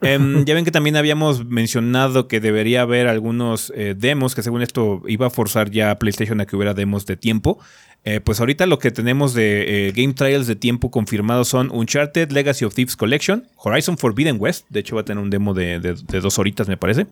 Em, 0.02 0.44
ya 0.46 0.54
ven 0.54 0.64
que 0.64 0.72
también 0.72 0.96
habíamos 0.96 1.46
mencionado 1.46 2.30
que 2.30 2.40
debería 2.40 2.82
haber 2.84 3.08
algunos 3.08 3.74
eh, 3.76 3.94
demos, 3.98 4.34
que 4.34 4.44
según 4.44 4.62
esto 4.62 5.02
iba 5.08 5.28
a 5.28 5.30
forzar 5.30 5.72
ya 5.72 5.92
a 5.92 6.00
PlayStation 6.00 6.40
a 6.40 6.46
que 6.46 6.56
hubiera 6.56 6.74
demos 6.74 7.06
de 7.06 7.18
tiempo. 7.18 7.60
Eh, 8.06 8.20
pues 8.20 8.40
ahorita 8.40 8.66
lo 8.66 8.80
que 8.80 8.92
tenemos 8.92 9.34
de 9.34 9.88
eh, 9.88 9.92
Game 9.94 10.14
Trials 10.14 10.46
de 10.46 10.58
tiempo 10.58 10.92
confirmados 10.92 11.48
son 11.48 11.72
Uncharted 11.72 12.32
Legacy 12.32 12.66
of 12.66 12.76
Thieves 12.76 12.98
Collection, 12.98 13.48
Horizon 13.56 13.98
Forbidden 13.98 14.38
West, 14.40 14.66
de 14.70 14.82
hecho 14.82 14.96
va 14.96 15.02
a 15.02 15.06
tener 15.06 15.24
un 15.24 15.30
demo 15.30 15.54
de, 15.54 15.80
de 15.80 16.20
dos 16.20 16.38
horitas 16.38 16.68
me 16.68 16.76
parece. 16.78 17.08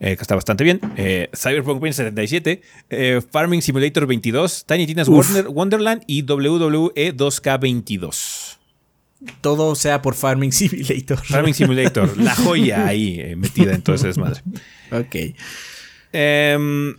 Eh, 0.00 0.16
que 0.16 0.22
está 0.22 0.34
bastante 0.34 0.64
bien. 0.64 0.80
Cyberpunk 0.80 1.80
2077, 1.80 2.62
eh, 2.90 3.20
Farming 3.30 3.62
Simulator 3.62 4.06
22, 4.06 4.66
Tiny 4.66 4.86
Tina's 4.86 5.08
Wonderland 5.08 6.02
y 6.06 6.22
WWE 6.22 7.14
2K22. 7.16 8.56
Todo 9.40 9.74
sea 9.76 10.02
por 10.02 10.14
Farming 10.14 10.52
Simulator. 10.52 11.24
Farming 11.24 11.54
Simulator, 11.54 12.18
la 12.18 12.34
joya 12.34 12.86
ahí 12.86 13.34
metida 13.36 13.72
en 13.72 13.82
todo 13.82 13.96
ese 13.96 14.08
desmadre. 14.08 14.42
Ok. 14.92 15.34
Em, 16.12 16.94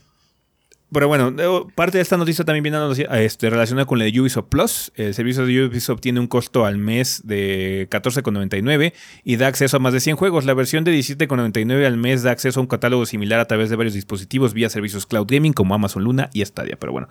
pero 0.96 1.10
bueno, 1.10 1.36
parte 1.76 1.98
de 1.98 2.02
esta 2.02 2.16
noticia 2.16 2.46
también 2.46 2.64
viene 2.64 2.78
este, 3.26 3.50
relacionada 3.50 3.86
con 3.86 4.00
la 4.00 4.06
de 4.06 4.18
Ubisoft 4.18 4.48
Plus. 4.48 4.94
El 4.96 5.14
servicio 5.14 5.46
de 5.46 5.66
Ubisoft 5.66 6.00
tiene 6.00 6.22
un 6.22 6.28
costo 6.28 6.64
al 6.64 6.78
mes 6.78 7.24
de 7.26 7.90
14,99 7.92 8.94
y 9.26 9.36
da 9.36 9.48
acceso 9.48 9.76
a 9.76 9.82
más 9.82 9.92
de 9.92 10.00
100 10.00 10.16
juegos. 10.16 10.46
La 10.46 10.54
versión 10.54 10.86
de 10.86 10.98
17,99 10.98 11.86
al 11.86 11.98
mes 11.98 12.24
da 12.24 12.32
acceso 12.32 12.62
a 12.62 12.64
un 12.64 12.68
catálogo 12.68 13.06
similar 13.06 13.42
a 13.42 13.46
través 13.46 13.70
de 13.70 13.76
varios 13.76 13.94
dispositivos 13.94 14.54
vía 14.54 14.70
servicios 14.70 15.06
cloud 15.06 15.28
gaming 15.30 15.52
como 15.52 15.76
Amazon 15.76 16.02
Luna 16.06 16.30
y 16.32 16.46
Stadia. 16.46 16.78
Pero 16.80 16.94
bueno, 16.94 17.10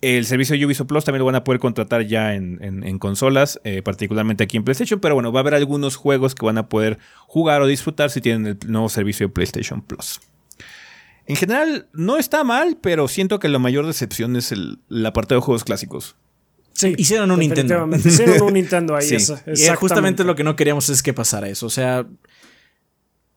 el 0.00 0.26
servicio 0.26 0.58
de 0.58 0.66
Ubisoft 0.66 0.88
Plus 0.88 1.04
también 1.04 1.20
lo 1.20 1.26
van 1.26 1.36
a 1.36 1.44
poder 1.44 1.60
contratar 1.60 2.08
ya 2.08 2.34
en, 2.34 2.98
consolas, 2.98 3.60
eh, 3.62 3.82
particularmente 3.82 4.42
aquí 4.42 4.56
en 4.56 4.64
PlayStation. 4.64 4.98
Pero 4.98 5.14
bueno, 5.14 5.30
va 5.30 5.38
a 5.38 5.42
haber 5.42 5.54
algunos 5.54 5.94
juegos 5.94 6.34
que 6.34 6.44
van 6.44 6.58
a 6.58 6.68
poder 6.68 6.98
jugar 7.28 7.62
o 7.62 7.68
disfrutar 7.68 8.10
si 8.10 8.20
tienen 8.20 8.46
el 8.48 8.58
nuevo 8.66 8.88
servicio 8.88 9.28
de 9.28 9.32
PlayStation 9.32 9.80
Plus. 9.80 10.18
En 11.26 11.36
general, 11.36 11.88
no 11.92 12.18
está 12.18 12.44
mal, 12.44 12.78
pero 12.80 13.08
siento 13.08 13.38
que 13.38 13.48
la 13.48 13.58
mayor 13.58 13.86
decepción 13.86 14.36
es 14.36 14.52
el, 14.52 14.78
la 14.88 15.12
parte 15.12 15.34
de 15.34 15.40
juegos 15.40 15.64
clásicos. 15.64 16.16
Sí, 16.72 16.94
hicieron 16.98 17.30
un 17.30 17.40
Nintendo. 17.40 17.88
Hicieron 17.96 18.42
un 18.42 18.52
Nintendo 18.52 18.94
ahí. 18.96 19.18
sí. 19.18 19.32
y 19.46 19.66
justamente 19.76 20.24
lo 20.24 20.36
que 20.36 20.44
no 20.44 20.56
queríamos 20.56 20.88
es 20.88 21.02
que 21.02 21.14
pasara 21.14 21.48
eso. 21.48 21.66
O 21.66 21.70
sea, 21.70 22.06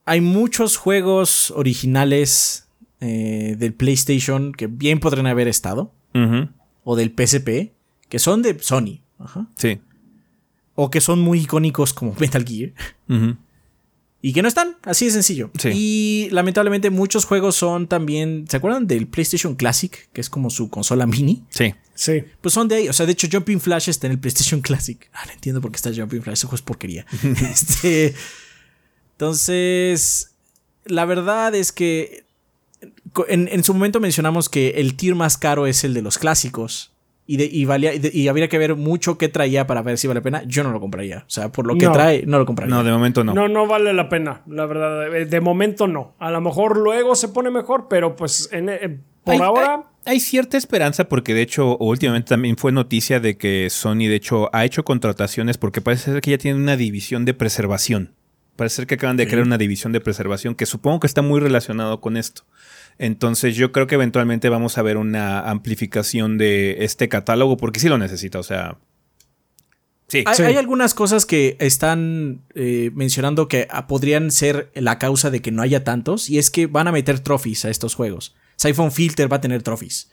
hay 0.05 0.21
muchos 0.21 0.77
juegos 0.77 1.51
originales 1.55 2.67
eh, 2.99 3.55
del 3.57 3.73
PlayStation 3.73 4.51
que 4.51 4.67
bien 4.67 4.99
podrían 4.99 5.27
haber 5.27 5.47
estado. 5.47 5.93
O 6.83 6.95
del 6.95 7.13
PSP, 7.15 7.71
que 8.09 8.19
son 8.19 8.41
de 8.41 8.59
Sony. 8.59 9.01
Sí. 9.55 9.79
O 10.75 10.89
que 10.89 10.99
son 10.99 11.19
muy 11.19 11.41
icónicos 11.41 11.93
como 11.93 12.13
Metal 12.19 12.43
Gear. 12.45 12.73
Y 14.21 14.33
que 14.33 14.41
no 14.41 14.49
están, 14.49 14.75
así 14.83 15.05
de 15.05 15.11
sencillo. 15.11 15.49
Y 15.73 16.27
lamentablemente 16.31 16.89
muchos 16.89 17.23
juegos 17.23 17.55
son 17.55 17.87
también. 17.87 18.45
¿Se 18.49 18.57
acuerdan 18.57 18.85
del 18.85 19.07
PlayStation 19.07 19.55
Classic? 19.55 20.09
Que 20.11 20.19
es 20.19 20.29
como 20.29 20.49
su 20.49 20.69
consola 20.69 21.05
mini. 21.05 21.45
Sí. 21.49 21.73
Sí. 21.95 22.23
Pues 22.41 22.53
son 22.53 22.67
de 22.67 22.75
ahí. 22.75 22.89
O 22.89 22.93
sea, 22.93 23.05
de 23.05 23.13
hecho, 23.13 23.27
Jumping 23.31 23.61
Flash 23.61 23.89
está 23.89 24.07
en 24.07 24.13
el 24.13 24.19
PlayStation 24.19 24.59
Classic. 24.59 25.09
Ah, 25.13 25.23
no 25.25 25.31
entiendo 25.31 25.61
por 25.61 25.71
qué 25.71 25.77
está 25.77 25.93
Jumping 25.93 26.21
Flash. 26.21 26.33
Ese 26.33 26.47
juego 26.47 26.55
es 26.55 26.61
porquería. 26.61 27.05
este. 27.51 28.13
Entonces. 29.13 30.31
La 30.85 31.05
verdad 31.05 31.55
es 31.55 31.71
que. 31.71 32.25
En, 33.27 33.47
en 33.47 33.63
su 33.63 33.73
momento 33.73 34.01
mencionamos 34.01 34.49
que 34.49 34.69
el 34.77 34.95
tier 34.95 35.15
más 35.15 35.37
caro 35.37 35.65
es 35.65 35.83
el 35.83 35.93
de 35.93 36.01
los 36.01 36.17
clásicos 36.17 36.91
y, 37.31 37.65
valía, 37.65 37.91
y, 37.93 38.27
habría 38.27 38.47
que 38.47 38.57
ver 38.57 38.75
mucho 38.75 39.19
qué 39.19 39.29
traía 39.29 39.67
para 39.67 39.83
ver 39.83 39.99
si 39.99 40.07
vale 40.07 40.19
la 40.19 40.23
pena, 40.23 40.43
yo 40.47 40.63
no 40.63 40.71
lo 40.71 40.79
compraría. 40.79 41.19
O 41.19 41.29
sea, 41.29 41.51
por 41.51 41.67
lo 41.67 41.75
que 41.75 41.87
trae, 41.87 42.23
no 42.25 42.39
lo 42.39 42.45
compraría. 42.45 42.73
No, 42.73 42.83
de 42.83 42.91
momento 42.91 43.23
no. 43.23 43.35
No, 43.35 43.47
no 43.47 43.67
vale 43.67 43.93
la 43.93 44.09
pena, 44.09 44.41
la 44.47 44.65
verdad. 44.65 45.11
De 45.27 45.41
momento 45.41 45.87
no. 45.87 46.15
A 46.17 46.31
lo 46.31 46.41
mejor 46.41 46.77
luego 46.77 47.13
se 47.13 47.27
pone 47.27 47.51
mejor, 47.51 47.85
pero 47.87 48.15
pues 48.15 48.49
en, 48.51 48.69
eh, 48.69 48.99
por 49.23 49.43
ahora... 49.43 49.83
Hay, 50.05 50.19
cierta 50.19 50.57
esperanza 50.57 51.07
porque 51.07 51.35
de 51.35 51.43
hecho 51.43 51.77
últimamente 51.77 52.29
también 52.29 52.57
fue 52.57 52.71
noticia 52.71 53.19
de 53.19 53.37
que 53.37 53.69
Sony 53.69 54.07
de 54.07 54.15
hecho 54.15 54.49
ha 54.51 54.65
hecho 54.65 54.83
contrataciones 54.83 55.59
porque 55.59 55.81
parece 55.81 56.11
ser 56.11 56.21
que 56.21 56.31
ya 56.31 56.39
tiene 56.39 56.57
una 56.57 56.77
división 56.77 57.25
de 57.25 57.35
preservación. 57.35 58.15
Parece 58.55 58.77
ser 58.77 58.87
que 58.87 58.95
acaban 58.95 59.17
de 59.17 59.27
crear 59.27 59.43
una 59.43 59.59
división 59.59 59.93
de 59.93 60.01
preservación 60.01 60.55
que 60.55 60.65
supongo 60.65 61.01
que 61.01 61.07
está 61.07 61.21
muy 61.21 61.39
relacionado 61.39 62.01
con 62.01 62.17
esto. 62.17 62.41
Entonces 62.99 63.55
yo 63.55 63.71
creo 63.71 63.87
que 63.87 63.95
eventualmente 63.95 64.49
vamos 64.49 64.77
a 64.77 64.81
ver 64.81 64.97
una 64.97 65.49
amplificación 65.49 66.37
de 66.37 66.83
este 66.83 67.07
catálogo 67.07 67.55
porque 67.57 67.79
sí 67.79 67.89
lo 67.89 67.97
necesita, 67.97 68.37
o 68.37 68.43
sea... 68.43 68.77
Sí. 70.09 70.23
Hay, 70.25 70.57
algunas 70.57 70.95
cosas 70.95 71.27
que 71.27 71.55
están 71.59 72.41
eh, 72.55 72.89
mencionando 72.95 73.47
que 73.47 73.67
ah, 73.69 73.85
podrían 73.85 74.31
ser 74.31 74.71
la 74.73 74.97
causa 74.97 75.29
de 75.29 75.43
que 75.43 75.51
no 75.51 75.61
haya 75.61 75.83
tantos 75.83 76.31
y 76.31 76.39
es 76.39 76.49
que 76.49 76.65
van 76.65 76.87
a 76.87 76.91
meter 76.91 77.19
trophies 77.19 77.63
a 77.63 77.69
estos 77.69 77.93
juegos. 77.93 78.35
Siphon 78.55 78.91
Filter 78.91 79.31
va 79.31 79.37
a 79.37 79.41
tener 79.41 79.61
trophies. 79.61 80.09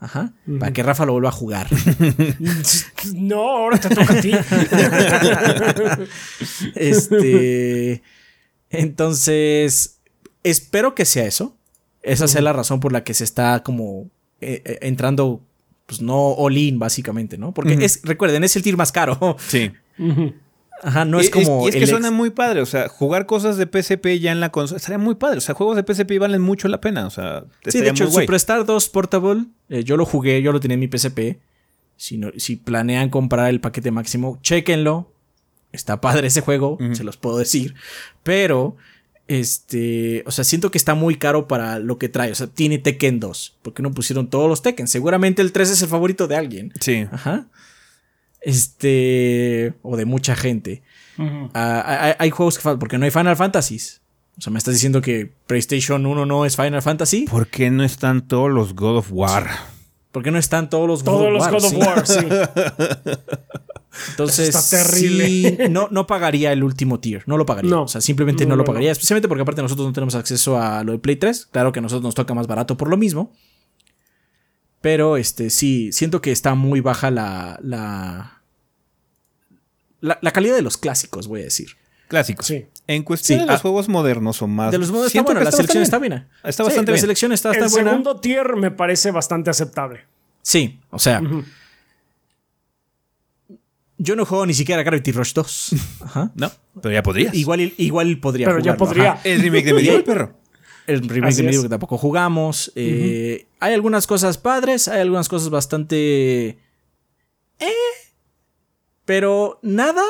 Ajá. 0.00 0.32
Para 0.58 0.72
que 0.72 0.82
Rafa 0.82 1.04
lo 1.04 1.12
vuelva 1.12 1.28
a 1.28 1.32
jugar. 1.32 1.68
no, 3.14 3.50
ahora 3.50 3.78
te 3.78 3.90
toca 3.90 4.14
a 4.14 4.20
ti. 4.20 4.32
este. 6.74 8.02
Entonces. 8.70 10.00
Espero 10.42 10.94
que 10.94 11.04
sea 11.04 11.26
eso. 11.26 11.58
Esa 12.04 12.26
es 12.26 12.40
la 12.40 12.52
razón 12.52 12.80
por 12.80 12.92
la 12.92 13.02
que 13.02 13.14
se 13.14 13.24
está 13.24 13.62
como 13.62 14.10
eh, 14.40 14.62
eh, 14.64 14.78
entrando, 14.82 15.40
pues 15.86 16.02
no 16.02 16.32
all-in, 16.32 16.78
básicamente, 16.78 17.38
¿no? 17.38 17.52
Porque 17.54 17.74
es, 17.80 18.00
recuerden, 18.04 18.44
es 18.44 18.54
el 18.56 18.62
tier 18.62 18.76
más 18.76 18.92
caro. 18.92 19.36
Sí. 19.48 19.72
Ajá, 20.82 21.04
no 21.04 21.18
es, 21.18 21.30
como. 21.30 21.64
Y 21.64 21.70
es, 21.70 21.76
que 21.76 21.86
suena 21.86 22.10
muy 22.10 22.30
padre. 22.30 22.60
O 22.60 22.66
sea, 22.66 22.88
jugar 22.88 23.24
cosas 23.24 23.56
de 23.56 23.64
PSP 23.64 24.18
ya 24.20 24.32
en 24.32 24.40
la 24.40 24.50
consola 24.50 24.76
estaría 24.76 24.98
muy 24.98 25.14
padre. 25.14 25.38
O 25.38 25.40
sea, 25.40 25.54
juegos 25.54 25.76
de 25.76 25.82
PSP 25.82 26.18
valen 26.18 26.42
mucho 26.42 26.68
la 26.68 26.80
pena. 26.80 27.06
O 27.06 27.10
sea, 27.10 27.44
sí, 27.66 27.80
de 27.80 27.88
hecho, 27.88 28.10
Superstar 28.10 28.66
2 28.66 28.88
Portable, 28.90 29.44
eh, 29.70 29.84
yo 29.84 29.96
lo 29.96 30.04
jugué, 30.04 30.42
yo 30.42 30.52
lo 30.52 30.60
tenía 30.60 30.74
en 30.74 30.80
mi 30.80 30.88
PSP. 30.88 31.38
Si, 31.96 32.20
si 32.36 32.56
planean 32.56 33.08
comprar 33.08 33.48
el 33.48 33.60
paquete 33.60 33.90
máximo, 33.92 34.38
chequenlo. 34.42 35.10
Está 35.72 36.00
padre 36.00 36.26
ese 36.28 36.40
juego, 36.40 36.78
se 36.92 37.02
los 37.02 37.16
puedo 37.16 37.38
decir. 37.38 37.74
Pero 38.22 38.76
este, 39.26 40.22
o 40.26 40.30
sea, 40.30 40.44
siento 40.44 40.70
que 40.70 40.78
está 40.78 40.94
muy 40.94 41.16
caro 41.16 41.48
para 41.48 41.78
lo 41.78 41.98
que 41.98 42.08
trae. 42.08 42.30
O 42.30 42.34
sea, 42.34 42.46
tiene 42.46 42.78
Tekken 42.78 43.20
2. 43.20 43.56
¿Por 43.62 43.74
qué 43.74 43.82
no 43.82 43.92
pusieron 43.92 44.28
todos 44.28 44.48
los 44.48 44.62
Tekken? 44.62 44.88
Seguramente 44.88 45.42
el 45.42 45.52
3 45.52 45.70
es 45.70 45.82
el 45.82 45.88
favorito 45.88 46.28
de 46.28 46.36
alguien. 46.36 46.72
Sí. 46.80 47.06
Ajá. 47.10 47.46
Este, 48.40 49.74
o 49.82 49.96
de 49.96 50.04
mucha 50.04 50.36
gente. 50.36 50.82
Ah, 51.54 52.16
hay, 52.18 52.30
juegos 52.30 52.56
que 52.56 52.62
faltan, 52.62 52.80
porque 52.80 52.98
no 52.98 53.04
hay 53.04 53.10
Final 53.10 53.36
Fantasies. 53.36 54.02
O 54.36 54.40
sea, 54.40 54.52
me 54.52 54.58
estás 54.58 54.74
diciendo 54.74 55.00
que 55.00 55.30
PlayStation 55.46 56.04
1 56.04 56.26
no 56.26 56.44
es 56.44 56.56
Final 56.56 56.82
Fantasy. 56.82 57.26
¿Por 57.30 57.46
qué 57.46 57.70
no 57.70 57.84
están 57.84 58.26
todos 58.26 58.50
los 58.50 58.74
God 58.74 58.98
of 58.98 59.08
War? 59.12 59.48
¿Por 60.10 60.22
qué 60.22 60.30
no 60.30 60.38
están 60.38 60.68
todos 60.68 60.88
los 60.88 61.04
God 61.04 61.14
of 61.14 61.40
War? 61.40 61.50
Todos 61.50 61.62
los 61.62 61.72
God 61.72 61.80
of 61.80 61.86
War, 61.86 62.06
sí. 62.06 62.18
Entonces, 64.10 64.54
está 64.54 64.82
terrible. 64.82 65.68
no, 65.70 65.88
no 65.90 66.06
pagaría 66.06 66.52
el 66.52 66.62
último 66.62 67.00
tier, 67.00 67.22
no 67.26 67.36
lo 67.36 67.46
pagaría. 67.46 67.78
o 67.78 67.88
sea, 67.88 68.00
simplemente 68.00 68.46
no, 68.46 68.56
lo 68.56 68.64
pagaría, 68.64 68.92
especialmente 68.92 69.28
porque 69.28 69.42
aparte 69.42 69.62
nosotros 69.62 69.86
no 69.86 69.92
tenemos 69.92 70.14
acceso 70.14 70.60
a 70.60 70.84
lo 70.84 70.92
de 70.92 70.98
Play 70.98 71.16
3. 71.16 71.48
Claro 71.50 71.72
que 71.72 71.78
a 71.78 71.82
nosotros 71.82 72.04
nos 72.04 72.14
toca 72.14 72.34
más 72.34 72.46
barato 72.46 72.76
por 72.76 72.88
lo 72.88 72.96
mismo. 72.96 73.32
Pero 74.80 75.16
este 75.16 75.48
sí, 75.48 75.92
siento 75.92 76.20
que 76.20 76.30
está 76.30 76.54
muy 76.54 76.80
baja 76.80 77.10
la, 77.10 77.58
la, 77.62 78.42
la, 80.00 80.30
calidad 80.30 80.54
de 80.54 80.60
los 80.60 80.76
clásicos, 80.76 81.26
voy 81.26 81.40
a 81.40 81.44
decir. 81.44 81.68
Clásicos. 82.08 82.46
Sí. 82.46 82.66
En 82.86 83.02
cuestión 83.02 83.40
de 83.40 83.46
los 83.46 83.54
ah, 83.56 83.58
juegos 83.60 83.88
modernos 83.88 84.42
o 84.42 84.46
más. 84.46 84.72
De 84.72 84.76
los 84.76 84.88
modernos 84.90 85.14
está 85.14 85.22
bueno, 85.22 85.40
la 85.40 85.52
selección 85.52 85.82
está 85.82 85.98
bien. 85.98 86.26
Está 86.42 86.64
bastante 86.64 86.92
bien. 86.92 86.96
La 86.96 87.00
selección 87.00 87.32
está, 87.32 87.52
está 87.52 87.64
el 87.64 87.70
segundo 87.70 88.20
tier 88.20 88.56
me 88.56 88.70
parece 88.70 89.10
bastante 89.10 89.48
aceptable. 89.48 90.04
Sí, 90.42 90.78
o 90.90 90.98
sea, 90.98 91.22
yo 94.04 94.14
no 94.16 94.24
juego 94.24 94.46
ni 94.46 94.54
siquiera 94.54 94.82
Gravity 94.82 95.12
Rush 95.12 95.32
2. 95.32 95.74
Ajá. 96.02 96.30
No, 96.34 96.52
pero 96.80 96.92
ya 96.92 97.02
podría. 97.02 97.30
Igual, 97.32 97.72
igual 97.76 98.18
podría 98.20 98.46
Pero 98.46 98.60
ya 98.60 98.76
podría. 98.76 99.18
El 99.24 99.40
remake 99.40 99.64
de 99.64 99.74
Medieval, 99.74 100.04
perro. 100.04 100.38
El 100.86 101.08
remake 101.08 101.36
de 101.36 101.42
Medieval 101.42 101.64
que 101.64 101.70
tampoco 101.70 101.98
jugamos. 101.98 102.70
Eh, 102.74 103.46
hay 103.58 103.74
algunas 103.74 104.06
cosas 104.06 104.38
padres, 104.38 104.86
hay 104.86 105.00
algunas 105.00 105.28
cosas 105.28 105.50
bastante. 105.50 106.58
Eh. 107.58 107.72
Pero 109.04 109.58
nada. 109.62 110.02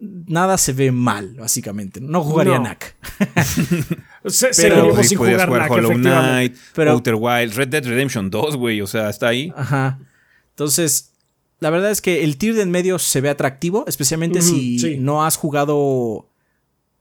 Nada 0.00 0.58
se 0.58 0.72
ve 0.72 0.90
mal, 0.92 1.36
básicamente. 1.38 2.00
No 2.00 2.22
jugaría 2.22 2.58
no. 2.58 2.64
NAC. 2.64 2.96
se, 4.26 4.50
pero 4.60 5.02
sin 5.02 5.16
jugar, 5.16 5.46
jugar 5.46 5.70
Hollow 5.70 5.92
Knight, 5.94 6.56
Outer 6.76 7.14
Wild, 7.14 7.54
Red 7.54 7.68
Dead 7.68 7.86
Redemption 7.86 8.28
2, 8.28 8.56
güey. 8.56 8.82
O 8.82 8.86
sea, 8.86 9.08
está 9.08 9.28
ahí. 9.28 9.50
Ajá. 9.56 10.00
Entonces, 10.50 11.13
la 11.60 11.70
verdad 11.70 11.90
es 11.90 12.00
que 12.00 12.24
el 12.24 12.36
tier 12.36 12.54
de 12.54 12.62
en 12.62 12.70
medio 12.70 12.98
se 12.98 13.20
ve 13.20 13.28
atractivo, 13.30 13.84
especialmente 13.86 14.42
si 14.42 14.96
no 14.98 15.24
has 15.24 15.36
jugado 15.36 16.28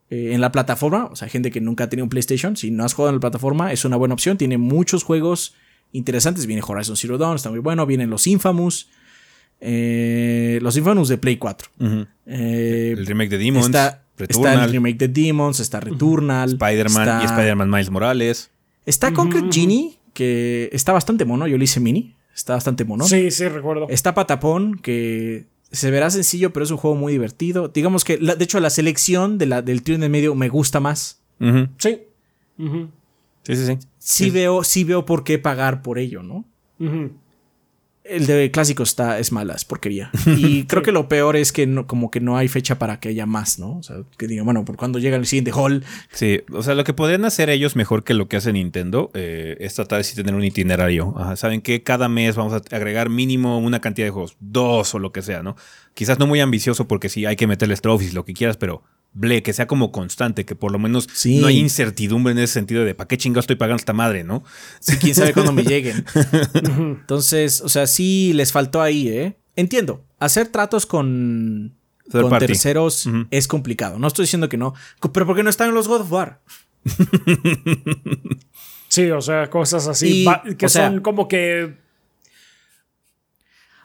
eh, 0.09 0.33
en 0.33 0.41
la 0.41 0.51
plataforma, 0.51 1.05
o 1.11 1.15
sea, 1.15 1.27
gente 1.27 1.51
que 1.51 1.59
nunca 1.61 1.85
ha 1.85 1.89
tenido 1.89 2.05
un 2.05 2.09
PlayStation, 2.09 2.55
si 2.55 2.71
no 2.71 2.85
has 2.85 2.93
jugado 2.93 3.09
en 3.09 3.15
la 3.15 3.19
plataforma, 3.21 3.71
es 3.73 3.83
una 3.85 3.95
buena 3.97 4.13
opción. 4.13 4.37
Tiene 4.37 4.57
muchos 4.57 5.03
juegos 5.03 5.55
interesantes. 5.91 6.45
Viene 6.45 6.61
Horizon 6.65 6.95
Zero 6.97 7.17
Dawn, 7.17 7.35
está 7.35 7.49
muy 7.49 7.59
bueno. 7.59 7.85
Vienen 7.85 8.09
los 8.09 8.27
Infamous. 8.27 8.89
eh, 9.61 10.59
los 10.61 10.75
Infamous 10.77 11.07
de 11.07 11.17
Play 11.17 11.37
4. 11.37 11.69
Ujú. 11.79 12.05
Eh, 12.25 12.95
El 12.97 13.05
remake 13.05 13.29
de 13.29 13.37
Demons, 13.37 13.65
está, 13.65 13.87
está 13.87 14.03
Returnal, 14.17 14.63
el 14.65 14.71
remake 14.71 14.97
de 14.97 15.07
Demons, 15.07 15.59
está 15.59 15.79
Returnal. 15.79 16.49
Spider-Man 16.51 17.21
y 17.21 17.25
Spider-Man 17.25 17.69
Miles 17.69 17.89
Morales. 17.89 18.51
Está 18.85 19.13
Concrete 19.13 19.47
Genie, 19.51 19.97
que 20.13 20.69
está 20.73 20.91
bastante 20.91 21.23
mono. 21.25 21.47
Yo 21.47 21.57
le 21.57 21.63
hice 21.63 21.79
mini. 21.79 22.15
Está 22.35 22.53
bastante 22.53 22.83
mono. 22.85 23.03
Sí, 23.05 23.29
sí, 23.31 23.47
recuerdo. 23.47 23.87
Está 23.89 24.13
Patapón, 24.13 24.75
que 24.79 25.45
se 25.71 25.91
verá 25.91 26.09
sencillo, 26.09 26.51
pero 26.53 26.63
es 26.63 26.71
un 26.71 26.77
juego 26.77 26.95
muy 26.95 27.11
divertido. 27.13 27.67
Digamos 27.67 28.03
que, 28.03 28.17
la- 28.19 28.35
de 28.35 28.43
hecho, 28.43 28.59
la 28.59 28.69
selección 28.69 29.37
de 29.37 29.45
la, 29.45 29.61
del 29.61 29.83
trío 29.83 29.95
en 29.95 30.03
el 30.03 30.09
medio 30.09 30.33
me 30.35 30.49
gusta 30.49 30.79
más. 30.79 31.21
Sí. 31.77 32.01
Sí, 33.43 33.55
sí, 33.55 33.65
sí. 33.65 33.77
Sí, 33.99 34.29
Veo, 34.29 34.63
sí 34.63 34.83
veo 34.83 35.05
por 35.05 35.23
qué 35.23 35.37
pagar 35.39 35.81
por 35.81 35.99
ello, 35.99 36.23
¿no? 36.23 36.45
ujú. 36.79 37.11
El 38.03 38.25
de 38.25 38.51
clásico 38.51 38.83
está, 38.83 39.17
es 39.19 39.31
mala, 39.31 39.53
es 39.53 39.65
porquería. 39.65 40.11
Y 40.25 40.65
creo 40.65 40.81
que 40.83 40.91
lo 40.91 41.07
peor 41.07 41.35
es 41.35 41.51
que 41.51 41.65
no, 41.65 41.87
como 41.87 42.11
que 42.11 42.19
no 42.19 42.37
hay 42.37 42.47
fecha 42.47 42.77
para 42.77 42.99
que 42.99 43.09
haya 43.09 43.25
más, 43.25 43.59
¿no? 43.59 43.77
O 43.77 43.83
sea, 43.83 43.97
que 44.17 44.27
digan, 44.27 44.45
bueno, 44.45 44.65
por 44.65 44.75
cuando 44.75 44.99
llega 44.99 45.15
el 45.15 45.25
siguiente 45.25 45.51
hall. 45.51 45.83
Sí, 46.11 46.41
o 46.51 46.61
sea, 46.63 46.75
lo 46.75 46.83
que 46.83 46.93
podrían 46.93 47.23
hacer 47.25 47.49
ellos 47.49 47.75
mejor 47.75 48.03
que 48.03 48.13
lo 48.13 48.27
que 48.27 48.37
hace 48.37 48.51
Nintendo 48.51 49.09
eh, 49.13 49.55
es 49.59 49.75
tratar 49.75 49.99
de 49.99 50.03
sí 50.03 50.15
tener 50.15 50.35
un 50.35 50.43
itinerario. 50.43 51.13
Ajá, 51.17 51.35
Saben 51.35 51.61
que 51.61 51.83
cada 51.83 52.09
mes 52.09 52.35
vamos 52.35 52.53
a 52.53 52.75
agregar 52.75 53.09
mínimo 53.09 53.57
una 53.59 53.79
cantidad 53.79 54.07
de 54.07 54.11
juegos, 54.11 54.35
dos 54.39 54.93
o 54.95 54.99
lo 54.99 55.11
que 55.11 55.21
sea, 55.21 55.43
¿no? 55.43 55.55
Quizás 55.93 56.19
no 56.19 56.27
muy 56.27 56.41
ambicioso 56.41 56.87
porque 56.87 57.09
sí 57.09 57.25
hay 57.25 57.35
que 57.35 57.47
meterles 57.47 57.81
trophies, 57.81 58.13
lo 58.13 58.25
que 58.25 58.33
quieras, 58.33 58.57
pero 58.57 58.83
ble, 59.13 59.43
que 59.43 59.53
sea 59.53 59.67
como 59.67 59.91
constante, 59.91 60.45
que 60.45 60.55
por 60.55 60.71
lo 60.71 60.79
menos 60.79 61.07
Sí. 61.13 61.37
no 61.39 61.47
hay 61.47 61.59
incertidumbre 61.59 62.31
en 62.31 62.39
ese 62.39 62.53
sentido 62.53 62.83
de 62.83 62.95
para 62.95 63.07
qué 63.07 63.17
chingados 63.17 63.43
estoy 63.43 63.55
pagando 63.57 63.77
esta 63.79 63.93
madre, 63.93 64.23
¿no? 64.23 64.43
Sí, 64.79 64.97
quién 64.97 65.13
sabe 65.15 65.33
cuándo 65.33 65.51
me 65.51 65.63
lleguen. 65.63 66.05
Entonces, 66.77 67.61
o 67.61 67.69
sea, 67.69 67.87
sí 67.87 68.33
les 68.33 68.51
faltó 68.51 68.81
ahí, 68.81 69.07
¿eh? 69.09 69.37
Entiendo, 69.55 70.03
hacer 70.19 70.47
tratos 70.47 70.85
con, 70.87 71.75
con 72.11 72.29
party. 72.29 72.47
terceros 72.47 73.07
es 73.29 73.47
complicado. 73.47 73.99
No 73.99 74.07
estoy 74.07 74.23
diciendo 74.23 74.49
que 74.49 74.57
no, 74.57 74.73
pero 75.13 75.25
¿por 75.27 75.35
qué 75.35 75.43
no 75.43 75.49
están 75.49 75.69
en 75.69 75.75
los 75.75 75.87
God 75.87 76.01
of 76.01 76.11
War? 76.11 76.41
Sí, 78.87 79.09
o 79.09 79.21
sea, 79.21 79.49
cosas 79.49 79.87
así. 79.87 80.23
Y, 80.45 80.55
que 80.55 80.67
o 80.67 80.69
sea- 80.69 80.87
son 80.89 81.01
como 81.01 81.27
que. 81.27 81.81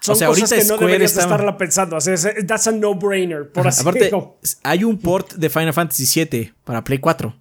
Son 0.01 0.13
O 0.15 0.17
sea, 0.17 0.29
cosas 0.29 0.53
ahorita 0.53 0.63
que 0.65 0.69
no 0.69 0.79
deberías 0.87 1.11
está- 1.11 1.23
estarla 1.25 1.59
pensando. 1.59 1.97
O 1.97 2.01
sea, 2.01 2.15
es- 2.15 2.29
that's 2.47 2.69
a 2.69 2.73
no-brainer, 2.73 3.49
por 3.51 3.67
así 3.67 3.81
Aparte, 3.81 3.99
decirlo. 4.01 4.37
hay 4.63 4.85
un 4.85 4.99
port 4.99 5.33
de 5.35 5.51
Final 5.51 5.73
Fantasy 5.75 6.25
VII 6.25 6.53
para 6.65 6.85
Play 6.85 6.99
4. 6.99 7.35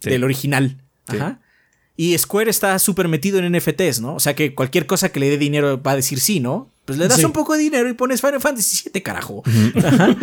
Sí. 0.00 0.10
Del 0.10 0.24
original. 0.24 0.76
Sí. 1.10 1.16
Ajá. 1.16 1.40
Y 1.98 2.18
Square 2.18 2.50
está 2.50 2.78
súper 2.78 3.08
metido 3.08 3.38
en 3.38 3.46
NFTs, 3.54 4.00
¿no? 4.00 4.14
O 4.16 4.20
sea 4.20 4.34
que 4.34 4.54
cualquier 4.54 4.86
cosa 4.86 5.08
que 5.08 5.18
le 5.20 5.30
dé 5.30 5.38
dinero 5.38 5.80
va 5.82 5.92
a 5.92 5.96
decir 5.96 6.20
sí, 6.20 6.40
¿no? 6.40 6.70
Pues 6.84 6.98
le 6.98 7.08
das 7.08 7.18
Sí. 7.18 7.24
un 7.24 7.32
poco 7.32 7.54
de 7.54 7.60
dinero 7.60 7.88
y 7.88 7.94
pones 7.94 8.20
Final 8.20 8.40
Fantasy 8.40 8.90
VII, 8.92 9.02
carajo. 9.02 9.42
Ajá. 9.82 10.14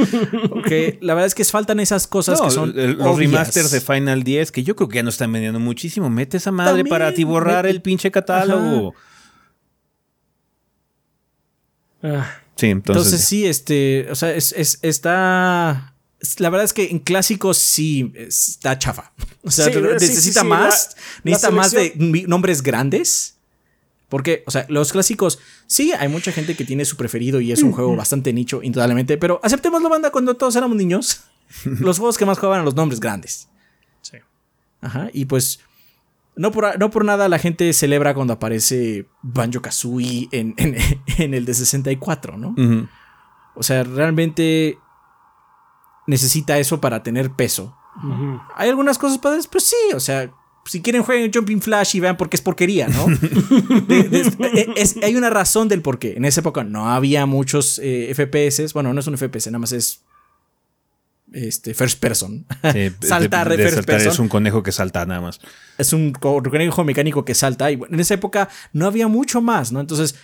Porque 0.49 0.97
la 1.01 1.13
verdad 1.15 1.27
es 1.27 1.35
que 1.35 1.43
faltan 1.45 1.79
esas 1.79 2.05
cosas 2.07 2.39
No, 2.39 2.45
que 2.45 2.51
son. 2.51 2.77
el- 2.77 2.93
los 2.97 3.17
remasters 3.17 3.71
de 3.71 3.81
Final 3.81 4.23
10, 4.23 4.51
que 4.51 4.63
yo 4.63 4.75
creo 4.75 4.87
que 4.87 4.97
ya 4.97 5.03
no 5.03 5.09
están 5.09 5.31
vendiendo 5.31 5.59
muchísimo. 5.59 6.09
Mete 6.09 6.37
esa 6.37 6.51
madre 6.51 6.69
También, 6.71 6.87
para 6.89 7.11
ti 7.13 7.23
borrar 7.23 7.65
mete- 7.65 7.71
el 7.75 7.81
pinche 7.81 8.11
catálogo. 8.11 8.93
Ah, 12.03 12.29
Sí, 12.55 12.67
entonces. 12.67 13.03
Entonces, 13.05 13.27
sí, 13.27 13.45
este. 13.47 14.07
O 14.11 14.15
sea, 14.15 14.31
es, 14.33 14.51
es- 14.55 14.77
está. 14.83 15.95
es- 16.19 16.39
La 16.39 16.49
verdad 16.51 16.65
es 16.65 16.73
que 16.73 16.89
en 16.91 16.99
clásicos 16.99 17.57
sí 17.57 18.13
está 18.15 18.77
chafa. 18.77 19.11
O 19.43 19.51
sea, 19.51 19.65
Sí, 19.65 19.79
necesita 19.79 20.21
sí, 20.21 20.31
sí, 20.39 20.45
más. 20.47 20.89
la- 20.95 21.01
necesita 21.23 21.49
la 21.49 21.55
más 21.55 21.71
de 21.71 21.93
nombres 22.27 22.61
grandes. 22.61 23.37
Porque, 24.09 24.43
o 24.45 24.51
sea, 24.51 24.67
los 24.69 24.91
clásicos, 24.91 25.39
sí, 25.65 25.91
hay 25.91 26.07
mucha 26.07 26.31
gente 26.31 26.55
que 26.55 26.63
tiene 26.65 26.85
su 26.85 26.95
preferido 26.97 27.41
y 27.41 27.51
es 27.51 27.63
un 27.63 27.71
juego 27.71 27.95
bastante 27.95 28.31
nicho, 28.31 28.61
indudablemente, 28.61 29.17
pero 29.17 29.39
aceptémoslo, 29.41 29.89
banda, 29.89 30.11
cuando 30.11 30.35
todos 30.35 30.55
éramos 30.55 30.77
niños, 30.77 31.21
los 31.65 31.97
juegos 31.97 32.19
que 32.19 32.25
más 32.25 32.37
jugaban 32.37 32.57
eran 32.57 32.65
los 32.65 32.75
nombres 32.75 32.99
grandes. 32.99 33.47
sí. 34.03 34.17
Ajá, 34.81 35.09
y 35.13 35.25
pues, 35.25 35.61
no 36.35 36.51
por, 36.51 36.79
no 36.79 36.89
por 36.89 37.05
nada 37.05 37.27
la 37.29 37.39
gente 37.39 37.71
celebra 37.73 38.13
cuando 38.13 38.33
aparece 38.33 39.07
Banjo 39.21 39.61
Kazooie 39.61 40.29
en, 40.31 40.53
en, 40.57 40.75
en 41.17 41.33
el 41.33 41.45
de 41.45 41.53
64, 41.53 42.37
¿no? 42.37 42.55
O 43.55 43.63
sea, 43.63 43.83
realmente 43.83 44.77
necesita 46.07 46.57
eso 46.59 46.81
para 46.81 47.03
tener 47.03 47.31
peso. 47.31 47.75
Hay 48.55 48.69
algunas 48.69 48.97
cosas 48.97 49.19
padres, 49.19 49.47
pues 49.47 49.65
sí, 49.65 49.93
o 49.95 49.99
sea, 49.99 50.31
si 50.65 50.81
quieren 50.81 51.03
jueguen 51.03 51.31
Jumping 51.33 51.61
Flash 51.61 51.95
y 51.95 51.99
vean 51.99 52.17
por 52.17 52.29
qué 52.29 52.37
es 52.37 52.41
porquería, 52.41 52.87
¿no? 52.87 53.05
De- 53.87 54.03
de- 54.09 54.35
eh, 54.61 54.73
es- 54.75 54.97
hay 55.03 55.15
una 55.15 55.29
razón 55.29 55.67
del 55.67 55.81
por 55.81 55.99
qué. 55.99 56.13
En 56.17 56.25
esa 56.25 56.39
época 56.41 56.63
no 56.63 56.89
había 56.89 57.25
muchos 57.25 57.79
eh, 57.83 58.11
FPS, 58.15 58.73
bueno, 58.73 58.93
no 58.93 58.99
es 58.99 59.07
un 59.07 59.15
FPS, 59.17 59.47
nada 59.47 59.59
más 59.59 59.71
es 59.73 60.03
este 61.33 61.73
first 61.73 61.99
person. 61.99 62.45
Sí, 62.71 62.91
Saltar 63.01 63.49
de 63.49 63.57
first 63.63 63.75
saltar 63.75 63.95
person. 63.97 64.13
es 64.13 64.19
un 64.19 64.29
conejo 64.29 64.63
que 64.63 64.71
salta 64.71 65.05
nada 65.05 65.19
más. 65.21 65.39
es 65.77 65.91
un 65.93 66.11
co- 66.13 66.41
conejo 66.43 66.83
mecánico 66.83 67.25
que 67.25 67.33
salta 67.35 67.69
y 67.71 67.75
bueno, 67.75 67.93
en 67.95 67.99
esa 67.99 68.13
época 68.13 68.49
no 68.71 68.85
había 68.87 69.07
mucho 69.07 69.41
más, 69.41 69.71
¿no? 69.71 69.79
Entonces, 69.81 70.15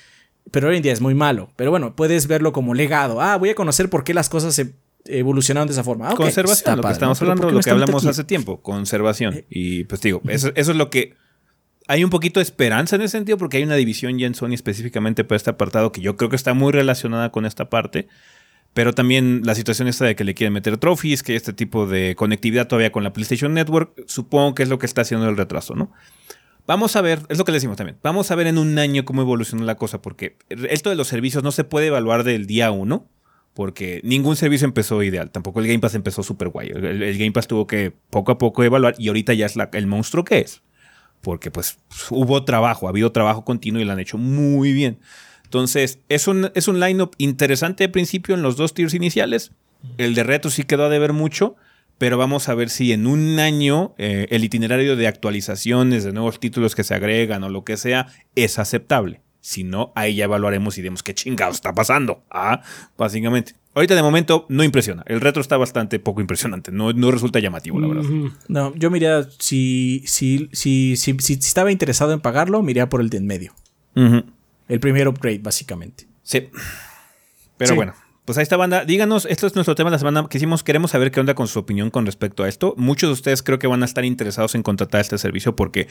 pero 0.51 0.69
hoy 0.69 0.77
en 0.77 0.83
día 0.83 0.93
es 0.93 1.01
muy 1.01 1.13
malo. 1.15 1.51
Pero 1.55 1.71
bueno, 1.71 1.95
puedes 1.95 2.27
verlo 2.27 2.53
como 2.53 2.73
legado. 2.73 3.21
Ah, 3.21 3.37
voy 3.37 3.49
a 3.49 3.55
conocer 3.55 3.89
por 3.89 4.03
qué 4.03 4.13
las 4.13 4.29
cosas 4.29 4.55
se 4.55 4.73
evolucionaron 5.05 5.67
de 5.67 5.73
esa 5.73 5.83
forma. 5.83 6.09
Ah, 6.09 6.15
Conservación, 6.15 6.77
lo 6.77 6.83
que 6.83 6.91
estamos 6.91 7.19
¿no? 7.21 7.25
Hablando, 7.25 7.41
¿por 7.43 7.49
qué 7.51 7.55
lo 7.55 7.61
que 7.61 7.69
hablamos 7.71 8.03
aquí? 8.03 8.09
hace 8.09 8.23
tiempo, 8.23 8.61
conservación. 8.61 9.43
Y 9.49 9.83
pues 9.85 10.01
digo, 10.01 10.21
eso, 10.27 10.51
eso 10.55 10.71
es 10.71 10.77
lo 10.77 10.89
que... 10.89 11.15
Hay 11.87 12.03
un 12.03 12.11
poquito 12.11 12.39
de 12.39 12.43
esperanza 12.43 12.97
en 12.97 13.01
ese 13.01 13.17
sentido 13.17 13.37
porque 13.39 13.57
hay 13.57 13.63
una 13.63 13.75
división 13.75 14.19
ya 14.19 14.27
en 14.27 14.35
Sony 14.35 14.53
específicamente 14.53 15.23
para 15.23 15.37
este 15.37 15.49
apartado 15.49 15.91
que 15.91 16.01
yo 16.01 16.15
creo 16.17 16.29
que 16.29 16.35
está 16.35 16.53
muy 16.53 16.71
relacionada 16.71 17.31
con 17.31 17.47
esta 17.47 17.69
parte. 17.71 18.07
Pero 18.73 18.93
también 18.93 19.41
la 19.43 19.55
situación 19.55 19.87
esta 19.87 20.05
de 20.05 20.15
que 20.15 20.23
le 20.23 20.35
quieren 20.35 20.53
meter 20.53 20.77
trophies, 20.77 21.23
que 21.23 21.33
hay 21.33 21.37
este 21.37 21.53
tipo 21.53 21.87
de 21.87 22.15
conectividad 22.15 22.67
todavía 22.67 22.91
con 22.91 23.03
la 23.03 23.13
PlayStation 23.13 23.53
Network, 23.53 23.93
supongo 24.07 24.55
que 24.55 24.63
es 24.63 24.69
lo 24.69 24.79
que 24.79 24.85
está 24.85 25.01
haciendo 25.01 25.27
el 25.27 25.37
retraso, 25.37 25.75
¿no? 25.75 25.91
Vamos 26.67 26.95
a 26.95 27.01
ver, 27.01 27.21
es 27.29 27.39
lo 27.39 27.45
que 27.45 27.51
le 27.51 27.55
decimos 27.55 27.77
también, 27.77 27.97
vamos 28.03 28.29
a 28.29 28.35
ver 28.35 28.45
en 28.45 28.59
un 28.59 28.77
año 28.77 29.03
cómo 29.03 29.23
evoluciona 29.23 29.65
la 29.65 29.75
cosa, 29.75 30.03
porque 30.03 30.37
esto 30.49 30.91
de 30.91 30.95
los 30.95 31.07
servicios 31.07 31.43
no 31.43 31.51
se 31.51 31.63
puede 31.63 31.87
evaluar 31.87 32.23
del 32.23 32.45
día 32.45 32.69
uno, 32.69 33.09
porque 33.55 34.01
ningún 34.03 34.35
servicio 34.35 34.65
empezó 34.65 35.01
ideal, 35.01 35.31
tampoco 35.31 35.61
el 35.61 35.67
Game 35.67 35.79
Pass 35.79 35.95
empezó 35.95 36.21
súper 36.21 36.49
guay. 36.49 36.69
El, 36.69 37.17
Game 37.17 37.31
Pass 37.31 37.47
tuvo 37.47 37.65
que 37.65 37.91
poco 38.11 38.31
a 38.31 38.37
poco 38.37 38.63
evaluar 38.63 38.93
y 38.99 39.07
ahorita 39.07 39.33
ya 39.33 39.47
es 39.47 39.55
el 39.73 39.87
monstruo 39.87 40.23
que 40.23 40.39
es, 40.39 40.61
porque 41.21 41.49
pues 41.49 41.79
hubo 42.11 42.45
trabajo, 42.45 42.85
ha 42.85 42.91
habido 42.91 43.11
trabajo 43.11 43.43
continuo 43.43 43.81
y 43.81 43.85
lo 43.85 43.91
han 43.91 43.99
hecho 43.99 44.19
muy 44.19 44.71
bien. 44.71 44.99
Entonces, 45.49 45.97
es 46.09 46.27
un, 46.27 46.51
es 46.53 46.67
un 46.67 46.79
lineup 46.79 47.15
interesante 47.17 47.85
de 47.85 47.89
principio 47.89 48.35
en 48.35 48.43
los 48.43 48.55
dos 48.55 48.75
tiers 48.75 48.93
iniciales. 48.93 49.51
El 49.97 50.13
de 50.13 50.21
reto 50.21 50.51
sí 50.51 50.63
quedó 50.63 50.85
a 50.85 50.89
deber 50.89 51.11
mucho, 51.11 51.55
pero 51.97 52.19
vamos 52.19 52.49
a 52.49 52.53
ver 52.53 52.69
si 52.69 52.93
en 52.93 53.07
un 53.07 53.39
año 53.39 53.95
eh, 53.97 54.27
el 54.29 54.43
itinerario 54.43 54.95
de 54.95 55.07
actualizaciones, 55.07 56.03
de 56.03 56.13
nuevos 56.13 56.39
títulos 56.39 56.75
que 56.75 56.83
se 56.83 56.93
agregan 56.93 57.43
o 57.43 57.49
lo 57.49 57.63
que 57.63 57.77
sea, 57.77 58.05
es 58.35 58.59
aceptable. 58.59 59.21
Si 59.41 59.63
no, 59.63 59.91
ahí 59.95 60.13
ya 60.13 60.25
evaluaremos 60.25 60.77
y 60.77 60.81
diremos 60.81 61.01
qué 61.01 61.15
chingados 61.15 61.55
está 61.55 61.73
pasando. 61.73 62.21
Ah, 62.29 62.61
básicamente. 62.95 63.55
Ahorita 63.73 63.95
de 63.95 64.03
momento 64.03 64.45
no 64.49 64.63
impresiona. 64.63 65.01
El 65.07 65.19
retro 65.19 65.41
está 65.41 65.57
bastante 65.57 65.97
poco 65.97 66.21
impresionante. 66.21 66.71
No, 66.71 66.93
no 66.93 67.09
resulta 67.09 67.39
llamativo, 67.39 67.79
la 67.79 67.87
verdad. 67.87 68.03
No, 68.47 68.75
yo 68.75 68.91
miraría, 68.91 69.27
si, 69.39 70.03
si, 70.05 70.47
si, 70.51 70.95
si, 70.95 71.17
si 71.19 71.33
estaba 71.33 71.71
interesado 71.71 72.13
en 72.13 72.19
pagarlo, 72.19 72.61
miraría 72.61 72.87
por 72.87 73.01
el 73.01 73.09
de 73.09 73.17
en 73.17 73.25
medio. 73.25 73.53
El 74.69 74.79
primer 74.79 75.07
upgrade, 75.09 75.39
básicamente. 75.39 76.07
Sí. 76.23 76.47
Pero 77.57 77.69
Sí. 77.71 77.75
bueno, 77.75 77.93
pues 78.23 78.37
ahí 78.37 78.43
está, 78.43 78.55
banda. 78.55 78.85
Díganos, 78.85 79.25
esto 79.25 79.47
es 79.47 79.55
nuestro 79.55 79.73
tema 79.75 79.89
de 79.89 79.95
la 79.95 79.99
semana. 79.99 80.27
Quisimos, 80.29 80.63
queremos 80.63 80.91
saber 80.91 81.09
qué 81.11 81.19
onda 81.19 81.33
con 81.33 81.47
su 81.47 81.57
opinión 81.59 81.89
con 81.89 82.05
respecto 82.05 82.43
a 82.43 82.47
esto. 82.47 82.75
Muchos 82.77 83.09
de 83.09 83.13
ustedes 83.13 83.41
creo 83.43 83.57
que 83.59 83.65
van 83.67 83.81
a 83.81 83.85
estar 83.85 84.05
interesados 84.05 84.53
en 84.55 84.61
contratar 84.63 85.01
este 85.01 85.17
servicio 85.17 85.55
porque 85.55 85.87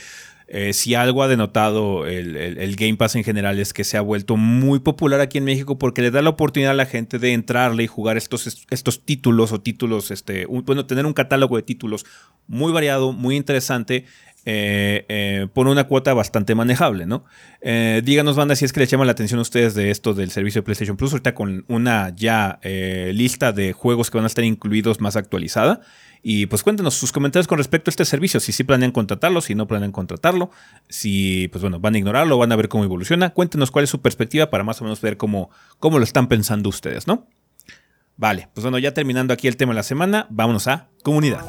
eh, 0.46 0.72
si 0.72 0.94
algo 0.94 1.22
ha 1.24 1.28
denotado 1.28 2.06
el, 2.06 2.36
el- 2.36 2.58
el 2.58 2.76
Game 2.76 2.94
Pass 2.96 3.16
en 3.16 3.24
general 3.24 3.58
es 3.58 3.72
que 3.74 3.82
se 3.84 3.96
ha 3.98 4.00
vuelto 4.00 4.36
muy 4.36 4.78
popular 4.78 5.20
aquí 5.20 5.36
en 5.38 5.44
México 5.44 5.78
porque 5.78 6.00
le 6.00 6.10
da 6.12 6.22
la 6.22 6.30
oportunidad 6.30 6.70
a 6.70 6.74
la 6.74 6.86
gente 6.86 7.18
de 7.18 7.32
entrarle 7.32 7.82
y 7.82 7.86
jugar 7.88 8.16
estos, 8.16 8.64
estos 8.70 9.04
títulos 9.04 9.50
o 9.52 9.60
títulos, 9.60 10.10
este, 10.12 10.46
un- 10.46 10.64
bueno, 10.64 10.86
tener 10.86 11.04
un 11.04 11.12
catálogo 11.14 11.56
de 11.56 11.62
títulos 11.64 12.06
muy 12.46 12.72
variado, 12.72 13.12
muy 13.12 13.36
interesante. 13.36 14.06
Eh, 14.50 15.04
eh, 15.10 15.46
por 15.52 15.68
una 15.68 15.84
cuota 15.84 16.14
bastante 16.14 16.54
manejable, 16.54 17.04
¿no? 17.04 17.26
Eh, 17.60 18.00
díganos, 18.02 18.34
banda, 18.34 18.56
si 18.56 18.64
es 18.64 18.72
que 18.72 18.80
les 18.80 18.90
llama 18.90 19.04
la 19.04 19.12
atención 19.12 19.38
a 19.38 19.42
ustedes 19.42 19.74
de 19.74 19.90
esto 19.90 20.14
del 20.14 20.30
servicio 20.30 20.62
de 20.62 20.64
PlayStation 20.64 20.96
Plus, 20.96 21.12
ahorita 21.12 21.34
con 21.34 21.66
una 21.68 22.14
ya 22.16 22.58
eh, 22.62 23.12
lista 23.14 23.52
de 23.52 23.74
juegos 23.74 24.10
que 24.10 24.16
van 24.16 24.24
a 24.24 24.26
estar 24.26 24.44
incluidos 24.44 25.02
más 25.02 25.16
actualizada. 25.16 25.82
Y 26.22 26.46
pues 26.46 26.62
cuéntenos 26.62 26.94
sus 26.94 27.12
comentarios 27.12 27.46
con 27.46 27.58
respecto 27.58 27.90
a 27.90 27.92
este 27.92 28.06
servicio, 28.06 28.40
si 28.40 28.52
sí 28.52 28.64
planean 28.64 28.90
contratarlo, 28.90 29.42
si 29.42 29.54
no 29.54 29.68
planean 29.68 29.92
contratarlo, 29.92 30.50
si 30.88 31.48
pues 31.48 31.60
bueno, 31.60 31.78
van 31.78 31.94
a 31.94 31.98
ignorarlo, 31.98 32.38
van 32.38 32.50
a 32.50 32.56
ver 32.56 32.70
cómo 32.70 32.84
evoluciona. 32.84 33.30
Cuéntenos 33.34 33.70
cuál 33.70 33.84
es 33.84 33.90
su 33.90 34.00
perspectiva 34.00 34.48
para 34.48 34.64
más 34.64 34.80
o 34.80 34.84
menos 34.84 35.02
ver 35.02 35.18
cómo, 35.18 35.50
cómo 35.78 35.98
lo 35.98 36.04
están 36.04 36.26
pensando 36.26 36.70
ustedes, 36.70 37.06
¿no? 37.06 37.28
Vale, 38.16 38.48
pues 38.54 38.64
bueno, 38.64 38.78
ya 38.78 38.94
terminando 38.94 39.34
aquí 39.34 39.46
el 39.46 39.58
tema 39.58 39.72
de 39.72 39.76
la 39.76 39.82
semana, 39.82 40.26
vámonos 40.30 40.66
a 40.68 40.88
comunidad. 41.02 41.44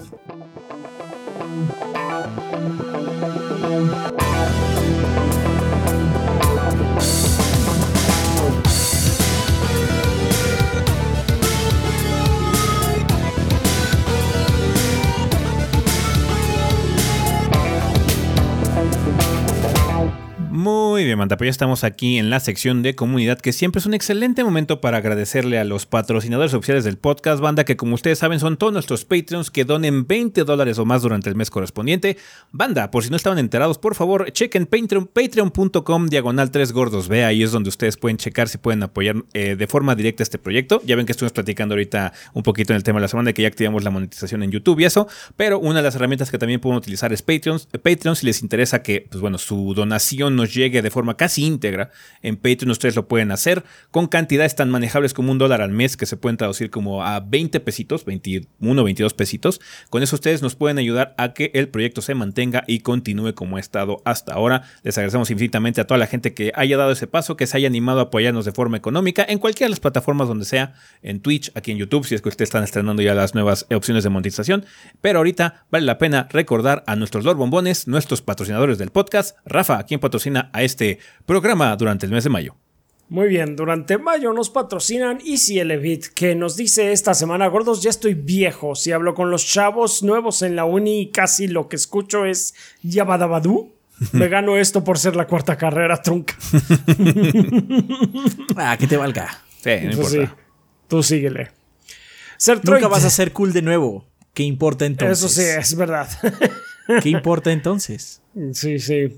Bien, 21.05 21.17
Manta, 21.17 21.37
pues 21.37 21.47
ya 21.47 21.51
estamos 21.51 21.83
aquí 21.83 22.17
en 22.17 22.29
la 22.29 22.39
sección 22.39 22.81
de 22.81 22.95
comunidad, 22.95 23.39
que 23.39 23.53
siempre 23.53 23.79
es 23.79 23.85
un 23.85 23.93
excelente 23.93 24.43
momento 24.43 24.81
para 24.81 24.97
agradecerle 24.97 25.59
a 25.59 25.63
los 25.63 25.85
patrocinadores 25.85 26.53
oficiales 26.53 26.83
del 26.83 26.97
podcast, 26.97 27.41
banda, 27.41 27.63
que 27.63 27.77
como 27.77 27.95
ustedes 27.95 28.19
saben 28.19 28.39
son 28.39 28.57
todos 28.57 28.73
nuestros 28.73 29.05
Patreons 29.05 29.51
que 29.51 29.63
donen 29.63 30.07
20 30.07 30.43
dólares 30.43 30.77
o 30.79 30.85
más 30.85 31.01
durante 31.01 31.29
el 31.29 31.35
mes 31.35 31.49
correspondiente. 31.49 32.17
Banda, 32.51 32.91
por 32.91 33.03
si 33.03 33.09
no 33.09 33.15
estaban 33.15 33.39
enterados, 33.39 33.77
por 33.77 33.95
favor, 33.95 34.31
chequen 34.31 34.65
Patreon, 34.65 35.07
patreon.com 35.07 36.07
diagonal 36.07 36.51
3 36.51 36.71
gordos. 36.73 37.07
Ve, 37.07 37.23
ahí 37.23 37.43
es 37.43 37.51
donde 37.51 37.69
ustedes 37.69 37.97
pueden 37.97 38.17
checar 38.17 38.49
si 38.49 38.57
pueden 38.57 38.83
apoyar 38.83 39.15
eh, 39.33 39.55
de 39.55 39.67
forma 39.67 39.95
directa 39.95 40.23
este 40.23 40.37
proyecto. 40.37 40.81
Ya 40.85 40.95
ven 40.95 41.05
que 41.05 41.13
estuvimos 41.13 41.33
platicando 41.33 41.73
ahorita 41.73 42.13
un 42.33 42.43
poquito 42.43 42.73
en 42.73 42.77
el 42.77 42.83
tema 42.83 42.99
de 42.99 43.03
la 43.03 43.07
semana 43.07 43.33
que 43.33 43.43
ya 43.43 43.47
activamos 43.47 43.83
la 43.83 43.91
monetización 43.91 44.43
en 44.43 44.51
YouTube 44.51 44.79
y 44.79 44.85
eso, 44.85 45.07
pero 45.37 45.59
una 45.59 45.79
de 45.79 45.83
las 45.83 45.95
herramientas 45.95 46.31
que 46.31 46.37
también 46.37 46.59
pueden 46.59 46.77
utilizar 46.77 47.13
es 47.13 47.21
Patreon, 47.21 47.59
Patreon 47.81 48.15
si 48.15 48.25
les 48.25 48.41
interesa 48.41 48.83
que, 48.83 49.07
pues 49.09 49.21
bueno, 49.21 49.37
su 49.37 49.73
donación 49.73 50.35
nos 50.35 50.48
llegue 50.53 50.81
de 50.81 50.91
forma 50.91 51.17
casi 51.17 51.45
íntegra. 51.45 51.91
En 52.21 52.35
Patreon 52.35 52.71
ustedes 52.71 52.95
lo 52.95 53.07
pueden 53.07 53.31
hacer 53.31 53.63
con 53.91 54.07
cantidades 54.07 54.55
tan 54.55 54.69
manejables 54.69 55.13
como 55.13 55.31
un 55.31 55.37
dólar 55.37 55.61
al 55.61 55.71
mes 55.71 55.97
que 55.97 56.05
se 56.05 56.17
pueden 56.17 56.37
traducir 56.37 56.69
como 56.69 57.03
a 57.03 57.19
20 57.19 57.59
pesitos, 57.59 58.05
21, 58.05 58.83
22 58.83 59.13
pesitos. 59.13 59.61
Con 59.89 60.03
eso 60.03 60.15
ustedes 60.15 60.41
nos 60.41 60.55
pueden 60.55 60.77
ayudar 60.77 61.13
a 61.17 61.33
que 61.33 61.51
el 61.53 61.69
proyecto 61.69 62.01
se 62.01 62.15
mantenga 62.15 62.63
y 62.67 62.79
continúe 62.79 63.33
como 63.33 63.57
ha 63.57 63.59
estado 63.59 64.01
hasta 64.05 64.33
ahora. 64.33 64.63
Les 64.83 64.97
agradecemos 64.97 65.29
infinitamente 65.31 65.81
a 65.81 65.87
toda 65.87 65.97
la 65.97 66.07
gente 66.07 66.33
que 66.33 66.51
haya 66.55 66.77
dado 66.77 66.91
ese 66.91 67.07
paso, 67.07 67.37
que 67.37 67.47
se 67.47 67.57
haya 67.57 67.67
animado 67.67 67.99
a 67.99 68.03
apoyarnos 68.03 68.45
de 68.45 68.51
forma 68.51 68.77
económica 68.77 69.25
en 69.27 69.39
cualquiera 69.39 69.67
de 69.67 69.71
las 69.71 69.79
plataformas 69.79 70.27
donde 70.27 70.45
sea, 70.45 70.73
en 71.01 71.19
Twitch, 71.19 71.51
aquí 71.55 71.71
en 71.71 71.77
YouTube, 71.77 72.05
si 72.05 72.15
es 72.15 72.21
que 72.21 72.29
ustedes 72.29 72.47
están 72.47 72.63
estrenando 72.63 73.01
ya 73.01 73.13
las 73.13 73.33
nuevas 73.35 73.65
opciones 73.73 74.03
de 74.03 74.09
monetización. 74.09 74.65
Pero 75.01 75.19
ahorita 75.19 75.65
vale 75.71 75.85
la 75.85 75.97
pena 75.97 76.27
recordar 76.31 76.83
a 76.87 76.95
nuestros 76.95 77.25
Lord 77.25 77.37
Bombones, 77.37 77.87
nuestros 77.87 78.21
patrocinadores 78.21 78.77
del 78.77 78.89
podcast. 78.91 79.37
Rafa, 79.45 79.83
quien 79.83 79.99
patrocina 79.99 80.38
a 80.53 80.63
este 80.63 80.99
programa 81.25 81.75
durante 81.75 82.05
el 82.05 82.11
mes 82.11 82.23
de 82.23 82.29
mayo. 82.29 82.55
Muy 83.09 83.27
bien, 83.27 83.55
durante 83.55 83.97
mayo 83.97 84.33
nos 84.33 84.51
patrocinan 84.51 85.17
Easy 85.25 85.57
Elevit, 85.57 86.05
que 86.13 86.35
nos 86.35 86.55
dice 86.55 86.91
esta 86.91 87.15
semana, 87.15 87.47
gordos, 87.47 87.81
ya 87.81 87.89
estoy 87.89 88.13
viejo. 88.13 88.75
Si 88.75 88.91
hablo 88.91 89.15
con 89.15 89.31
los 89.31 89.47
chavos 89.47 90.03
nuevos 90.03 90.43
en 90.43 90.55
la 90.55 90.65
uni, 90.65 91.09
casi 91.11 91.47
lo 91.47 91.67
que 91.67 91.75
escucho 91.75 92.25
es 92.25 92.53
Yabadabadú. 92.83 93.73
Me 94.11 94.27
gano 94.27 94.57
esto 94.57 94.83
por 94.83 94.99
ser 94.99 95.15
la 95.15 95.25
cuarta 95.25 95.57
carrera 95.57 96.03
trunca. 96.03 96.37
ah, 98.55 98.77
que 98.77 98.85
te 98.85 98.95
valga. 98.95 99.43
Sí, 99.63 99.71
no 99.85 99.91
importa. 99.91 100.35
tú 100.87 101.01
síguele. 101.01 101.49
Nunca 102.63 102.87
vas 102.87 103.05
a 103.05 103.09
ser 103.09 103.33
cool 103.33 103.53
de 103.53 103.63
nuevo. 103.63 104.05
¿Qué 104.35 104.43
importa 104.43 104.85
entonces? 104.85 105.17
Eso 105.17 105.29
sí, 105.29 105.41
es 105.41 105.75
verdad. 105.75 106.07
¿Qué 107.01 107.09
importa 107.09 107.51
entonces? 107.51 108.21
Sí, 108.53 108.79
sí. 108.79 109.17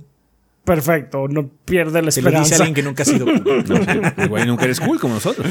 Perfecto, 0.63 1.27
no 1.27 1.49
pierde 1.65 2.01
la 2.01 2.09
esperanza. 2.09 2.37
lo 2.39 2.43
dice 2.43 2.55
alguien 2.55 2.73
que 2.73 2.83
nunca 2.83 3.03
ha 3.03 3.05
sido 3.05 3.25
cool. 3.25 3.65
igual 4.25 4.47
nunca 4.47 4.65
eres 4.65 4.79
cool 4.79 4.99
como 4.99 5.15
nosotros. 5.15 5.47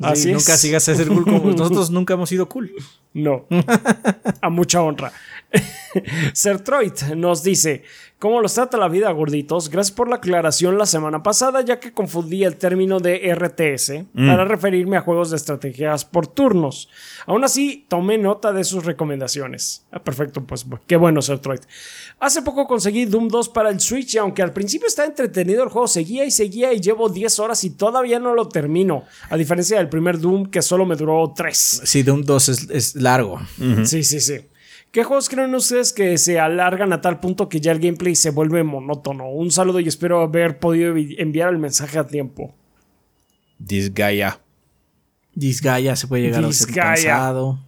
Así 0.00 0.32
nunca 0.32 0.56
sigas 0.56 0.88
a 0.88 0.94
ser 0.94 1.08
cool 1.08 1.24
como 1.24 1.50
nosotros 1.50 1.90
nunca 1.90 2.14
hemos 2.14 2.28
sido 2.28 2.48
cool. 2.48 2.72
No. 3.12 3.46
a 4.40 4.50
mucha 4.50 4.82
honra. 4.82 5.12
Sertroid 6.32 7.14
nos 7.16 7.42
dice: 7.42 7.84
¿Cómo 8.24 8.40
los 8.40 8.54
trata 8.54 8.78
la 8.78 8.88
vida, 8.88 9.10
gorditos? 9.10 9.68
Gracias 9.68 9.94
por 9.94 10.08
la 10.08 10.16
aclaración 10.16 10.78
la 10.78 10.86
semana 10.86 11.22
pasada, 11.22 11.60
ya 11.60 11.78
que 11.78 11.92
confundí 11.92 12.42
el 12.44 12.56
término 12.56 12.98
de 12.98 13.34
RTS 13.34 14.06
mm. 14.14 14.28
para 14.28 14.46
referirme 14.46 14.96
a 14.96 15.02
juegos 15.02 15.28
de 15.28 15.36
estrategias 15.36 16.06
por 16.06 16.26
turnos. 16.26 16.88
Aún 17.26 17.44
así, 17.44 17.84
tomé 17.86 18.16
nota 18.16 18.52
de 18.54 18.64
sus 18.64 18.86
recomendaciones. 18.86 19.84
Ah, 19.92 20.02
perfecto, 20.02 20.42
pues 20.42 20.64
qué 20.86 20.96
bueno, 20.96 21.20
Sertroid. 21.20 21.60
Hace 22.18 22.40
poco 22.40 22.66
conseguí 22.66 23.04
Doom 23.04 23.28
2 23.28 23.50
para 23.50 23.68
el 23.68 23.80
Switch 23.80 24.14
y 24.14 24.18
aunque 24.18 24.40
al 24.40 24.54
principio 24.54 24.88
estaba 24.88 25.06
entretenido, 25.06 25.62
el 25.62 25.68
juego 25.68 25.86
seguía 25.86 26.24
y 26.24 26.30
seguía 26.30 26.72
y 26.72 26.80
llevo 26.80 27.10
10 27.10 27.38
horas 27.40 27.62
y 27.64 27.70
todavía 27.70 28.18
no 28.20 28.34
lo 28.34 28.48
termino. 28.48 29.04
A 29.28 29.36
diferencia 29.36 29.76
del 29.76 29.90
primer 29.90 30.18
Doom 30.18 30.46
que 30.46 30.62
solo 30.62 30.86
me 30.86 30.96
duró 30.96 31.30
3. 31.36 31.82
Sí, 31.84 32.02
Doom 32.02 32.22
2 32.22 32.48
es, 32.70 32.94
largo. 32.94 33.38
Sí, 33.84 34.02
sí, 34.02 34.20
sí. 34.20 34.46
¿Qué 34.94 35.02
juegos 35.02 35.28
creen 35.28 35.52
ustedes 35.56 35.92
que 35.92 36.16
se 36.18 36.38
alargan 36.38 36.92
a 36.92 37.00
tal 37.00 37.18
punto 37.18 37.48
que 37.48 37.60
ya 37.60 37.72
el 37.72 37.80
gameplay 37.80 38.14
se 38.14 38.30
vuelve 38.30 38.62
monótono? 38.62 39.28
Un 39.28 39.50
saludo 39.50 39.80
y 39.80 39.88
espero 39.88 40.20
haber 40.20 40.60
podido 40.60 40.94
enviar 40.96 41.52
el 41.52 41.58
mensaje 41.58 41.98
a 41.98 42.06
tiempo. 42.06 42.54
Disgaea. 43.58 44.38
Disgaea 45.34 45.96
se 45.96 46.06
puede 46.06 46.22
llegar 46.22 46.44
a 46.44 46.52
ser 46.52 46.72
cansado. 46.72 47.58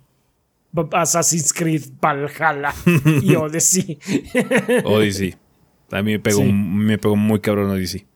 Assassin's 0.92 1.52
Creed 1.52 1.82
Valhalla 2.00 2.72
y 3.20 3.34
Odyssey. 3.34 3.98
Odyssey. 4.84 5.34
A 5.90 6.02
mí 6.02 6.12
me 6.12 6.20
pegó, 6.20 6.44
me 6.44 6.96
pegó 6.96 7.16
muy 7.16 7.40
cabrón 7.40 7.70
Odyssey. 7.70 8.06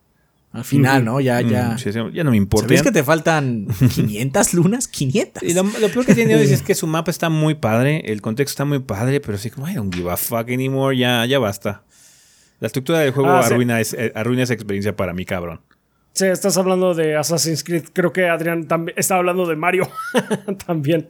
Al 0.52 0.64
final, 0.64 1.04
¿no? 1.04 1.20
Ya, 1.20 1.40
ya. 1.42 1.76
ya 1.76 2.24
no 2.24 2.30
me 2.32 2.36
importa. 2.36 2.66
¿Sabes 2.66 2.82
que 2.82 2.90
te 2.90 3.04
faltan 3.04 3.68
500 3.94 4.54
lunas? 4.54 4.88
500. 4.88 5.42
Y 5.44 5.54
lo, 5.54 5.64
peor 5.64 6.04
que 6.04 6.14
tiene 6.14 6.34
es 6.42 6.62
que 6.66 6.74
su 6.74 6.88
mapa 6.88 7.10
está 7.10 7.28
muy 7.28 7.54
padre, 7.54 8.02
el 8.06 8.20
contexto 8.20 8.50
está 8.50 8.64
muy 8.64 8.80
padre, 8.80 9.20
pero 9.20 9.38
sí 9.38 9.50
como, 9.50 9.68
I 9.68 9.74
don't 9.74 9.94
give 9.94 10.10
a 10.10 10.16
fuck 10.16 10.50
anymore, 10.50 10.96
ya, 10.96 11.24
ya 11.26 11.38
basta. 11.38 11.84
La 12.58 12.66
estructura 12.66 12.98
del 12.98 13.12
juego 13.12 13.30
ah, 13.30 13.46
arruina, 13.46 13.80
eh, 13.80 14.12
arruina 14.14 14.42
esa 14.42 14.54
experiencia 14.54 14.96
para 14.96 15.14
mí, 15.14 15.24
cabrón. 15.24 15.60
Sí, 16.12 16.26
estás 16.26 16.58
hablando 16.58 16.94
de 16.94 17.16
Assassin's 17.16 17.62
Creed. 17.62 17.84
Creo 17.92 18.12
que 18.12 18.28
Adrián 18.28 18.66
también 18.66 18.98
estaba 18.98 19.20
hablando 19.20 19.46
de 19.46 19.54
Mario 19.56 19.88
también. 20.66 21.08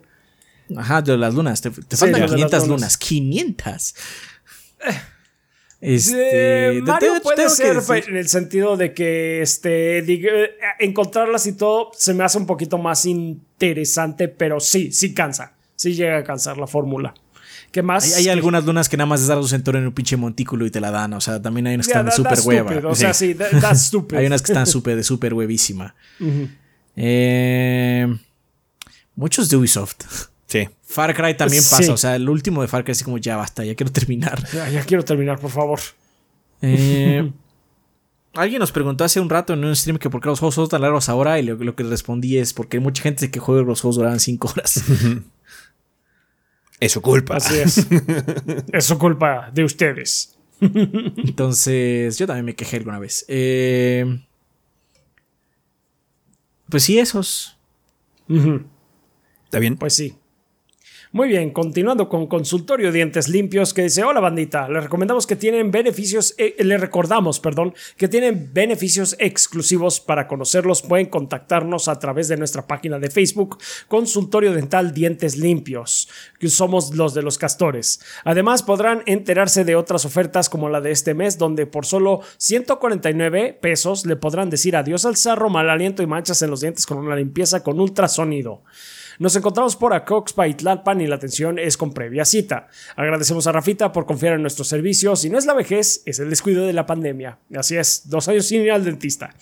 Ajá, 0.76 1.00
de 1.02 1.16
las 1.16 1.34
lunas. 1.34 1.62
Te, 1.62 1.70
faltan 1.70 2.26
500 2.26 2.68
lunas. 2.68 2.96
500. 2.98 3.94
Este, 5.80 6.82
Mario 6.82 7.14
puede 7.22 7.48
ser 7.48 7.78
en 8.08 8.16
el 8.16 8.28
sentido 8.28 8.76
de 8.76 8.92
que 8.92 9.40
este, 9.40 10.04
encontrarlas 10.78 11.46
y 11.46 11.54
todo 11.54 11.90
se 11.96 12.12
me 12.12 12.22
hace 12.22 12.36
un 12.36 12.46
poquito 12.46 12.76
más 12.76 13.06
interesante, 13.06 14.28
pero 14.28 14.60
sí, 14.60 14.92
sí 14.92 15.14
cansa. 15.14 15.54
Sí 15.76 15.94
llega 15.94 16.18
a 16.18 16.24
cansar 16.24 16.58
la 16.58 16.66
fórmula. 16.66 17.14
¿Qué 17.72 17.82
más? 17.82 18.16
Hay, 18.16 18.28
algunas 18.28 18.64
lunas 18.64 18.88
que 18.88 18.96
nada 18.96 19.06
más 19.06 19.22
es 19.22 19.28
dar 19.28 19.38
un 19.38 19.48
centro 19.48 19.78
en 19.78 19.86
un 19.86 19.92
pinche 19.92 20.16
montículo 20.16 20.66
y 20.66 20.70
te 20.70 20.80
la 20.80 20.90
dan. 20.90 21.12
O 21.14 21.20
sea, 21.20 21.40
también 21.40 21.68
hay 21.68 21.76
unas 21.76 21.86
que 21.86 21.92
están 21.92 22.06
de 22.06 22.12
súper 22.12 22.38
hueva. 22.44 22.88
O 22.88 22.94
sea, 22.94 23.14
sí, 23.14 23.34
that's 23.34 23.92
hay 24.12 24.26
unas 24.26 24.42
que 24.42 24.52
están 24.52 24.66
súper 24.66 24.96
de 24.96 25.04
súper 25.04 25.32
huevísima. 25.32 25.94
eh, 26.96 28.06
muchos 29.14 29.48
de 29.48 29.56
Ubisoft. 29.56 30.02
Sí. 30.50 30.68
Far 30.82 31.14
Cry 31.14 31.36
también 31.36 31.62
pasa. 31.70 31.92
O 31.92 31.96
sea, 31.96 32.16
el 32.16 32.28
último 32.28 32.60
de 32.60 32.66
Far 32.66 32.82
Cry 32.82 32.90
es 32.90 33.04
como 33.04 33.18
ya 33.18 33.36
basta, 33.36 33.64
ya 33.64 33.76
quiero 33.76 33.92
terminar. 33.92 34.44
Ya, 34.72 34.84
quiero 34.84 35.04
terminar, 35.04 35.38
por 35.38 35.50
favor. 35.50 35.78
Eh, 36.60 37.30
alguien 38.34 38.58
nos 38.58 38.72
preguntó 38.72 39.04
hace 39.04 39.20
un 39.20 39.30
rato 39.30 39.52
en 39.52 39.64
un 39.64 39.76
stream 39.76 39.98
que 39.98 40.10
por 40.10 40.20
qué 40.20 40.28
los 40.28 40.40
juegos 40.40 40.56
son 40.56 40.68
tan 40.68 40.82
largos 40.82 41.08
ahora. 41.08 41.38
Y 41.38 41.44
lo, 41.44 41.76
que 41.76 41.84
respondí 41.84 42.36
es 42.36 42.52
porque 42.52 42.78
hay 42.78 42.82
mucha 42.82 43.00
gente 43.00 43.30
que 43.30 43.38
juega 43.38 43.62
los 43.62 43.80
juegos 43.80 43.96
duraban 43.96 44.18
5 44.18 44.48
horas. 44.48 44.82
es 46.80 46.92
su 46.92 47.00
culpa. 47.00 47.36
Así 47.36 47.56
es. 47.56 47.86
es 48.72 48.84
su 48.84 48.98
culpa 48.98 49.52
de 49.54 49.62
ustedes. 49.62 50.36
Entonces, 50.60 52.18
yo 52.18 52.26
también 52.26 52.44
me 52.44 52.56
quejé 52.56 52.78
alguna 52.78 52.98
vez. 52.98 53.24
Eh, 53.28 54.20
pues 56.68 56.82
sí, 56.82 56.98
esos. 56.98 57.56
¿Está 59.46 59.60
bien? 59.60 59.76
Pues 59.76 59.94
sí. 59.94 60.16
Muy 61.12 61.26
bien, 61.26 61.50
continuando 61.50 62.08
con 62.08 62.28
Consultorio 62.28 62.92
Dientes 62.92 63.26
Limpios 63.26 63.74
que 63.74 63.82
dice, 63.82 64.04
hola 64.04 64.20
bandita, 64.20 64.68
le 64.68 64.80
recomendamos 64.80 65.26
que 65.26 65.34
tienen 65.34 65.72
beneficios, 65.72 66.36
eh, 66.38 66.54
le 66.60 66.78
recordamos, 66.78 67.40
perdón, 67.40 67.74
que 67.96 68.06
tienen 68.06 68.50
beneficios 68.52 69.16
exclusivos 69.18 69.98
para 69.98 70.28
conocerlos, 70.28 70.82
pueden 70.82 71.06
contactarnos 71.06 71.88
a 71.88 71.98
través 71.98 72.28
de 72.28 72.36
nuestra 72.36 72.68
página 72.68 73.00
de 73.00 73.10
Facebook, 73.10 73.58
Consultorio 73.88 74.52
Dental 74.52 74.94
Dientes 74.94 75.36
Limpios, 75.36 76.08
que 76.38 76.48
somos 76.48 76.94
los 76.94 77.12
de 77.12 77.22
los 77.22 77.38
castores. 77.38 78.00
Además 78.22 78.62
podrán 78.62 79.02
enterarse 79.06 79.64
de 79.64 79.74
otras 79.74 80.04
ofertas 80.04 80.48
como 80.48 80.68
la 80.68 80.80
de 80.80 80.92
este 80.92 81.14
mes, 81.14 81.38
donde 81.38 81.66
por 81.66 81.86
solo 81.86 82.20
149 82.36 83.58
pesos 83.60 84.06
le 84.06 84.14
podrán 84.14 84.48
decir 84.48 84.76
adiós 84.76 85.04
al 85.04 85.16
sarro, 85.16 85.50
mal 85.50 85.70
aliento 85.70 86.04
y 86.04 86.06
manchas 86.06 86.40
en 86.42 86.50
los 86.50 86.60
dientes 86.60 86.86
con 86.86 86.98
una 86.98 87.16
limpieza 87.16 87.64
con 87.64 87.80
ultrasonido. 87.80 88.62
Nos 89.20 89.36
encontramos 89.36 89.76
por 89.76 89.92
Acoxpa 89.92 90.48
y 90.48 90.56
y 90.58 90.62
la 91.06 91.14
atención 91.14 91.58
es 91.58 91.76
con 91.76 91.92
previa 91.92 92.24
cita. 92.24 92.68
Agradecemos 92.96 93.46
a 93.46 93.52
Rafita 93.52 93.92
por 93.92 94.06
confiar 94.06 94.32
en 94.32 94.40
nuestros 94.40 94.66
servicios 94.66 95.26
y 95.26 95.28
no 95.28 95.36
es 95.36 95.44
la 95.44 95.52
vejez, 95.52 96.02
es 96.06 96.20
el 96.20 96.30
descuido 96.30 96.64
de 96.64 96.72
la 96.72 96.86
pandemia. 96.86 97.38
Así 97.54 97.76
es, 97.76 98.08
dos 98.08 98.28
años 98.28 98.46
sin 98.46 98.62
ir 98.62 98.72
al 98.72 98.82
dentista. 98.82 99.34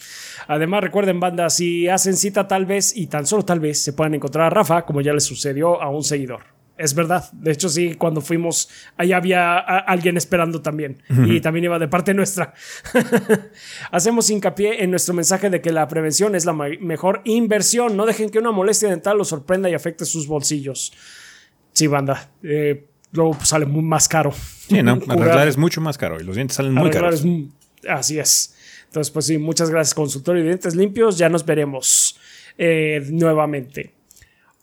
Además, 0.49 0.83
recuerden, 0.83 1.21
banda, 1.21 1.49
si 1.49 1.87
hacen 1.87 2.17
cita 2.17 2.49
tal 2.49 2.67
vez 2.67 2.93
y 2.97 3.07
tan 3.07 3.25
solo 3.25 3.45
tal 3.45 3.61
vez 3.61 3.79
se 3.79 3.93
puedan 3.93 4.15
encontrar 4.15 4.47
a 4.47 4.51
Rafa, 4.51 4.85
como 4.85 5.01
ya 5.01 5.13
le 5.13 5.21
sucedió 5.21 5.81
a 5.81 5.91
un 5.91 6.03
seguidor. 6.03 6.58
Es 6.79 6.95
verdad. 6.95 7.29
De 7.33 7.51
hecho, 7.51 7.69
sí, 7.69 7.95
cuando 7.95 8.21
fuimos, 8.21 8.71
ahí 8.97 9.13
había 9.13 9.59
alguien 9.59 10.17
esperando 10.17 10.63
también. 10.63 11.03
Y 11.27 11.41
también 11.41 11.65
iba 11.65 11.77
de 11.77 11.89
parte 11.89 12.15
nuestra. 12.15 12.55
Hacemos 13.91 14.31
hincapié 14.31 14.85
en 14.85 14.91
nuestro 14.93 15.13
mensaje 15.13 15.51
de 15.51 15.61
que 15.61 15.73
la 15.73 15.89
prevención 15.89 16.37
es 16.37 16.45
la 16.45 16.53
mejor 16.53 17.21
inversión. 17.25 17.97
No 17.97 18.07
dejen 18.07 18.31
que 18.31 18.39
una 18.39 18.53
molestia 18.53 18.89
dental 18.89 19.19
los 19.19 19.29
sorprenda 19.29 19.69
y 19.69 19.75
afecte 19.75 20.05
sus 20.05 20.29
bolsillos. 20.29 20.93
Sí, 21.73 21.89
banda. 21.89 22.31
Eh, 22.45 22.87
luego 23.11 23.37
sale 23.43 23.67
muy 23.67 23.83
más 23.83 24.07
caro. 24.09 24.33
Sí, 24.69 24.81
no. 24.81 25.01
Arreglar 25.09 25.49
es 25.49 25.57
mucho 25.57 25.81
más 25.81 25.99
caro 25.99 26.21
y 26.21 26.25
los 26.25 26.37
dientes 26.37 26.57
salen 26.57 26.75
muy 26.75 26.91
caros. 26.91 27.25
Así 27.89 28.21
es. 28.21 28.55
Entonces, 28.87 29.11
pues 29.11 29.27
sí, 29.27 29.37
muchas 29.37 29.69
gracias, 29.69 29.95
consultorio 29.95 30.43
de 30.43 30.51
dientes 30.51 30.77
limpios. 30.77 31.19
Ya 31.19 31.29
nos 31.29 31.45
veremos 31.45 32.19
eh, 32.57 33.05
nuevamente. 33.11 33.95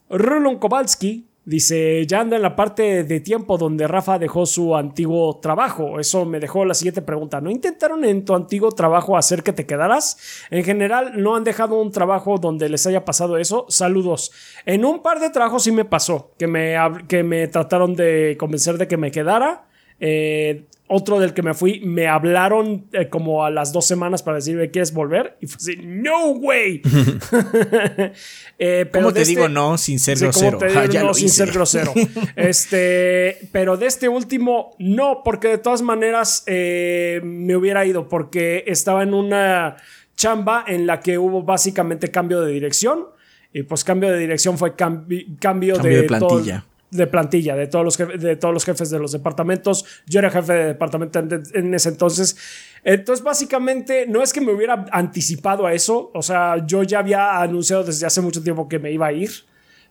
Roland 0.08 0.58
Kowalski 0.58 1.26
Dice, 1.46 2.04
ya 2.08 2.22
anda 2.22 2.34
en 2.34 2.42
la 2.42 2.56
parte 2.56 3.04
de 3.04 3.20
tiempo 3.20 3.56
donde 3.56 3.86
Rafa 3.86 4.18
dejó 4.18 4.46
su 4.46 4.74
antiguo 4.74 5.38
trabajo. 5.38 6.00
Eso 6.00 6.24
me 6.24 6.40
dejó 6.40 6.64
la 6.64 6.74
siguiente 6.74 7.02
pregunta. 7.02 7.40
¿No 7.40 7.52
intentaron 7.52 8.04
en 8.04 8.24
tu 8.24 8.34
antiguo 8.34 8.72
trabajo 8.72 9.16
hacer 9.16 9.44
que 9.44 9.52
te 9.52 9.64
quedaras? 9.64 10.18
En 10.50 10.64
general, 10.64 11.12
¿no 11.22 11.36
han 11.36 11.44
dejado 11.44 11.80
un 11.80 11.92
trabajo 11.92 12.38
donde 12.38 12.68
les 12.68 12.84
haya 12.88 13.04
pasado 13.04 13.38
eso? 13.38 13.64
Saludos. 13.68 14.32
En 14.64 14.84
un 14.84 15.04
par 15.04 15.20
de 15.20 15.30
trabajos 15.30 15.62
sí 15.62 15.70
me 15.70 15.84
pasó, 15.84 16.32
que 16.36 16.48
me, 16.48 16.74
que 17.06 17.22
me 17.22 17.46
trataron 17.46 17.94
de 17.94 18.36
convencer 18.36 18.76
de 18.76 18.88
que 18.88 18.96
me 18.96 19.12
quedara. 19.12 19.68
Eh, 20.00 20.66
otro 20.88 21.18
del 21.18 21.34
que 21.34 21.42
me 21.42 21.54
fui, 21.54 21.80
me 21.80 22.06
hablaron 22.06 22.86
eh, 22.92 23.08
como 23.08 23.44
a 23.44 23.50
las 23.50 23.72
dos 23.72 23.86
semanas 23.86 24.22
para 24.22 24.36
decirme, 24.36 24.70
¿quieres 24.70 24.92
volver? 24.92 25.36
Y 25.40 25.46
fue 25.46 25.56
así, 25.56 25.80
no 25.82 26.30
way. 26.30 26.80
eh, 28.58 28.88
¿Cómo 28.92 29.12
te 29.12 29.24
digo 29.24 29.42
este 29.42 29.52
no 29.52 29.78
sin 29.78 29.98
ser 29.98 30.18
grosero? 30.18 30.58
no 31.02 31.14
sin 31.14 31.30
ser 31.30 31.50
grosero. 31.50 31.92
este, 32.36 33.48
pero 33.52 33.76
de 33.76 33.86
este 33.86 34.08
último, 34.08 34.76
no, 34.78 35.22
porque 35.24 35.48
de 35.48 35.58
todas 35.58 35.82
maneras 35.82 36.44
eh, 36.46 37.20
me 37.24 37.56
hubiera 37.56 37.84
ido, 37.84 38.08
porque 38.08 38.64
estaba 38.66 39.02
en 39.02 39.14
una 39.14 39.76
chamba 40.16 40.64
en 40.66 40.86
la 40.86 41.00
que 41.00 41.18
hubo 41.18 41.42
básicamente 41.42 42.10
cambio 42.10 42.40
de 42.40 42.52
dirección. 42.52 43.06
Y 43.52 43.62
pues 43.62 43.84
cambio 43.84 44.10
de 44.10 44.18
dirección 44.18 44.58
fue 44.58 44.76
cambio, 44.76 45.78
de, 45.78 46.02
plantilla 46.02 46.64
de 46.96 47.06
plantilla 47.06 47.54
de 47.54 47.66
todos, 47.66 47.84
los 47.84 47.96
jefes, 47.96 48.20
de 48.20 48.36
todos 48.36 48.54
los 48.54 48.64
jefes 48.64 48.90
de 48.90 48.98
los 48.98 49.12
departamentos. 49.12 49.84
Yo 50.06 50.18
era 50.18 50.30
jefe 50.30 50.52
de 50.52 50.64
departamento 50.66 51.18
en, 51.18 51.74
ese 51.74 51.88
entonces. 51.90 52.36
Entonces, 52.82 53.24
básicamente, 53.24 54.06
no 54.06 54.22
es 54.22 54.32
que 54.32 54.40
me 54.40 54.52
hubiera 54.52 54.86
anticipado 54.90 55.66
a 55.66 55.74
eso. 55.74 56.10
O 56.14 56.22
sea, 56.22 56.64
yo 56.66 56.82
ya 56.82 57.00
había 57.00 57.40
anunciado 57.40 57.84
desde 57.84 58.06
hace 58.06 58.20
mucho 58.20 58.42
tiempo 58.42 58.68
que 58.68 58.78
me 58.78 58.90
iba 58.92 59.06
a 59.06 59.12
ir. 59.12 59.30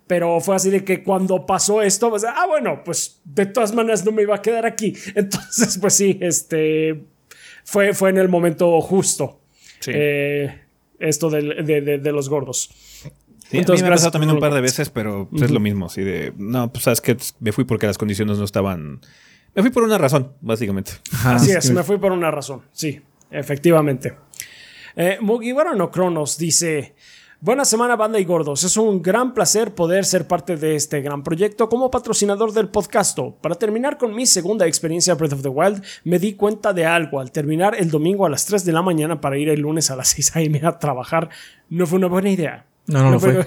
Pero 0.07 0.39
fue 0.39 0.55
así 0.55 0.69
de 0.69 0.83
que 0.83 1.03
cuando 1.03 1.45
pasó 1.45 1.81
esto, 1.81 2.09
pues, 2.09 2.23
ah, 2.23 2.45
bueno, 2.47 2.83
pues 2.83 3.21
de 3.23 3.47
todas 3.47 3.73
maneras 3.73 4.05
no 4.05 4.11
me 4.11 4.21
iba 4.21 4.35
a 4.35 4.41
quedar 4.41 4.65
aquí. 4.65 4.93
Entonces, 5.15 5.77
pues 5.79 5.93
sí, 5.93 6.17
este 6.21 7.03
fue, 7.63 7.93
fue 7.93 8.09
en 8.11 8.17
el 8.17 8.29
momento 8.29 8.79
justo. 8.81 9.41
Eh, 9.87 10.61
esto 10.99 11.29
de, 11.29 11.99
de 11.99 12.11
los 12.11 12.29
gordos. 12.29 12.69
Entonces, 13.57 13.83
me 13.83 13.89
ha 13.89 13.91
pasado 13.91 14.11
también 14.11 14.31
un 14.31 14.39
par 14.39 14.53
de 14.53 14.61
veces, 14.61 14.89
pero 14.89 15.27
pues, 15.29 15.43
es 15.43 15.51
lo 15.51 15.59
mismo. 15.59 15.87
Así 15.87 16.01
de, 16.01 16.33
no, 16.37 16.71
pues 16.71 16.83
sabes 16.83 17.01
que 17.01 17.17
me 17.39 17.51
fui 17.51 17.63
porque 17.63 17.87
las 17.87 17.97
condiciones 17.97 18.37
no 18.37 18.43
estaban. 18.43 19.01
Me 19.53 19.61
fui 19.61 19.71
por 19.71 19.83
una 19.83 19.97
razón, 19.97 20.33
básicamente. 20.41 20.91
Así 21.23 21.51
es, 21.51 21.71
me 21.71 21.83
fui 21.83 21.97
por 21.97 22.11
una 22.11 22.31
razón. 22.31 22.63
Sí, 22.71 23.01
efectivamente. 23.31 24.15
Eh, 24.95 25.19
no 25.21 25.91
Cronos 25.91 26.37
dice. 26.37 26.95
Buena 27.41 27.65
semana, 27.65 27.95
banda 27.95 28.17
y 28.17 28.25
gordos. 28.25 28.63
Es 28.63 28.75
un 28.75 29.01
gran 29.01 29.33
placer 29.33 29.75
poder 29.75 30.05
ser 30.05 30.25
parte 30.25 30.55
de 30.55 30.75
este 30.75 31.01
gran 31.01 31.21
proyecto 31.21 31.69
como 31.69 31.91
patrocinador 31.91 32.53
del 32.53 32.69
podcast. 32.69 33.19
Para 33.41 33.55
terminar 33.55 33.97
con 33.97 34.15
mi 34.15 34.25
segunda 34.25 34.65
experiencia 34.65 35.13
Breath 35.15 35.33
of 35.33 35.41
the 35.43 35.49
Wild, 35.49 35.83
me 36.05 36.17
di 36.17 36.33
cuenta 36.33 36.73
de 36.73 36.85
algo. 36.85 37.19
Al 37.19 37.31
terminar 37.31 37.75
el 37.77 37.91
domingo 37.91 38.25
a 38.25 38.29
las 38.29 38.45
3 38.45 38.65
de 38.65 38.71
la 38.71 38.81
mañana 38.81 39.21
para 39.21 39.37
ir 39.37 39.49
el 39.49 39.59
lunes 39.59 39.91
a 39.91 39.95
las 39.95 40.07
6 40.15 40.37
a.m. 40.37 40.61
a 40.63 40.79
trabajar, 40.79 41.29
no 41.69 41.85
fue 41.85 41.99
una 41.99 42.07
buena 42.07 42.31
idea. 42.31 42.65
No, 42.87 43.11
no, 43.11 43.19
fue. 43.19 43.45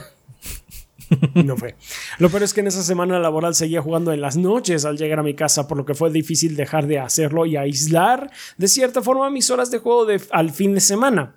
no 1.34 1.56
fue. 1.56 1.76
Lo 2.18 2.30
peor 2.30 2.42
es 2.42 2.54
que 2.54 2.60
en 2.60 2.66
esa 2.66 2.82
semana 2.82 3.18
laboral 3.18 3.54
seguía 3.54 3.82
jugando 3.82 4.12
en 4.12 4.20
las 4.20 4.36
noches 4.36 4.84
al 4.84 4.96
llegar 4.96 5.18
a 5.18 5.22
mi 5.22 5.34
casa, 5.34 5.68
por 5.68 5.78
lo 5.78 5.84
que 5.84 5.94
fue 5.94 6.10
difícil 6.10 6.56
dejar 6.56 6.86
de 6.86 6.98
hacerlo 6.98 7.46
y 7.46 7.56
aislar 7.56 8.30
de 8.56 8.68
cierta 8.68 9.02
forma 9.02 9.30
mis 9.30 9.50
horas 9.50 9.70
de 9.70 9.78
juego 9.78 10.06
de, 10.06 10.20
al 10.30 10.50
fin 10.50 10.74
de 10.74 10.80
semana. 10.80 11.36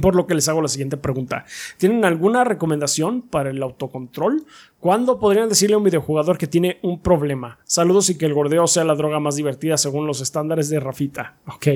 Por 0.00 0.14
lo 0.14 0.26
que 0.26 0.34
les 0.34 0.48
hago 0.48 0.62
la 0.62 0.68
siguiente 0.68 0.96
pregunta. 0.96 1.44
¿Tienen 1.76 2.04
alguna 2.04 2.44
recomendación 2.44 3.22
para 3.22 3.50
el 3.50 3.62
autocontrol? 3.62 4.44
¿Cuándo 4.78 5.18
podrían 5.18 5.48
decirle 5.48 5.74
a 5.74 5.78
un 5.78 5.84
videojugador 5.84 6.38
que 6.38 6.46
tiene 6.46 6.78
un 6.82 7.00
problema? 7.00 7.58
Saludos 7.64 8.08
y 8.10 8.16
que 8.16 8.26
el 8.26 8.34
gordeo 8.34 8.66
sea 8.66 8.84
la 8.84 8.94
droga 8.94 9.18
más 9.18 9.36
divertida 9.36 9.76
según 9.76 10.06
los 10.06 10.20
estándares 10.20 10.68
de 10.68 10.78
Rafita. 10.78 11.34
Ok. 11.46 11.66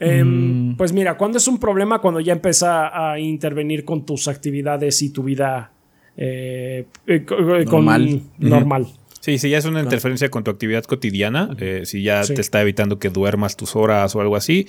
Em, 0.00 0.70
mm. 0.70 0.76
Pues 0.76 0.92
mira, 0.92 1.16
¿cuándo 1.16 1.38
es 1.38 1.46
un 1.46 1.58
problema? 1.58 2.00
Cuando 2.00 2.20
ya 2.20 2.32
empieza 2.32 3.12
a 3.12 3.18
intervenir 3.18 3.84
con 3.84 4.04
tus 4.04 4.26
actividades 4.28 5.00
y 5.02 5.10
tu 5.10 5.22
vida 5.22 5.70
eh, 6.16 6.86
eh, 7.06 7.24
normal. 7.66 8.22
normal. 8.38 8.86
Sí, 9.20 9.38
si 9.38 9.50
ya 9.50 9.58
es 9.58 9.64
una 9.64 9.82
interferencia 9.82 10.30
con 10.30 10.44
tu 10.44 10.52
actividad 10.52 10.84
cotidiana, 10.84 11.50
eh, 11.58 11.82
si 11.84 12.02
ya 12.02 12.22
te 12.22 12.40
está 12.40 12.62
evitando 12.62 13.00
que 13.00 13.10
duermas 13.10 13.56
tus 13.56 13.74
horas 13.74 14.14
o 14.14 14.20
algo 14.20 14.36
así, 14.36 14.68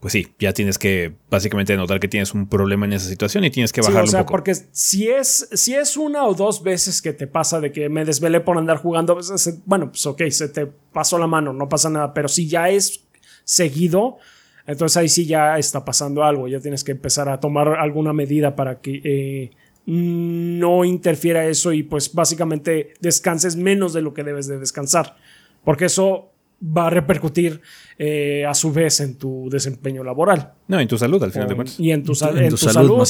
pues 0.00 0.12
sí, 0.12 0.28
ya 0.38 0.52
tienes 0.52 0.78
que 0.78 1.14
básicamente 1.30 1.74
notar 1.76 2.00
que 2.00 2.08
tienes 2.08 2.34
un 2.34 2.48
problema 2.48 2.84
en 2.84 2.92
esa 2.92 3.08
situación 3.08 3.44
y 3.44 3.50
tienes 3.50 3.72
que 3.72 3.80
bajarlo 3.80 4.04
o 4.04 4.06
sea, 4.06 4.20
un 4.20 4.26
poco. 4.26 4.32
Porque 4.32 4.54
si 4.54 5.08
es, 5.08 5.48
si 5.52 5.74
es 5.74 5.96
una 5.96 6.24
o 6.26 6.34
dos 6.34 6.62
veces 6.62 7.00
que 7.00 7.12
te 7.12 7.26
pasa 7.26 7.60
de 7.60 7.72
que 7.72 7.88
me 7.88 8.04
desvelé 8.04 8.40
por 8.40 8.58
andar 8.58 8.76
jugando, 8.76 9.18
bueno, 9.64 9.90
pues 9.90 10.04
ok, 10.04 10.22
se 10.28 10.48
te 10.48 10.66
pasó 10.66 11.18
la 11.18 11.26
mano, 11.26 11.52
no 11.52 11.68
pasa 11.68 11.88
nada. 11.88 12.12
Pero 12.12 12.28
si 12.28 12.46
ya 12.46 12.68
es 12.68 13.04
seguido, 13.44 14.18
entonces 14.66 14.96
ahí 14.98 15.08
sí 15.08 15.26
ya 15.26 15.58
está 15.58 15.84
pasando 15.84 16.24
algo. 16.24 16.46
Ya 16.46 16.60
tienes 16.60 16.84
que 16.84 16.92
empezar 16.92 17.28
a 17.30 17.40
tomar 17.40 17.68
alguna 17.68 18.12
medida 18.12 18.54
para 18.54 18.80
que 18.80 19.00
eh, 19.02 19.50
no 19.86 20.84
interfiera 20.84 21.46
eso 21.46 21.72
y 21.72 21.84
pues 21.84 22.12
básicamente 22.12 22.94
descanses 23.00 23.56
menos 23.56 23.92
de 23.94 24.02
lo 24.02 24.12
que 24.12 24.24
debes 24.24 24.46
de 24.46 24.58
descansar. 24.58 25.16
Porque 25.64 25.86
eso 25.86 26.32
va 26.60 26.86
a 26.86 26.90
repercutir 26.90 27.60
eh, 27.98 28.44
a 28.46 28.54
su 28.54 28.72
vez 28.72 29.00
en 29.00 29.16
tu 29.16 29.48
desempeño 29.50 30.02
laboral. 30.02 30.54
No, 30.68 30.80
en 30.80 30.88
tu 30.88 30.96
salud 30.96 31.22
al 31.22 31.32
final 31.32 31.48
de 31.48 31.54
cuentas. 31.54 31.78
Y 31.78 31.90
en 31.90 32.02
tu, 32.02 32.14
salud, 32.14 32.40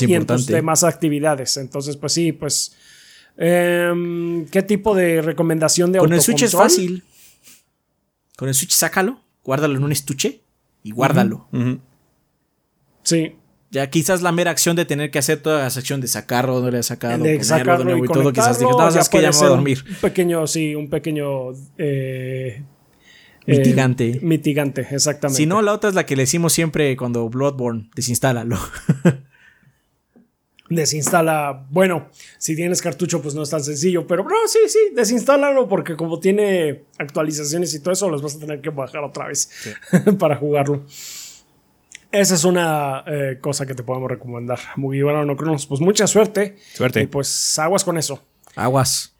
y 0.01 0.15
en 0.15 0.27
tus 0.27 0.47
demás 0.47 0.85
actividades. 0.85 1.57
Entonces, 1.57 1.97
pues 1.97 2.13
sí, 2.13 2.33
pues... 2.33 2.77
Em, 3.39 4.47
¿Qué 4.47 4.63
tipo 4.63 4.95
de 4.95 5.21
recomendación 5.21 5.93
de 5.93 5.99
Con 5.99 6.13
el 6.13 6.23
Switch 6.23 6.43
es 6.43 6.53
fácil. 6.53 7.05
Con 8.37 8.49
el 8.49 8.55
Switch 8.55 8.73
sácalo, 8.73 9.21
guárdalo 9.45 9.77
en 9.77 9.85
un 9.85 9.93
estuche 9.93 10.41
y 10.83 10.91
guárdalo. 10.91 11.49
Sí. 13.03 13.37
Ya 13.71 13.91
quizás 13.91 14.23
la 14.23 14.33
mera 14.33 14.53
acción 14.53 14.77
de 14.77 14.85
tener 14.85 15.11
que 15.11 15.19
hacer 15.19 15.41
toda 15.43 15.65
la 15.65 15.71
sección 15.71 16.01
de 16.01 16.07
sacarlo, 16.07 16.61
no 16.61 16.71
le 16.71 16.83
sacado, 16.83 17.23
de 17.23 17.43
sacarlo 17.43 17.79
de 17.79 17.85
nuevo 17.85 18.05
y, 18.05 18.09
todo, 18.09 18.33
quizás 18.33 18.59
ya 18.61 19.05
que 19.11 19.21
ya 19.21 19.29
a 19.29 19.49
dormir. 19.49 19.85
Un 19.87 19.97
pequeño, 19.97 20.47
sí, 20.47 20.75
un 20.75 20.89
pequeño 20.89 21.51
eh, 21.77 22.63
Mitigante. 23.47 24.09
Eh, 24.09 24.21
mitigante, 24.23 24.87
exactamente. 24.91 25.37
Si 25.37 25.47
no, 25.47 25.63
la 25.63 25.73
otra 25.73 25.91
es 25.91 25.95
la 25.95 26.05
que 26.05 26.17
le 26.17 26.23
decimos 26.23 26.53
siempre 26.53 26.97
cuando 26.97 27.29
Bloodborne, 27.29 27.91
desinstálalo. 27.95 28.59
Desinstala, 30.69 31.65
bueno, 31.71 32.09
si 32.39 32.57
tienes 32.57 32.83
cartucho 32.83 33.23
pues 33.23 33.37
no 33.37 33.45
es 33.45 33.51
tan 33.51 33.63
sencillo, 33.63 34.05
pero 34.05 34.25
no, 34.25 34.35
sí, 34.49 34.59
sí, 34.67 34.79
desinstálalo 34.97 35.69
porque 35.69 35.95
como 35.95 36.19
tiene 36.19 36.83
actualizaciones 36.99 37.73
y 37.73 37.81
todo 37.81 37.93
eso, 37.93 38.11
los 38.11 38.21
vas 38.21 38.35
a 38.35 38.41
tener 38.41 38.61
que 38.61 38.71
bajar 38.71 39.05
otra 39.05 39.29
vez 39.29 39.49
para 40.19 40.35
jugarlo. 40.35 40.85
Esa 42.11 42.35
es 42.35 42.45
una 42.45 43.05
eh, 43.07 43.39
cosa 43.41 43.65
que 43.67 43.75
te 43.75 43.83
podemos 43.83 44.11
recomendar. 44.11 44.59
Muy 44.77 45.03
bueno, 45.03 45.25
no 45.25 45.37
Cronos. 45.37 45.67
Pues 45.67 45.81
mucha 45.81 46.07
suerte. 46.07 46.57
Suerte. 46.73 47.03
Y 47.03 47.07
pues 47.07 47.59
aguas 47.59 47.85
con 47.85 47.99
eso. 47.99 48.25
Aguas. 48.55 49.15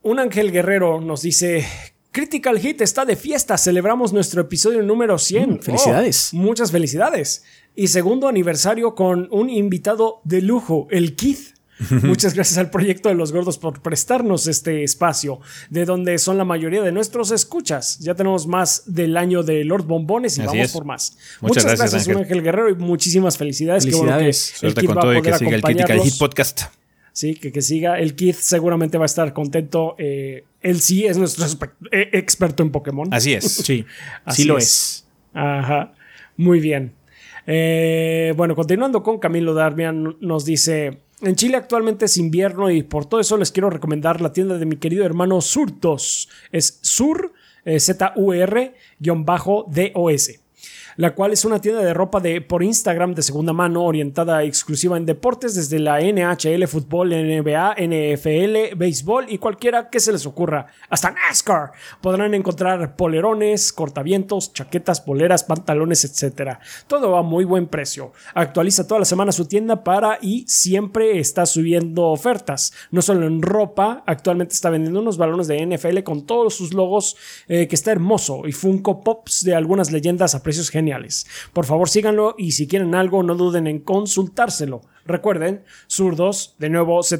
Un 0.00 0.18
ángel 0.18 0.50
guerrero 0.52 1.00
nos 1.00 1.22
dice 1.22 1.66
Critical 2.12 2.58
Hit 2.58 2.82
está 2.82 3.06
de 3.06 3.16
fiesta. 3.16 3.56
Celebramos 3.56 4.12
nuestro 4.12 4.42
episodio 4.42 4.82
número 4.82 5.18
100. 5.18 5.50
Mm, 5.50 5.58
felicidades. 5.60 6.34
muchas 6.34 6.70
felicidades. 6.70 7.42
Y 7.74 7.88
segundo 7.88 8.28
aniversario 8.28 8.94
con 8.94 9.28
un 9.30 9.48
invitado 9.48 10.20
de 10.24 10.42
lujo, 10.42 10.86
el 10.90 11.16
Keith. 11.16 11.54
Muchas 12.02 12.34
gracias 12.34 12.58
al 12.58 12.70
proyecto 12.70 13.08
de 13.08 13.14
los 13.16 13.32
gordos 13.32 13.58
por 13.58 13.80
prestarnos 13.80 14.46
este 14.46 14.84
espacio, 14.84 15.40
de 15.70 15.84
donde 15.84 16.18
son 16.18 16.36
la 16.38 16.44
mayoría 16.44 16.82
de 16.82 16.92
nuestros 16.92 17.30
escuchas. 17.32 17.98
Ya 17.98 18.14
tenemos 18.14 18.46
más 18.46 18.82
del 18.86 19.16
año 19.16 19.42
de 19.42 19.64
Lord 19.64 19.86
Bombones 19.86 20.36
y 20.38 20.42
vamos 20.42 20.70
por 20.70 20.84
más. 20.84 21.16
Muchas, 21.40 21.64
gracias, 21.64 22.06
Ángel. 22.08 22.42
Guerrero, 22.42 22.68
y 22.68 22.74
muchísimas 22.74 23.38
felicidades. 23.38 23.84
felicidades. 23.84 24.54
Qué 24.60 24.66
bueno 24.66 24.80
que 24.80 24.86
con 24.86 25.00
todo 25.00 25.14
y 25.14 25.22
que 25.22 25.32
siga 25.32 25.56
el 25.56 25.62
Critical 25.62 26.00
Hit 26.02 26.18
Podcast. 26.18 26.62
Sí, 27.12 27.34
que, 27.34 27.52
que 27.52 27.60
siga. 27.60 27.98
El 27.98 28.14
Keith 28.16 28.36
seguramente 28.36 28.96
va 28.98 29.04
a 29.04 29.06
estar 29.06 29.32
contento. 29.34 29.94
Eh, 29.98 30.44
él 30.60 30.80
sí 30.80 31.04
es 31.04 31.18
nuestro 31.18 31.44
eh, 31.90 32.08
experto 32.12 32.62
en 32.62 32.70
Pokémon. 32.70 33.12
Así 33.12 33.34
es. 33.34 33.44
Sí, 33.64 33.84
Así 34.24 34.44
lo 34.44 34.56
es. 34.58 35.06
Ajá. 35.34 35.92
Muy 36.36 36.60
bien. 36.60 36.94
Eh, 37.46 38.32
bueno, 38.36 38.54
continuando 38.54 39.02
con 39.02 39.18
Camilo 39.18 39.52
Darmian, 39.52 40.16
nos 40.20 40.44
dice: 40.44 41.00
En 41.20 41.36
Chile 41.36 41.56
actualmente 41.58 42.06
es 42.06 42.16
invierno 42.16 42.70
y 42.70 42.82
por 42.82 43.04
todo 43.06 43.20
eso 43.20 43.36
les 43.36 43.52
quiero 43.52 43.68
recomendar 43.68 44.20
la 44.22 44.32
tienda 44.32 44.56
de 44.56 44.64
mi 44.66 44.76
querido 44.76 45.04
hermano 45.04 45.40
Surtos. 45.40 46.28
Es 46.50 46.78
Sur, 46.80 47.32
Z-U-R-D-O-S. 47.64 48.72
La 50.96 51.14
cual 51.14 51.32
es 51.32 51.44
una 51.44 51.60
tienda 51.60 51.82
de 51.82 51.94
ropa 51.94 52.20
de, 52.20 52.40
por 52.40 52.62
Instagram 52.62 53.14
de 53.14 53.22
segunda 53.22 53.52
mano 53.52 53.84
orientada 53.84 54.42
exclusiva 54.44 54.96
en 54.96 55.06
deportes 55.06 55.54
desde 55.54 55.78
la 55.78 56.00
NHL, 56.00 56.66
fútbol, 56.66 57.10
NBA, 57.10 57.76
NFL, 57.78 58.76
béisbol 58.76 59.26
y 59.28 59.38
cualquiera 59.38 59.90
que 59.90 60.00
se 60.00 60.12
les 60.12 60.26
ocurra, 60.26 60.66
hasta 60.88 61.10
NASCAR. 61.10 61.72
Podrán 62.00 62.34
encontrar 62.34 62.96
polerones, 62.96 63.72
cortavientos, 63.72 64.52
chaquetas, 64.52 65.00
poleras, 65.00 65.44
pantalones, 65.44 66.04
etc. 66.04 66.58
Todo 66.86 67.16
a 67.16 67.22
muy 67.22 67.44
buen 67.44 67.66
precio. 67.66 68.12
Actualiza 68.34 68.86
toda 68.86 69.00
la 69.00 69.04
semana 69.04 69.32
su 69.32 69.46
tienda 69.46 69.84
para 69.84 70.18
y 70.20 70.44
siempre 70.46 71.18
está 71.18 71.46
subiendo 71.46 72.08
ofertas, 72.08 72.72
no 72.90 73.02
solo 73.02 73.26
en 73.26 73.42
ropa, 73.42 74.02
actualmente 74.06 74.54
está 74.54 74.70
vendiendo 74.70 75.00
unos 75.00 75.16
balones 75.16 75.46
de 75.48 75.64
NFL 75.66 76.02
con 76.02 76.26
todos 76.26 76.54
sus 76.54 76.74
logos 76.74 77.16
eh, 77.48 77.66
que 77.68 77.74
está 77.74 77.92
hermoso 77.92 78.42
y 78.46 78.52
Funko 78.52 79.02
Pops 79.02 79.44
de 79.44 79.54
algunas 79.54 79.90
leyendas 79.92 80.34
a 80.34 80.42
precios 80.42 80.70
geniales. 80.82 81.26
Por 81.52 81.64
favor 81.64 81.88
síganlo 81.88 82.34
y 82.36 82.52
si 82.52 82.66
quieren 82.66 82.96
algo 82.96 83.22
no 83.22 83.36
duden 83.36 83.68
en 83.68 83.78
consultárselo. 83.78 84.82
Recuerden, 85.04 85.62
zurdos, 85.88 86.54
de 86.58 86.70
nuevo 86.70 87.00
ZUR-DOS 87.02 87.12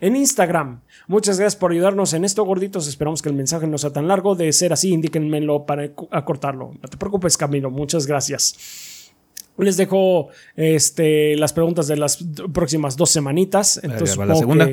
en 0.00 0.16
Instagram. 0.16 0.80
Muchas 1.08 1.38
gracias 1.38 1.56
por 1.56 1.70
ayudarnos 1.72 2.12
en 2.14 2.24
esto, 2.24 2.44
gorditos. 2.44 2.88
Esperamos 2.88 3.22
que 3.22 3.28
el 3.28 3.34
mensaje 3.34 3.66
no 3.66 3.78
sea 3.78 3.90
tan 3.90 4.08
largo. 4.08 4.34
De 4.34 4.52
ser 4.52 4.72
así, 4.72 4.92
indíquenmelo 4.92 5.66
para 5.66 5.90
acortarlo. 6.10 6.72
No 6.82 6.88
te 6.88 6.96
preocupes, 6.96 7.36
Camilo. 7.36 7.70
Muchas 7.70 8.06
gracias. 8.06 9.12
Les 9.56 9.76
dejo 9.76 10.28
este, 10.56 11.36
las 11.36 11.52
preguntas 11.52 11.86
de 11.86 11.96
las 11.96 12.18
próximas 12.52 12.96
dos 12.96 13.10
semanitas. 13.10 13.80
Entonces, 13.82 14.18
¿Va 14.18 14.26
la 14.26 14.34
segunda? 14.34 14.68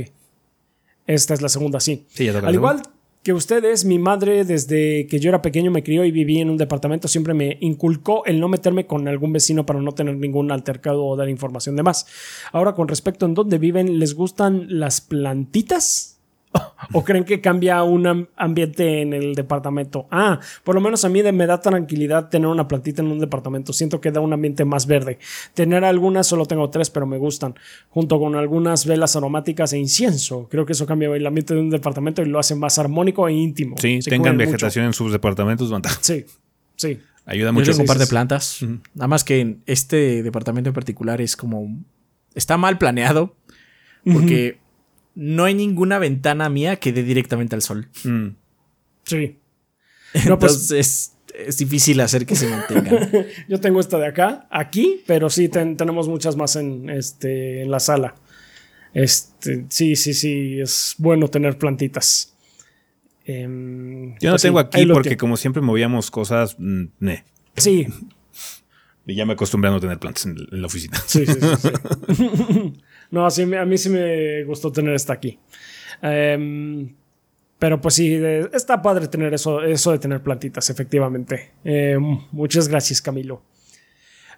esta 1.06 1.34
es 1.36 1.42
la 1.42 1.50
segunda, 1.50 1.80
sí. 1.80 2.06
Sí, 2.10 2.26
ya 2.26 2.38
Al 2.40 2.54
igual. 2.54 2.82
Que 3.24 3.32
ustedes, 3.32 3.86
mi 3.86 4.00
madre 4.00 4.44
desde 4.44 5.08
que 5.08 5.20
yo 5.20 5.30
era 5.30 5.42
pequeño 5.42 5.72
me 5.72 5.82
crió 5.82 6.04
y 6.04 6.12
viví 6.12 6.40
en 6.40 6.50
un 6.50 6.58
departamento, 6.58 7.08
siempre 7.08 7.34
me 7.34 7.58
inculcó 7.62 8.26
el 8.26 8.40
no 8.42 8.50
meterme 8.50 8.86
con 8.86 9.08
algún 9.08 9.32
vecino 9.32 9.66
para 9.66 9.80
no 9.80 9.94
tener 9.94 10.18
ningún 10.18 10.52
altercado 10.52 11.06
o 11.06 11.16
dar 11.16 11.30
información 11.30 11.78
de 11.78 11.84
más. 11.84 12.06
Ahora, 12.52 12.74
con 12.74 12.90
respecto 12.90 13.26
en 13.26 13.34
dónde 13.34 13.58
viven, 13.58 13.98
¿les 13.98 14.14
gustan 14.14 14.66
las 14.68 15.00
plantitas? 15.00 16.13
¿O 16.94 17.04
creen 17.04 17.24
que 17.24 17.42
cambia 17.42 17.82
un 17.84 18.06
am- 18.06 18.28
ambiente 18.36 19.02
en 19.02 19.14
el 19.14 19.34
departamento? 19.36 20.08
Ah, 20.12 20.40
por 20.64 20.76
lo 20.76 20.82
menos 20.82 21.04
a 21.06 21.10
mí 21.10 21.24
me 21.24 21.48
da 21.48 21.60
tranquilidad 21.60 22.30
tener 22.30 22.48
una 22.48 22.68
plantita 22.68 23.02
en 23.02 23.08
un 23.10 23.20
departamento. 23.20 23.74
Siento 23.74 24.00
que 24.00 24.12
da 24.12 24.20
un 24.20 24.34
ambiente 24.34 24.64
más 24.66 24.86
verde. 24.86 25.18
Tener 25.54 25.84
algunas, 25.86 26.28
solo 26.28 26.46
tengo 26.46 26.70
tres, 26.70 26.90
pero 26.90 27.08
me 27.08 27.18
gustan. 27.18 27.56
Junto 27.90 28.20
con 28.20 28.36
algunas 28.36 28.86
velas 28.86 29.16
aromáticas 29.16 29.74
e 29.74 29.80
incienso. 29.80 30.48
Creo 30.50 30.66
que 30.66 30.74
eso 30.74 30.86
cambia 30.86 31.10
el 31.16 31.26
ambiente 31.26 31.56
de 31.56 31.62
un 31.62 31.70
departamento 31.70 32.22
y 32.22 32.26
lo 32.26 32.38
hace 32.38 32.54
más 32.56 32.78
armónico 32.78 33.28
e 33.28 33.34
íntimo. 33.34 33.76
Sí, 33.80 34.02
Se 34.02 34.10
tengan 34.12 34.36
mucho. 34.36 34.46
vegetación 34.46 34.86
en 34.86 34.94
sus 34.94 35.12
departamentos, 35.12 35.72
ventaja. 35.72 35.98
Sí, 36.02 36.26
sí. 36.76 37.00
Ayuda 37.26 37.48
Yo 37.50 37.54
mucho. 37.54 37.72
tengo 37.72 37.82
un 37.84 37.88
par 37.88 37.98
de 37.98 38.06
plantas. 38.08 38.60
Nada 38.94 39.08
más 39.08 39.24
que 39.24 39.40
en 39.40 39.64
este 39.66 40.22
departamento 40.22 40.70
en 40.70 40.74
particular 40.74 41.22
es 41.22 41.36
como. 41.38 41.68
Está 42.36 42.58
mal 42.58 42.78
planeado. 42.78 43.36
Porque 44.04 44.60
no 45.16 45.44
hay 45.46 45.54
ninguna 45.54 46.00
ventana 46.00 46.50
mía 46.50 46.78
que 46.78 46.92
dé 46.94 47.04
directamente 47.04 47.56
al 47.56 47.62
sol. 47.62 47.88
Mm. 48.04 48.28
Sí. 49.06 49.38
No, 50.28 50.38
pues- 50.38 50.52
Entonces 50.54 51.16
es 51.34 51.58
difícil 51.58 52.00
hacer 52.02 52.26
que 52.28 52.36
se 52.36 52.48
mantengan. 52.48 53.10
Yo 53.50 53.60
tengo 53.60 53.80
esta 53.80 53.98
de 53.98 54.06
acá, 54.08 54.48
aquí, 54.52 55.02
pero 55.08 55.30
sí 55.32 55.50
ten- 55.50 55.76
tenemos 55.78 56.08
muchas 56.08 56.36
más 56.36 56.56
en, 56.56 56.90
este, 56.92 57.64
en 57.64 57.72
la 57.72 57.80
sala. 57.80 58.14
Este, 58.94 59.66
sí, 59.70 59.96
sí, 59.96 60.14
sí, 60.14 60.60
es 60.62 60.94
bueno 61.00 61.28
tener 61.30 61.58
plantitas. 61.58 62.36
Em, 63.26 64.12
Yo 64.20 64.30
no 64.30 64.34
pues 64.34 64.42
tengo 64.44 64.60
aquí 64.60 64.86
porque 64.86 65.10
tiene. 65.10 65.18
como 65.18 65.36
siempre 65.38 65.62
movíamos 65.64 66.12
cosas, 66.12 66.56
mm, 66.60 66.84
ne. 67.00 67.24
Sí, 67.58 67.88
Y 69.08 69.16
ya 69.16 69.26
me 69.26 69.34
acostumbré 69.34 69.70
a 69.70 69.74
no 69.74 69.80
tener 69.82 69.98
plantas 70.00 70.26
en, 70.28 70.38
en 70.52 70.62
la 70.62 70.68
oficina. 70.68 70.98
sí, 71.08 71.26
sí, 71.26 71.34
sí. 71.34 71.70
sí. 72.16 72.74
No, 73.14 73.30
sí, 73.30 73.44
a 73.44 73.64
mí 73.64 73.78
sí 73.78 73.90
me 73.90 74.44
gustó 74.44 74.72
tener 74.72 74.96
esta 74.96 75.14
aquí. 75.14 75.38
Em, 76.02 76.96
pero 77.60 77.80
pues 77.80 77.94
sí, 77.94 78.20
está 78.52 78.82
padre 78.82 79.08
tener 79.08 79.32
eso, 79.36 79.62
eso 79.62 79.92
de 79.92 80.00
tener 80.00 80.24
plantitas, 80.24 80.68
efectivamente. 80.72 81.52
Em, 81.64 82.20
muchas 82.32 82.68
gracias, 82.68 83.04
Camilo. 83.04 83.44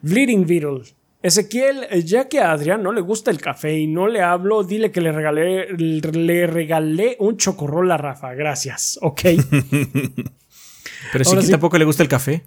Bleeding 0.02 0.46
Beetle. 0.46 0.82
Ezequiel, 1.22 1.88
ya 2.04 2.28
que 2.28 2.42
a 2.42 2.52
Adrián 2.52 2.84
no 2.84 2.92
le 2.92 3.00
gusta 3.00 3.32
el 3.32 3.40
café 3.40 3.80
y 3.80 3.88
no 3.88 4.08
le 4.10 4.22
hablo, 4.22 4.64
dile 4.66 4.92
que 4.92 5.00
le 5.00 5.14
regalé, 5.14 5.70
le 5.78 6.46
regalé 6.46 7.16
un 7.20 7.38
chocorrol 7.38 7.90
a 7.94 7.98
Rafa. 7.98 8.34
Gracias. 8.34 9.00
Ok. 9.02 9.22
Pero 11.14 11.24
sí 11.24 11.30
Ahora 11.30 11.40
que 11.40 11.46
sí. 11.46 11.52
tampoco 11.52 11.78
le 11.78 11.86
gusta 11.86 12.04
el 12.04 12.10
café. 12.10 12.44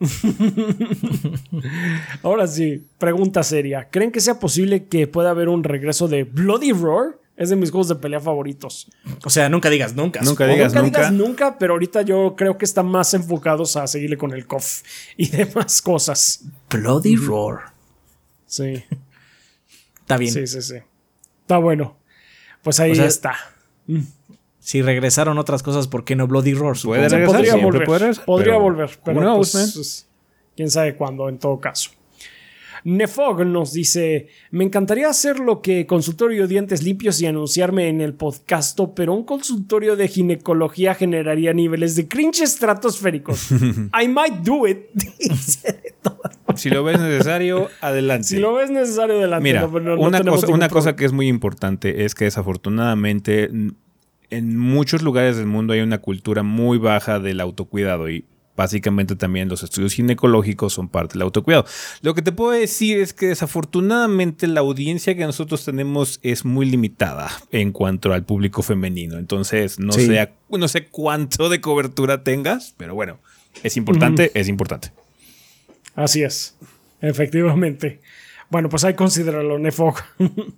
Ahora 2.22 2.46
sí, 2.46 2.86
pregunta 2.98 3.42
seria. 3.42 3.88
¿Creen 3.90 4.12
que 4.12 4.20
sea 4.20 4.38
posible 4.38 4.86
que 4.86 5.06
pueda 5.06 5.30
haber 5.30 5.48
un 5.48 5.64
regreso 5.64 6.08
de 6.08 6.24
Bloody 6.24 6.72
Roar? 6.72 7.18
Es 7.36 7.48
de 7.48 7.56
mis 7.56 7.72
juegos 7.72 7.88
de 7.88 7.96
pelea 7.96 8.20
favoritos. 8.20 8.88
O 9.24 9.30
sea, 9.30 9.48
nunca 9.48 9.68
digas 9.68 9.96
nunca. 9.96 10.20
Nunca 10.20 10.46
digas 10.46 10.72
nunca 10.72 10.82
nunca. 10.82 10.98
digas 11.00 11.12
nunca, 11.12 11.58
pero 11.58 11.72
ahorita 11.72 12.02
yo 12.02 12.36
creo 12.36 12.56
que 12.56 12.64
están 12.64 12.86
más 12.86 13.12
enfocados 13.12 13.76
a 13.76 13.88
seguirle 13.88 14.16
con 14.16 14.32
el 14.32 14.46
COF 14.46 14.82
y 15.16 15.28
demás 15.30 15.82
cosas. 15.82 16.44
Bloody 16.70 17.16
Roar. 17.16 17.72
Sí, 18.46 18.84
Está 20.00 20.16
bien. 20.16 20.32
sí, 20.32 20.46
sí, 20.46 20.62
sí. 20.62 20.76
Está 21.40 21.58
bueno. 21.58 21.96
Pues 22.62 22.78
ahí 22.78 22.92
O 22.92 22.94
sea, 22.94 23.06
está. 23.06 23.34
Si 24.64 24.80
regresaron 24.80 25.36
otras 25.36 25.62
cosas, 25.62 25.88
¿por 25.88 26.04
qué 26.04 26.16
no 26.16 26.26
Bloody 26.26 26.54
Roar? 26.54 26.74
Puede 26.82 27.06
regresar, 27.06 27.26
podría 27.36 27.56
volver. 27.56 27.84
puede 27.84 27.98
regresar, 27.98 28.24
podría 28.24 28.52
pero 28.54 28.60
volver, 28.62 28.90
pero 29.04 29.20
knows, 29.20 29.52
pues, 29.52 29.72
pues, 29.74 30.08
quién 30.56 30.70
sabe 30.70 30.96
cuándo 30.96 31.28
en 31.28 31.38
todo 31.38 31.60
caso. 31.60 31.90
Nefog 32.84 33.44
nos 33.44 33.74
dice, 33.74 34.28
me 34.50 34.64
encantaría 34.64 35.10
hacer 35.10 35.38
lo 35.38 35.60
que 35.60 35.86
consultorio 35.86 36.42
de 36.42 36.48
dientes 36.48 36.82
limpios 36.82 37.20
y 37.20 37.26
anunciarme 37.26 37.88
en 37.88 38.00
el 38.00 38.14
podcasto, 38.14 38.94
pero 38.94 39.12
un 39.12 39.24
consultorio 39.24 39.96
de 39.96 40.08
ginecología 40.08 40.94
generaría 40.94 41.52
niveles 41.52 41.94
de 41.94 42.08
cringe 42.08 42.40
estratosféricos. 42.40 43.50
I 44.02 44.08
might 44.08 44.36
do 44.44 44.66
it. 44.66 44.86
Si 46.56 46.70
lo 46.70 46.84
ves 46.84 47.00
necesario, 47.00 47.68
adelante. 47.80 48.28
si 48.28 48.36
lo 48.38 48.54
ves 48.54 48.70
necesario 48.70 49.16
adelante. 49.16 49.42
Mira, 49.42 49.62
no, 49.62 49.80
no- 49.80 49.96
no 49.96 50.00
una, 50.00 50.22
cosa, 50.22 50.46
una 50.46 50.94
que 50.94 51.04
es 51.04 51.12
muy 51.12 51.26
importante 51.26 52.04
es 52.04 52.14
que 52.14 52.26
desafortunadamente 52.26 53.50
en 54.30 54.56
muchos 54.58 55.02
lugares 55.02 55.36
del 55.36 55.46
mundo 55.46 55.72
hay 55.72 55.80
una 55.80 55.98
cultura 55.98 56.42
muy 56.42 56.78
baja 56.78 57.18
del 57.20 57.40
autocuidado 57.40 58.08
y 58.10 58.24
básicamente 58.56 59.16
también 59.16 59.48
los 59.48 59.62
estudios 59.64 59.94
ginecológicos 59.94 60.72
son 60.72 60.88
parte 60.88 61.14
del 61.14 61.22
autocuidado. 61.22 61.64
Lo 62.02 62.14
que 62.14 62.22
te 62.22 62.30
puedo 62.32 62.52
decir 62.52 62.98
es 63.00 63.12
que 63.12 63.26
desafortunadamente 63.26 64.46
la 64.46 64.60
audiencia 64.60 65.16
que 65.16 65.24
nosotros 65.24 65.64
tenemos 65.64 66.20
es 66.22 66.44
muy 66.44 66.66
limitada 66.66 67.30
en 67.50 67.72
cuanto 67.72 68.12
al 68.12 68.24
público 68.24 68.62
femenino. 68.62 69.18
Entonces, 69.18 69.78
no, 69.80 69.92
Sí. 69.92 70.08
no 70.50 70.68
sé 70.68 70.86
cuánto 70.86 71.48
de 71.48 71.60
cobertura 71.60 72.22
tengas, 72.22 72.74
pero 72.76 72.94
bueno, 72.94 73.18
es 73.64 73.76
importante, 73.76 74.30
es 74.34 74.48
importante. 74.48 74.92
Así 75.96 76.22
es, 76.22 76.56
efectivamente. 77.00 78.00
Bueno, 78.50 78.68
pues 78.68 78.84
ahí 78.84 78.94
considéralo, 78.94 79.58
Nefog. 79.58 79.96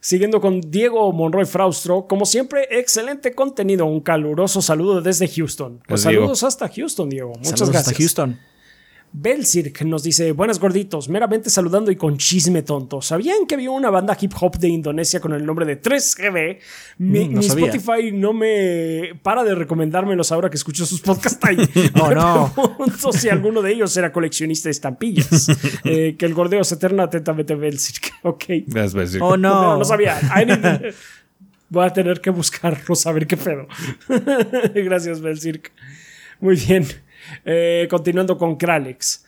Siguiendo 0.00 0.40
con 0.40 0.60
Diego 0.62 1.12
Monroy 1.12 1.44
Fraustro, 1.44 2.06
como 2.08 2.24
siempre, 2.24 2.66
excelente 2.70 3.34
contenido. 3.34 3.84
Un 3.86 4.00
caluroso 4.00 4.62
saludo 4.62 5.02
desde 5.02 5.28
Houston. 5.28 5.82
Pues 5.86 6.02
Diego. 6.04 6.22
saludos 6.22 6.42
hasta 6.42 6.68
Houston, 6.68 7.10
Diego. 7.10 7.28
Muchas 7.36 7.50
Saludos 7.50 7.68
gracias. 7.70 7.88
hasta 7.88 7.98
Houston. 7.98 8.49
Belcirc 9.12 9.82
nos 9.82 10.04
dice, 10.04 10.30
buenas 10.32 10.60
gorditos, 10.60 11.08
meramente 11.08 11.50
saludando 11.50 11.90
y 11.90 11.96
con 11.96 12.16
chisme 12.16 12.62
tonto. 12.62 13.02
¿Sabían 13.02 13.44
que 13.48 13.56
había 13.56 13.70
una 13.72 13.90
banda 13.90 14.16
hip 14.20 14.32
hop 14.40 14.56
de 14.58 14.68
Indonesia 14.68 15.20
con 15.20 15.32
el 15.32 15.44
nombre 15.44 15.66
de 15.66 15.80
3GB? 15.82 16.58
Mi, 16.98 17.24
Mm, 17.28 17.32
no 17.34 17.38
mi 17.40 17.44
sabía. 17.48 17.66
Spotify 17.72 18.12
no 18.12 18.32
me 18.32 19.18
para 19.22 19.42
de 19.42 19.54
recomendármelos 19.56 20.30
ahora 20.30 20.48
que 20.48 20.56
escucho 20.56 20.86
sus 20.86 21.00
podcasts 21.00 21.44
ahí. 21.44 21.56
Oh, 22.00 22.08
Me 22.08 22.14
no. 22.14 22.52
pregunto 22.54 23.12
si 23.12 23.28
alguno 23.28 23.62
de 23.62 23.72
ellos 23.72 23.96
era 23.96 24.12
coleccionista 24.12 24.68
de 24.68 24.72
estampillas. 24.72 25.48
Eh, 25.84 26.14
que 26.18 26.26
el 26.26 26.34
gordeo 26.34 26.62
se 26.62 26.76
eterna 26.76 27.04
atentamente 27.04 27.54
Belcirc. 27.54 28.12
Ok. 28.22 28.44
Gracias, 28.66 28.94
Bessie. 28.94 29.20
Oh, 29.20 29.36
No, 29.36 29.62
no. 29.62 29.78
no 29.78 29.84
sabía. 29.84 30.20
I 30.36 30.92
Voy 31.68 31.86
a 31.86 31.92
tener 31.92 32.20
que 32.20 32.30
buscarlo, 32.30 32.94
saber 32.94 33.26
qué 33.26 33.36
pedo. 33.36 33.66
Gracias, 34.74 35.20
Belcirc. 35.20 35.70
Muy 36.40 36.56
bien. 36.56 36.86
Eh, 37.44 37.86
continuando 37.90 38.36
con 38.36 38.56
Kralex. 38.56 39.24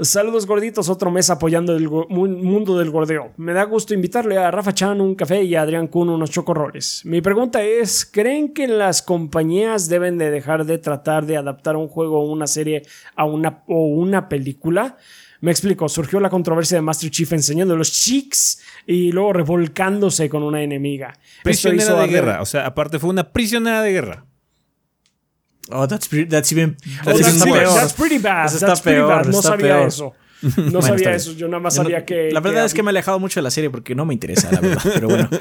Saludos 0.00 0.44
gorditos, 0.44 0.88
otro 0.88 1.12
mes 1.12 1.30
apoyando 1.30 1.76
el 1.76 1.88
mundo 1.88 2.76
del 2.76 2.90
gordeo. 2.90 3.32
Me 3.36 3.52
da 3.52 3.62
gusto 3.62 3.94
invitarle 3.94 4.36
a 4.36 4.50
Rafa 4.50 4.74
Chan 4.74 5.00
un 5.00 5.14
café 5.14 5.44
y 5.44 5.54
a 5.54 5.62
Adrián 5.62 5.86
Kun 5.86 6.08
unos 6.08 6.32
chocorroles. 6.32 7.02
Mi 7.04 7.20
pregunta 7.20 7.62
es, 7.62 8.04
¿creen 8.04 8.52
que 8.52 8.66
las 8.66 9.02
compañías 9.02 9.88
deben 9.88 10.18
de 10.18 10.32
dejar 10.32 10.64
de 10.64 10.78
tratar 10.78 11.26
de 11.26 11.36
adaptar 11.36 11.76
un 11.76 11.86
juego 11.86 12.18
o 12.18 12.28
una 12.28 12.48
serie 12.48 12.82
a 13.14 13.24
una, 13.24 13.62
o 13.68 13.86
una 13.86 14.28
película? 14.28 14.96
Me 15.40 15.52
explico, 15.52 15.88
surgió 15.88 16.18
la 16.18 16.30
controversia 16.30 16.78
de 16.78 16.82
Master 16.82 17.10
Chief 17.10 17.32
enseñando 17.32 17.76
los 17.76 17.92
chicks 17.92 18.62
y 18.88 19.12
luego 19.12 19.32
revolcándose 19.32 20.28
con 20.28 20.42
una 20.42 20.60
enemiga. 20.60 21.12
Prisionera 21.44 22.00
de 22.00 22.08
guerra. 22.08 22.42
O 22.42 22.46
sea, 22.46 22.66
aparte 22.66 22.98
fue 22.98 23.10
una 23.10 23.30
prisionera 23.30 23.80
de 23.82 23.92
guerra. 23.92 24.24
Oh, 25.70 25.86
that's, 25.86 26.08
pretty- 26.08 26.28
that's 26.28 26.52
even. 26.52 26.76
Oh, 26.76 27.04
That's, 27.04 27.20
that's, 27.20 27.36
even 27.36 27.40
pretty- 27.40 27.58
peor. 27.66 27.74
that's 27.74 27.92
pretty 27.94 28.18
bad. 28.18 28.46
Eso 28.46 28.56
está 28.56 28.66
That's 28.66 28.80
pretty 28.82 28.98
peor, 29.00 29.08
bad. 29.08 29.24
No 29.26 29.38
está 29.38 29.48
sabía 29.50 29.76
peor. 29.76 29.88
eso. 29.88 30.12
No 30.42 30.50
Bueno, 30.64 30.82
sabía 30.82 31.14
eso. 31.14 31.32
Yo 31.32 31.48
nada 31.48 31.60
más 31.60 31.74
Yo 31.74 31.82
no- 31.82 31.88
sabía 31.88 32.04
que. 32.04 32.30
La 32.32 32.40
verdad 32.40 32.64
es 32.66 32.74
que 32.74 32.82
me 32.82 32.88
he 32.88 32.92
alejado 32.92 33.18
mucho 33.18 33.40
de 33.40 33.44
la 33.44 33.50
serie 33.50 33.70
porque 33.70 33.94
no 33.94 34.04
me 34.04 34.12
interesa, 34.14 34.50
la 34.52 34.60
verdad. 34.60 34.82
Pero 34.94 35.08
bueno. 35.08 35.28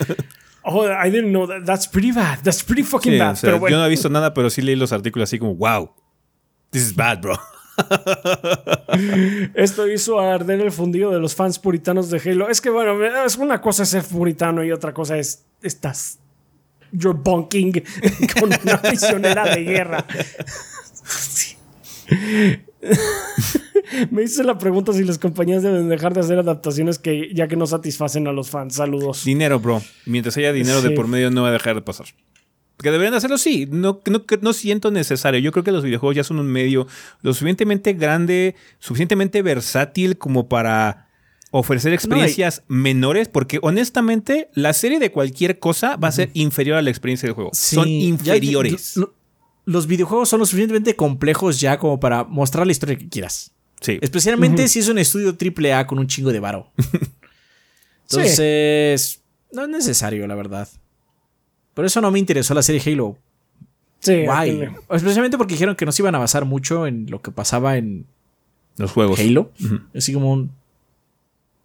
Oh, 0.65 0.85
I 0.85 1.09
didn't 1.11 1.31
know 1.31 1.45
that. 1.45 1.65
That's 1.65 1.89
pretty 1.89 2.13
bad. 2.13 2.39
That's 2.41 2.63
pretty 2.63 2.83
fucking 2.83 3.11
Sí, 3.11 3.19
bad. 3.19 3.33
o 3.33 3.35
sea, 3.35 3.47
pero 3.49 3.59
bueno. 3.59 3.75
Yo 3.75 3.79
no 3.81 3.85
he 3.85 3.89
visto 3.89 4.07
nada, 4.07 4.33
pero 4.33 4.49
sí 4.49 4.61
leí 4.61 4.77
los 4.77 4.93
artículos 4.93 5.27
así 5.27 5.37
como, 5.37 5.55
wow, 5.55 5.91
this 6.69 6.83
is 6.83 6.95
bad, 6.95 7.19
bro. 7.19 7.37
Esto 9.55 9.87
hizo 9.89 10.21
arder 10.21 10.61
el 10.61 10.71
fundido 10.71 11.11
de 11.11 11.19
los 11.19 11.35
fans 11.35 11.59
puritanos 11.59 12.09
de 12.09 12.21
Halo. 12.23 12.47
Es 12.49 12.61
que, 12.61 12.69
bueno, 12.69 13.03
es 13.25 13.35
una 13.35 13.59
cosa 13.59 13.83
es 13.83 13.89
ser 13.89 14.03
puritano 14.05 14.63
y 14.63 14.71
otra 14.71 14.93
cosa 14.93 15.17
es. 15.17 15.43
Estás. 15.61 16.19
You're 16.93 17.19
bunking 17.19 17.83
con 18.39 18.51
una 18.63 18.81
prisionera 18.81 19.55
de 19.55 19.63
guerra. 19.63 20.05
Me 24.11 24.23
hice 24.23 24.43
la 24.43 24.57
pregunta 24.57 24.93
si 24.93 25.03
las 25.03 25.17
compañías 25.17 25.63
deben 25.63 25.89
dejar 25.89 26.13
de 26.13 26.21
hacer 26.21 26.39
adaptaciones 26.39 26.99
que 26.99 27.33
ya 27.33 27.47
que 27.47 27.55
no 27.55 27.65
satisfacen 27.65 28.27
a 28.27 28.31
los 28.31 28.49
fans. 28.49 28.75
Saludos. 28.75 29.25
Dinero, 29.25 29.59
bro. 29.59 29.81
Mientras 30.05 30.37
haya 30.37 30.53
dinero 30.53 30.81
de 30.81 30.91
por 30.91 31.07
medio, 31.07 31.31
no 31.31 31.43
va 31.43 31.49
a 31.49 31.51
dejar 31.51 31.75
de 31.75 31.81
pasar. 31.81 32.07
Que 32.77 32.91
deberían 32.91 33.13
hacerlo, 33.13 33.37
sí. 33.37 33.67
No, 33.69 34.01
no, 34.05 34.25
no 34.41 34.53
siento 34.53 34.91
necesario. 34.91 35.39
Yo 35.39 35.51
creo 35.51 35.63
que 35.63 35.71
los 35.71 35.83
videojuegos 35.83 36.15
ya 36.15 36.23
son 36.23 36.39
un 36.39 36.47
medio 36.47 36.87
lo 37.21 37.33
suficientemente 37.33 37.93
grande, 37.93 38.55
suficientemente 38.79 39.41
versátil 39.41 40.17
como 40.17 40.49
para 40.49 41.07
ofrecer 41.55 41.93
experiencias 41.93 42.63
menores, 42.67 43.29
porque 43.29 43.59
honestamente 43.61 44.49
la 44.55 44.73
serie 44.73 44.97
de 44.99 45.11
cualquier 45.11 45.59
cosa 45.59 45.95
va 45.97 46.07
a 46.07 46.11
ser 46.11 46.29
inferior 46.33 46.77
a 46.77 46.81
la 46.81 46.89
experiencia 46.89 47.27
del 47.27 47.35
juego. 47.35 47.51
son 47.53 47.85
Sí, 47.85 47.99
ya- 48.01 48.05
inferiores. 48.07 48.97
lo- 48.97 49.13
los 49.65 49.85
videojuegos 49.87 50.27
son 50.29 50.39
lo 50.39 50.45
suficientemente 50.45 50.95
complejos 50.95 51.59
ya 51.61 51.77
como 51.77 51.99
para 51.99 52.23
mostrar 52.23 52.65
la 52.65 52.71
historia 52.71 52.97
que 52.97 53.07
quieras. 53.07 53.51
sí. 53.81 53.99
Especialmente 54.01 54.67
si 54.67 54.79
es 54.79 54.87
un 54.89 54.97
estudio 54.97 55.35
triple 55.35 55.73
A 55.73 55.85
con 55.87 55.99
un 55.99 56.07
chingo 56.07 56.31
de 56.31 56.39
varo. 56.39 56.71
Entonces, 58.09 59.21
no 59.51 59.63
es 59.63 59.69
necesario, 59.69 60.25
la 60.27 60.35
verdad. 60.35 60.67
Por 61.73 61.85
eso 61.85 62.01
no 62.01 62.11
me 62.11 62.19
interesó 62.19 62.53
la 62.53 62.61
serie 62.63 62.81
Halo. 62.85 63.17
Sí, 63.99 64.23
Guay. 64.25 64.69
Especialmente 64.91 65.37
porque 65.37 65.53
dijeron 65.53 65.75
que 65.75 65.85
no 65.85 65.91
se 65.91 66.01
iban 66.01 66.13
a 66.15 66.19
basar 66.19 66.45
mucho 66.45 66.87
en 66.87 67.09
lo 67.09 67.21
que 67.21 67.31
pasaba 67.31 67.77
en 67.77 68.05
Los 68.77 68.91
juegos. 68.91 69.19
Halo. 69.19 69.51
Así 69.95 70.13
como 70.13 70.33
un. 70.33 70.51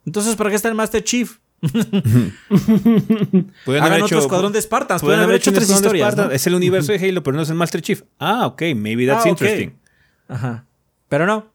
Entonces, 0.05 0.35
¿para 0.35 0.49
qué 0.49 0.55
está 0.55 0.69
el 0.69 0.75
Master 0.75 1.03
Chief? 1.03 1.37
Pueden 1.61 2.33
Hagan 3.83 3.91
haber 3.91 4.03
otro 4.03 4.05
hecho- 4.05 4.19
escuadrón 4.19 4.53
de 4.53 4.61
Spartans. 4.61 5.01
pueden 5.01 5.19
haber 5.19 5.35
hecho 5.37 5.51
de 5.51 5.59
historias. 5.61 6.15
Es 6.31 6.47
el 6.47 6.55
universo 6.55 6.91
de 6.91 7.09
Halo, 7.09 7.23
pero 7.23 7.35
no 7.37 7.43
es 7.43 7.49
el 7.49 7.55
Master 7.55 7.81
Chief. 7.81 8.03
Ah, 8.19 8.47
ok, 8.47 8.61
maybe 8.75 9.05
that's 9.05 9.19
Ah, 9.19 9.23
ok. 9.23 9.27
interesting. 9.29 9.71
Ajá. 10.27 10.65
Pero 11.09 11.25
no. 11.25 11.51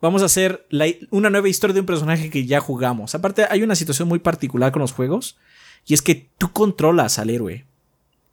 Vamos 0.00 0.22
a 0.22 0.26
hacer 0.26 0.66
la- 0.70 0.86
una 1.10 1.30
nueva 1.30 1.48
historia 1.48 1.74
de 1.74 1.80
un 1.80 1.86
personaje 1.86 2.30
que 2.30 2.46
ya 2.46 2.60
jugamos. 2.60 3.14
Aparte, 3.14 3.46
hay 3.48 3.62
una 3.62 3.74
situación 3.74 4.08
muy 4.08 4.18
particular 4.18 4.70
con 4.72 4.80
los 4.82 4.92
juegos. 4.92 5.36
Y 5.86 5.94
es 5.94 6.02
que 6.02 6.30
tú 6.38 6.52
controlas 6.52 7.18
al 7.18 7.30
héroe. 7.30 7.66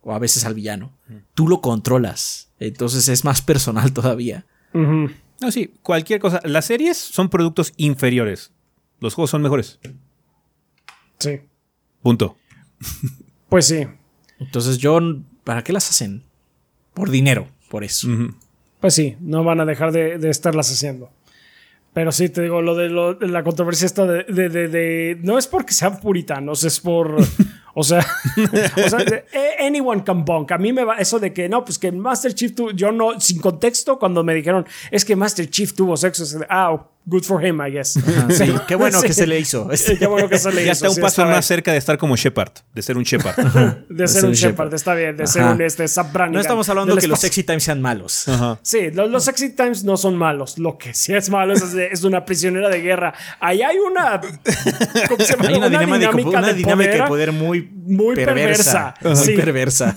O 0.01 0.13
a 0.13 0.19
veces 0.19 0.45
al 0.45 0.53
villano. 0.53 0.91
Tú 1.33 1.47
lo 1.47 1.61
controlas. 1.61 2.49
Entonces 2.59 3.07
es 3.07 3.23
más 3.23 3.41
personal 3.51 3.93
todavía. 3.93 4.45
No, 4.73 5.51
sí, 5.51 5.73
cualquier 5.81 6.19
cosa. 6.19 6.41
Las 6.43 6.65
series 6.65 6.97
son 6.97 7.29
productos 7.29 7.73
inferiores. 7.77 8.51
Los 9.01 9.13
juegos 9.15 9.29
son 9.31 9.41
mejores. 9.41 9.79
Sí. 11.19 11.41
Punto. 12.01 12.37
Pues 13.49 13.65
sí. 13.67 13.85
Entonces 14.39 14.77
yo... 14.77 14.99
¿Para 15.43 15.63
qué 15.63 15.73
las 15.73 15.89
hacen? 15.89 16.23
Por 16.93 17.09
dinero. 17.09 17.47
Por 17.69 17.83
eso. 17.83 18.07
Pues 18.79 18.93
sí, 18.93 19.17
no 19.19 19.43
van 19.43 19.59
a 19.59 19.65
dejar 19.65 19.91
de, 19.91 20.17
de 20.17 20.29
estarlas 20.29 20.71
haciendo. 20.71 21.09
Pero 21.93 22.11
sí, 22.11 22.29
te 22.29 22.41
digo, 22.43 22.61
lo 22.61 22.75
de, 22.75 22.89
lo- 22.89 23.15
de 23.15 23.27
la 23.27 23.43
controversia 23.43 23.85
esta 23.85 24.05
de, 24.05 24.23
de- 24.23 24.49
de- 24.49 24.67
de- 24.69 25.19
No 25.23 25.37
es 25.37 25.47
porque 25.47 25.73
sean 25.73 25.99
puritanos, 25.99 26.63
es 26.63 26.79
por... 26.79 27.17
O 27.73 27.83
sea, 27.83 27.99
o 28.85 28.89
sea 28.89 28.99
de- 28.99 29.25
eh, 29.33 29.65
anyone 29.67 30.03
can 30.03 30.23
bunk. 30.25 30.51
A 30.51 30.57
mí 30.57 30.73
me 30.73 30.83
va 30.83 30.95
eso 30.97 31.19
de 31.19 31.31
que 31.33 31.47
no, 31.49 31.63
pues 31.63 31.77
que 31.79 31.91
Master 31.91 32.33
Chief 32.33 32.53
tuvo... 32.55 32.71
Yo 32.71 32.91
no, 32.91 33.19
sin 33.19 33.39
contexto, 33.39 33.97
cuando 33.99 34.23
me 34.23 34.33
dijeron, 34.33 34.65
es 34.91 35.05
que 35.05 35.15
Master 35.15 35.49
Chief 35.49 35.73
tuvo 35.73 35.95
sexo, 35.97 36.23
es 36.23 36.37
de, 36.39 36.45
ah, 36.49 36.85
good 37.05 37.23
for 37.23 37.43
him, 37.43 37.59
I 37.65 37.71
guess. 37.71 37.97
Sí, 38.29 38.53
qué 38.67 38.75
bueno 38.75 38.99
Sí. 39.01 39.07
que 39.07 39.13
se 39.13 39.25
le 39.25 39.39
hizo. 39.39 39.67
Qué 39.99 40.05
bueno 40.05 40.29
que 40.29 40.37
se 40.37 40.51
le 40.51 40.63
Ya 40.65 40.73
hizo, 40.73 40.85
está 40.85 40.89
un 40.89 40.95
sí, 40.95 41.01
paso 41.01 41.21
está 41.23 41.33
más 41.33 41.45
cerca 41.45 41.71
de 41.71 41.77
estar 41.79 41.97
como 41.97 42.15
Shepard, 42.15 42.51
de 42.75 42.81
ser 42.81 42.95
un 42.97 43.03
Shepard. 43.03 43.35
De 43.89 44.07
ser 44.07 44.21
ser 44.21 44.25
un 44.29 44.33
Shepard, 44.33 44.51
Shepard. 44.67 44.73
está 44.75 44.93
bien, 44.93 45.17
de 45.17 45.25
ser 45.27 45.43
un 45.43 45.61
este, 45.61 45.85
Brannigan 46.13 46.31
No 46.33 46.39
estamos 46.41 46.69
hablando 46.69 46.93
del 46.93 47.01
que 47.01 47.07
los 47.07 47.19
sexy 47.19 47.43
times 47.43 47.63
sean 47.63 47.81
malos. 47.81 48.27
Ajá. 48.27 48.59
Sí, 48.61 48.91
los, 48.91 49.09
los 49.09 49.23
Sexy 49.23 49.49
Times 49.55 49.83
no 49.83 49.97
son 49.97 50.15
malos. 50.15 50.57
Lo 50.59 50.77
que 50.77 50.93
sí 50.93 51.13
es 51.13 51.29
malo 51.29 51.53
es, 51.53 51.73
de- 51.73 51.87
es 51.87 52.01
de 52.01 52.07
una 52.07 52.23
prisionera 52.25 52.69
de 52.69 52.81
guerra. 52.81 53.13
Ahí 53.39 53.61
hay 53.63 53.77
una. 53.79 54.19
¿cómo 54.21 55.23
se 55.23 55.33
llama? 55.33 55.47
Hay 55.47 55.55
una, 55.55 55.69
dinámica, 55.69 56.09
una 56.39 56.47
de 56.47 56.53
dinámica 56.53 56.91
de 56.91 56.97
poder. 56.97 57.07
poder 57.07 57.31
muy, 57.61 58.05
muy 58.07 58.15
perversa. 58.15 58.93
Muy 59.01 59.15
Sí. 59.15 59.35
perversa. 59.35 59.95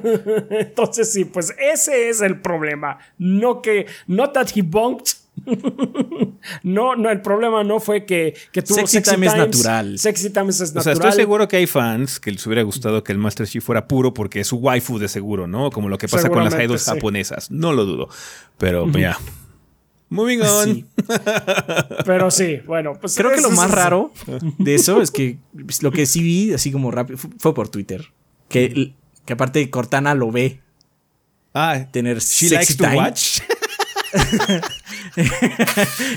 Entonces, 0.50 1.12
sí, 1.12 1.24
pues 1.24 1.54
ese 1.58 2.08
es 2.08 2.20
el 2.20 2.40
problema. 2.40 2.98
No 3.18 3.62
que. 3.62 3.86
Not 4.06 4.32
that 4.34 4.48
he 4.54 4.62
bunked. 4.62 5.14
no, 6.62 6.94
no, 6.94 7.10
el 7.10 7.20
problema 7.22 7.64
no 7.64 7.80
fue 7.80 8.04
que, 8.04 8.34
que 8.52 8.62
tuvo 8.62 8.76
Sexy 8.76 8.98
Sexy, 8.98 9.10
time 9.12 9.26
es 9.26 9.34
natural. 9.34 9.98
Sexy 9.98 10.30
Times 10.30 10.60
es 10.60 10.70
O 10.70 10.74
natural. 10.74 10.82
sea, 10.84 10.92
estoy 11.08 11.12
seguro 11.12 11.48
que 11.48 11.56
hay 11.56 11.66
fans 11.66 12.20
que 12.20 12.30
les 12.30 12.46
hubiera 12.46 12.62
gustado 12.62 13.02
que 13.02 13.12
el 13.12 13.18
Master 13.18 13.46
Chief 13.46 13.64
fuera 13.64 13.88
puro 13.88 14.12
porque 14.12 14.40
es 14.40 14.46
su 14.48 14.56
waifu 14.56 14.98
de 14.98 15.08
seguro, 15.08 15.46
¿no? 15.46 15.70
Como 15.70 15.88
lo 15.88 15.98
que 15.98 16.06
pasa 16.06 16.28
con 16.28 16.44
las 16.44 16.54
idols 16.54 16.82
sí. 16.82 16.90
japonesas. 16.90 17.50
No 17.50 17.72
lo 17.72 17.84
dudo. 17.84 18.08
Pero 18.58 18.86
ya. 18.92 19.18
Moving 20.12 20.40
on. 20.42 20.74
Sí. 20.74 20.86
Pero 22.06 22.30
sí, 22.30 22.58
bueno, 22.66 22.92
pues. 23.00 23.14
Creo 23.16 23.32
que 23.32 23.40
lo 23.40 23.50
más 23.50 23.70
raro 23.70 24.12
de 24.58 24.74
eso 24.74 25.00
es 25.02 25.10
que 25.10 25.38
lo 25.80 25.90
que 25.90 26.06
sí 26.06 26.22
vi, 26.22 26.52
así 26.52 26.70
como 26.70 26.90
rápido, 26.90 27.18
fu- 27.18 27.30
fue 27.38 27.54
por 27.54 27.68
Twitter. 27.68 28.06
Que, 28.48 28.92
que 29.24 29.32
aparte 29.32 29.68
Cortana 29.70 30.14
lo 30.14 30.30
ve 30.30 30.60
Ah, 31.54 31.86
tener 31.90 32.18
she 32.20 32.48
sexy 32.48 32.54
likes 32.54 32.74
to 32.76 32.84
time. 32.84 32.96
watch. 32.96 33.40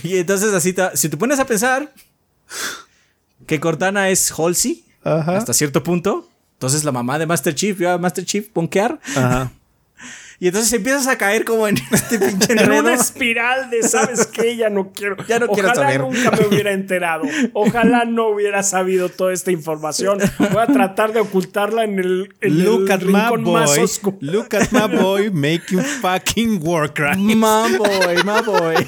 Y 0.04 0.18
entonces 0.18 0.54
así, 0.54 0.74
te- 0.74 0.96
si 0.96 1.10
te 1.10 1.18
pones 1.18 1.40
a 1.40 1.46
pensar 1.46 1.94
que 3.48 3.60
Cortana 3.60 4.10
es 4.10 4.32
Halsey 4.38 4.84
hasta 5.04 5.54
cierto 5.54 5.84
punto, 5.84 6.30
entonces 6.54 6.84
la 6.84 6.92
mamá 6.92 7.20
de 7.20 7.26
Master 7.26 7.54
Chief 7.54 7.78
vio 7.78 7.92
a 7.92 7.98
Master 7.98 8.26
Chief 8.26 8.48
ponkear 8.50 9.00
Ajá. 9.16 9.52
Y 10.40 10.48
entonces 10.48 10.72
empiezas 10.74 11.08
a 11.08 11.18
caer 11.18 11.46
como 11.46 11.68
en 11.68 11.78
este 11.92 12.20
pinche 12.20 12.54
En 12.54 12.72
una 12.72 12.94
espiral 12.94 13.70
de, 13.70 13.84
¿sabes 13.84 14.26
qué? 14.28 14.56
Ya 14.58 14.70
no 14.70 14.92
quiero. 14.92 15.16
Ya 15.28 15.40
no 15.40 15.48
quiero 15.48 15.70
Ojalá 15.70 15.92
saber. 15.94 16.02
nunca 16.02 16.32
me 16.32 16.48
hubiera 16.48 16.72
enterado. 16.72 17.24
Ojalá 17.54 18.06
no 18.06 18.28
hubiera 18.30 18.64
sabido 18.64 19.10
toda 19.10 19.34
esta 19.34 19.52
información. 19.52 20.20
Voy 20.40 20.62
a 20.62 20.68
tratar 20.68 21.14
de 21.14 21.22
ocultarla 21.22 21.84
en 21.84 22.00
el, 22.00 22.34
en 22.42 22.64
Look 22.66 22.86
el 22.86 22.92
at 22.92 23.02
my 23.02 23.06
rincón 23.14 23.54
más 23.54 23.76
boy. 23.76 23.84
oscuro. 23.84 24.18
Look 24.22 24.56
at 24.56 24.72
my 24.72 24.96
boy 24.96 25.30
making 25.32 25.80
fucking 25.80 26.60
war 26.62 26.94
crimes. 26.94 27.36
My 27.36 27.78
boy, 27.78 28.24
my 28.24 28.42
boy. 28.46 28.88